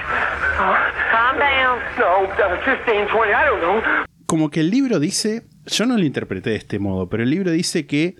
Calm 1.12 1.40
down. 1.40 1.80
No, 2.00 2.24
uh, 2.24 2.60
15, 2.64 2.86
20, 2.86 3.32
I 3.32 3.46
don't 3.50 3.62
know. 3.62 3.82
Como 4.26 4.50
que 4.50 4.62
el 4.62 4.70
libro 4.72 5.00
dice, 5.00 5.44
yo 5.66 5.86
no 5.86 5.98
lo 5.98 6.04
interpreté 6.04 6.52
de 6.52 6.56
este 6.58 6.80
modo, 6.80 7.10
pero 7.10 7.24
el 7.24 7.30
libro 7.30 7.52
dice 7.52 7.86
que 7.86 8.16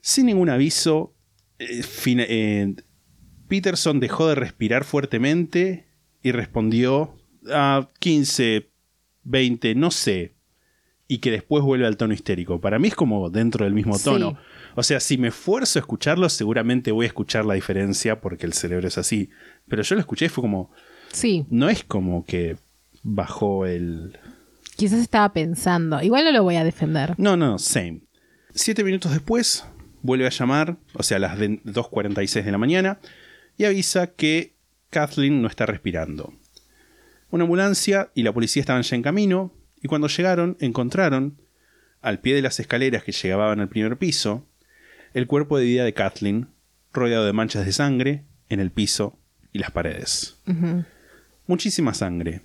sin 0.00 0.26
ningún 0.26 0.48
aviso, 0.50 1.14
eh, 1.58 1.82
fina- 1.82 2.24
eh, 2.28 2.74
Peterson 3.48 3.98
dejó 4.00 4.28
de 4.28 4.34
respirar 4.36 4.84
fuertemente 4.84 5.86
y 6.22 6.30
respondió 6.32 7.16
a 7.52 7.88
15, 7.98 8.70
20, 9.24 9.74
no 9.74 9.90
sé, 9.90 10.36
y 11.12 11.18
que 11.18 11.32
después 11.32 11.64
vuelve 11.64 11.86
al 11.88 11.96
tono 11.96 12.14
histérico. 12.14 12.60
Para 12.60 12.78
mí 12.78 12.86
es 12.88 12.94
como 12.94 13.30
dentro 13.30 13.64
del 13.64 13.74
mismo 13.74 13.98
Sí. 13.98 14.04
tono. 14.04 14.38
O 14.76 14.82
sea, 14.84 15.00
si 15.00 15.18
me 15.18 15.28
esfuerzo 15.28 15.78
a 15.78 15.80
escucharlo, 15.80 16.28
seguramente 16.28 16.92
voy 16.92 17.04
a 17.04 17.08
escuchar 17.08 17.44
la 17.44 17.54
diferencia 17.54 18.20
porque 18.20 18.46
el 18.46 18.52
cerebro 18.52 18.86
es 18.86 18.96
así. 18.96 19.28
Pero 19.66 19.82
yo 19.82 19.96
lo 19.96 20.00
escuché 20.00 20.26
y 20.26 20.28
fue 20.28 20.42
como, 20.42 20.70
Sí, 21.12 21.44
no 21.50 21.68
es 21.68 21.82
como 21.82 22.24
que 22.24 22.56
bajó 23.02 23.66
el, 23.66 24.16
quizás 24.76 25.00
estaba 25.00 25.32
pensando. 25.32 26.00
Igual 26.00 26.24
no 26.26 26.30
lo 26.30 26.44
voy 26.44 26.54
a 26.54 26.62
defender. 26.62 27.14
No, 27.18 27.36
no, 27.36 27.58
same. 27.58 28.02
Siete 28.54 28.84
minutos 28.84 29.10
después, 29.10 29.66
vuelve 30.02 30.26
a 30.26 30.30
llamar, 30.30 30.76
o 30.94 31.02
sea, 31.02 31.16
a 31.16 31.20
las 31.20 31.38
de- 31.38 31.60
2.46 31.64 32.44
de 32.44 32.52
la 32.52 32.58
mañana, 32.58 33.00
y 33.56 33.64
avisa 33.64 34.06
que 34.08 34.54
Kathleen 34.90 35.42
no 35.42 35.48
está 35.48 35.66
respirando. 35.66 36.32
Una 37.30 37.42
ambulancia 37.44 38.10
y 38.14 38.22
la 38.22 38.32
policía 38.32 38.60
estaban 38.60 38.82
ya 38.82 38.94
en 38.96 39.02
camino, 39.02 39.52
y 39.82 39.88
cuando 39.88 40.08
llegaron, 40.08 40.56
encontraron, 40.60 41.38
al 42.00 42.20
pie 42.20 42.34
de 42.34 42.42
las 42.42 42.60
escaleras 42.60 43.04
que 43.04 43.12
llegaban 43.12 43.60
al 43.60 43.68
primer 43.68 43.96
piso, 43.98 44.46
el 45.12 45.26
cuerpo 45.26 45.58
de 45.58 45.64
vida 45.64 45.84
de 45.84 45.94
Kathleen, 45.94 46.48
rodeado 46.92 47.26
de 47.26 47.32
manchas 47.32 47.66
de 47.66 47.72
sangre 47.72 48.24
en 48.48 48.60
el 48.60 48.70
piso 48.70 49.18
y 49.52 49.58
las 49.58 49.70
paredes. 49.70 50.38
Muchísima 51.46 51.94
sangre. 51.94 52.42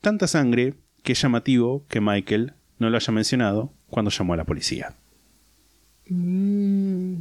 Tanta 0.00 0.26
sangre 0.26 0.74
que 1.02 1.12
es 1.12 1.22
llamativo 1.22 1.84
que 1.88 2.00
Michael 2.00 2.54
no 2.78 2.90
lo 2.90 2.96
haya 2.96 3.12
mencionado 3.12 3.72
cuando 3.88 4.10
llamó 4.10 4.34
a 4.34 4.36
la 4.36 4.44
policía. 4.44 4.94
Mm. 6.08 7.14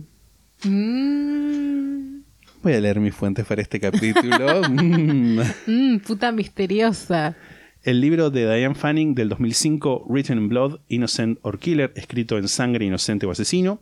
Mm. 0.64 2.22
Voy 2.64 2.74
a 2.74 2.80
leer 2.80 3.00
mis 3.00 3.16
fuentes 3.16 3.46
para 3.46 3.62
este 3.62 3.80
capítulo. 3.80 4.62
Mm. 4.70 5.40
Mm, 5.68 6.00
puta 6.00 6.32
misteriosa. 6.32 7.36
El 7.84 8.00
libro 8.00 8.30
de 8.30 8.46
Diane 8.46 8.76
Fanning 8.76 9.16
del 9.16 9.30
2005, 9.30 10.06
Written 10.08 10.38
in 10.38 10.50
Blood, 10.50 10.82
Innocent 10.88 11.40
or 11.42 11.58
Killer, 11.58 11.92
escrito 11.96 12.38
en 12.38 12.48
sangre 12.48 12.86
inocente 12.86 13.26
o 13.26 13.32
asesino. 13.32 13.80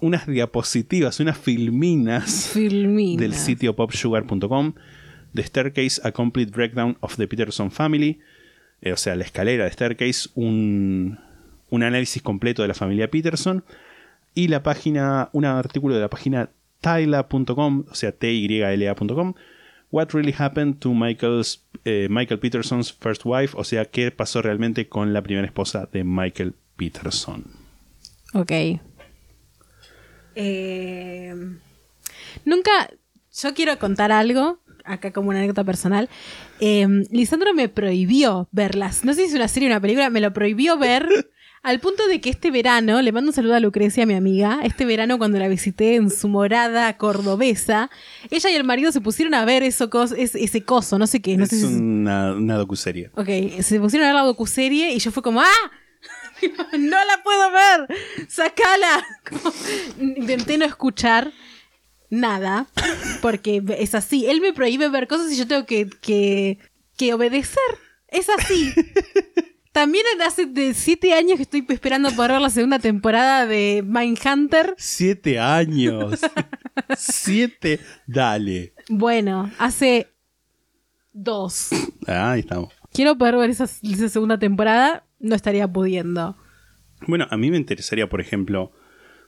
Unas 0.00 0.26
diapositivas, 0.26 1.20
unas 1.20 1.38
filminas 1.38 2.48
Filmina. 2.52 3.20
del 3.20 3.34
sitio 3.34 3.76
popsugar.com. 3.76 4.72
The 5.32 5.44
Staircase, 5.44 6.00
A 6.02 6.10
Complete 6.10 6.50
Breakdown 6.50 6.96
of 7.00 7.16
the 7.16 7.28
Peterson 7.28 7.70
Family. 7.70 8.18
Eh, 8.82 8.92
o 8.92 8.96
sea, 8.96 9.14
la 9.14 9.22
escalera 9.22 9.64
de 9.64 9.70
Staircase, 9.70 10.30
un, 10.34 11.20
un 11.68 11.82
análisis 11.84 12.22
completo 12.22 12.62
de 12.62 12.68
la 12.68 12.74
familia 12.74 13.12
Peterson. 13.12 13.62
Y 14.34 14.48
la 14.48 14.64
página, 14.64 15.28
un 15.32 15.44
artículo 15.44 15.94
de 15.94 16.00
la 16.00 16.10
página 16.10 16.50
tyla.com, 16.80 17.84
o 17.88 17.94
sea, 17.94 18.10
tyla.com. 18.10 19.34
What 19.90 20.12
really 20.12 20.32
happened 20.32 20.80
to 20.80 20.94
Michael's, 20.94 21.64
eh, 21.84 22.06
Michael 22.08 22.38
Peterson's 22.38 22.92
first 22.92 23.22
wife? 23.24 23.56
O 23.56 23.64
sea, 23.64 23.84
qué 23.86 24.10
pasó 24.10 24.40
realmente 24.40 24.88
con 24.88 25.12
la 25.12 25.22
primera 25.22 25.46
esposa 25.46 25.88
de 25.92 26.04
Michael 26.04 26.54
Peterson. 26.76 27.44
Ok. 28.34 28.52
Eh, 30.36 31.34
nunca. 32.44 32.70
Yo 33.32 33.54
quiero 33.54 33.78
contar 33.78 34.10
algo, 34.10 34.60
acá 34.84 35.12
como 35.12 35.30
una 35.30 35.38
anécdota 35.38 35.64
personal. 35.64 36.08
Eh, 36.60 36.86
Lisandro 37.10 37.54
me 37.54 37.68
prohibió 37.68 38.48
verlas. 38.52 39.04
No 39.04 39.14
sé 39.14 39.22
si 39.22 39.28
es 39.28 39.34
una 39.34 39.48
serie 39.48 39.68
o 39.68 39.72
una 39.72 39.80
película, 39.80 40.10
me 40.10 40.20
lo 40.20 40.32
prohibió 40.32 40.78
ver 40.78 41.29
Al 41.62 41.78
punto 41.78 42.06
de 42.06 42.22
que 42.22 42.30
este 42.30 42.50
verano, 42.50 43.02
le 43.02 43.12
mando 43.12 43.30
un 43.30 43.34
saludo 43.34 43.54
a 43.54 43.60
Lucrecia, 43.60 44.06
mi 44.06 44.14
amiga, 44.14 44.60
este 44.64 44.86
verano 44.86 45.18
cuando 45.18 45.38
la 45.38 45.46
visité 45.46 45.96
en 45.96 46.08
su 46.10 46.26
morada 46.26 46.96
cordobesa, 46.96 47.90
ella 48.30 48.48
y 48.50 48.54
el 48.54 48.64
marido 48.64 48.92
se 48.92 49.02
pusieron 49.02 49.34
a 49.34 49.44
ver 49.44 49.62
eso 49.62 49.90
cos- 49.90 50.14
es- 50.16 50.34
ese 50.34 50.62
coso, 50.64 50.98
no 50.98 51.06
sé 51.06 51.20
qué, 51.20 51.36
no 51.36 51.44
es 51.44 51.50
sé 51.50 51.58
si... 51.58 51.64
una, 51.66 52.32
una 52.32 52.56
docuserie. 52.56 53.10
Ok, 53.14 53.60
se 53.60 53.78
pusieron 53.78 54.06
a 54.08 54.12
ver 54.12 54.14
la 54.14 54.26
docuserie 54.26 54.94
y 54.94 54.98
yo 55.00 55.10
fue 55.12 55.22
como, 55.22 55.42
¡ah! 55.42 55.70
no 56.78 57.04
la 57.04 57.22
puedo 57.22 57.50
ver, 57.50 57.98
sacala. 58.28 59.06
Como, 59.28 59.52
intenté 60.16 60.56
no 60.56 60.64
escuchar 60.64 61.30
nada, 62.08 62.68
porque 63.20 63.62
es 63.78 63.94
así. 63.94 64.24
Él 64.26 64.40
me 64.40 64.54
prohíbe 64.54 64.88
ver 64.88 65.06
cosas 65.06 65.30
y 65.30 65.36
yo 65.36 65.46
tengo 65.46 65.66
que, 65.66 65.90
que, 66.00 66.58
que 66.96 67.12
obedecer. 67.12 67.60
Es 68.08 68.30
así. 68.30 68.72
También 69.72 70.04
hace 70.26 70.46
de 70.46 70.74
siete 70.74 71.14
años 71.14 71.36
que 71.36 71.42
estoy 71.42 71.64
esperando 71.68 72.10
poder 72.10 72.32
ver 72.32 72.40
la 72.40 72.50
segunda 72.50 72.78
temporada 72.80 73.46
de 73.46 73.84
Mindhunter. 73.86 74.74
Siete 74.76 75.38
años. 75.38 76.20
Siete. 76.96 77.78
Dale. 78.06 78.74
Bueno, 78.88 79.50
hace 79.58 80.08
dos. 81.12 81.70
Ah, 82.06 82.32
ahí 82.32 82.40
estamos. 82.40 82.72
Quiero 82.92 83.16
poder 83.16 83.36
ver 83.36 83.50
esa, 83.50 83.64
esa 83.64 84.08
segunda 84.08 84.38
temporada, 84.38 85.06
no 85.20 85.36
estaría 85.36 85.68
pudiendo. 85.68 86.36
Bueno, 87.06 87.26
a 87.30 87.36
mí 87.36 87.50
me 87.50 87.56
interesaría, 87.56 88.08
por 88.08 88.20
ejemplo, 88.20 88.72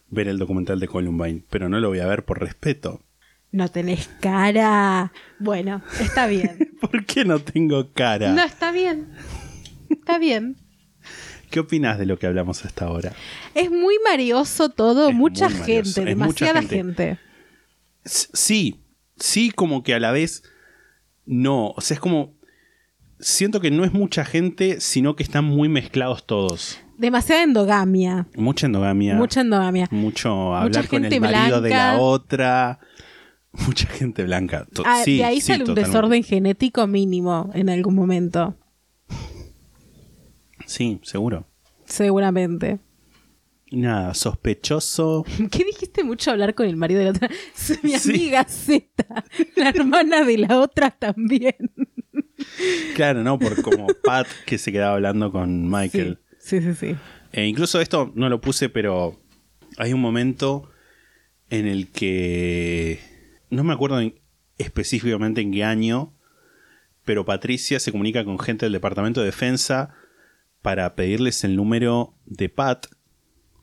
ver 0.08 0.26
el 0.26 0.38
documental 0.38 0.80
de 0.80 0.88
Columbine, 0.88 1.44
pero 1.50 1.68
no 1.68 1.78
lo 1.78 1.88
voy 1.88 2.00
a 2.00 2.06
ver 2.06 2.24
por 2.24 2.40
respeto. 2.40 3.04
No 3.52 3.68
tenés 3.68 4.08
cara. 4.20 5.12
Bueno, 5.38 5.82
está 6.00 6.26
bien. 6.26 6.72
¿Por 6.80 7.04
qué 7.04 7.24
no 7.24 7.38
tengo 7.38 7.92
cara? 7.92 8.32
No, 8.32 8.42
está 8.42 8.72
bien. 8.72 9.08
Está 9.92 10.18
bien. 10.18 10.56
¿Qué 11.50 11.60
opinas 11.60 11.98
de 11.98 12.06
lo 12.06 12.18
que 12.18 12.26
hablamos 12.26 12.64
hasta 12.64 12.86
ahora? 12.86 13.12
Es 13.54 13.70
muy 13.70 13.96
marioso 14.04 14.70
todo, 14.70 15.10
Es 15.10 15.14
mucha 15.14 15.50
gente, 15.50 15.66
marioso, 15.66 16.00
es 16.02 16.16
mucha 16.16 16.46
demasiada 16.46 16.62
gente. 16.62 17.18
Sí, 18.04 18.80
sí, 19.16 19.50
como 19.50 19.82
que 19.82 19.94
a 19.94 20.00
la 20.00 20.12
vez 20.12 20.42
no. 21.26 21.68
O 21.70 21.80
sea, 21.80 21.96
es 21.96 22.00
como. 22.00 22.34
Siento 23.20 23.60
que 23.60 23.70
no 23.70 23.84
es 23.84 23.92
mucha 23.92 24.24
gente, 24.24 24.80
sino 24.80 25.14
que 25.14 25.22
están 25.22 25.44
muy 25.44 25.68
mezclados 25.68 26.26
todos. 26.26 26.80
Demasiada 26.98 27.44
endogamia. 27.44 28.26
Mucha 28.34 28.66
endogamia. 28.66 29.14
Mucha 29.14 29.42
endogamia. 29.42 29.88
mucho 29.90 30.56
hablar 30.56 30.88
con 30.88 31.04
el 31.04 31.20
marido 31.20 31.60
de 31.60 31.70
la 31.70 31.98
otra. 31.98 32.80
Mucha 33.66 33.86
gente 33.86 34.24
blanca. 34.24 34.66
Ah, 34.86 35.02
sí, 35.04 35.18
de 35.18 35.24
ahí 35.24 35.40
sí, 35.42 35.48
sale 35.48 35.64
un 35.64 35.66
totalmente. 35.66 35.90
desorden 35.90 36.22
genético 36.24 36.86
mínimo 36.86 37.50
en 37.52 37.68
algún 37.68 37.94
momento. 37.94 38.56
Sí, 40.72 40.98
seguro. 41.02 41.46
Seguramente. 41.84 42.78
Nada, 43.70 44.14
sospechoso. 44.14 45.24
¿Qué 45.50 45.64
dijiste 45.64 46.02
mucho 46.04 46.30
hablar 46.30 46.54
con 46.54 46.66
el 46.66 46.76
marido 46.76 47.00
de 47.00 47.04
la 47.06 47.10
otra? 47.12 47.28
Mi 47.82 47.98
Sí. 47.98 48.10
amiga 48.10 48.44
Z, 48.44 48.86
la 49.56 49.68
hermana 49.68 50.24
de 50.24 50.38
la 50.38 50.58
otra 50.58 50.90
también. 50.90 51.54
Claro, 52.96 53.22
¿no? 53.22 53.38
Por 53.38 53.62
como 53.62 53.86
Pat 54.02 54.26
que 54.46 54.58
se 54.58 54.72
quedaba 54.72 54.94
hablando 54.94 55.30
con 55.30 55.70
Michael. 55.70 56.18
Sí, 56.40 56.60
sí, 56.60 56.74
sí. 56.74 56.96
E 57.32 57.46
incluso 57.46 57.80
esto 57.80 58.10
no 58.16 58.28
lo 58.28 58.40
puse, 58.40 58.68
pero 58.68 59.20
hay 59.78 59.92
un 59.92 60.00
momento 60.00 60.68
en 61.50 61.68
el 61.68 61.88
que 61.92 62.98
no 63.48 63.62
me 63.62 63.72
acuerdo 63.72 64.00
en- 64.00 64.18
específicamente 64.58 65.40
en 65.40 65.52
qué 65.52 65.62
año, 65.62 66.14
pero 67.04 67.24
Patricia 67.24 67.78
se 67.78 67.92
comunica 67.92 68.24
con 68.24 68.40
gente 68.40 68.66
del 68.66 68.72
Departamento 68.72 69.20
de 69.20 69.26
Defensa 69.26 69.94
para 70.62 70.94
pedirles 70.94 71.44
el 71.44 71.56
número 71.56 72.14
de 72.24 72.48
Pat, 72.48 72.86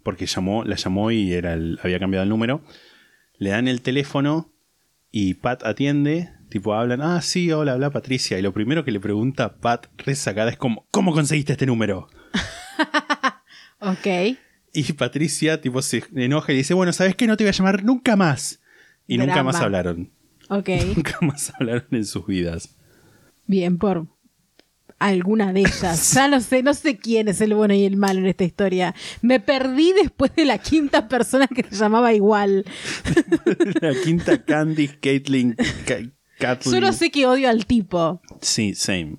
porque 0.03 0.25
llamó, 0.25 0.63
la 0.63 0.75
llamó 0.75 1.11
y 1.11 1.33
era 1.33 1.53
el- 1.53 1.79
había 1.83 1.99
cambiado 1.99 2.23
el 2.23 2.29
número. 2.29 2.61
Le 3.37 3.49
dan 3.51 3.67
el 3.67 3.81
teléfono 3.81 4.51
y 5.11 5.35
Pat 5.35 5.63
atiende, 5.65 6.29
tipo 6.49 6.73
hablan, 6.73 7.01
ah, 7.01 7.21
sí, 7.21 7.51
hola, 7.51 7.73
habla 7.73 7.89
Patricia. 7.89 8.37
Y 8.37 8.41
lo 8.41 8.53
primero 8.53 8.83
que 8.83 8.91
le 8.91 8.99
pregunta 8.99 9.55
Pat 9.57 9.87
resacada 9.97 10.51
es 10.51 10.57
como, 10.57 10.85
¿cómo 10.91 11.13
conseguiste 11.13 11.53
este 11.53 11.65
número? 11.65 12.07
Ok. 13.81 14.37
Y 14.73 14.93
Patricia, 14.93 15.61
tipo, 15.61 15.81
se 15.81 16.03
enoja 16.13 16.51
y 16.51 16.57
dice, 16.57 16.73
bueno, 16.73 16.91
¿sabes 16.93 17.15
qué? 17.15 17.27
No 17.27 17.37
te 17.37 17.43
voy 17.45 17.49
a 17.49 17.53
llamar 17.53 17.83
nunca 17.83 18.15
más. 18.15 18.59
Y 19.07 19.17
nunca 19.17 19.41
más 19.41 19.55
hablaron. 19.61 20.11
Ok. 20.49 20.69
Nunca 20.95 21.17
más 21.21 21.53
hablaron 21.55 21.85
en 21.91 22.05
sus 22.05 22.25
vidas. 22.27 22.75
Bien, 23.47 23.77
por 23.77 24.07
alguna 24.99 25.53
de 25.53 25.61
ellas. 25.61 26.11
Ya 26.13 26.27
no 26.27 26.39
sé, 26.41 26.61
no 26.63 26.73
sé 26.73 26.97
quién 26.97 27.27
es 27.27 27.41
el 27.41 27.53
bueno 27.55 27.73
y 27.73 27.83
el 27.85 27.97
malo 27.97 28.19
en 28.19 28.27
esta 28.27 28.43
historia. 28.43 28.93
Me 29.21 29.39
perdí 29.39 29.93
después 29.93 30.35
de 30.35 30.45
la 30.45 30.57
quinta 30.57 31.07
persona 31.07 31.47
que 31.47 31.63
se 31.63 31.75
llamaba 31.75 32.13
igual. 32.13 32.65
La 33.81 33.93
quinta 34.03 34.43
Candy, 34.43 34.87
Caitlyn, 34.87 35.55
Ka- 35.85 36.09
Kathleen. 36.39 36.75
Solo 36.75 36.93
sé 36.93 37.11
que 37.11 37.25
odio 37.27 37.49
al 37.49 37.65
tipo. 37.65 38.21
Sí, 38.41 38.73
same. 38.75 39.17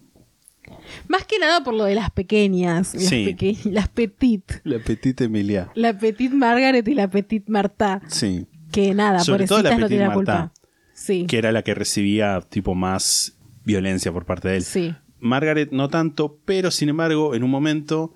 Más 1.08 1.24
que 1.24 1.38
nada 1.38 1.62
por 1.64 1.74
lo 1.74 1.84
de 1.84 1.94
las 1.94 2.10
pequeñas. 2.10 2.94
Las, 2.94 3.04
Sí. 3.04 3.24
peque- 3.26 3.58
las 3.70 3.88
petit. 3.88 4.44
La 4.64 4.78
petite 4.78 5.24
Emilia. 5.24 5.70
La 5.74 5.98
petit 5.98 6.32
Margaret 6.32 6.86
y 6.86 6.94
la 6.94 7.08
petit 7.10 7.48
Marta. 7.48 8.00
Sí. 8.08 8.46
Que 8.72 8.94
nada, 8.94 9.20
Sobre 9.20 9.46
todo 9.46 9.62
la 9.62 9.70
no 9.70 9.76
Petit 9.76 9.88
tienen 9.88 10.08
la 10.08 10.14
Marta. 10.14 10.32
culpa. 10.52 10.52
Sí. 10.94 11.26
Que 11.26 11.38
era 11.38 11.50
la 11.52 11.62
que 11.62 11.74
recibía, 11.74 12.40
tipo, 12.48 12.74
más 12.74 13.36
violencia 13.64 14.12
por 14.12 14.24
parte 14.26 14.48
de 14.48 14.56
él. 14.58 14.62
Sí. 14.64 14.94
Margaret 15.20 15.70
no 15.72 15.88
tanto, 15.88 16.38
pero 16.44 16.70
sin 16.70 16.88
embargo, 16.88 17.34
en 17.34 17.44
un 17.44 17.50
momento 17.50 18.14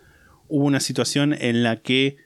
hubo 0.49 0.65
una 0.65 0.81
situación 0.81 1.35
en 1.39 1.63
la 1.63 1.81
que, 1.81 2.17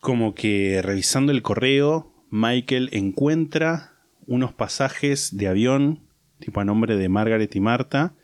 como 0.00 0.34
que 0.34 0.80
revisando 0.82 1.32
el 1.32 1.42
correo, 1.42 2.12
Michael 2.30 2.90
encuentra 2.92 3.94
unos 4.26 4.52
pasajes 4.52 5.36
de 5.36 5.48
avión, 5.48 6.00
tipo 6.38 6.60
a 6.60 6.64
nombre 6.64 6.96
de 6.96 7.08
Margaret 7.08 7.54
y 7.54 7.60
Marta, 7.60 8.14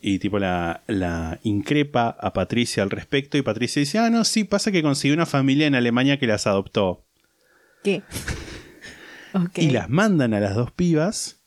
y 0.00 0.18
tipo 0.18 0.38
la, 0.38 0.82
la 0.86 1.38
increpa 1.42 2.08
a 2.08 2.32
Patricia 2.32 2.82
al 2.82 2.90
respecto, 2.90 3.36
y 3.36 3.42
Patricia 3.42 3.80
dice, 3.80 3.98
ah, 3.98 4.10
no, 4.10 4.24
sí, 4.24 4.44
pasa 4.44 4.72
que 4.72 4.82
consiguió 4.82 5.14
una 5.14 5.26
familia 5.26 5.66
en 5.66 5.74
Alemania 5.74 6.18
que 6.18 6.26
las 6.26 6.46
adoptó. 6.46 7.04
¿Qué? 7.82 8.02
Y 9.56 9.70
las 9.70 9.90
mandan 9.90 10.32
a 10.32 10.38
las 10.40 10.54
dos 10.54 10.70
pibas. 10.70 11.43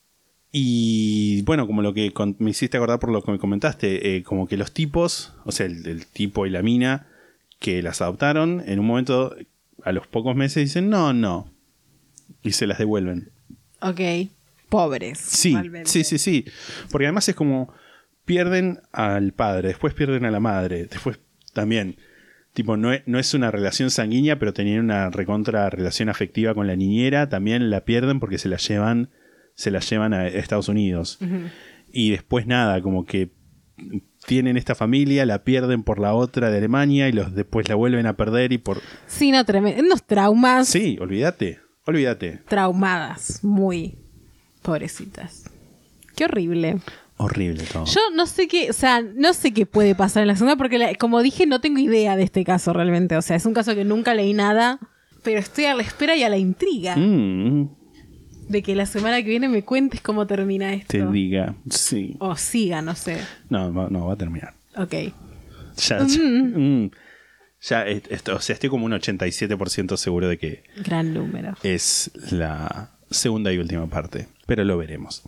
Y 0.50 1.42
bueno, 1.42 1.66
como 1.66 1.82
lo 1.82 1.92
que 1.92 2.12
con- 2.12 2.36
me 2.38 2.50
hiciste 2.50 2.76
acordar 2.78 2.98
por 2.98 3.10
lo 3.10 3.22
que 3.22 3.32
me 3.32 3.38
comentaste, 3.38 4.16
eh, 4.16 4.22
como 4.22 4.46
que 4.48 4.56
los 4.56 4.72
tipos, 4.72 5.34
o 5.44 5.52
sea, 5.52 5.66
el, 5.66 5.86
el 5.86 6.06
tipo 6.06 6.46
y 6.46 6.50
la 6.50 6.62
mina 6.62 7.06
que 7.58 7.82
las 7.82 8.00
adoptaron, 8.00 8.62
en 8.66 8.78
un 8.78 8.86
momento, 8.86 9.34
a 9.82 9.92
los 9.92 10.06
pocos 10.06 10.34
meses 10.36 10.64
dicen, 10.64 10.88
no, 10.88 11.12
no. 11.12 11.52
Y 12.42 12.52
se 12.52 12.66
las 12.66 12.78
devuelven. 12.78 13.30
Ok. 13.80 14.00
Pobres. 14.68 15.18
Sí, 15.18 15.52
realmente. 15.54 15.90
sí, 15.90 16.04
sí, 16.04 16.18
sí. 16.18 16.44
Porque 16.90 17.06
además 17.06 17.28
es 17.28 17.34
como 17.34 17.72
pierden 18.24 18.80
al 18.92 19.32
padre, 19.32 19.68
después 19.68 19.94
pierden 19.94 20.24
a 20.26 20.30
la 20.30 20.40
madre, 20.40 20.84
después 20.86 21.18
también. 21.54 21.96
Tipo, 22.52 22.76
no 22.76 22.92
es, 22.92 23.02
no 23.06 23.18
es 23.18 23.32
una 23.34 23.50
relación 23.50 23.90
sanguínea, 23.90 24.38
pero 24.38 24.52
tenían 24.52 24.80
una 24.80 25.10
recontra 25.10 25.68
relación 25.70 26.08
afectiva 26.08 26.54
con 26.54 26.66
la 26.66 26.76
niñera, 26.76 27.28
también 27.28 27.70
la 27.70 27.84
pierden 27.84 28.20
porque 28.20 28.38
se 28.38 28.48
la 28.48 28.56
llevan, 28.56 29.10
se 29.58 29.72
la 29.72 29.80
llevan 29.80 30.14
a 30.14 30.28
Estados 30.28 30.68
Unidos. 30.68 31.18
Y 31.92 32.10
después 32.12 32.46
nada, 32.46 32.80
como 32.80 33.04
que 33.04 33.30
tienen 34.26 34.56
esta 34.56 34.74
familia, 34.76 35.26
la 35.26 35.42
pierden 35.42 35.82
por 35.82 35.98
la 35.98 36.14
otra 36.14 36.50
de 36.50 36.58
Alemania 36.58 37.08
y 37.08 37.12
los 37.12 37.34
después 37.34 37.68
la 37.68 37.74
vuelven 37.74 38.06
a 38.06 38.16
perder 38.16 38.52
y 38.52 38.58
por. 38.58 38.80
Sí, 39.08 39.32
no, 39.32 39.44
tremendos 39.44 40.04
traumas. 40.06 40.68
Sí, 40.68 40.96
olvídate, 41.00 41.58
olvídate. 41.86 42.38
Traumadas. 42.46 43.42
Muy 43.42 43.98
pobrecitas. 44.62 45.44
Qué 46.14 46.24
horrible. 46.26 46.78
Horrible 47.16 47.64
todo. 47.72 47.84
Yo 47.84 48.00
no 48.14 48.26
sé 48.26 48.46
qué, 48.46 48.70
o 48.70 48.72
sea, 48.72 49.02
no 49.02 49.32
sé 49.32 49.52
qué 49.52 49.66
puede 49.66 49.96
pasar 49.96 50.22
en 50.22 50.28
la 50.28 50.36
segunda 50.36 50.54
porque 50.56 50.78
la- 50.78 50.94
como 50.94 51.20
dije 51.20 51.46
no 51.46 51.60
tengo 51.60 51.80
idea 51.80 52.14
de 52.14 52.22
este 52.22 52.44
caso 52.44 52.72
realmente, 52.72 53.16
o 53.16 53.22
sea, 53.22 53.34
es 53.34 53.44
un 53.44 53.54
caso 53.54 53.74
que 53.74 53.84
nunca 53.84 54.14
leí 54.14 54.34
nada, 54.34 54.78
pero 55.24 55.40
estoy 55.40 55.64
a 55.64 55.74
la 55.74 55.82
espera 55.82 56.14
y 56.14 56.22
a 56.22 56.28
la 56.28 56.36
intriga 56.38 56.94
Mm, 56.96 57.70
de 58.48 58.62
que 58.62 58.74
la 58.74 58.86
semana 58.86 59.22
que 59.22 59.28
viene 59.28 59.48
me 59.48 59.62
cuentes 59.64 60.00
cómo 60.00 60.26
termina 60.26 60.72
esto. 60.72 60.88
te 60.88 61.06
diga, 61.06 61.54
sí. 61.70 62.16
O 62.18 62.36
siga, 62.36 62.82
no 62.82 62.94
sé. 62.94 63.18
No, 63.50 63.70
no, 63.70 64.06
va 64.06 64.12
a 64.14 64.16
terminar. 64.16 64.54
Ok. 64.76 64.92
Ya, 65.76 66.04
ya, 66.06 66.22
mm. 66.22 66.90
Ya, 67.60 67.86
est- 67.86 68.10
esto, 68.10 68.36
o 68.36 68.40
sea, 68.40 68.54
estoy 68.54 68.70
como 68.70 68.86
un 68.86 68.92
87% 68.92 69.96
seguro 69.96 70.28
de 70.28 70.38
que 70.38 70.62
Gran 70.84 71.12
número. 71.14 71.54
es 71.62 72.10
la 72.30 72.90
segunda 73.10 73.52
y 73.52 73.58
última 73.58 73.86
parte. 73.88 74.28
Pero 74.46 74.64
lo 74.64 74.78
veremos. 74.78 75.22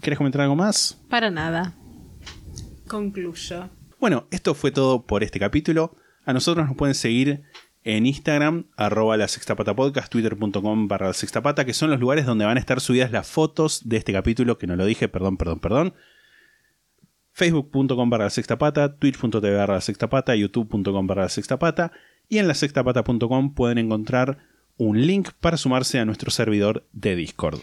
¿Quieres 0.00 0.18
comentar 0.18 0.40
algo 0.42 0.56
más? 0.56 0.98
Para 1.08 1.30
nada. 1.30 1.74
Concluyo. 2.88 3.68
Bueno, 4.00 4.26
esto 4.30 4.54
fue 4.54 4.70
todo 4.72 5.02
por 5.06 5.22
este 5.22 5.38
capítulo. 5.38 5.94
A 6.24 6.32
nosotros 6.32 6.66
nos 6.66 6.76
pueden 6.76 6.94
seguir 6.94 7.42
en 7.84 8.06
Instagram, 8.06 8.66
arroba 8.76 9.16
la 9.16 9.28
sextapata 9.28 9.74
podcast, 9.74 10.10
twitter.com 10.10 10.88
barra 10.88 11.08
la 11.08 11.12
sextapata, 11.12 11.64
que 11.64 11.74
son 11.74 11.90
los 11.90 11.98
lugares 11.98 12.26
donde 12.26 12.44
van 12.44 12.56
a 12.56 12.60
estar 12.60 12.80
subidas 12.80 13.10
las 13.10 13.28
fotos 13.28 13.88
de 13.88 13.96
este 13.96 14.12
capítulo, 14.12 14.58
que 14.58 14.66
no 14.66 14.76
lo 14.76 14.84
dije, 14.86 15.08
perdón, 15.08 15.36
perdón, 15.36 15.60
perdón. 15.60 15.94
facebook.com 17.32 18.10
barra 18.10 18.24
la 18.24 18.30
sexta 18.30 18.58
pata, 18.58 18.96
twitch.tv 18.96 19.56
barra 19.56 19.74
la 19.74 19.80
sexta 19.80 20.08
pata, 20.08 20.36
youtube.com 20.36 21.06
barra 21.06 21.22
la 21.22 21.28
sexta 21.28 21.58
pata 21.58 21.92
y 22.28 22.38
en 22.38 22.48
la 22.48 22.54
sextapata.com 22.54 23.54
pueden 23.54 23.78
encontrar 23.78 24.38
un 24.76 25.06
link 25.06 25.30
para 25.40 25.56
sumarse 25.56 25.98
a 25.98 26.04
nuestro 26.04 26.30
servidor 26.30 26.86
de 26.92 27.16
Discord. 27.16 27.60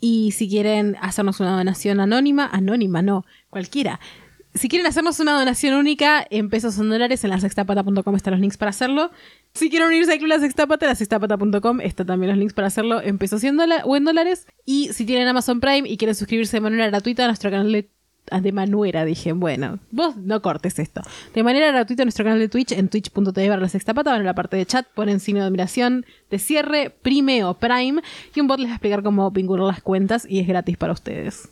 Y 0.00 0.32
si 0.32 0.48
quieren 0.48 0.96
hacernos 1.00 1.40
una 1.40 1.56
donación 1.56 2.00
anónima, 2.00 2.46
anónima 2.46 3.00
no, 3.00 3.24
cualquiera. 3.48 4.00
Si 4.56 4.68
quieren 4.68 4.86
hacernos 4.86 5.20
una 5.20 5.38
donación 5.38 5.74
única 5.74 6.26
en 6.30 6.48
pesos 6.48 6.78
o 6.78 6.82
en 6.82 6.88
dólares, 6.88 7.22
en 7.24 7.30
la 7.30 7.38
sextapata.com 7.40 8.16
están 8.16 8.32
los 8.32 8.40
links 8.40 8.56
para 8.56 8.70
hacerlo. 8.70 9.10
Si 9.52 9.68
quieren 9.68 9.88
unirse 9.88 10.12
al 10.12 10.18
club 10.18 10.28
La 10.28 10.38
Sextapata, 10.40 10.86
en 10.86 10.90
la 10.90 10.94
sextapata.com 10.94 11.80
están 11.82 12.06
también 12.06 12.30
los 12.30 12.38
links 12.38 12.54
para 12.54 12.68
hacerlo 12.68 13.02
en 13.02 13.18
pesos 13.18 13.44
en 13.44 13.58
o 13.84 13.96
en 13.96 14.04
dólares. 14.04 14.46
Y 14.64 14.92
si 14.94 15.04
tienen 15.04 15.28
Amazon 15.28 15.60
Prime 15.60 15.88
y 15.88 15.96
quieren 15.98 16.14
suscribirse 16.14 16.56
de 16.56 16.62
manera 16.62 16.86
gratuita 16.86 17.24
a 17.24 17.26
nuestro 17.26 17.50
canal 17.50 17.70
de... 17.70 17.90
ah, 18.30 18.40
De 18.40 18.52
manuera, 18.52 19.04
dije, 19.04 19.32
bueno, 19.32 19.78
vos 19.90 20.16
no 20.16 20.40
cortes 20.40 20.78
esto. 20.78 21.02
De 21.34 21.42
manera 21.42 21.68
gratuita 21.68 22.02
a 22.02 22.06
nuestro 22.06 22.24
canal 22.24 22.38
de 22.38 22.48
Twitch 22.48 22.72
en 22.72 22.88
twitch.tv 22.88 23.48
barra 23.50 23.68
sextapata, 23.68 24.12
van 24.12 24.22
a 24.22 24.24
la 24.24 24.34
parte 24.34 24.56
de 24.56 24.64
chat, 24.64 24.86
ponen 24.94 25.20
signo 25.20 25.40
de 25.40 25.46
admiración 25.48 26.06
de 26.30 26.38
cierre, 26.38 26.90
prime 27.02 27.44
o 27.44 27.54
prime, 27.54 28.00
y 28.34 28.40
un 28.40 28.46
bot 28.46 28.58
les 28.58 28.68
va 28.68 28.72
a 28.72 28.76
explicar 28.76 29.02
cómo 29.02 29.30
vincular 29.30 29.66
las 29.66 29.82
cuentas 29.82 30.26
y 30.28 30.40
es 30.40 30.46
gratis 30.46 30.78
para 30.78 30.94
ustedes. 30.94 31.50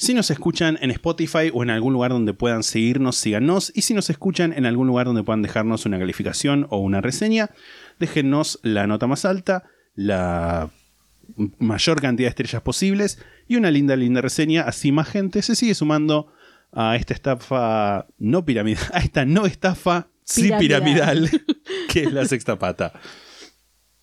Si 0.00 0.14
nos 0.14 0.30
escuchan 0.30 0.78
en 0.80 0.90
Spotify 0.92 1.50
o 1.52 1.62
en 1.62 1.68
algún 1.68 1.92
lugar 1.92 2.10
donde 2.10 2.32
puedan 2.32 2.62
seguirnos, 2.62 3.16
síganos. 3.16 3.70
Y 3.74 3.82
si 3.82 3.92
nos 3.92 4.08
escuchan 4.08 4.54
en 4.54 4.64
algún 4.64 4.86
lugar 4.86 5.04
donde 5.04 5.22
puedan 5.22 5.42
dejarnos 5.42 5.84
una 5.84 5.98
calificación 5.98 6.66
o 6.70 6.78
una 6.78 7.02
reseña, 7.02 7.50
déjennos 7.98 8.60
la 8.62 8.86
nota 8.86 9.06
más 9.06 9.26
alta, 9.26 9.64
la 9.94 10.70
mayor 11.58 12.00
cantidad 12.00 12.28
de 12.28 12.30
estrellas 12.30 12.62
posibles 12.62 13.18
y 13.46 13.56
una 13.56 13.70
linda, 13.70 13.94
linda 13.94 14.22
reseña. 14.22 14.62
Así 14.62 14.90
más 14.90 15.06
gente 15.06 15.42
se 15.42 15.54
sigue 15.54 15.74
sumando 15.74 16.32
a 16.72 16.96
esta 16.96 17.12
estafa 17.12 18.06
no 18.16 18.46
piramidal, 18.46 18.82
a 18.94 19.00
esta 19.00 19.26
no 19.26 19.44
estafa, 19.44 20.08
sí 20.24 20.44
Piramidal. 20.44 21.28
piramidal, 21.28 21.30
que 21.90 22.04
es 22.04 22.12
la 22.14 22.24
sexta 22.24 22.58
pata. 22.58 22.94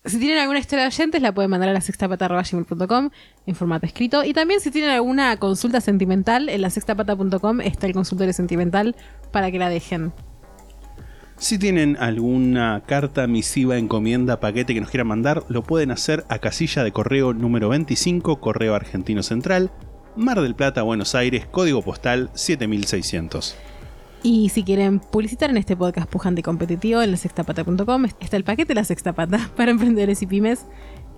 Si 0.08 0.18
tienen 0.18 0.38
alguna 0.38 0.58
historia 0.58 0.84
de 0.84 0.88
oyentes, 0.88 1.20
la 1.20 1.32
pueden 1.32 1.50
mandar 1.50 1.68
a 1.68 1.72
la 1.72 1.82
sextapata.gmail.com 1.82 3.10
en 3.46 3.54
formato 3.54 3.84
escrito. 3.84 4.24
Y 4.24 4.32
también 4.32 4.60
si 4.60 4.70
tienen 4.70 4.90
alguna 4.90 5.36
consulta 5.36 5.82
sentimental, 5.82 6.48
en 6.48 6.62
la 6.62 6.70
sextapata.com 6.70 7.60
está 7.60 7.86
el 7.86 7.92
consultorio 7.92 8.32
sentimental 8.32 8.96
para 9.32 9.50
que 9.50 9.58
la 9.58 9.68
dejen. 9.68 10.12
Si 11.36 11.58
tienen 11.58 11.96
alguna 12.00 12.82
carta, 12.86 13.26
misiva, 13.26 13.76
encomienda, 13.76 14.40
paquete 14.40 14.74
que 14.74 14.80
nos 14.80 14.90
quieran 14.90 15.08
mandar, 15.08 15.44
lo 15.48 15.62
pueden 15.62 15.90
hacer 15.90 16.24
a 16.28 16.38
casilla 16.38 16.82
de 16.82 16.90
correo 16.90 17.34
número 17.34 17.68
25, 17.68 18.40
Correo 18.40 18.74
Argentino 18.74 19.22
Central, 19.22 19.70
Mar 20.16 20.40
del 20.40 20.56
Plata, 20.56 20.82
Buenos 20.82 21.14
Aires, 21.14 21.46
código 21.46 21.82
postal 21.82 22.30
7600. 22.34 23.56
Y 24.22 24.48
si 24.48 24.64
quieren 24.64 24.98
publicitar 24.98 25.50
en 25.50 25.56
este 25.56 25.76
podcast 25.76 26.08
pujante 26.10 26.40
y 26.40 26.42
competitivo, 26.42 27.02
en 27.02 27.10
la 27.12 27.16
sextapata.com 27.16 28.06
está 28.20 28.36
el 28.36 28.44
paquete 28.44 28.74
La 28.74 28.84
Sextapata 28.84 29.50
para 29.56 29.70
emprendedores 29.70 30.22
y 30.22 30.26
pymes. 30.26 30.66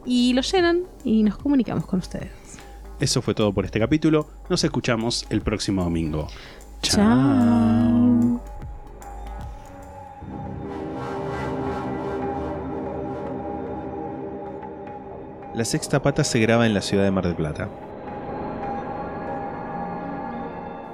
Y 0.04 0.32
lo 0.32 0.42
llenan 0.42 0.82
y 1.04 1.22
nos 1.22 1.36
comunicamos 1.36 1.86
con 1.86 2.00
ustedes. 2.00 2.30
Eso 3.00 3.22
fue 3.22 3.34
todo 3.34 3.52
por 3.52 3.64
este 3.64 3.78
capítulo. 3.80 4.28
Nos 4.48 4.62
escuchamos 4.64 5.26
el 5.30 5.40
próximo 5.40 5.82
domingo. 5.82 6.28
Chao. 6.82 8.40
La 15.54 15.64
Sexta 15.64 16.02
Pata 16.02 16.24
se 16.24 16.38
graba 16.38 16.66
en 16.66 16.74
la 16.74 16.80
ciudad 16.80 17.04
de 17.04 17.10
Mar 17.10 17.26
del 17.26 17.34
Plata. 17.34 17.68